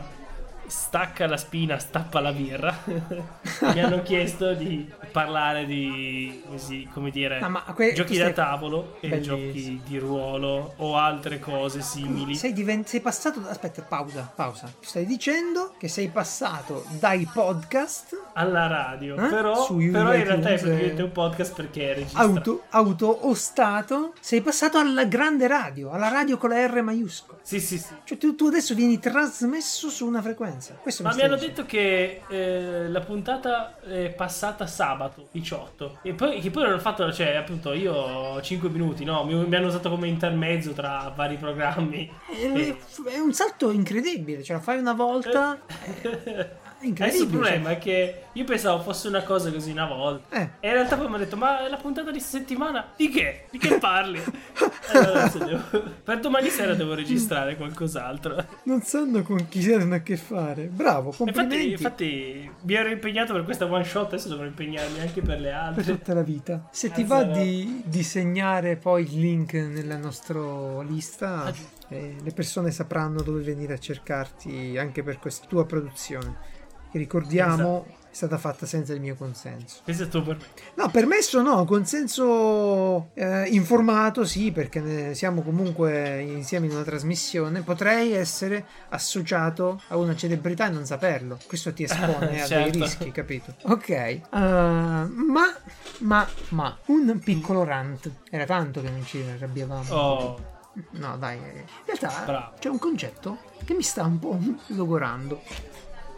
Stacca 0.72 1.28
la 1.28 1.36
spina, 1.36 1.78
stappa 1.78 2.22
la 2.22 2.32
birra. 2.32 2.74
mi 2.86 3.80
hanno 3.82 4.02
chiesto 4.04 4.54
di 4.54 4.90
parlare 5.12 5.66
di, 5.66 6.42
così, 6.48 6.88
come 6.94 7.12
dire, 7.12 7.42
No, 7.42 7.62
que- 7.76 7.92
giochi 7.92 8.18
da 8.18 8.32
tavolo 8.32 8.96
e 9.02 9.10
Bellissimo. 9.10 9.36
giochi 9.36 9.82
di 9.86 9.98
ruolo 9.98 10.74
o 10.78 10.96
altre 10.96 11.40
cose 11.40 11.82
simili. 11.82 12.36
Sei, 12.36 12.54
diven- 12.54 12.86
sei 12.86 13.02
passato. 13.02 13.44
Aspetta, 13.50 13.82
pausa, 13.82 14.32
pausa. 14.34 14.72
Stai 14.80 15.06
dicendo 15.06 15.74
che 15.78 15.90
sei 15.90 16.08
passato 16.08 16.86
dai 17.00 17.28
podcast 17.32 18.18
alla 18.34 18.68
radio, 18.68 19.16
Eh? 19.16 19.28
però, 19.28 19.68
però 19.68 20.14
in 20.16 20.24
realtà 20.24 20.50
è 20.52 20.60
praticamente 20.60 21.02
un 21.02 21.12
podcast 21.12 21.54
perché 21.54 21.92
è 21.92 21.96
registrato. 21.96 22.28
auto, 22.28 22.64
auto 22.70 23.08
o 23.08 23.34
stato. 23.34 24.14
Sei 24.22 24.40
passato 24.42 24.78
alla 24.78 25.04
grande 25.04 25.48
radio, 25.48 25.92
alla 25.92 26.08
radio 26.08 26.38
con 26.38 26.52
la 26.52 26.66
R 26.66 26.82
maiuscola. 26.82 27.40
Sì, 27.42 27.60
sì, 27.60 27.78
sì. 27.78 27.94
Cioè, 28.06 28.18
tu, 28.18 28.36
tu 28.36 28.46
adesso 28.48 28.74
vieni 28.74 29.00
trasmesso 29.00 29.90
su 29.90 30.08
una 30.08 30.22
frequenza. 30.22 30.60
Questo 30.82 31.04
Ma 31.04 31.14
mi 31.14 31.22
hanno 31.22 31.36
detto 31.36 31.66
che 31.66 32.22
eh, 32.30 32.88
la 32.88 33.00
puntata 33.02 33.80
è 33.82 34.10
passata 34.10 34.68
sabato 34.68 35.28
18 35.32 36.00
e 36.04 36.14
poi 36.14 36.40
che 36.40 36.52
poi 36.52 36.64
l'hanno 36.64 36.80
fatto, 36.80 37.12
cioè 37.12 37.36
appunto 37.36 37.74
io 37.74 37.94
ho 37.94 38.42
5 38.42 38.70
minuti, 38.70 39.04
no? 39.04 39.24
Mi, 39.24 39.34
mi 39.34 39.56
hanno 39.56 39.68
usato 39.68 39.90
come 39.90 40.08
intermezzo 40.08 40.72
tra 40.72 41.12
vari 41.16 41.38
programmi. 41.38 42.10
È, 42.30 42.76
è 43.10 43.20
un 43.20 43.34
salto 43.34 43.72
incredibile. 43.72 44.44
Ce 44.44 44.54
la 44.54 44.60
fai 44.60 44.78
una 44.80 44.94
volta. 44.94 45.60
Eh. 46.02 46.71
Adesso 46.84 47.24
il 47.24 47.30
problema 47.30 47.70
è 47.72 47.78
che 47.78 48.24
io 48.34 48.44
pensavo 48.44 48.82
fosse 48.82 49.08
una 49.08 49.22
cosa 49.24 49.52
così 49.52 49.72
una 49.72 49.86
volta. 49.86 50.36
Eh. 50.36 50.50
E 50.60 50.68
in 50.68 50.74
realtà 50.74 50.98
poi 50.98 51.08
mi 51.10 51.16
ha 51.16 51.18
detto, 51.20 51.36
ma 51.38 51.66
è 51.66 51.70
la 51.70 51.78
puntata 51.78 52.12
di 52.12 52.18
questa 52.18 52.38
settimana? 52.40 52.92
Di 52.96 53.10
che? 53.10 53.46
Di 53.52 53.58
che 53.58 53.78
parli? 53.78 54.22
allora, 54.94 55.28
devo- 55.28 55.84
Per 56.04 56.20
domani 56.20 56.50
sera 56.50 56.74
devo 56.74 56.94
registrare 56.94 57.56
qualcos'altro. 57.56 58.44
Non 58.64 58.82
sanno 58.82 59.22
con 59.22 59.48
chi 59.50 59.72
hanno 59.72 59.96
a 59.96 60.00
che 60.00 60.18
fare. 60.18 60.64
Bravo, 60.68 61.10
Infatti, 61.10 61.32
complimenti. 61.34 61.72
infatti 61.72 62.52
mi 62.62 62.74
ero 62.74 62.90
impegnato 62.90 63.34
per 63.34 63.44
questa 63.44 63.66
one 63.72 63.84
shot, 63.84 64.08
adesso 64.14 64.30
dovrò 64.30 64.46
impegnarmi 64.46 65.00
anche 65.00 65.22
per 65.22 65.40
le 65.40 65.50
per 65.50 65.56
altre. 65.58 65.84
tutta 65.84 66.14
la 66.14 66.24
vita. 66.24 66.68
Se 66.72 66.90
ti 66.92 67.04
va 67.04 67.24
di, 67.24 67.82
di 67.86 68.04
segnare 68.04 68.76
poi 68.78 69.04
il 69.04 69.20
link 69.20 69.54
nella 69.54 69.98
nostra 69.98 70.82
lista, 70.82 71.44
Ah, 71.44 71.54
eh, 71.90 72.16
le 72.22 72.32
persone 72.32 72.72
sapranno 72.72 73.22
dove 73.22 73.42
venire 73.42 73.74
a 73.74 73.78
cercarti 73.78 74.78
anche 74.78 75.04
per 75.04 75.20
questa 75.20 75.46
tua 75.48 75.66
produzione. 75.66 76.51
Che 76.92 76.98
ricordiamo 76.98 77.86
è 78.12 78.14
stata 78.14 78.38
fatta 78.38 78.66
senza 78.66 78.94
il 78.94 79.00
mio 79.00 79.16
consenso. 79.16 79.78
Questo 79.86 80.04
è 80.04 80.08
tutto 80.10 80.26
per 80.26 80.38
me. 80.38 80.44
No, 80.76 80.90
permesso 80.90 81.42
no, 81.42 81.64
consenso 81.64 83.12
eh, 83.14 83.48
informato 83.48 84.26
sì, 84.26 84.52
perché 84.52 84.82
ne 84.82 85.14
siamo 85.16 85.42
comunque 85.42 86.20
insieme 86.20 86.66
in 86.66 86.74
una 86.74 86.84
trasmissione. 86.84 87.62
Potrei 87.62 88.12
essere 88.12 88.66
associato 88.90 89.82
a 89.88 89.96
una 89.96 90.14
celebrità 90.14 90.68
e 90.68 90.72
non 90.72 90.86
saperlo. 90.86 91.40
Questo 91.48 91.72
ti 91.72 91.84
espone 91.84 92.42
a 92.44 92.48
dei 92.48 92.48
Certo. 92.48 92.80
rischi, 92.80 93.12
capito? 93.12 93.56
Ok, 93.62 93.90
eh, 93.90 94.22
ma, 94.30 95.56
ma, 96.00 96.28
ma, 96.50 96.78
un 96.88 97.18
piccolo 97.24 97.64
rant. 97.64 98.12
Era 98.30 98.44
tanto 98.44 98.82
che 98.82 98.90
non 98.90 99.06
ci 99.06 99.24
arrabbiavamo. 99.26 99.96
Oh, 99.96 100.50
No, 100.92 101.18
dai, 101.18 101.36
in 101.38 101.64
realtà 101.86 102.24
Bravo. 102.26 102.54
c'è 102.58 102.70
un 102.70 102.80
concetto 102.80 103.40
che 103.66 103.74
mi 103.74 103.82
sta 103.84 104.04
un 104.06 104.20
po' 104.20 104.38
logorando. 104.68 105.42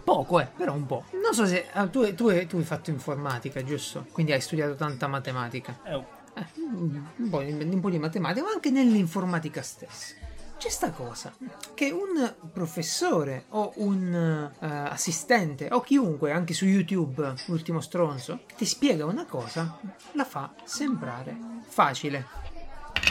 Poco, 0.03 0.39
eh, 0.39 0.47
però 0.55 0.73
un 0.73 0.85
po'. 0.85 1.05
Non 1.21 1.33
so 1.33 1.45
se 1.45 1.67
ah, 1.71 1.87
tu, 1.87 2.13
tu 2.13 2.27
hai- 2.27 2.45
tu 2.45 2.57
hai 2.57 2.63
fatto 2.63 2.89
informatica, 2.89 3.63
giusto? 3.63 4.05
Quindi 4.11 4.33
hai 4.33 4.41
studiato 4.41 4.75
tanta 4.75 5.07
matematica. 5.07 5.79
è 5.83 5.93
un- 5.93 6.05
Eh, 6.35 6.45
un, 6.57 7.29
po', 7.29 7.41
di- 7.43 7.51
un 7.51 7.79
po' 7.79 7.89
di 7.91 7.99
matematica, 7.99 8.43
ma 8.45 8.51
anche 8.53 8.71
nell'informatica 8.71 9.61
stessa. 9.61 10.15
C'è 10.57 10.69
sta 10.69 10.91
cosa 10.91 11.31
che 11.75 11.91
un 11.91 12.33
professore 12.51 13.45
o 13.49 13.73
un 13.77 14.49
eh, 14.59 14.65
assistente 14.65 15.67
o 15.71 15.81
chiunque, 15.81 16.31
anche 16.31 16.53
su 16.53 16.65
YouTube, 16.65 17.33
l'ultimo 17.47 17.81
stronzo, 17.81 18.39
che 18.47 18.55
ti 18.55 18.65
spiega 18.65 19.05
una 19.05 19.25
cosa, 19.25 19.77
la 20.13 20.25
fa 20.25 20.53
sembrare 20.63 21.37
facile. 21.67 22.25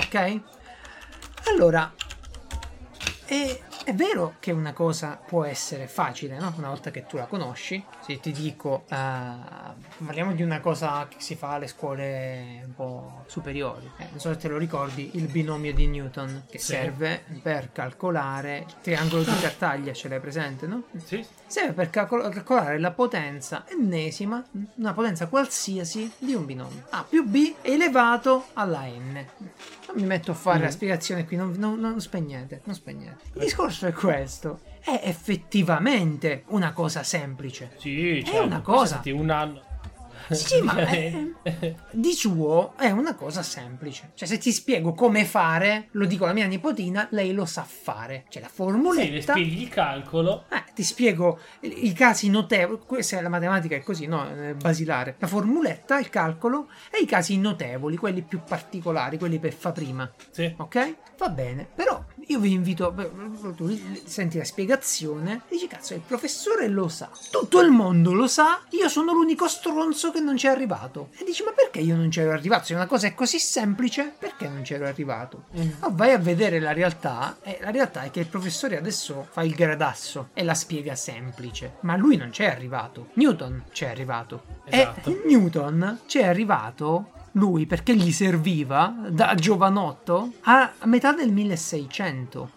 Ok? 0.06 0.40
Allora, 1.52 1.92
è, 3.26 3.60
è 3.84 3.94
vero 3.94 4.34
che 4.40 4.52
una 4.52 4.72
cosa 4.72 5.18
può 5.24 5.44
essere 5.44 5.86
facile, 5.86 6.38
no? 6.38 6.52
Una 6.56 6.68
volta 6.68 6.90
che 6.90 7.04
tu 7.06 7.16
la 7.16 7.26
conosci. 7.26 7.84
Se 8.00 8.20
ti 8.20 8.32
dico, 8.32 8.84
eh, 8.88 8.96
parliamo 10.04 10.32
di 10.34 10.42
una 10.42 10.60
cosa 10.60 11.06
che 11.08 11.16
si 11.18 11.34
fa 11.36 11.50
alle 11.52 11.66
scuole 11.66 12.62
un 12.64 12.74
po' 12.74 13.24
superiori. 13.26 13.90
Eh, 13.98 14.06
non 14.10 14.20
so 14.20 14.30
se 14.32 14.38
te 14.38 14.48
lo 14.48 14.58
ricordi, 14.58 15.10
il 15.14 15.26
binomio 15.26 15.72
di 15.74 15.86
Newton, 15.86 16.44
che 16.48 16.58
Sì. 16.58 16.72
serve 16.72 17.22
per 17.42 17.72
calcolare 17.72 18.64
il 18.66 18.74
triangolo 18.80 19.22
di 19.22 19.40
Tartaglia, 19.40 19.92
ce 19.92 20.08
l'hai 20.08 20.20
presente, 20.20 20.66
no? 20.66 20.82
Sì? 21.04 21.24
Serve 21.46 21.72
per 21.72 21.90
calcol- 21.90 22.30
calcolare 22.32 22.78
la 22.78 22.92
potenza 22.92 23.64
ennesima, 23.68 24.42
una 24.76 24.92
potenza 24.92 25.26
qualsiasi 25.26 26.10
di 26.18 26.34
un 26.34 26.46
binomio. 26.46 26.84
A 26.90 27.04
più 27.08 27.24
B 27.24 27.54
elevato 27.62 28.46
alla 28.54 28.84
n. 28.86 29.26
Non 29.94 30.00
mi 30.00 30.06
metto 30.06 30.30
a 30.30 30.34
fare 30.34 30.60
Mm. 30.60 30.62
la 30.62 30.70
spiegazione 30.70 31.24
qui, 31.26 31.36
non, 31.36 31.54
non- 31.58 31.78
non 31.78 32.00
spegnete, 32.00 32.62
non 32.64 32.74
spegnete. 32.74 33.16
Il 33.34 33.40
discorso 33.42 33.86
è 33.86 33.92
questo. 33.92 34.60
È 34.80 35.00
effettivamente 35.04 36.44
una 36.48 36.72
cosa 36.72 37.02
semplice. 37.02 37.72
Sì, 37.78 38.22
certo. 38.24 38.42
una 38.46 38.60
cosa. 38.62 38.96
Passati 38.96 39.10
un 39.10 39.30
anno. 40.28 40.36
Sì, 40.38 40.60
ma 40.62 40.76
è- 40.78 41.74
di 41.90 42.12
suo 42.12 42.74
è 42.76 42.90
una 42.90 43.14
cosa 43.14 43.42
semplice. 43.42 44.10
Cioè, 44.14 44.26
se 44.28 44.38
ti 44.38 44.52
spiego 44.52 44.92
come 44.94 45.24
fare, 45.24 45.88
lo 45.92 46.06
dico 46.06 46.24
alla 46.24 46.32
mia 46.32 46.46
nipotina, 46.46 47.06
lei 47.10 47.32
lo 47.32 47.44
sa 47.44 47.62
fare. 47.62 48.24
C'è 48.28 48.40
la 48.40 48.46
Sì, 48.46 48.52
le 48.52 48.54
formuletta. 48.54 49.32
spieghi 49.32 49.62
il 49.62 49.68
calcolo. 49.68 50.44
Eh, 50.50 50.64
ti 50.74 50.82
spiego 50.82 51.38
i, 51.60 51.86
i 51.86 51.92
casi 51.92 52.28
notevoli, 52.30 52.80
questa 52.86 53.18
è 53.18 53.22
la 53.22 53.28
matematica 53.28 53.76
è 53.76 53.82
così, 53.82 54.06
no? 54.06 54.26
È 54.28 54.54
basilare. 54.54 55.16
La 55.18 55.26
formuletta, 55.26 55.98
il 55.98 56.08
calcolo 56.08 56.68
e 56.90 57.02
i 57.02 57.06
casi 57.06 57.38
notevoli, 57.38 57.96
quelli 57.96 58.22
più 58.22 58.40
particolari, 58.46 59.18
quelli 59.18 59.38
per 59.38 59.52
fa 59.52 59.72
prima. 59.72 60.10
Sì. 60.30 60.54
Ok? 60.58 60.96
Va 61.18 61.28
bene, 61.28 61.68
però 61.74 62.02
io 62.26 62.38
vi 62.38 62.52
invito, 62.52 62.94
tu 63.56 63.78
senti 64.04 64.38
la 64.38 64.44
spiegazione, 64.44 65.42
dici 65.48 65.66
cazzo, 65.66 65.94
il 65.94 66.00
professore 66.00 66.68
lo 66.68 66.88
sa, 66.88 67.10
tutto 67.30 67.60
il 67.60 67.70
mondo 67.70 68.12
lo 68.12 68.26
sa, 68.26 68.60
io 68.70 68.88
sono 68.88 69.12
l'unico 69.12 69.48
stronzo 69.48 70.10
che 70.10 70.20
non 70.20 70.36
ci 70.36 70.46
è 70.46 70.50
arrivato. 70.50 71.10
E 71.18 71.24
dici, 71.24 71.42
ma 71.42 71.52
perché 71.52 71.80
io 71.80 71.96
non 71.96 72.10
ci 72.10 72.20
ero 72.20 72.32
arrivato? 72.32 72.64
Se 72.66 72.74
una 72.74 72.86
cosa 72.86 73.06
è 73.06 73.14
così 73.14 73.38
semplice, 73.38 74.12
perché 74.18 74.48
non 74.48 74.64
ci 74.64 74.74
ero 74.74 74.86
arrivato? 74.86 75.44
Ma 75.80 75.88
vai 75.90 76.12
a 76.12 76.18
vedere 76.18 76.60
la 76.60 76.72
realtà, 76.72 77.38
e 77.42 77.58
la 77.60 77.70
realtà 77.70 78.02
è 78.02 78.10
che 78.10 78.20
il 78.20 78.26
professore 78.26 78.76
adesso 78.76 79.26
fa 79.30 79.42
il 79.42 79.54
gradasso 79.54 80.28
e 80.32 80.42
la 80.42 80.54
spiega 80.54 80.94
semplice, 80.94 81.76
ma 81.80 81.96
lui 81.96 82.16
non 82.16 82.32
ci 82.32 82.42
è 82.42 82.46
arrivato. 82.46 83.08
Newton 83.14 83.64
ci 83.72 83.84
è 83.84 83.88
arrivato. 83.88 84.44
Esatto. 84.64 85.10
E 85.10 85.22
Newton 85.26 86.00
ci 86.06 86.18
è 86.18 86.26
arrivato 86.26 87.10
lui 87.32 87.66
perché 87.66 87.94
gli 87.94 88.12
serviva 88.12 88.94
da 89.08 89.34
giovanotto 89.34 90.32
a 90.42 90.72
metà 90.84 91.12
del 91.12 91.32
1600 91.32 92.50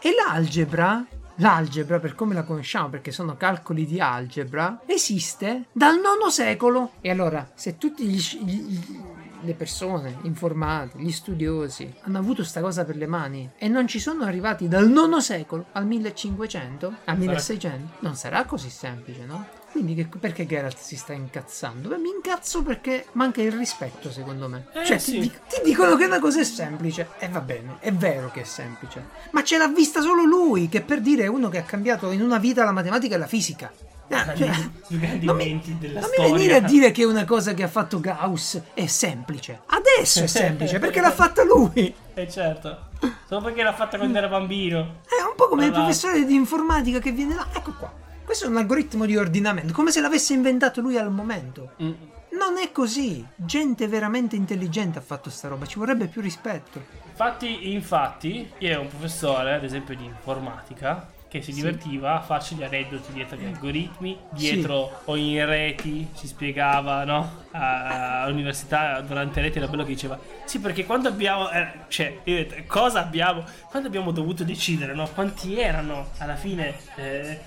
e 0.00 0.10
l'algebra 0.14 1.04
l'algebra 1.36 1.98
per 1.98 2.14
come 2.14 2.34
la 2.34 2.42
conosciamo 2.42 2.88
perché 2.88 3.12
sono 3.12 3.36
calcoli 3.36 3.86
di 3.86 4.00
algebra 4.00 4.80
esiste 4.86 5.64
dal 5.72 5.96
IX 5.96 6.28
secolo. 6.28 6.90
E 7.00 7.10
allora 7.10 7.50
se 7.54 7.78
tutti 7.78 8.04
gli, 8.04 8.18
gli- 8.18 9.00
le 9.42 9.54
persone 9.54 10.18
informate 10.22 10.98
gli 10.98 11.10
studiosi 11.10 11.90
hanno 12.02 12.18
avuto 12.18 12.44
sta 12.44 12.60
cosa 12.60 12.84
per 12.84 12.96
le 12.96 13.06
mani 13.06 13.48
e 13.56 13.68
non 13.68 13.86
ci 13.86 13.98
sono 13.98 14.24
arrivati 14.24 14.68
dal 14.68 14.90
IX 14.90 15.16
secolo 15.16 15.66
al 15.72 15.86
1500 15.86 16.94
al 17.04 17.18
1600 17.18 17.92
non 18.00 18.16
sarà 18.16 18.44
così 18.44 18.68
semplice 18.68 19.24
no? 19.24 19.46
Quindi 19.70 19.94
che- 19.94 20.08
perché 20.18 20.46
Geralt 20.46 20.76
si 20.78 20.96
sta 20.96 21.12
incazzando? 21.12 21.88
Beh, 21.88 21.96
mi 21.98 22.08
incazzo 22.08 22.62
perché 22.62 23.06
manca 23.12 23.40
il 23.40 23.52
rispetto, 23.52 24.10
secondo 24.10 24.48
me. 24.48 24.66
Eh, 24.72 24.84
cioè, 24.84 24.98
sì. 24.98 25.20
ti, 25.20 25.30
ti 25.30 25.60
dicono 25.64 25.96
che 25.96 26.06
una 26.06 26.18
cosa 26.18 26.40
è 26.40 26.44
semplice. 26.44 27.08
E 27.18 27.28
va 27.28 27.40
bene, 27.40 27.76
è 27.78 27.92
vero 27.92 28.30
che 28.32 28.40
è 28.40 28.44
semplice. 28.44 29.06
Ma 29.30 29.44
ce 29.44 29.58
l'ha 29.58 29.68
vista 29.68 30.00
solo 30.00 30.24
lui, 30.24 30.68
che 30.68 30.80
per 30.80 31.00
dire 31.00 31.24
è 31.24 31.26
uno 31.28 31.48
che 31.48 31.58
ha 31.58 31.62
cambiato 31.62 32.10
in 32.10 32.20
una 32.20 32.38
vita 32.38 32.64
la 32.64 32.72
matematica 32.72 33.14
e 33.14 33.18
la 33.18 33.26
fisica. 33.26 33.72
Ah, 34.12 34.34
cioè, 34.34 34.50
I 34.88 34.98
grandi 34.98 35.24
non 35.24 35.36
mi, 35.36 35.62
della 35.78 36.00
non 36.00 36.08
mi 36.10 36.14
storia. 36.16 36.32
venire 36.34 36.54
a 36.56 36.60
dire 36.60 36.90
che 36.90 37.04
una 37.04 37.24
cosa 37.24 37.54
che 37.54 37.62
ha 37.62 37.68
fatto 37.68 38.00
Gauss 38.00 38.60
è 38.74 38.86
semplice. 38.86 39.60
Adesso 39.66 40.24
è 40.24 40.26
semplice, 40.26 40.80
perché 40.80 41.00
l'ha 41.00 41.12
fatta 41.12 41.44
lui. 41.44 41.94
Eh 42.14 42.28
certo. 42.28 42.88
Solo 43.28 43.42
perché 43.42 43.62
l'ha 43.62 43.72
fatta 43.72 43.98
quando 43.98 44.18
era 44.18 44.26
bambino. 44.26 45.02
È 45.06 45.22
un 45.22 45.34
po' 45.36 45.46
come 45.46 45.66
il 45.66 45.70
Tra 45.70 45.82
l'altro. 45.82 46.00
professore 46.00 46.24
di 46.26 46.34
informatica 46.34 46.98
che 46.98 47.12
viene 47.12 47.36
là. 47.36 47.46
Ecco 47.54 47.72
qua. 47.78 47.92
Questo 48.30 48.46
è 48.46 48.48
un 48.48 48.58
algoritmo 48.58 49.06
di 49.06 49.16
ordinamento, 49.16 49.72
come 49.72 49.90
se 49.90 50.00
l'avesse 50.00 50.34
inventato 50.34 50.80
lui 50.80 50.96
al 50.96 51.10
momento. 51.10 51.72
Mm. 51.82 51.92
Non 52.38 52.58
è 52.62 52.70
così. 52.70 53.26
Gente 53.34 53.88
veramente 53.88 54.36
intelligente 54.36 54.98
ha 54.98 55.02
fatto 55.02 55.30
sta 55.30 55.48
roba. 55.48 55.66
Ci 55.66 55.80
vorrebbe 55.80 56.06
più 56.06 56.20
rispetto. 56.20 56.80
Infatti, 57.08 57.72
infatti, 57.72 58.48
io 58.58 58.68
ero 58.68 58.82
un 58.82 58.86
professore, 58.86 59.54
ad 59.54 59.64
esempio, 59.64 59.96
di 59.96 60.04
informatica 60.04 61.08
che 61.30 61.40
si 61.42 61.52
divertiva 61.52 62.16
a 62.16 62.20
farci 62.20 62.56
gli 62.56 62.64
aneddoti 62.64 63.12
dietro 63.12 63.36
gli 63.36 63.44
algoritmi, 63.44 64.18
dietro 64.30 65.02
o 65.04 65.14
in 65.14 65.46
reti, 65.46 66.08
ci 66.16 66.26
spiegava, 66.26 67.04
no? 67.04 67.44
All'università 67.52 69.00
durante 69.00 69.40
reti 69.40 69.58
era 69.58 69.68
bello 69.68 69.84
che 69.84 69.90
diceva 69.90 70.18
Sì, 70.44 70.58
perché 70.58 70.84
quando 70.84 71.08
abbiamo 71.08 71.48
eh, 71.50 71.68
cioè, 71.86 72.18
detto, 72.24 72.56
cosa 72.66 73.00
abbiamo? 73.00 73.44
Quando 73.68 73.86
abbiamo 73.86 74.10
dovuto 74.10 74.42
decidere, 74.42 74.92
no? 74.92 75.08
Quanti 75.14 75.56
erano 75.56 76.08
alla 76.18 76.34
fine 76.34 76.74
eh, 76.96 77.40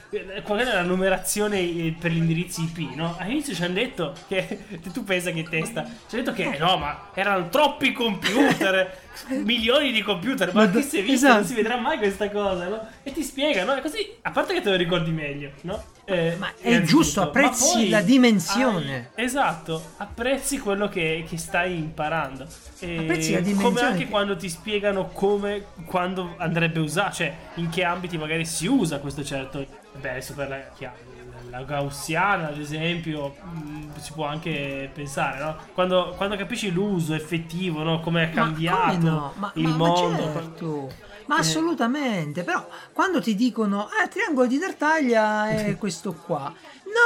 qual 0.43 0.61
era 0.61 0.75
la 0.75 0.83
numerazione 0.83 1.59
eh, 1.59 1.93
per 1.99 2.11
gli 2.11 2.17
indirizzi 2.17 2.61
IP, 2.61 2.95
no? 2.95 3.17
All'inizio 3.19 3.53
ci 3.53 3.63
hanno 3.63 3.73
detto 3.73 4.13
che 4.29 4.79
tu 4.93 5.03
pensa 5.03 5.31
che 5.31 5.43
testa, 5.43 5.83
ci 5.83 6.15
hanno 6.15 6.23
detto 6.23 6.31
che 6.31 6.57
no, 6.57 6.77
ma 6.77 7.09
erano 7.13 7.49
troppi 7.49 7.91
computer, 7.91 9.02
milioni 9.43 9.91
di 9.91 10.01
computer, 10.01 10.53
ma, 10.53 10.61
Ma 10.61 10.67
do- 10.67 10.81
si 10.81 10.99
è 10.99 11.01
visto? 11.01 11.13
esatto. 11.27 11.33
Non 11.35 11.45
si 11.45 11.53
vedrà 11.55 11.77
mai 11.77 11.97
questa 11.97 12.29
cosa, 12.29 12.67
no? 12.67 12.87
E 13.03 13.11
ti 13.11 13.23
spiegano, 13.23 13.75
e 13.75 13.81
così, 13.81 13.97
a 14.21 14.31
parte 14.31 14.53
che 14.53 14.61
te 14.61 14.69
lo 14.69 14.75
ricordi 14.75 15.11
meglio, 15.11 15.51
no? 15.61 15.83
Eh, 16.05 16.35
Ma 16.37 16.51
è 16.59 16.67
innanzitutto, 16.69 16.85
giusto, 17.01 17.19
ma 17.21 17.25
apprezzi 17.27 17.71
poi 17.73 17.89
la 17.89 18.01
dimensione. 18.01 19.09
hai- 19.15 19.23
esatto, 19.25 19.91
apprezzi 19.97 20.57
quello 20.59 20.87
che, 20.89 21.25
che 21.27 21.37
stai 21.37 21.77
imparando. 21.77 22.45
E 22.79 22.97
Apprezzi 22.97 23.31
la 23.31 23.39
Come 23.39 23.51
dimensione 23.53 23.87
anche 23.91 24.03
che- 24.05 24.09
quando 24.09 24.35
ti 24.35 24.49
spiegano 24.49 25.07
come, 25.09 25.65
quando 25.85 26.35
andrebbe 26.37 26.79
usato, 26.79 27.15
cioè 27.15 27.33
in 27.55 27.69
che 27.69 27.83
ambiti 27.83 28.17
magari 28.17 28.45
si 28.45 28.67
usa 28.67 28.99
questo 28.99 29.23
certo. 29.23 29.65
Beh, 29.99 30.09
adesso 30.09 30.33
per 30.33 30.49
la, 30.49 30.57
chiaro, 30.75 30.95
la 31.53 31.63
gaussiana, 31.63 32.47
ad 32.47 32.57
esempio, 32.57 33.35
mh, 33.39 33.99
si 33.99 34.11
può 34.13 34.25
anche 34.25 34.89
pensare, 34.91 35.39
no? 35.39 35.55
Quando, 35.73 36.13
quando 36.17 36.35
capisci 36.35 36.71
l'uso 36.71 37.13
effettivo, 37.13 37.83
no? 37.83 37.99
Come 37.99 38.23
è 38.23 38.33
Ma 38.33 38.41
cambiato 38.41 38.81
come 38.97 38.97
no? 39.09 39.33
Ma, 39.35 39.51
il 39.55 39.63
ma- 39.67 39.69
ma 39.69 39.77
mondo. 39.77 40.17
certo. 40.33 40.91
Ma 41.27 41.37
Eh. 41.37 41.39
assolutamente. 41.39 42.43
Però 42.43 42.67
quando 42.91 43.21
ti 43.21 43.35
dicono, 43.35 43.83
ah, 43.85 44.03
il 44.03 44.09
triangolo 44.09 44.47
di 44.47 44.57
Tartaglia 44.57 45.47
è 45.49 45.77
questo 45.79 46.13
qua. 46.13 46.51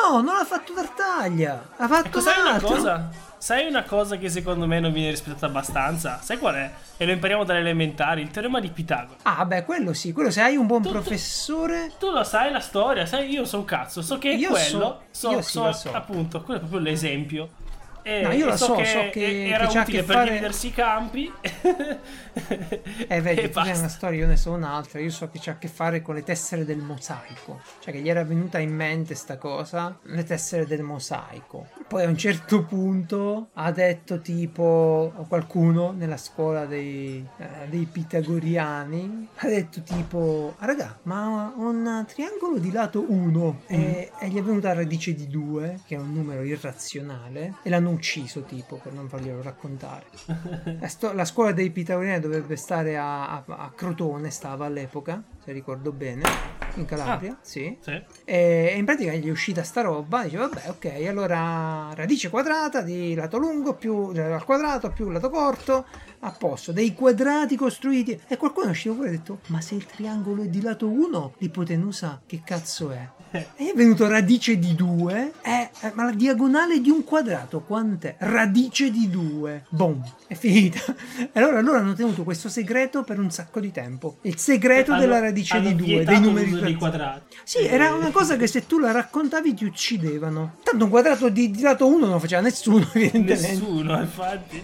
no, 0.09 0.21
non 0.21 0.35
l'ha 0.35 0.45
fatto 0.45 0.73
Tartaglia. 0.73 1.69
Ha 1.75 1.87
fatto 1.87 2.07
Ecco, 2.07 2.21
sai 2.21 2.39
una 2.39 2.59
cosa? 2.61 3.09
Sai 3.47 3.65
una 3.65 3.83
cosa 3.83 4.17
che 4.17 4.27
secondo 4.27 4.67
me 4.67 4.81
non 4.81 4.91
viene 4.91 5.09
rispettata 5.09 5.45
abbastanza? 5.45 6.19
Sai 6.21 6.37
qual 6.37 6.55
è? 6.55 6.69
E 6.97 7.05
lo 7.05 7.13
impariamo 7.13 7.45
dalle 7.45 7.59
elementari, 7.59 8.19
il 8.21 8.29
teorema 8.29 8.59
di 8.59 8.67
Pitagora. 8.67 9.19
Ah, 9.21 9.45
beh, 9.45 9.63
quello 9.63 9.93
sì, 9.93 10.11
quello 10.11 10.29
se 10.31 10.41
hai 10.41 10.57
un 10.57 10.67
buon 10.67 10.81
Tu- 10.81 10.89
tu- 10.89 10.93
professore. 10.95 11.93
Tu 11.97 12.09
lo 12.11 12.25
sai 12.25 12.51
la 12.51 12.59
storia, 12.59 13.05
sai, 13.05 13.29
io 13.29 13.45
so 13.45 13.59
un 13.59 13.63
cazzo, 13.63 14.01
so 14.01 14.17
che 14.17 14.31
Io 14.31 14.49
quello, 14.49 14.65
so- 14.65 15.01
so, 15.11 15.31
io 15.31 15.41
sì, 15.41 15.51
so 15.51 15.63
la 15.63 15.71
so. 15.71 15.93
appunto, 15.93 16.41
quello 16.41 16.57
è 16.57 16.59
proprio 16.59 16.81
l'esempio. 16.81 17.49
E, 18.09 18.21
No, 18.21 18.31
io 18.31 18.45
e 18.45 18.49
la 18.49 18.55
so, 18.57 18.73
che, 18.75 18.85
so 18.85 19.09
che- 19.11 19.47
era 19.49 19.67
che 19.67 19.79
utile 19.79 19.97
che 19.99 20.03
per 20.05 20.15
fare- 20.15 20.29
dividersi 20.29 20.67
i 20.67 20.71
campi. 20.71 21.31
Eh, 23.07 23.21
vedi, 23.21 23.41
tu 23.43 23.49
basta. 23.49 23.77
una 23.79 23.87
storia, 23.87 24.19
io 24.21 24.27
ne 24.27 24.37
so 24.37 24.51
un'altra. 24.51 24.99
Io 24.99 25.09
so 25.09 25.29
che 25.29 25.39
c'ha 25.41 25.51
a 25.51 25.57
che 25.57 25.67
fare 25.67 26.01
con 26.01 26.15
le 26.15 26.23
tessere 26.23 26.65
del 26.65 26.77
mosaico. 26.77 27.59
Cioè, 27.79 27.93
che 27.93 27.99
gli 27.99 28.09
era 28.09 28.23
venuta 28.23 28.59
in 28.59 28.73
mente 28.73 29.15
sta 29.15 29.37
cosa, 29.37 29.97
le 30.03 30.23
tessere 30.23 30.65
del 30.65 30.81
mosaico. 30.83 31.67
Poi 31.87 32.03
a 32.03 32.07
un 32.07 32.17
certo 32.17 32.63
punto 32.63 33.49
ha 33.53 33.71
detto 33.71 34.19
tipo, 34.19 35.11
qualcuno 35.27 35.91
nella 35.91 36.17
scuola 36.17 36.65
dei, 36.65 37.25
eh, 37.37 37.67
dei 37.67 37.87
pitagoriani, 37.91 39.29
ha 39.35 39.47
detto 39.47 39.81
tipo, 39.81 40.55
"Ah, 40.59 40.65
raga, 40.65 40.97
ma 41.03 41.51
un 41.55 42.05
triangolo 42.07 42.57
di 42.59 42.71
lato 42.71 43.03
1 43.11 43.61
e, 43.67 44.11
e 44.19 44.27
gli 44.29 44.37
è 44.37 44.41
venuta 44.43 44.69
la 44.69 44.75
radice 44.75 45.13
di 45.13 45.27
2, 45.27 45.79
che 45.85 45.95
è 45.95 45.97
un 45.99 46.13
numero 46.13 46.43
irrazionale, 46.43 47.55
e 47.63 47.69
l'hanno 47.69 47.89
ucciso 47.97 48.43
tipo 48.43 48.79
per 48.81 48.93
non 48.93 49.07
farglielo 49.09 49.41
raccontare. 49.41 50.05
La, 50.79 50.87
sto- 50.87 51.13
la 51.13 51.25
scuola 51.25 51.51
dei 51.51 51.69
pitagoriani 51.71 52.19
dovrebbe 52.19 52.55
stare 52.55 52.97
a, 52.97 53.29
a- 53.29 53.43
a 53.47 53.71
Crotone, 53.75 54.29
stava 54.29 54.65
all'epoca, 54.65 55.21
se 55.43 55.51
ricordo 55.51 55.91
bene, 55.91 56.23
in 56.75 56.85
Calabria, 56.85 57.37
sì. 57.41 57.75
Sì. 57.81 57.99
E 58.25 58.73
in 58.75 58.85
pratica 58.85 59.13
gli 59.13 59.27
è 59.27 59.31
uscita 59.31 59.63
sta 59.63 59.81
roba, 59.81 60.23
dice 60.23 60.37
vabbè 60.37 60.69
ok, 60.69 61.05
allora 61.07 61.89
radice 61.93 62.29
quadrata 62.29 62.81
di 62.81 63.15
lato 63.15 63.37
lungo 63.37 63.73
più 63.73 64.11
eh, 64.13 64.21
al 64.21 64.43
quadrato 64.45 64.91
più 64.91 65.09
lato 65.09 65.29
corto, 65.29 65.85
a 66.19 66.31
posto, 66.31 66.71
dei 66.71 66.93
quadrati 66.93 67.55
costruiti. 67.55 68.19
E 68.27 68.37
qualcuno 68.37 68.67
è 68.67 68.69
uscito 68.69 68.93
fuori 68.93 69.09
e 69.09 69.13
ha 69.13 69.17
detto 69.17 69.39
ma 69.47 69.61
se 69.61 69.75
il 69.75 69.85
triangolo 69.85 70.43
è 70.43 70.47
di 70.47 70.61
lato 70.61 70.87
1, 70.87 71.33
l'ipotenusa 71.37 72.21
che 72.25 72.41
cazzo 72.45 72.91
è? 72.91 73.07
E 73.31 73.47
è 73.57 73.73
venuto 73.75 74.07
radice 74.07 74.57
di 74.57 74.73
2, 74.73 75.31
eh, 75.41 75.69
eh, 75.81 75.91
ma 75.93 76.05
la 76.05 76.11
diagonale 76.11 76.79
di 76.79 76.89
un 76.89 77.03
quadrato 77.03 77.59
quant'è? 77.61 78.15
Radice 78.19 78.89
di 78.89 79.09
2. 79.09 79.65
Boom, 79.69 80.01
è 80.27 80.33
finita. 80.33 80.79
E 81.37 81.39
allora 81.39 81.61
loro 81.61 81.77
hanno 81.79 81.93
tenuto 81.93 82.23
questo 82.23 82.47
segreto 82.49 83.03
per 83.03 83.19
un 83.19 83.29
sacco 83.31 83.59
di 83.59 83.71
tempo. 83.71 84.17
Il 84.21 84.37
segreto 84.37 84.91
Hanno- 84.91 85.01
della 85.01 85.19
radice 85.19 85.59
di 85.59 85.75
2, 85.75 85.85
vietato 85.85 86.11
dei 86.11 86.19
numeri 86.19 86.45
dei 86.45 86.53
razionali. 86.61 86.75
quadrati. 86.75 87.37
Sì, 87.43 87.65
era 87.65 87.93
una 87.93 88.11
cosa 88.11 88.37
che 88.37 88.47
se 88.47 88.65
tu 88.65 88.79
la 88.79 88.91
raccontavi 88.91 89.53
ti 89.53 89.65
uccidevano. 89.65 90.55
Tanto 90.63 90.85
un 90.85 90.89
quadrato 90.89 91.29
di, 91.29 91.51
di 91.51 91.61
lato 91.61 91.87
1 91.87 91.97
non 91.99 92.09
lo 92.11 92.19
faceva 92.19 92.41
nessuno, 92.41 92.87
evidentemente. 92.93 93.47
Nessuno, 93.49 93.99
infatti. 93.99 94.63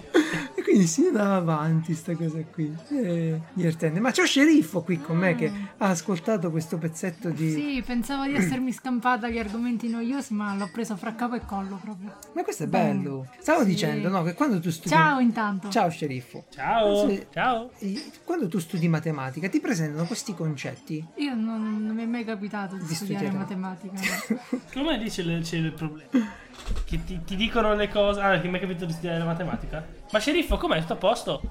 E 0.64 0.66
quindi 0.66 0.88
si 0.88 1.06
andava 1.08 1.36
avanti 1.36 1.94
sta 1.94 2.16
cosa 2.16 2.42
qui. 2.46 2.74
È 2.88 3.38
divertente. 3.52 4.00
Ma 4.00 4.12
c'è 4.12 4.22
un 4.22 4.28
sceriffo 4.28 4.82
qui 4.82 4.98
con 4.98 5.18
me 5.18 5.36
che 5.36 5.52
ha 5.78 5.88
ascoltato 5.90 6.50
questo 6.52 6.78
pezzetto 6.78 7.30
di... 7.32 7.52
Sì, 7.52 7.84
pensavo 7.86 8.26
di 8.26 8.34
essermi 8.34 8.72
scampata 8.72 9.26
agli 9.28 9.38
argomenti 9.38 9.90
noiosi, 9.90 10.34
ma 10.34 10.56
l'ho 10.56 10.70
preso 10.72 10.96
fra 10.96 11.16
capo 11.16 11.36
e 11.36 11.42
collo 11.46 11.78
proprio. 11.84 12.16
Ma 12.34 12.44
questo 12.44 12.64
è 12.64 12.68
bello. 12.68 13.28
Stavo 13.40 13.64
Sì. 13.64 13.66
dicendo, 13.72 14.08
no, 14.08 14.24
che 14.24 14.36
quando 14.36 14.62
tu 14.62 14.72
studi... 14.72 14.88
Ciao 14.88 15.20
intanto. 15.20 15.68
Ciao 15.70 15.90
sceriffo. 15.90 16.46
Ciao. 16.50 17.10
Ciao. 17.34 17.70
Quando 18.24 18.48
tu 18.48 18.60
studi 18.60 18.88
matematica 18.88 19.50
ti 19.50 19.60
presentano 19.60 20.06
questi 20.06 20.34
concetti. 20.34 21.06
Io 21.18 21.36
non, 21.36 21.86
non 21.86 21.94
mi 21.94 22.04
è 22.04 22.06
mai 22.06 22.24
capitato 22.24 22.78
di, 22.78 22.86
Di 22.86 22.94
studiare 22.96 23.26
studiare. 23.26 23.58
matematica. 23.58 24.00
no. 24.30 24.60
Come 24.72 24.98
dice 24.98 25.22
il, 25.24 25.42
c'è 25.44 25.58
il 25.58 25.74
problema? 25.74 26.10
Che 26.86 27.04
ti, 27.04 27.24
ti 27.24 27.36
dicono 27.36 27.74
le 27.74 27.90
cose. 27.90 28.22
Ah, 28.22 28.40
che 28.40 28.48
mi 28.48 28.58
è 28.58 28.62
capito 28.62 28.86
di 28.86 28.92
studiare 28.92 29.20
la 29.20 29.26
matematica? 29.26 29.86
Ma 30.12 30.20
sceriffo, 30.20 30.58
com'è? 30.58 30.80
Tutto 30.80 30.94
a 30.94 30.98
posto? 30.98 31.42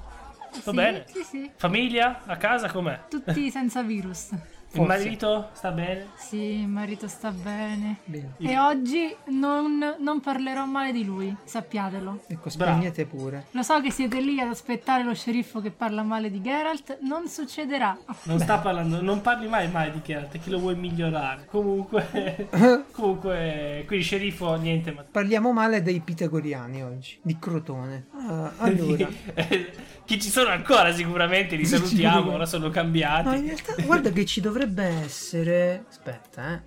Tutto 0.51 0.69
sì, 0.69 0.75
bene? 0.75 1.05
Sì, 1.07 1.23
sì. 1.23 1.51
Famiglia? 1.55 2.21
A 2.25 2.37
casa? 2.37 2.69
Com'è? 2.69 3.07
Tutti 3.09 3.49
senza 3.49 3.81
virus. 3.81 4.29
Il 4.73 4.79
Forse. 4.79 5.03
marito? 5.03 5.49
Sta 5.53 5.69
bene? 5.71 6.07
Sì, 6.15 6.37
il 6.61 6.67
marito 6.67 7.07
sta 7.07 7.29
bene. 7.29 7.97
Bene. 8.05 8.33
E 8.39 8.57
oggi 8.57 9.15
non, 9.25 9.97
non 9.99 10.19
parlerò 10.19 10.65
male 10.65 10.91
di 10.91 11.05
lui, 11.05 11.35
sappiatelo. 11.43 12.21
Ecco, 12.25 12.49
Bravo. 12.55 12.71
spegnete 12.71 13.05
pure. 13.05 13.45
Lo 13.51 13.61
so 13.61 13.79
che 13.81 13.91
siete 13.91 14.19
lì 14.19 14.39
ad 14.39 14.49
aspettare 14.49 15.03
lo 15.03 15.13
sceriffo 15.13 15.61
che 15.61 15.69
parla 15.69 16.01
male 16.01 16.31
di 16.31 16.41
Geralt, 16.41 16.97
non 17.01 17.27
succederà. 17.27 17.95
Non 18.23 18.39
sta 18.39 18.57
parlando, 18.57 18.99
non 18.99 19.21
parli 19.21 19.47
mai 19.47 19.69
mai 19.69 19.91
di 19.91 20.01
Geralt, 20.03 20.39
chi 20.39 20.49
lo 20.49 20.57
vuoi 20.57 20.75
migliorare. 20.75 21.45
Comunque, 21.51 22.49
comunque, 22.93 23.83
quindi 23.85 24.03
sceriffo, 24.03 24.55
niente, 24.55 24.91
ma... 24.91 25.03
Parliamo 25.03 25.53
male 25.53 25.83
dei 25.83 25.99
pitagoriani 25.99 26.81
oggi, 26.81 27.19
di 27.21 27.37
Crotone. 27.37 28.07
Ah, 28.27 28.51
allora... 28.57 29.07
chi 30.05 30.19
ci 30.21 30.29
sono 30.29 30.49
ancora 30.49 30.93
sicuramente 30.93 31.55
li 31.55 31.65
salutiamo, 31.65 32.31
ora 32.33 32.45
sono 32.45 32.65
No, 32.65 32.71
cambiati. 32.71 33.35
in 33.35 33.45
realtà 33.45 33.75
guarda 33.83 34.11
che 34.11 34.25
ci 34.25 34.41
dovrebbe 34.41 34.83
essere... 34.83 35.85
Aspetta, 35.89 36.53
eh. 36.53 36.61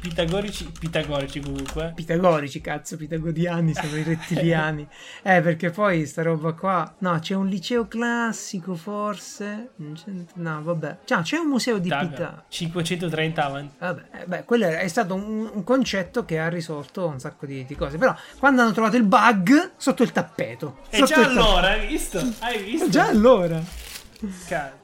Pitagorici, 0.00 0.70
pitagorici 0.78 1.40
comunque. 1.40 1.92
Pitagorici, 1.94 2.60
cazzo, 2.60 2.96
pitagoriani 2.96 3.74
sono 3.74 3.96
i 3.96 4.02
rettiliani. 4.02 4.86
Eh, 5.22 5.40
perché 5.42 5.70
poi 5.70 6.06
sta 6.06 6.22
roba 6.22 6.52
qua... 6.52 6.94
No, 6.98 7.18
c'è 7.18 7.34
un 7.34 7.46
liceo 7.46 7.86
classico 7.86 8.74
forse? 8.74 9.72
No, 10.34 10.62
vabbè. 10.62 10.98
Cioè, 11.04 11.22
c'è 11.22 11.36
un 11.36 11.48
museo 11.48 11.78
di 11.78 11.88
Taga, 11.88 12.08
Pita... 12.08 12.44
530 12.48 13.44
avanti. 13.44 13.74
Vabbè, 13.78 14.02
eh, 14.12 14.24
beh, 14.26 14.44
quello 14.44 14.66
è 14.66 14.88
stato 14.88 15.14
un, 15.14 15.50
un 15.52 15.64
concetto 15.64 16.24
che 16.24 16.38
ha 16.38 16.48
risolto 16.48 17.06
un 17.06 17.18
sacco 17.18 17.46
di, 17.46 17.64
di 17.64 17.74
cose. 17.76 17.98
Però, 17.98 18.14
quando 18.38 18.62
hanno 18.62 18.72
trovato 18.72 18.96
il 18.96 19.04
bug 19.04 19.72
sotto 19.76 20.02
il 20.02 20.12
tappeto. 20.12 20.78
E 20.88 20.98
Sotto 20.98 21.06
già 21.06 21.20
il 21.20 21.26
tappeto. 21.26 21.46
allora, 21.46 21.68
hai 21.70 21.86
visto? 21.86 22.32
Hai 22.38 22.62
visto? 22.62 22.88
Già 22.88 23.06
allora. 23.06 23.62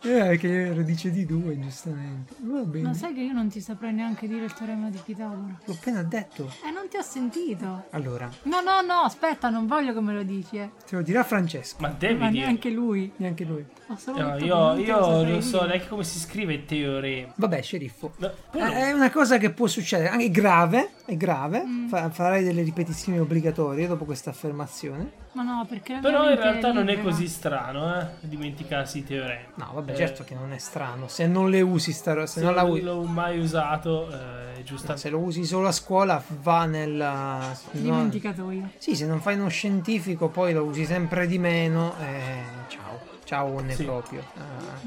Eh, 0.03 0.37
che 0.39 0.73
radice 0.75 1.11
di 1.11 1.27
due, 1.27 1.59
giustamente. 1.59 2.35
Va 2.41 2.61
bene. 2.61 2.89
Ma 2.89 2.95
sai 2.95 3.13
che 3.15 3.21
io 3.21 3.33
non 3.33 3.49
ti 3.49 3.61
saprei 3.61 3.93
neanche 3.93 4.29
dire 4.29 4.45
il 4.45 4.53
teorema 4.55 4.89
di 4.91 4.99
Pitagora? 5.05 5.59
L'ho 5.65 5.73
appena 5.73 6.03
detto. 6.03 6.51
Eh, 6.65 6.71
non 6.71 6.89
ti 6.89 6.97
ho 6.97 7.03
sentito. 7.03 7.85
Allora, 7.91 8.31
No, 8.45 8.61
no, 8.61 8.81
no, 8.83 9.01
aspetta, 9.05 9.49
non 9.51 9.67
voglio 9.67 9.93
che 9.93 10.01
me 10.01 10.13
lo 10.13 10.23
dici, 10.23 10.57
eh. 10.59 10.71
te 10.89 10.97
lo 10.97 11.03
dirà 11.03 11.25
Francesco. 11.25 11.77
Ma 11.81 11.89
devi 11.97 12.15
Ma 12.21 12.31
dire. 12.31 12.45
neanche 12.45 12.71
lui. 12.71 13.11
Neanche 13.17 13.45
lui. 13.45 13.65
No, 13.89 13.97
io 14.15 14.17
non 14.25 14.39
te 14.39 14.47
lo 14.47 14.79
io 14.81 15.23
non 15.25 15.43
so 15.43 15.59
dire. 15.59 15.69
neanche 15.69 15.89
come 15.89 16.05
si 16.05 16.19
scrive 16.19 16.55
il 16.55 16.65
teorema. 16.65 17.33
Vabbè, 17.37 17.61
sceriffo. 17.63 18.13
No, 18.19 18.31
Eh, 18.53 18.59
no. 18.59 18.71
È 18.71 18.93
una 18.93 19.11
cosa 19.11 19.39
che 19.39 19.51
può 19.51 19.67
succedere, 19.67 20.09
anche 20.11 20.31
grave, 20.31 20.91
è 21.05 21.17
grave. 21.17 21.65
Fa- 21.89 22.09
farai 22.11 22.45
delle 22.45 22.63
ripetizioni 22.63 23.19
obbligatorie 23.19 23.87
dopo 23.87 24.05
questa 24.05 24.31
affermazione. 24.31 25.23
Ma 25.35 25.43
no, 25.43 25.67
perché 25.69 25.99
Però 26.01 26.31
in 26.31 26.37
realtà 26.37 26.73
non 26.73 26.89
è 26.89 27.01
così 27.01 27.27
strano, 27.27 28.01
eh, 28.01 28.07
dimenticarsi 28.21 28.99
i 28.99 29.05
teoremi. 29.05 29.47
No, 29.57 29.71
vabbè, 29.75 29.93
Eh, 29.93 29.97
certo 29.97 30.23
che 30.23 30.35
non 30.35 30.53
è 30.53 30.59
strano. 30.59 31.09
Se 31.09 31.27
non 31.27 31.51
le 31.51 31.61
usi, 31.61 31.93
sta 31.93 32.15
se, 32.27 32.39
Se 32.39 32.45
non 32.45 32.55
la 32.55 32.63
non 32.63 32.71
usi, 32.71 32.81
l'ho 32.83 33.03
mai 33.03 33.39
usato, 33.41 34.11
eh, 34.13 34.63
giustamente. 34.63 35.01
se 35.03 35.11
lo 35.11 35.19
usi 35.19 35.45
solo 35.45 35.67
a 35.67 35.73
scuola, 35.73 36.23
va 36.41 36.67
nella. 36.67 37.39
no- 37.73 37.81
Dimenticatoio. 37.81 38.69
Sì, 38.79 38.95
se 38.95 39.07
non 39.07 39.21
fai 39.21 39.35
uno 39.37 39.49
scientifico, 39.49 40.29
poi 40.29 40.53
lo 40.53 40.63
usi 40.65 40.85
sempre 40.85 41.27
di 41.27 41.39
meno. 41.39 41.95
Eh, 42.01 42.43
ciao, 42.69 42.84
ciao, 43.25 43.61
ne 43.61 43.75
Sì. 43.75 43.85
proprio. 43.85 44.23
Ah, 44.37 44.83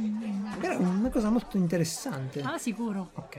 una 0.78 1.10
cosa 1.10 1.30
molto 1.30 1.58
interessante. 1.58 2.42
Ah, 2.42 2.58
sicuro. 2.58 3.10
Ok, 3.14 3.38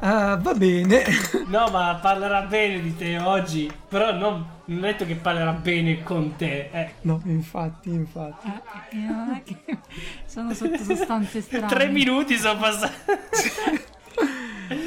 Ah, 0.00 0.36
va 0.36 0.54
bene. 0.54 1.04
No, 1.46 1.68
ma 1.68 1.98
parlerà 2.00 2.42
bene 2.42 2.80
di 2.80 2.96
te 2.96 3.18
oggi. 3.18 3.70
Però 3.88 4.12
non, 4.12 4.44
non 4.66 4.78
è 4.84 4.92
detto 4.92 5.06
che 5.06 5.14
parlerà 5.14 5.52
bene 5.52 6.02
con 6.02 6.34
te. 6.36 6.68
Eh. 6.72 6.92
no, 7.02 7.20
infatti, 7.24 7.90
infatti. 7.90 8.46
Eh, 8.48 8.62
perché 8.72 8.96
non 8.96 9.30
è 9.30 9.42
che 9.42 9.78
sono 10.26 10.52
sotto 10.54 10.82
sostanze 10.82 11.40
strane. 11.40 11.66
Tre 11.66 11.88
minuti 11.88 12.36
sono 12.36 12.58
passati. 12.58 12.94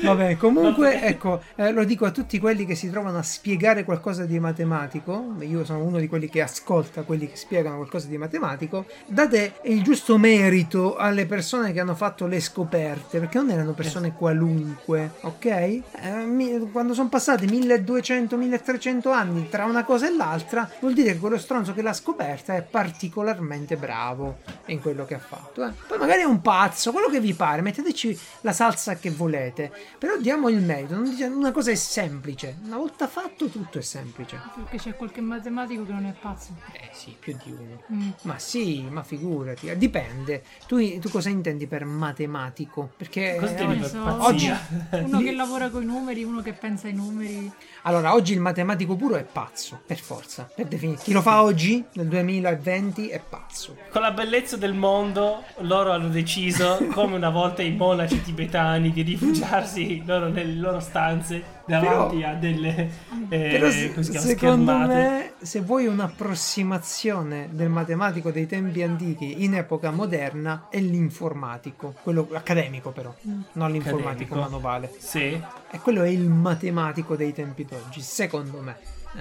Vabbè, 0.03 0.37
comunque, 0.37 0.93
Vabbè. 0.93 1.05
ecco, 1.07 1.41
eh, 1.55 1.71
lo 1.71 1.83
dico 1.83 2.05
a 2.05 2.11
tutti 2.11 2.39
quelli 2.39 2.65
che 2.65 2.75
si 2.75 2.89
trovano 2.89 3.17
a 3.17 3.23
spiegare 3.23 3.83
qualcosa 3.83 4.25
di 4.25 4.39
matematico. 4.39 5.35
Io 5.39 5.63
sono 5.65 5.83
uno 5.83 5.99
di 5.99 6.07
quelli 6.07 6.29
che 6.29 6.41
ascolta 6.41 7.01
quelli 7.03 7.27
che 7.29 7.35
spiegano 7.35 7.77
qualcosa 7.77 8.07
di 8.07 8.17
matematico. 8.17 8.85
Date 9.05 9.55
il 9.63 9.83
giusto 9.83 10.17
merito 10.17 10.95
alle 10.95 11.25
persone 11.25 11.71
che 11.73 11.79
hanno 11.79 11.95
fatto 11.95 12.25
le 12.27 12.39
scoperte, 12.39 13.19
perché 13.19 13.37
non 13.37 13.49
erano 13.51 13.73
persone 13.73 14.13
qualunque, 14.13 15.11
ok? 15.21 15.45
Eh, 15.45 15.83
mi- 16.25 16.69
quando 16.71 16.93
sono 16.93 17.09
passati 17.09 17.45
1200-1300 17.45 19.11
anni 19.11 19.47
tra 19.49 19.65
una 19.65 19.83
cosa 19.83 20.07
e 20.07 20.15
l'altra, 20.15 20.69
vuol 20.79 20.93
dire 20.93 21.13
che 21.13 21.19
quello 21.19 21.37
stronzo 21.37 21.73
che 21.73 21.81
l'ha 21.81 21.93
scoperta 21.93 22.55
è 22.55 22.61
particolarmente 22.61 23.75
bravo 23.77 24.37
in 24.67 24.81
quello 24.81 25.05
che 25.05 25.15
ha 25.15 25.19
fatto. 25.19 25.65
eh. 25.65 25.71
Poi 25.87 25.97
magari 25.97 26.21
è 26.21 26.25
un 26.25 26.41
pazzo, 26.41 26.91
quello 26.91 27.07
che 27.09 27.19
vi 27.19 27.33
pare, 27.33 27.61
metteteci 27.61 28.17
la 28.41 28.51
salsa 28.53 28.95
che 28.95 29.09
volete. 29.11 29.66
Però 29.97 30.17
diamo 30.17 30.49
il 30.49 30.61
merito, 30.61 30.95
non 30.95 31.03
dice- 31.09 31.25
una 31.25 31.51
cosa 31.51 31.71
è 31.71 31.75
semplice, 31.75 32.57
una 32.63 32.77
volta 32.77 33.07
fatto 33.07 33.47
tutto 33.47 33.77
è 33.77 33.81
semplice. 33.81 34.39
Perché 34.55 34.77
c'è 34.77 34.95
qualche 34.95 35.21
matematico 35.21 35.85
che 35.85 35.91
non 35.91 36.05
è 36.05 36.13
pazzo. 36.19 36.55
Eh 36.73 36.89
sì, 36.93 37.15
più 37.17 37.35
di 37.43 37.51
uno. 37.51 37.83
Mm. 37.93 38.09
Ma 38.23 38.37
sì, 38.39 38.81
ma 38.89 39.03
figurati, 39.03 39.75
dipende. 39.77 40.43
Tu, 40.67 40.99
tu 40.99 41.09
cosa 41.09 41.29
intendi 41.29 41.67
per 41.67 41.85
matematico? 41.85 42.91
Perché 42.97 43.37
Cosa 43.39 43.55
eh, 43.57 43.65
per 43.65 43.85
so. 43.85 44.23
oggi? 44.23 44.51
Uno 44.91 45.19
che 45.19 45.31
lavora 45.35 45.69
con 45.69 45.83
i 45.83 45.85
numeri, 45.85 46.23
uno 46.23 46.41
che 46.41 46.53
pensa 46.53 46.87
ai 46.87 46.93
numeri. 46.93 47.51
Allora, 47.87 48.13
oggi 48.13 48.33
il 48.33 48.41
matematico 48.41 48.97
puro 48.97 49.15
è 49.15 49.23
pazzo, 49.23 49.79
per 49.85 49.97
forza, 49.97 50.49
per 50.53 50.65
definire. 50.65 50.99
Chi 51.01 51.13
lo 51.13 51.21
fa 51.21 51.41
oggi, 51.41 51.81
nel 51.93 52.07
2020, 52.07 53.07
è 53.07 53.21
pazzo. 53.27 53.77
Con 53.89 54.01
la 54.01 54.11
bellezza 54.11 54.57
del 54.57 54.73
mondo, 54.73 55.41
loro 55.59 55.91
hanno 55.91 56.09
deciso, 56.09 56.85
come 56.91 57.15
una 57.15 57.29
volta 57.29 57.61
i 57.61 57.71
monaci 57.71 58.21
tibetani, 58.21 58.91
di 58.91 59.03
rifugiarsi 59.03 60.03
loro 60.05 60.27
nelle 60.27 60.59
loro 60.59 60.81
stanze 60.81 61.56
davanti 61.67 62.23
a 62.23 62.33
delle 62.33 62.89
eh, 63.29 63.49
Però 63.51 63.69
se- 63.69 64.03
secondo 64.03 64.71
schermate. 64.71 64.93
me, 64.93 65.33
se 65.45 65.59
vuoi 65.61 65.85
un'approssimazione 65.87 67.49
del 67.51 67.69
matematico 67.69 68.31
dei 68.31 68.47
tempi 68.47 68.81
antichi 68.83 69.43
in 69.43 69.55
epoca 69.55 69.91
moderna, 69.91 70.67
è 70.69 70.79
l'informatico, 70.79 71.93
quello 72.01 72.27
accademico 72.33 72.91
però, 72.91 73.13
non 73.53 73.71
l'informatico 73.71 74.33
Accademico. 74.35 74.35
manovale. 74.39 74.91
Sì, 74.97 75.39
E 75.71 75.79
quello 75.81 76.03
è 76.03 76.09
il 76.09 76.29
matematico 76.29 77.15
dei 77.15 77.33
tempi 77.33 77.65
d'oggi, 77.65 78.01
secondo 78.01 78.59
me. 78.61 78.77
Eh, 79.15 79.19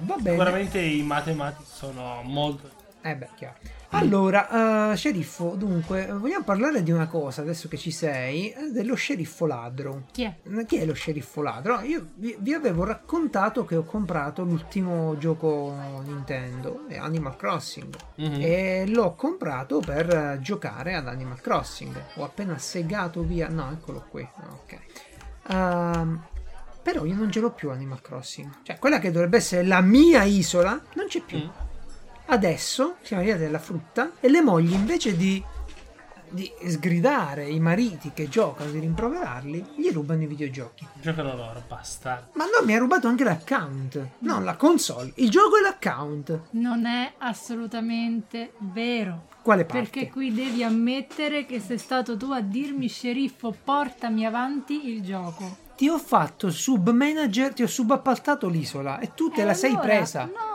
va 0.00 0.16
bene. 0.16 0.30
sicuramente 0.30 0.78
i 0.80 1.02
matematici 1.02 1.68
sono 1.72 2.20
molto... 2.24 2.68
Eh 3.02 3.16
beh, 3.16 3.28
chiaro. 3.36 3.54
Allora, 3.92 4.92
eh, 4.92 4.96
sceriffo, 4.96 5.54
dunque, 5.56 6.06
vogliamo 6.06 6.44
parlare 6.44 6.82
di 6.84 6.92
una 6.92 7.08
cosa, 7.08 7.42
adesso 7.42 7.66
che 7.66 7.76
ci 7.76 7.90
sei, 7.90 8.50
eh, 8.52 8.70
dello 8.70 8.94
sceriffo 8.94 9.46
ladro. 9.46 10.04
Chi 10.12 10.22
è? 10.22 10.64
Chi 10.64 10.76
è 10.76 10.84
lo 10.86 10.94
sceriffo 10.94 11.42
ladro? 11.42 11.80
Io 11.80 12.06
vi, 12.14 12.36
vi 12.38 12.52
avevo 12.54 12.84
raccontato 12.84 13.64
che 13.64 13.74
ho 13.74 13.82
comprato 13.82 14.44
l'ultimo 14.44 15.18
gioco 15.18 15.74
Nintendo, 16.04 16.84
eh, 16.88 16.98
Animal 16.98 17.36
Crossing, 17.36 17.94
Mhm. 18.14 18.38
e 18.40 18.84
l'ho 18.86 19.14
comprato 19.16 19.80
per 19.80 20.38
giocare 20.40 20.94
ad 20.94 21.08
Animal 21.08 21.40
Crossing. 21.40 22.00
Ho 22.16 22.24
appena 22.24 22.56
segato 22.58 23.22
via... 23.22 23.48
No, 23.48 23.72
eccolo 23.72 24.04
qui. 24.08 24.26
Ok. 24.62 24.78
Ehm, 25.48 26.22
però 26.82 27.04
io 27.04 27.16
non 27.16 27.30
ce 27.30 27.40
l'ho 27.40 27.50
più 27.50 27.70
Animal 27.70 28.00
Crossing. 28.00 28.50
Cioè, 28.62 28.78
quella 28.78 29.00
che 29.00 29.10
dovrebbe 29.10 29.38
essere 29.38 29.64
la 29.66 29.80
mia 29.80 30.22
isola, 30.22 30.80
non 30.94 31.06
c'è 31.08 31.20
più. 31.22 31.38
Mm. 31.38 31.48
Adesso 32.32 32.96
siamo 33.02 33.22
arrivati 33.22 33.44
alla 33.44 33.58
frutta 33.58 34.12
e 34.20 34.28
le 34.28 34.40
mogli 34.40 34.72
invece 34.72 35.16
di, 35.16 35.42
di 36.28 36.48
sgridare 36.64 37.48
i 37.48 37.58
mariti 37.58 38.12
che 38.14 38.28
giocano, 38.28 38.70
di 38.70 38.78
rimproverarli, 38.78 39.66
gli 39.74 39.90
rubano 39.90 40.22
i 40.22 40.26
videogiochi. 40.26 40.86
Giocano 41.00 41.34
loro, 41.34 41.60
basta. 41.66 42.28
Ma 42.34 42.44
no, 42.44 42.64
mi 42.64 42.72
ha 42.72 42.78
rubato 42.78 43.08
anche 43.08 43.24
l'account. 43.24 44.06
Non 44.20 44.44
la 44.44 44.54
console, 44.54 45.10
il 45.16 45.28
gioco 45.28 45.56
e 45.56 45.60
l'account. 45.60 46.40
Non 46.50 46.86
è 46.86 47.14
assolutamente 47.18 48.52
vero. 48.58 49.26
Quale 49.42 49.64
parte? 49.64 49.82
Perché 49.90 50.10
qui 50.10 50.32
devi 50.32 50.62
ammettere 50.62 51.44
che 51.46 51.58
sei 51.58 51.78
stato 51.78 52.16
tu 52.16 52.30
a 52.30 52.40
dirmi, 52.40 52.86
sceriffo, 52.86 53.52
portami 53.64 54.24
avanti 54.24 54.88
il 54.88 55.02
gioco. 55.02 55.56
Ti 55.76 55.88
ho 55.88 55.98
fatto 55.98 56.48
sub 56.50 56.90
manager, 56.90 57.54
ti 57.54 57.64
ho 57.64 57.66
subappaltato 57.66 58.48
l'isola 58.48 59.00
e 59.00 59.14
tu 59.14 59.30
te 59.30 59.40
E 59.40 59.44
la 59.44 59.54
sei 59.54 59.70
allora- 59.70 59.86
presa. 59.86 60.24
No, 60.26 60.30
è 60.30 60.49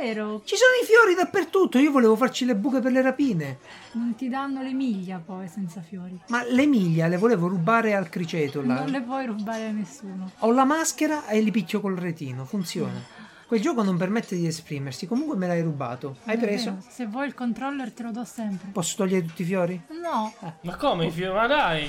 vero. 0.00 0.42
Ci 0.44 0.56
sono 0.56 0.72
i 0.82 0.84
fiori 0.86 1.14
dappertutto, 1.14 1.78
io 1.78 1.90
volevo 1.90 2.16
farci 2.16 2.44
le 2.44 2.54
buche 2.56 2.80
per 2.80 2.92
le 2.92 3.02
rapine. 3.02 3.58
Non 3.92 4.14
ti 4.14 4.28
danno 4.28 4.62
le 4.62 4.72
miglia 4.72 5.20
poi 5.24 5.48
senza 5.48 5.80
fiori. 5.80 6.18
Ma 6.28 6.42
l'Emilia 6.44 7.06
le 7.08 7.16
volevo 7.16 7.46
rubare 7.48 7.94
al 7.94 8.08
criceto 8.08 8.62
là. 8.62 8.74
Non 8.80 8.88
le 8.90 9.00
puoi 9.02 9.26
rubare 9.26 9.66
a 9.66 9.70
nessuno. 9.70 10.30
Ho 10.40 10.52
la 10.52 10.64
maschera 10.64 11.26
e 11.26 11.40
li 11.40 11.50
picchio 11.50 11.80
col 11.80 11.96
retino, 11.96 12.44
funziona. 12.44 13.14
Quel 13.46 13.60
gioco 13.60 13.82
non 13.84 13.96
permette 13.96 14.34
di 14.34 14.46
esprimersi, 14.46 15.06
comunque 15.06 15.36
me 15.36 15.46
l'hai 15.46 15.62
rubato. 15.62 16.16
Hai 16.24 16.34
è 16.34 16.38
preso? 16.38 16.78
Se 16.88 17.06
vuoi 17.06 17.28
il 17.28 17.34
controller 17.34 17.92
te 17.92 18.02
lo 18.02 18.10
do 18.10 18.24
sempre. 18.24 18.70
Posso 18.72 18.96
togliere 18.96 19.24
tutti 19.24 19.42
i 19.42 19.44
fiori? 19.44 19.80
No, 20.02 20.34
Ma 20.62 20.74
come? 20.76 21.10
fi- 21.10 21.26
Ma 21.26 21.46
dai! 21.46 21.88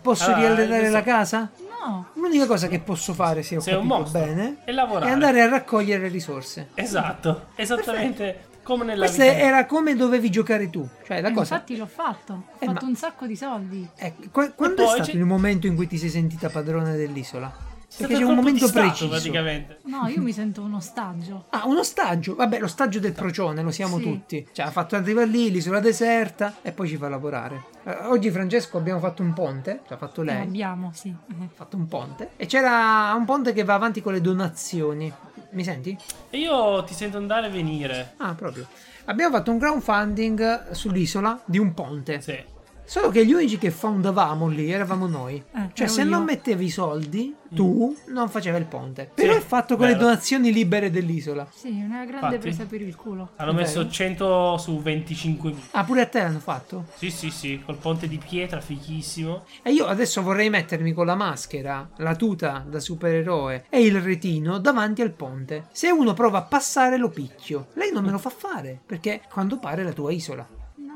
Posso 0.00 0.24
Allora, 0.32 0.38
riallenare 0.54 0.78
questo- 0.88 0.96
la 0.96 1.02
casa? 1.02 1.50
no. 1.58 1.72
L'unica 2.14 2.46
cosa 2.46 2.68
che 2.68 2.80
posso 2.80 3.12
fare, 3.14 3.42
se 3.42 3.56
ho 3.56 3.60
Sei 3.60 3.74
un 3.74 3.88
capito 3.88 4.10
bene, 4.10 4.56
E 4.64 4.72
lavorare. 4.72 5.10
è 5.10 5.12
andare 5.12 5.40
a 5.42 5.48
raccogliere 5.48 6.02
le 6.02 6.08
risorse. 6.08 6.68
Esatto, 6.74 7.48
esattamente 7.56 8.46
come 8.62 8.84
nella 8.84 9.04
Questa 9.04 9.24
vita. 9.24 9.36
era 9.36 9.66
come 9.66 9.94
dovevi 9.94 10.30
giocare 10.30 10.70
tu. 10.70 10.88
Cioè, 11.04 11.20
la 11.20 11.28
Eh, 11.28 11.32
cosa... 11.32 11.54
Infatti 11.54 11.76
l'ho 11.76 11.86
fatto. 11.86 12.32
Ho 12.32 12.42
Eh, 12.58 12.64
fatto 12.66 12.84
ma- 12.84 12.88
un 12.90 12.96
sacco 12.96 13.26
di 13.26 13.36
soldi. 13.36 13.86
Eh, 13.96 14.14
qua- 14.32 14.50
quando 14.52 14.84
è 14.84 14.86
stato 14.86 15.02
c'è- 15.02 15.12
il 15.12 15.24
momento 15.24 15.66
in 15.66 15.74
cui 15.76 15.86
ti 15.86 15.98
sei 15.98 16.08
sentita 16.08 16.48
padrona 16.48 16.92
dell'isola? 16.92 17.52
È 17.96 18.00
Perché 18.00 18.16
c'è 18.16 18.22
un 18.24 18.34
momento 18.34 18.66
stato, 18.66 18.86
preciso. 18.88 19.08
praticamente. 19.08 19.78
No, 19.84 20.08
io 20.08 20.20
mi 20.20 20.32
sento 20.32 20.62
un 20.62 20.74
ostaggio. 20.74 21.44
Ah, 21.50 21.62
uno 21.66 21.84
stagio. 21.84 22.34
Vabbè, 22.34 22.58
lo 22.58 22.66
stagio 22.66 22.98
del 22.98 23.12
procione, 23.12 23.62
lo 23.62 23.70
siamo 23.70 23.98
Sì. 23.98 24.02
tutti. 24.02 24.48
Cioè, 24.50 24.66
ha 24.66 24.70
fatto 24.72 24.96
arrivare 24.96 25.26
lì, 25.28 25.48
l'isola 25.52 25.78
deserta 25.78 26.54
e 26.62 26.72
poi 26.72 26.88
ci 26.88 26.96
fa 26.96 27.08
lavorare. 27.08 27.62
Eh, 27.84 27.96
oggi, 28.06 28.30
Francesco, 28.32 28.78
abbiamo 28.78 28.98
fatto 28.98 29.22
un 29.22 29.32
ponte. 29.32 29.80
Cioè, 29.84 29.94
ha 29.94 29.96
fatto 29.96 30.22
Eh, 30.22 30.24
lei. 30.24 30.40
abbiamo, 30.42 30.90
sì. 30.92 31.08
Eh. 31.08 31.44
Ha 31.44 31.48
fatto 31.54 31.76
un 31.76 31.86
ponte. 31.86 32.30
E 32.36 32.46
c'era 32.46 33.14
un 33.16 33.24
ponte 33.24 33.52
che 33.52 33.62
va 33.62 33.74
avanti 33.74 34.02
con 34.02 34.12
le 34.12 34.20
donazioni. 34.20 35.12
Mi 35.50 35.62
senti? 35.62 35.96
Io 36.30 36.82
ti 36.82 36.94
sento 36.94 37.16
andare 37.16 37.46
e 37.46 37.50
venire. 37.50 38.14
Ah, 38.16 38.34
proprio. 38.34 38.66
Abbiamo 39.04 39.36
fatto 39.36 39.52
un 39.52 39.58
crowdfunding 39.60 40.70
sull'isola 40.72 41.40
di 41.44 41.58
un 41.58 41.72
ponte. 41.74 42.20
Sì. 42.20 42.42
Solo 42.86 43.08
che 43.10 43.24
gli 43.24 43.32
unici 43.32 43.56
che 43.58 43.70
fondavamo 43.70 44.46
lì 44.46 44.70
eravamo 44.70 45.06
noi. 45.06 45.42
Eh, 45.54 45.70
cioè, 45.72 45.86
se 45.88 46.04
non 46.04 46.20
io. 46.20 46.26
mettevi 46.26 46.66
i 46.66 46.70
soldi, 46.70 47.34
tu 47.54 47.96
non 48.08 48.28
facevi 48.28 48.58
il 48.58 48.66
ponte. 48.66 49.10
Però 49.14 49.32
Sì, 49.32 49.38
è 49.38 49.42
fatto 49.42 49.76
con 49.76 49.86
le 49.86 49.92
vero. 49.94 50.04
donazioni 50.04 50.52
libere 50.52 50.90
dell'isola. 50.90 51.46
Sì, 51.52 51.68
una 51.70 52.04
grande 52.04 52.12
Infatti. 52.26 52.38
presa 52.38 52.64
per 52.66 52.82
il 52.82 52.94
culo. 52.94 53.30
Hanno 53.36 53.52
È 53.52 53.54
messo 53.54 53.78
vero? 53.80 53.90
100 53.90 54.58
su 54.58 54.78
25 54.80 55.54
Ah, 55.72 55.84
pure 55.84 56.02
a 56.02 56.06
te 56.06 56.20
l'hanno 56.20 56.38
fatto? 56.40 56.84
Sì, 56.96 57.10
sì, 57.10 57.30
sì, 57.30 57.62
col 57.64 57.76
ponte 57.76 58.06
di 58.06 58.18
pietra, 58.18 58.60
fichissimo. 58.60 59.44
E 59.62 59.72
io 59.72 59.86
adesso 59.86 60.20
vorrei 60.22 60.50
mettermi 60.50 60.92
con 60.92 61.06
la 61.06 61.14
maschera, 61.14 61.88
la 61.96 62.14
tuta 62.14 62.64
da 62.68 62.80
supereroe 62.80 63.64
e 63.70 63.80
il 63.82 63.98
retino 64.00 64.58
davanti 64.58 65.00
al 65.02 65.12
ponte. 65.12 65.68
Se 65.72 65.90
uno 65.90 66.12
prova 66.12 66.38
a 66.38 66.42
passare 66.42 66.98
lo 66.98 67.08
picchio. 67.08 67.68
Lei 67.74 67.90
non 67.92 68.04
me 68.04 68.10
lo 68.10 68.18
fa 68.18 68.30
fare, 68.30 68.78
perché 68.84 69.22
quando 69.32 69.58
pare 69.58 69.80
è 69.80 69.84
la 69.84 69.92
tua 69.92 70.12
isola. 70.12 70.46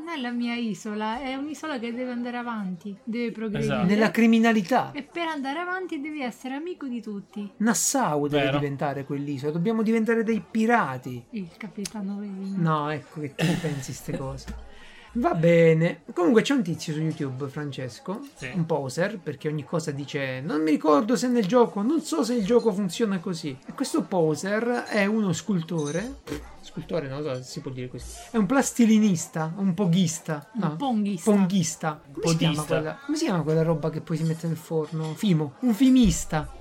Non 0.09 0.17
è 0.17 0.21
la 0.23 0.31
mia 0.31 0.55
isola, 0.55 1.21
è 1.21 1.35
un'isola 1.35 1.79
che 1.79 1.93
deve 1.93 2.13
andare 2.13 2.39
avanti, 2.39 2.97
deve 3.05 3.31
progredire. 3.31 3.75
Esatto. 3.75 3.87
Nella 3.89 4.11
criminalità. 4.11 4.91
E 4.93 5.03
per 5.03 5.27
andare 5.29 5.59
avanti 5.59 6.01
devi 6.01 6.23
essere 6.23 6.55
amico 6.55 6.87
di 6.87 7.03
tutti. 7.03 7.47
Nassau 7.59 8.27
deve 8.27 8.45
Vero. 8.47 8.59
diventare 8.59 9.05
quell'isola. 9.05 9.53
Dobbiamo 9.53 9.83
diventare 9.83 10.25
dei 10.25 10.43
pirati. 10.51 11.23
Il 11.33 11.51
capitano 11.59 12.17
Vevino. 12.21 12.57
No, 12.57 12.89
ecco 12.89 13.21
che 13.21 13.35
tu 13.35 13.45
pensi 13.61 13.93
ste 13.93 14.17
cose. 14.17 14.47
Va 15.13 15.35
bene. 15.35 16.05
Comunque 16.15 16.41
c'è 16.41 16.55
un 16.55 16.63
tizio 16.63 16.95
su 16.95 17.01
YouTube, 17.01 17.47
Francesco, 17.49 18.21
Sì. 18.35 18.51
un 18.55 18.65
poser, 18.65 19.19
perché 19.19 19.49
ogni 19.49 19.65
cosa 19.65 19.91
dice 19.91 20.41
non 20.41 20.63
mi 20.63 20.71
ricordo 20.71 21.17
se 21.17 21.29
nel 21.29 21.45
gioco, 21.47 21.83
non 21.83 22.01
so 22.01 22.23
se 22.25 22.33
il 22.33 22.47
gioco 22.47 22.73
funziona 22.73 23.19
così. 23.19 23.55
E 23.67 23.73
questo 23.75 24.03
poser 24.05 24.85
è 24.89 25.05
uno 25.05 25.35
scultore, 25.35 26.21
scultore 26.81 27.09
non 27.09 27.23
so 27.23 27.43
si 27.43 27.61
può 27.61 27.71
dire 27.71 27.89
così, 27.89 28.05
è 28.31 28.37
un 28.37 28.47
plastilinista, 28.47 29.53
un 29.57 29.75
poghista, 29.75 30.49
Un 30.55 30.61
no, 30.61 30.77
ponghista. 30.77 31.31
ponghista. 31.31 32.01
Come 32.13 32.27
si, 32.29 32.37
chiama 32.37 32.55
Podista. 32.55 32.75
quella, 32.75 32.99
come 33.05 33.17
si 33.17 33.25
chiama 33.25 33.43
quella 33.43 33.63
roba 33.63 33.91
che 33.91 34.01
poi 34.01 34.17
si 34.17 34.23
mette 34.25 34.47
nel 34.47 34.57
forno? 34.57 35.15
Fimo, 35.15 35.55
un 35.61 35.75
fimista. 35.75 36.53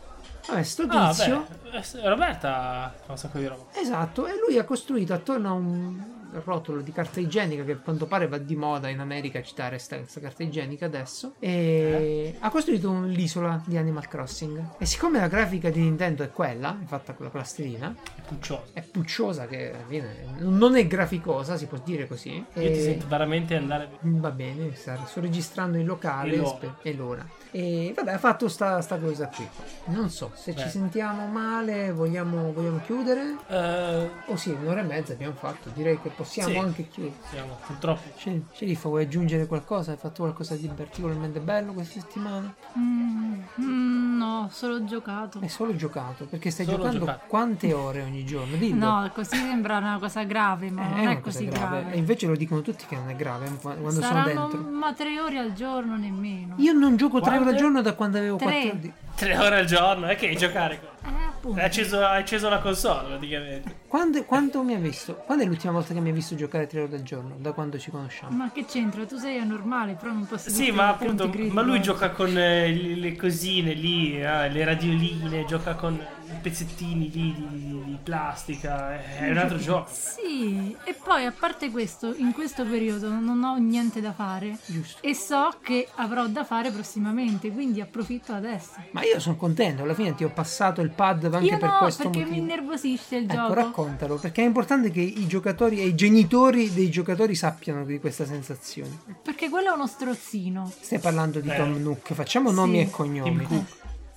Vabbè, 0.48 0.64
sto 0.64 0.84
Ah, 0.90 1.10
tizio... 1.10 1.46
beh, 1.64 1.78
eh, 2.02 2.10
Roberta 2.10 2.94
fa 3.06 3.12
un 3.12 3.18
sacco 3.18 3.38
di 3.38 3.48
roba. 3.48 3.64
Esatto, 3.74 4.28
e 4.28 4.32
lui 4.48 4.58
ha 4.58 4.64
costruito 4.64 5.14
attorno 5.14 5.50
a 5.50 5.54
un 5.54 6.04
rotolo 6.44 6.82
di 6.82 6.92
carta 6.92 7.20
igienica 7.20 7.64
che 7.64 7.74
a 7.74 7.78
quanto 7.78 8.06
pare 8.06 8.28
va 8.28 8.38
di 8.38 8.56
moda 8.56 8.90
in 8.90 9.00
America 9.00 9.42
citare 9.42 9.78
questa 9.78 10.20
carta 10.20 10.44
igienica 10.44 10.86
adesso 10.86 11.34
e 11.40 12.36
ha 12.40 12.50
costruito 12.50 12.90
un- 12.90 13.08
l'isola 13.10 13.62
di 13.66 13.78
Animal 13.78 14.08
Crossing 14.08 14.76
e 14.78 14.86
siccome 14.86 15.20
la 15.20 15.28
grafica 15.28 15.70
di 15.70 15.80
Nintendo 15.80 16.24
è 16.24 16.32
quella, 16.32 16.78
è 16.82 16.86
fatta 16.86 17.14
con 17.14 17.26
la 17.26 17.32
plastilina 17.32 17.96
È 18.16 18.22
puccioso. 18.28 18.66
è 18.74 18.82
pucciosa 18.82 19.48
che 19.48 19.74
viene, 19.88 20.36
non 20.40 20.76
è 20.76 20.86
graficosa 20.88 21.58
si 21.58 21.66
può 21.66 21.78
dire 21.84 22.08
così 22.08 22.36
Io 22.36 22.46
e- 22.54 22.72
ti 22.72 22.80
sento 22.82 23.08
veramente 23.08 23.56
andare. 23.56 23.90
Va 24.02 24.32
bene, 24.32 24.74
sto 24.76 24.96
registrando 25.20 25.78
in 25.78 25.86
locale 25.86 26.34
E 26.34 26.38
l'ora. 26.38 26.78
e 26.82 26.94
l'ora. 26.94 27.26
E 27.52 27.94
vabbè, 27.96 28.12
ha 28.14 28.18
fatto 28.18 28.48
sta, 28.50 28.82
sta 28.82 28.98
cosa 28.98 29.28
qui. 29.30 29.48
Non 29.86 30.10
so, 30.10 30.32
se 30.36 30.54
ci 30.56 30.64
Beh. 30.66 30.70
sentiamo 30.70 31.26
male, 31.28 31.92
vogliamo, 31.92 32.52
vogliamo 32.52 32.80
chiudere? 32.86 33.36
Eh, 33.48 34.10
Oh 34.28 34.36
sì, 34.36 34.50
un'ora 34.52 34.82
e 34.82 34.84
mezza 34.84 35.14
abbiamo 35.14 35.34
fatto, 35.34 35.70
direi 35.74 36.00
che 36.02 36.10
possiamo 36.18 36.50
Sì. 36.50 36.58
anche 36.58 36.88
chiudere. 36.90 37.16
siamo 37.30 37.58
purtroppo. 37.66 38.02
Sce- 38.18 38.42
Sceriffo, 38.54 38.90
vuoi 38.90 39.04
aggiungere 39.04 39.46
qualcosa? 39.46 39.92
Hai 39.92 39.98
fatto 39.98 40.24
qualcosa 40.24 40.56
di 40.56 40.68
particolarmente 40.68 41.40
bello 41.40 41.72
questa 41.74 42.00
settimana? 42.00 42.54
Mm, 42.78 43.42
mm, 43.62 44.18
no, 44.18 44.50
solo 44.52 44.84
giocato. 44.84 45.40
È 45.40 45.48
solo 45.48 45.76
giocato, 45.76 46.26
perché 46.26 46.50
stai 46.50 46.66
Solo 46.66 46.78
giocando 46.78 47.00
giocato. 47.00 47.22
quante 47.28 47.74
ore 47.74 48.02
ogni 48.02 48.26
giorno? 48.26 48.58
Dillo. 48.58 48.86
No, 48.86 49.12
così 49.14 49.36
sembra 49.38 49.78
una 49.78 49.98
cosa 50.00 50.24
grave, 50.24 50.72
ma 50.72 50.84
Eh, 50.86 50.90
non 50.90 51.08
è 51.08 51.18
è, 51.18 51.22
così 51.22 51.46
grave. 51.48 51.92
E 51.92 51.98
invece 51.98 52.26
lo 52.28 52.36
dicono 52.36 52.62
tutti 52.62 52.86
che 52.88 52.96
non 52.96 53.10
è 53.10 53.16
grave 53.16 53.46
eh, 53.46 53.52
quando 53.62 53.92
sono 53.92 54.02
Saranno 54.06 54.48
dentro. 54.48 54.62
ma 54.72 54.94
tre 54.94 55.20
ore 55.20 55.38
al 55.38 55.54
giorno 55.54 55.96
nemmeno. 55.96 56.56
Io 56.58 56.74
non 56.74 56.96
gioco 56.98 57.20
tre 57.20 57.30
ore 57.30 57.38
al 57.38 57.44
Quante? 57.44 57.62
giorno 57.62 57.82
da 57.82 57.94
quando 57.94 58.18
avevo 58.18 58.38
Tre. 58.38 58.46
14 58.48 58.94
Tre 59.18 59.36
ore 59.38 59.60
al 59.60 59.66
giorno, 59.66 60.06
è 60.08 60.16
che 60.16 60.36
giocare. 60.36 60.80
Eh, 61.04 61.10
appunto. 61.28 61.60
Hai 61.60 61.66
acceso, 61.66 62.06
hai 62.06 62.22
acceso 62.22 62.50
la 62.50 62.60
console 62.60 63.08
praticamente. 63.08 63.76
Quando, 63.88 64.26
quando 64.26 64.64
mi 64.64 64.74
ha 64.74 64.80
visto? 64.80 65.16
Quando 65.26 65.46
è 65.46 65.48
l'ultima 65.48 65.72
volta 65.72 65.94
che 65.94 66.02
mi 66.02 66.10
ha 66.10 66.14
visto 66.14 66.36
giocare 66.36 66.68
tre 66.68 66.82
ore 66.82 66.96
al 66.98 67.04
giorno? 67.04 67.36
Da 67.40 67.54
quando 67.54 67.80
ci 67.80 67.90
conosciamo? 67.90 68.36
Ma 68.36 68.52
che 68.52 68.66
c'entra? 68.66 69.06
Tu 69.06 69.18
sei 69.18 69.38
anormale, 69.40 69.94
però 69.94 70.12
non 70.12 70.26
posso 70.26 70.50
Sì, 70.50 70.72
ma 70.72 70.90
appunto, 70.90 71.32
ma 71.52 71.62
lui 71.62 71.82
gioca 71.82 72.12
con 72.12 72.38
eh, 72.38 72.70
le 72.74 72.96
le 72.96 73.16
cosine 73.16 73.72
lì, 73.74 74.20
eh, 74.22 74.50
le 74.50 74.66
radioline, 74.66 75.46
gioca 75.46 75.76
con 75.76 75.94
i 75.96 76.40
pezzettini 76.42 77.10
lì 77.10 77.34
di, 77.34 77.48
di- 77.50 77.84
di 77.86 77.98
plastica, 78.04 79.02
è 79.02 79.30
un 79.32 79.38
altro 79.38 79.58
gioco. 79.58 79.90
Sì, 79.90 80.76
e 80.84 80.94
poi 80.94 81.26
a 81.26 81.32
parte 81.32 81.72
questo, 81.72 82.14
in 82.18 82.34
questo 82.34 82.66
periodo 82.66 83.10
non 83.10 83.42
ho 83.44 83.56
niente 83.56 84.02
da 84.02 84.12
fare 84.12 84.58
Giusto. 84.66 85.00
e 85.02 85.16
so 85.16 85.54
che 85.62 85.88
avrò 85.96 86.28
da 86.28 86.44
fare 86.44 86.72
prossimamente, 86.72 87.52
quindi 87.52 87.80
approfitto 87.80 88.34
adesso. 88.34 88.74
Ma 88.92 89.04
io 89.04 89.20
sono 89.22 89.38
contento, 89.38 89.84
alla 89.84 89.94
fine 89.94 90.14
ti 90.14 90.26
ho 90.26 90.30
passato 90.30 90.82
il 90.82 90.90
pad 90.90 91.24
anche 91.34 91.46
Io 91.46 91.58
per 91.58 91.70
no, 91.70 91.78
questo 91.80 92.04
perché 92.04 92.20
mi 92.20 92.26
motivo. 92.26 92.42
innervosisce 92.46 93.16
il 93.16 93.30
Ecco, 93.30 93.36
gioco. 93.54 93.54
Raccontalo, 93.82 94.16
perché 94.16 94.42
è 94.42 94.46
importante 94.46 94.90
che 94.90 95.02
i 95.02 95.28
giocatori 95.28 95.80
e 95.80 95.86
i 95.86 95.96
genitori 95.96 96.74
dei 96.74 96.90
giocatori 96.90 97.36
sappiano 97.36 97.86
di 97.86 98.00
questa 98.00 98.26
sensazione. 98.26 98.98
Perché 99.22 99.50
quello 99.50 99.70
è 99.72 99.74
uno 99.76 99.88
strozzino. 99.88 100.72
Stai 100.80 101.00
parlando 101.00 101.40
di 101.40 101.50
Eh. 101.50 101.56
Tom 101.56 101.76
Nook, 101.82 102.14
facciamo 102.14 102.52
nomi 102.52 102.80
Sì. 102.80 102.86
e 102.86 102.90
cognomi. 102.90 103.46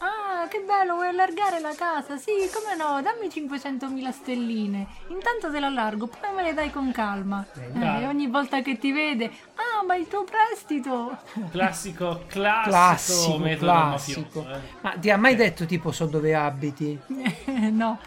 Ah, 0.03 0.49
che 0.49 0.63
bello, 0.67 0.95
vuoi 0.95 1.09
allargare 1.09 1.61
la 1.61 1.75
casa? 1.77 2.17
Sì, 2.17 2.31
come 2.51 2.75
no, 2.75 3.03
dammi 3.03 3.29
500.000 3.29 4.11
stelline. 4.11 4.87
Intanto 5.09 5.51
te 5.53 5.61
l'allargo, 5.61 6.07
poi 6.07 6.35
me 6.35 6.43
le 6.43 6.55
dai 6.55 6.71
con 6.71 6.91
calma. 6.91 7.45
dai. 7.75 8.03
Eh, 8.05 8.07
ogni 8.07 8.27
volta 8.27 8.63
che 8.63 8.79
ti 8.79 8.91
vede, 8.93 9.27
ah, 9.27 9.85
ma 9.87 9.97
il 9.97 10.09
tuo 10.09 10.25
prestito. 10.25 11.19
Classico, 11.53 12.25
classico, 12.27 12.71
Classico, 12.71 13.39
metodo 13.39 13.71
classico. 13.73 14.21
mafioso. 14.43 14.55
eh. 14.55 14.61
Ma 14.81 14.91
ti 14.99 15.11
ha 15.11 15.19
mai 15.19 15.35
detto 15.37 15.67
tipo 15.67 15.93
so 15.93 16.07
dove 16.07 16.35
abiti? 16.35 16.99
no. 17.73 17.99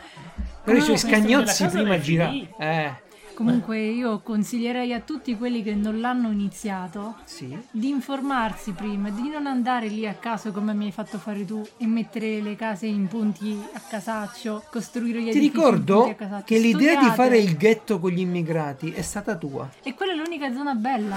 Però 0.64 0.78
i 0.78 0.82
suoi 0.82 0.98
scagnozzi 0.98 1.66
prima 1.68 1.90
l'hai 1.90 2.02
gira. 2.02 2.30
finito. 2.30 2.56
Eh, 2.60 3.02
Comunque 3.34 3.80
io 3.80 4.20
consiglierei 4.20 4.94
a 4.94 5.00
tutti 5.00 5.36
quelli 5.36 5.64
che 5.64 5.74
non 5.74 6.00
l'hanno 6.00 6.30
iniziato 6.30 7.16
sì. 7.26 7.58
di 7.72 7.90
informarsi 7.90 8.74
prima, 8.74 9.10
di 9.10 9.28
non 9.28 9.48
andare 9.48 9.88
lì 9.88 10.08
a 10.08 10.14
caso 10.14 10.52
come 10.52 10.72
mi 10.76 10.86
hai 10.86 10.92
fatto 10.92 11.18
fare 11.18 11.44
tu 11.44 11.60
e 11.78 11.88
mettere 11.88 12.42
le 12.42 12.56
case 12.56 12.86
in 12.86 13.08
punti 13.08 13.60
a 13.74 13.80
casaccio, 13.80 14.64
costruire 14.70 15.20
gli 15.20 15.32
Ti 15.32 15.38
edifici 15.38 15.48
in 15.48 15.52
ricordo 15.52 15.96
punti 15.96 16.12
a 16.12 16.16
casaccio. 16.16 16.44
che 16.46 16.60
l'idea 16.60 16.92
di 16.92 17.06
Studiate. 17.06 17.16
fare 17.16 17.38
il 17.40 17.58
ghetto 17.58 18.00
con 18.00 18.12
gli 18.12 18.20
immigrati 18.20 18.92
è 18.92 19.02
stata 19.02 19.36
tua. 19.36 19.68
E 19.82 19.96
quella 19.96 20.12
è 20.14 20.16
l'unica 20.16 20.54
zona 20.54 20.76
bella. 20.76 21.16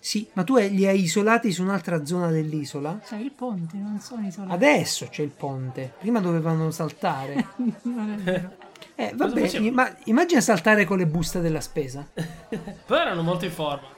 Sì, 0.00 0.26
ma 0.32 0.42
tu 0.42 0.56
li 0.56 0.86
hai 0.88 1.02
isolati 1.02 1.52
su 1.52 1.62
un'altra 1.62 2.04
zona 2.04 2.30
dell'isola? 2.32 2.98
Cioè 3.06 3.20
il 3.20 3.30
ponte, 3.30 3.76
non 3.76 4.00
sono 4.00 4.26
isolati. 4.26 4.52
Adesso 4.54 5.06
c'è 5.08 5.22
il 5.22 5.30
ponte. 5.30 5.92
Prima 6.00 6.18
dovevano 6.18 6.72
saltare. 6.72 7.46
non 7.82 8.10
è 8.12 8.16
vero. 8.16 8.62
Eh, 8.96 9.12
vabbè, 9.14 9.70
ma 9.70 9.92
immagina 10.04 10.40
saltare 10.40 10.84
con 10.84 10.98
le 10.98 11.06
buste 11.06 11.40
della 11.40 11.60
spesa. 11.60 12.06
Però 12.14 13.00
erano 13.00 13.22
molto 13.22 13.44
in 13.44 13.50
forma. 13.50 13.88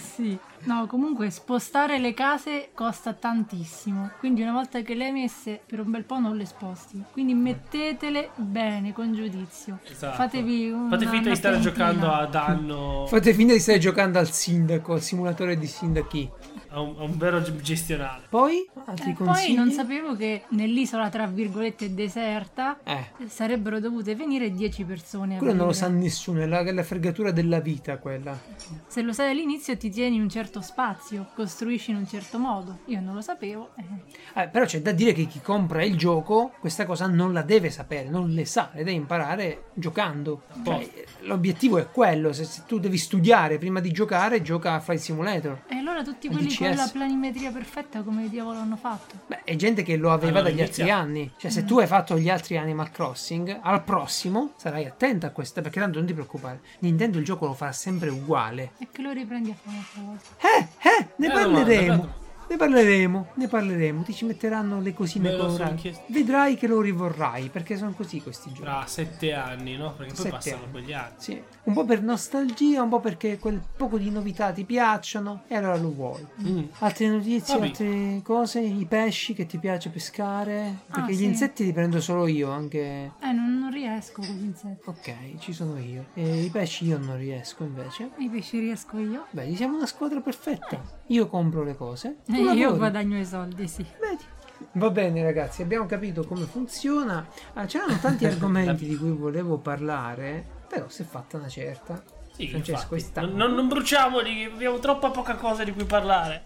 sì. 0.00 0.36
No, 0.64 0.86
comunque 0.86 1.30
spostare 1.30 1.98
le 1.98 2.14
case 2.14 2.70
costa 2.72 3.12
tantissimo. 3.14 4.10
Quindi 4.18 4.42
una 4.42 4.52
volta 4.52 4.80
che 4.82 4.94
le 4.94 5.06
hai 5.06 5.12
messe 5.12 5.60
per 5.66 5.80
un 5.80 5.90
bel 5.90 6.04
po' 6.04 6.18
non 6.20 6.36
le 6.36 6.46
sposti. 6.46 7.02
Quindi 7.10 7.34
mettetele 7.34 8.30
bene, 8.36 8.92
con 8.92 9.12
giudizio. 9.12 9.78
Esatto. 9.88 10.16
Fatevi 10.16 10.70
un 10.70 10.88
Fate 10.88 11.06
finta 11.08 11.28
di 11.30 11.36
stare 11.36 11.58
piantina. 11.58 11.88
giocando 11.88 12.12
a 12.12 12.26
danno 12.26 13.06
Fate 13.08 13.34
finta 13.34 13.52
di 13.54 13.58
stare 13.58 13.78
giocando 13.78 14.18
al 14.20 14.30
sindaco, 14.30 14.92
al 14.92 15.02
simulatore 15.02 15.56
di 15.58 15.66
sindachi. 15.66 16.30
A 16.72 16.80
un, 16.80 16.94
a 16.98 17.02
un 17.02 17.16
vero 17.16 17.40
gestionale. 17.60 18.24
Poi, 18.28 18.68
altri 18.86 19.10
Eh, 19.10 19.14
poi 19.14 19.54
non 19.54 19.70
sapevo 19.70 20.14
che 20.16 20.44
nell'isola 20.50 21.08
tra 21.08 21.26
virgolette 21.26 21.94
deserta 21.94 22.78
Eh, 22.84 23.28
sarebbero 23.28 23.78
dovute 23.80 24.14
venire 24.14 24.50
10 24.50 24.84
persone 24.84 25.38
quello 25.38 25.52
non 25.54 25.66
lo 25.66 25.72
sa 25.72 25.88
nessuno, 25.88 26.40
è 26.40 26.46
la, 26.46 26.62
la 26.72 26.82
fregatura 26.82 27.30
della 27.30 27.60
vita 27.60 27.98
quella. 27.98 28.38
Se 28.86 29.02
lo 29.02 29.12
sai 29.12 29.30
all'inizio 29.30 29.76
ti 29.76 29.90
tieni 29.90 30.18
un 30.18 30.28
certo 30.28 30.60
spazio, 30.60 31.28
costruisci 31.34 31.90
in 31.90 31.96
un 31.98 32.06
certo 32.06 32.38
modo. 32.38 32.80
Io 32.86 33.00
non 33.00 33.14
lo 33.14 33.20
sapevo. 33.20 33.70
eh. 33.76 34.42
Eh, 34.42 34.48
però 34.48 34.64
c'è 34.64 34.80
da 34.80 34.92
dire 34.92 35.12
che 35.12 35.26
chi 35.26 35.40
compra 35.40 35.84
il 35.84 35.96
gioco 35.96 36.52
questa 36.60 36.84
cosa 36.86 37.06
non 37.06 37.32
la 37.32 37.42
deve 37.42 37.70
sapere, 37.70 38.08
non 38.08 38.30
le 38.30 38.44
sa, 38.44 38.70
le 38.72 38.78
deve 38.84 38.92
imparare 38.92 39.64
giocando. 39.74 40.42
Cioè, 40.64 40.88
l'obiettivo 41.20 41.78
è 41.78 41.90
quello, 41.90 42.32
se, 42.32 42.44
se 42.44 42.62
tu 42.66 42.78
devi 42.78 42.96
studiare 42.96 43.58
prima 43.58 43.80
di 43.80 43.90
giocare, 43.90 44.42
gioca 44.42 44.74
a 44.74 44.80
Flight 44.80 45.00
Simulator. 45.02 45.62
E 45.68 45.76
allora 45.76 46.02
tutti 46.02 46.28
quelli 46.28 46.48
con 46.68 46.76
la 46.76 46.88
planimetria 46.92 47.50
perfetta 47.50 48.02
come 48.02 48.28
diavolo 48.28 48.58
hanno 48.58 48.76
fatto? 48.76 49.14
Beh, 49.26 49.42
è 49.44 49.56
gente 49.56 49.82
che 49.82 49.96
lo 49.96 50.10
aveva 50.12 50.38
Allora, 50.38 50.50
dagli 50.50 50.60
altri 50.62 50.82
inizia. 50.82 50.96
anni. 50.96 51.30
Cioè, 51.36 51.50
se 51.50 51.64
tu 51.64 51.78
hai 51.78 51.86
fatto 51.86 52.18
gli 52.18 52.28
altri 52.30 52.56
Animal 52.56 52.90
Crossing, 52.90 53.58
al 53.62 53.82
prossimo 53.82 54.52
sarai 54.56 54.86
attenta 54.86 55.28
a 55.28 55.30
questo, 55.30 55.60
perché 55.60 55.80
tanto 55.80 55.98
non 55.98 56.06
ti 56.06 56.12
preoccupare. 56.14 56.60
Nintendo 56.80 57.18
il 57.18 57.24
gioco 57.24 57.46
lo 57.46 57.54
farà 57.54 57.72
sempre 57.72 58.08
uguale. 58.10 58.72
E 58.78 58.88
che 58.90 59.02
lo 59.02 59.10
riprendi 59.12 59.50
a 59.50 59.54
fare 59.54 59.76
un'altra 59.76 60.02
volta. 60.02 60.28
Eh, 60.40 60.88
eh, 60.88 61.08
ne 61.16 61.26
Eh, 61.26 61.30
parleremo. 61.30 61.96
domanda, 61.96 62.14
Ne 62.52 62.58
parleremo, 62.58 63.28
ne 63.36 63.48
parleremo. 63.48 64.02
Ti 64.02 64.12
ci 64.12 64.26
metteranno 64.26 64.78
le 64.82 64.92
cosine 64.92 65.34
colorate. 65.34 65.94
Vedrai 66.08 66.54
che 66.56 66.66
lo 66.66 66.82
rivorrai, 66.82 67.48
perché 67.48 67.78
sono 67.78 67.92
così 67.92 68.20
questi 68.20 68.50
giochi. 68.50 68.60
Tra 68.60 68.84
sette 68.86 69.32
anni, 69.32 69.74
no? 69.76 69.94
Perché 69.94 70.12
poi 70.12 70.16
Sette 70.24 70.30
passano 70.36 70.62
anni. 70.64 70.70
quegli 70.70 70.92
anni. 70.92 71.14
Sì, 71.16 71.42
un 71.64 71.72
po' 71.72 71.86
per 71.86 72.02
nostalgia, 72.02 72.82
un 72.82 72.90
po' 72.90 73.00
perché 73.00 73.38
quel 73.38 73.58
poco 73.74 73.96
di 73.96 74.10
novità 74.10 74.52
ti 74.52 74.64
piacciono 74.64 75.44
e 75.48 75.56
allora 75.56 75.78
lo 75.78 75.92
vuoi. 75.94 76.26
Mm. 76.42 76.64
Altre 76.80 77.08
notizie, 77.08 77.54
Vabbè. 77.54 77.66
altre 77.68 78.20
cose, 78.22 78.60
i 78.60 78.84
pesci 78.84 79.32
che 79.32 79.46
ti 79.46 79.56
piace 79.56 79.88
pescare? 79.88 80.80
Perché 80.88 81.00
Ah, 81.10 81.14
gli 81.14 81.16
sì. 81.16 81.24
insetti 81.24 81.64
li 81.64 81.72
prendo 81.72 82.02
solo 82.02 82.26
io, 82.26 82.50
anche... 82.50 83.12
Eh, 83.18 83.32
non, 83.32 83.58
non 83.60 83.70
riesco 83.72 84.20
con 84.20 84.34
gli 84.34 84.44
insetti. 84.44 84.82
Ok, 84.90 85.38
ci 85.38 85.54
sono 85.54 85.78
io. 85.78 86.08
E 86.12 86.42
i 86.42 86.50
pesci 86.50 86.84
io 86.84 86.98
non 86.98 87.16
riesco 87.16 87.64
invece. 87.64 88.10
I 88.18 88.28
pesci 88.28 88.58
riesco 88.58 88.98
io. 88.98 89.24
Beh, 89.30 89.54
siamo 89.56 89.76
una 89.76 89.86
squadra 89.86 90.20
perfetta. 90.20 91.00
Io 91.06 91.28
compro 91.28 91.62
le 91.64 91.74
cose. 91.76 92.16
tu 92.26 92.40
Eh, 92.50 92.54
io 92.54 92.76
guadagno 92.76 93.18
i 93.18 93.24
soldi, 93.24 93.68
sì. 93.68 93.84
Vedi. 94.00 94.24
Va 94.72 94.90
bene 94.90 95.22
ragazzi, 95.22 95.62
abbiamo 95.62 95.86
capito 95.86 96.24
come 96.24 96.44
funziona. 96.44 97.26
Ah, 97.54 97.66
c'erano 97.66 97.98
tanti 97.98 98.24
argomenti 98.26 98.86
di 98.86 98.96
cui 98.96 99.10
volevo 99.10 99.58
parlare, 99.58 100.44
però 100.68 100.88
si 100.88 101.02
è 101.02 101.04
fatta 101.04 101.36
una 101.36 101.48
certa. 101.48 102.02
Sì, 102.34 102.48
Francesco, 102.48 102.94
infatti. 102.94 103.34
non, 103.34 103.52
non, 103.52 103.68
bruciamoli, 103.68 104.44
abbiamo 104.44 104.78
troppa 104.78 105.10
poca 105.10 105.34
cosa 105.34 105.64
di 105.64 105.72
cui 105.72 105.84
parlare. 105.84 106.42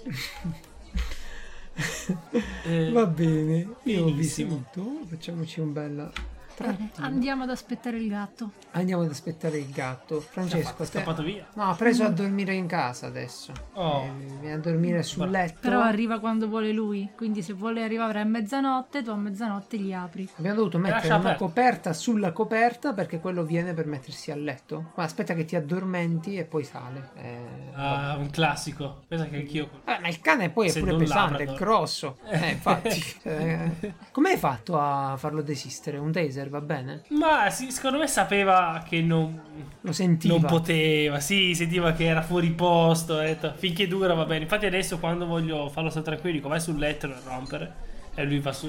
Eh, 2.64 2.90
Va 2.92 3.06
bene, 3.06 3.68
io 3.84 4.04
ho 4.04 4.06
visto 4.06 4.44
benissimo. 4.44 4.64
tutto. 4.72 5.06
Facciamoci 5.08 5.60
un 5.60 5.72
bel 5.72 6.10
Bene, 6.58 6.76
trattino. 6.76 7.06
andiamo 7.06 7.42
ad 7.44 7.50
aspettare 7.50 7.98
il 7.98 8.08
gatto. 8.08 8.50
Andiamo 8.72 9.02
ad 9.02 9.10
aspettare 9.10 9.58
il 9.58 9.70
gatto. 9.70 10.20
Francesco, 10.20 10.70
è 10.70 10.76
te- 10.76 10.84
scappato 10.86 11.22
via. 11.22 11.46
No, 11.54 11.64
ha 11.70 11.74
preso 11.74 12.04
a 12.04 12.08
dormire 12.08 12.54
in 12.54 12.66
casa 12.66 13.06
adesso. 13.06 13.52
Oh. 13.74 14.02
Eh, 14.04 14.10
viene 14.40 14.54
a 14.54 14.58
dormire 14.58 15.02
sul 15.02 15.28
letto. 15.30 15.58
Però 15.60 15.80
arriva 15.80 16.18
quando 16.18 16.48
vuole 16.48 16.72
lui. 16.72 17.10
Quindi 17.16 17.42
se 17.42 17.52
vuole 17.52 17.82
arrivare 17.82 18.20
a 18.20 18.24
mezzanotte, 18.24 19.02
tu 19.02 19.10
a 19.10 19.16
mezzanotte 19.16 19.78
gli 19.78 19.92
apri. 19.92 20.28
Abbiamo 20.36 20.56
dovuto 20.56 20.78
mettere 20.78 21.00
lascia 21.00 21.14
una 21.16 21.24
aperto. 21.24 21.44
coperta 21.44 21.92
sulla 21.92 22.32
coperta 22.32 22.92
perché 22.92 23.20
quello 23.20 23.44
viene 23.44 23.74
per 23.74 23.86
mettersi 23.86 24.30
a 24.30 24.36
letto. 24.36 24.92
Ma 24.96 25.04
aspetta 25.04 25.34
che 25.34 25.44
ti 25.44 25.56
addormenti 25.56 26.36
e 26.36 26.44
poi 26.44 26.64
sale. 26.64 27.10
Eh, 27.16 27.64
Ah, 27.78 28.16
un 28.18 28.30
classico. 28.30 29.02
Pensa 29.06 29.26
che 29.26 29.36
anch'io. 29.36 29.68
Eh, 29.84 29.98
ma 30.00 30.08
il 30.08 30.20
cane 30.22 30.48
poi 30.50 30.66
è 30.66 30.68
Essendo 30.70 30.92
pure 30.92 31.04
pesante, 31.04 31.42
è 31.44 31.54
grosso. 31.54 32.16
Eh, 32.26 32.50
infatti. 32.52 33.14
Eh, 33.22 33.92
come 34.12 34.30
hai 34.30 34.36
fatto 34.38 34.78
a 34.78 35.16
farlo 35.18 35.42
desistere? 35.42 35.98
Un 35.98 36.10
taser, 36.12 36.45
va 36.48 36.60
bene? 36.60 37.02
Ma 37.10 37.50
sì, 37.50 37.70
secondo 37.70 37.98
me 37.98 38.06
sapeva 38.06 38.82
che 38.86 39.00
non, 39.02 39.40
Lo 39.80 39.92
sentiva. 39.92 40.34
non 40.34 40.44
poteva. 40.44 41.20
Sì, 41.20 41.54
sentiva 41.54 41.92
che 41.92 42.04
era 42.04 42.22
fuori 42.22 42.50
posto. 42.50 43.18
Ha 43.18 43.22
detto, 43.22 43.52
finché 43.56 43.86
dura 43.86 44.14
va 44.14 44.24
bene. 44.24 44.42
Infatti 44.44 44.66
adesso 44.66 44.98
quando 44.98 45.26
voglio 45.26 45.68
farlo 45.68 45.90
stare 45.90 46.04
tranquillo, 46.06 46.36
dico 46.36 46.48
vai 46.48 46.60
sul 46.60 46.76
letto 46.78 47.06
e 47.06 47.14
rompere. 47.24 47.74
E 48.18 48.24
lui 48.24 48.38
va 48.40 48.52
su. 48.52 48.68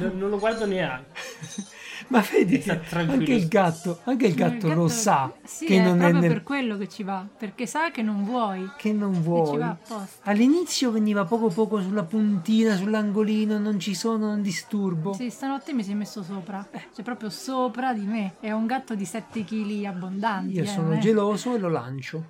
Non, 0.00 0.16
non 0.18 0.30
lo 0.30 0.38
guardo 0.38 0.66
neanche. 0.66 1.10
Ma 2.08 2.20
vedi, 2.20 2.60
Sta 2.60 2.78
che 2.80 2.88
tranquillo. 2.88 3.20
anche 3.20 3.32
il 3.32 3.48
gatto, 3.48 4.00
anche 4.04 4.26
il 4.26 4.34
gatto, 4.34 4.72
lo 4.74 4.88
sa 4.88 5.32
Sì, 5.44 5.64
che 5.64 5.78
è 5.78 5.82
non 5.82 5.94
è 5.96 5.98
proprio 6.00 6.20
nel- 6.20 6.32
per 6.32 6.42
quello 6.42 6.76
che 6.76 6.88
ci 6.88 7.02
va. 7.02 7.26
Perché 7.38 7.66
sa 7.66 7.90
che 7.90 8.02
non 8.02 8.24
vuoi. 8.24 8.68
che 8.76 8.92
non 8.92 9.22
vuoi. 9.22 9.62
apposta. 9.62 10.06
All'inizio 10.30 10.90
veniva 10.90 11.24
poco 11.24 11.48
poco 11.48 11.80
sulla 11.80 12.02
puntina, 12.02 12.76
sull'angolino, 12.76 13.58
non 13.58 13.78
ci 13.78 13.94
sono, 13.94 14.26
non 14.26 14.42
disturbo. 14.42 15.12
Sì, 15.14 15.30
stanotte 15.30 15.72
mi 15.72 15.82
si 15.82 15.92
è 15.92 15.94
messo 15.94 16.22
sopra. 16.22 16.66
Cioè, 16.94 17.04
proprio 17.04 17.30
sopra 17.30 17.94
di 17.94 18.04
me. 18.04 18.34
È 18.40 18.50
un 18.50 18.66
gatto 18.66 18.94
di 18.94 19.04
7 19.04 19.44
kg 19.44 19.84
abbondanti. 19.86 20.52
Io 20.52 20.62
eh, 20.64 20.66
sono 20.66 20.92
è- 20.92 20.98
geloso 20.98 21.54
e 21.54 21.58
lo 21.58 21.68
lancio. 21.68 22.24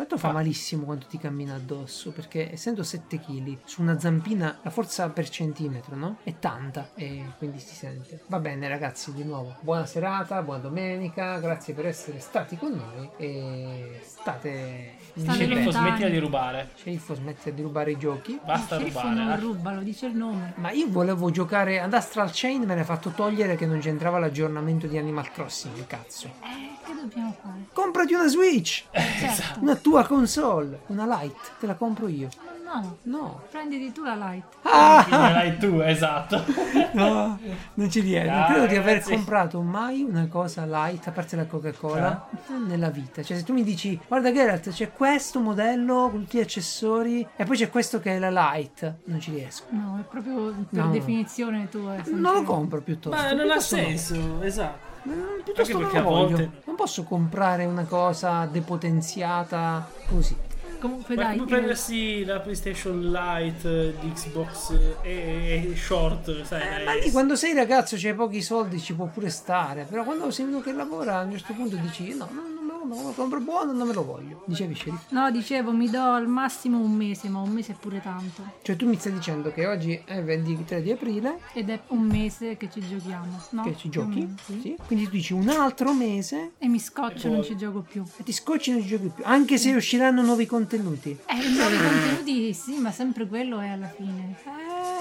Tanto 0.00 0.16
fa 0.16 0.32
malissimo 0.32 0.84
quando 0.84 1.04
ti 1.04 1.18
cammina 1.18 1.56
addosso, 1.56 2.10
perché 2.10 2.50
essendo 2.50 2.82
7 2.82 3.20
kg 3.20 3.58
su 3.64 3.82
una 3.82 3.98
zampina 3.98 4.58
la 4.62 4.70
forza 4.70 5.10
per 5.10 5.28
centimetro, 5.28 5.94
no? 5.94 6.16
È 6.22 6.38
tanta 6.38 6.92
e 6.94 7.22
quindi 7.36 7.58
si 7.58 7.74
sente. 7.74 8.22
Va 8.28 8.38
bene 8.38 8.66
ragazzi, 8.66 9.12
di 9.12 9.24
nuovo, 9.24 9.56
buona 9.60 9.84
serata, 9.84 10.40
buona 10.40 10.60
domenica, 10.60 11.38
grazie 11.38 11.74
per 11.74 11.84
essere 11.84 12.18
stati 12.18 12.56
con 12.56 12.72
noi 12.72 13.10
e 13.18 14.00
state... 14.02 14.99
Sceriffo, 15.28 15.70
smettila 15.70 16.08
di 16.08 16.18
rubare. 16.18 16.70
Sceriffo 16.76 17.14
smette 17.14 17.54
di 17.54 17.62
rubare 17.62 17.92
i 17.92 17.98
giochi. 17.98 18.38
Basta 18.44 18.76
il 18.76 18.86
rubare. 18.86 19.14
non 19.14 19.30
eh. 19.30 19.36
ruba, 19.36 19.72
lo 19.72 19.80
dice 19.80 20.06
il 20.06 20.16
nome. 20.16 20.54
Ma 20.56 20.70
io 20.70 20.86
volevo 20.88 21.30
giocare 21.30 21.80
ad 21.80 21.92
Astral 21.92 22.30
Chain, 22.32 22.62
me 22.62 22.74
ne 22.74 22.80
ha 22.80 22.84
fatto 22.84 23.10
togliere 23.10 23.56
che 23.56 23.66
non 23.66 23.80
c'entrava 23.80 24.18
l'aggiornamento 24.18 24.86
di 24.86 24.98
Animal 24.98 25.30
Crossing, 25.30 25.86
cazzo. 25.86 26.26
Eh, 26.42 26.86
che 26.86 26.94
dobbiamo 26.94 27.36
fare? 27.40 27.66
Comprati 27.72 28.14
una 28.14 28.28
Switch! 28.28 28.84
Certo. 28.92 29.60
Una 29.60 29.76
tua 29.76 30.06
console, 30.06 30.80
una 30.86 31.04
Lite, 31.04 31.38
te 31.58 31.66
la 31.66 31.74
compro 31.74 32.08
io. 32.08 32.28
No, 32.72 32.96
No. 33.02 33.40
prenditi 33.50 33.90
tu 33.92 34.04
la 34.04 34.14
light. 34.14 34.44
Ah! 34.62 35.04
L'hai 35.08 35.56
tu, 35.58 35.80
esatto. 35.80 36.44
No, 36.92 37.38
non 37.74 37.88
ci 37.90 38.00
riesco. 38.00 38.30
Non 38.32 38.44
credo 38.46 38.66
di 38.66 38.76
aver 38.76 38.92
ragazzi. 38.94 39.12
comprato 39.14 39.60
mai 39.60 40.02
una 40.02 40.26
cosa 40.28 40.64
light, 40.66 41.06
a 41.06 41.12
parte 41.12 41.36
la 41.36 41.46
Coca-Cola, 41.46 42.28
nella 42.66 42.90
vita. 42.90 43.22
Cioè, 43.22 43.36
se 43.36 43.42
tu 43.44 43.52
mi 43.52 43.62
dici, 43.62 43.98
guarda 44.08 44.32
Geralt, 44.32 44.70
c'è 44.70 44.90
questo 44.92 45.38
modello 45.40 46.08
con 46.10 46.22
tutti 46.22 46.38
gli 46.38 46.40
accessori 46.40 47.26
e 47.36 47.44
poi 47.44 47.56
c'è 47.56 47.70
questo 47.70 48.00
che 48.00 48.16
è 48.16 48.18
la 48.18 48.30
light, 48.30 48.94
non 49.04 49.20
ci 49.20 49.30
riesco. 49.32 49.64
No, 49.70 49.98
è 50.00 50.08
proprio 50.08 50.52
per 50.68 50.84
No. 50.84 50.90
definizione 50.90 51.68
tua. 51.68 51.94
sempre- 51.94 52.12
Non 52.14 52.34
lo 52.34 52.42
compro 52.42 52.80
piuttosto. 52.82 53.16
Ma 53.16 53.30
non 53.30 53.40
ha 53.40 53.42
piuttosto 53.44 53.76
no. 53.76 53.82
senso, 53.82 54.42
esatto. 54.42 54.88
Mm, 55.08 55.12
Piuttosto 55.44 55.60
Anche 55.60 55.72
non 55.72 55.82
perché 55.82 55.98
lo 56.00 56.06
a 56.06 56.10
voglio. 56.10 56.36
volte- 56.36 56.50
Non 56.66 56.74
posso 56.76 57.04
comprare 57.04 57.64
una 57.66 57.84
cosa 57.84 58.46
depotenziata 58.46 59.88
così. 60.08 60.36
Comunque 60.80 61.14
Ma 61.14 61.22
dai, 61.24 61.36
come 61.36 61.42
io- 61.50 61.56
prendersi 61.56 62.24
la 62.24 62.40
PlayStation 62.40 63.00
Lite 63.10 63.94
di 64.00 64.12
Xbox 64.12 64.70
e, 65.02 65.70
e 65.72 65.76
short, 65.76 66.42
sai? 66.42 66.80
Eh, 66.80 66.84
ma 66.84 66.94
lì 66.94 67.10
quando 67.10 67.36
sei 67.36 67.54
ragazzo 67.54 67.96
c'hai 67.98 68.14
pochi 68.14 68.40
soldi 68.42 68.80
ci 68.80 68.94
può 68.94 69.06
pure 69.06 69.28
stare. 69.30 69.86
Però 69.88 70.02
quando 70.04 70.30
sei 70.30 70.46
uno 70.46 70.60
che 70.60 70.72
lavora 70.72 71.18
a 71.18 71.22
un 71.22 71.32
certo 71.32 71.52
punto 71.52 71.76
dici 71.76 72.14
no, 72.14 72.28
no, 72.32 72.40
non 72.54 72.66
lo, 72.70 72.84
non 72.94 73.04
lo 73.04 73.10
compro 73.12 73.40
buono, 73.40 73.72
non 73.72 73.86
me 73.86 73.92
lo 73.94 74.04
voglio. 74.04 74.42
Dicevi 74.46 74.74
sceriffo. 74.74 75.04
No, 75.14 75.30
dicevo, 75.30 75.72
mi 75.72 75.88
do 75.90 76.00
al 76.02 76.26
massimo 76.26 76.78
un 76.78 76.92
mese, 76.92 77.28
ma 77.28 77.40
un 77.40 77.50
mese 77.50 77.72
è 77.72 77.76
pure 77.78 78.00
tanto. 78.00 78.42
Cioè 78.62 78.76
tu 78.76 78.86
mi 78.88 78.96
stai 78.96 79.12
dicendo 79.12 79.52
che 79.52 79.66
oggi 79.66 80.00
è 80.04 80.14
il 80.16 80.24
23 80.24 80.82
di 80.82 80.90
aprile 80.90 81.38
Ed 81.52 81.70
è 81.70 81.80
un 81.88 82.02
mese 82.02 82.56
che 82.56 82.68
ci 82.70 82.80
giochiamo, 82.86 83.40
no? 83.50 83.62
che 83.62 83.76
ci 83.76 83.88
giochi? 83.88 84.34
sì. 84.44 84.60
Sì. 84.60 84.76
Quindi 84.86 85.04
tu 85.06 85.10
dici 85.12 85.32
un 85.32 85.48
altro 85.48 85.92
mese 85.92 86.52
E 86.58 86.68
mi 86.68 86.78
scoccio, 86.78 87.26
E 87.28 87.30
non 87.30 87.42
ci 87.44 87.56
gioco 87.56 87.80
più. 87.80 88.02
e 88.16 88.22
ti 88.22 88.32
scocci 88.32 88.70
e 88.70 88.72
non 88.74 88.82
ci 88.82 88.88
giochi 88.88 89.10
più. 89.14 89.22
Anche 89.26 89.58
se 89.58 89.74
usciranno 89.74 90.22
nuovi 90.22 90.46
contenuti. 90.46 91.10
Eh, 91.26 91.48
nuovi 91.48 91.76
contenuti 91.76 92.52
sì, 92.54 92.78
ma 92.78 92.90
sempre 92.90 93.26
quello 93.26 93.58
è 93.60 93.68
alla 93.68 93.88
fine. 93.88 94.36
Eh, 94.44 94.99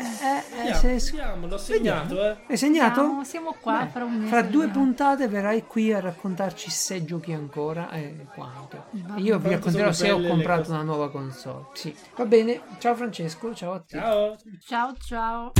eh, 0.00 0.36
eh, 0.38 0.42
Vediamo, 0.56 0.98
se- 0.98 1.10
vediamo, 1.12 1.46
l'ho 1.46 1.58
segnato, 1.58 2.24
eh. 2.30 2.36
Hai 2.48 2.56
segnato? 2.56 3.00
Siamo, 3.00 3.24
siamo 3.24 3.56
qua 3.60 3.84
Beh, 3.84 3.90
fra 3.90 4.04
un 4.04 4.14
mese. 4.14 4.28
Fra 4.28 4.42
due 4.42 4.68
puntate 4.68 5.28
verrai 5.28 5.64
qui 5.66 5.92
a 5.92 6.00
raccontarci 6.00 6.70
se 6.70 7.04
giochi 7.04 7.32
ancora 7.32 7.90
e 7.90 8.26
quanto. 8.34 8.84
Va 8.90 9.16
E 9.16 9.20
io 9.20 9.38
vi 9.38 9.50
racconterò 9.50 9.92
se 9.92 10.10
ho 10.10 10.20
comprato 10.20 10.70
una 10.70 10.82
nuova 10.82 11.10
console. 11.10 11.66
Sì. 11.74 11.94
Va 12.16 12.24
bene, 12.26 12.60
ciao 12.78 12.94
Francesco, 12.94 13.54
ciao 13.54 13.72
a 13.74 13.80
te. 13.80 13.98
Ciao. 13.98 14.36
Ciao 14.66 14.94
ciao. 14.98 15.52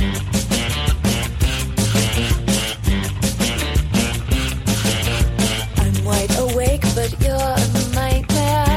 I'm 5.77 6.05
wide 6.05 6.35
awake, 6.37 6.81
but 6.95 7.13
you're 7.21 7.35
a 7.35 7.57
nightmare. 7.93 8.74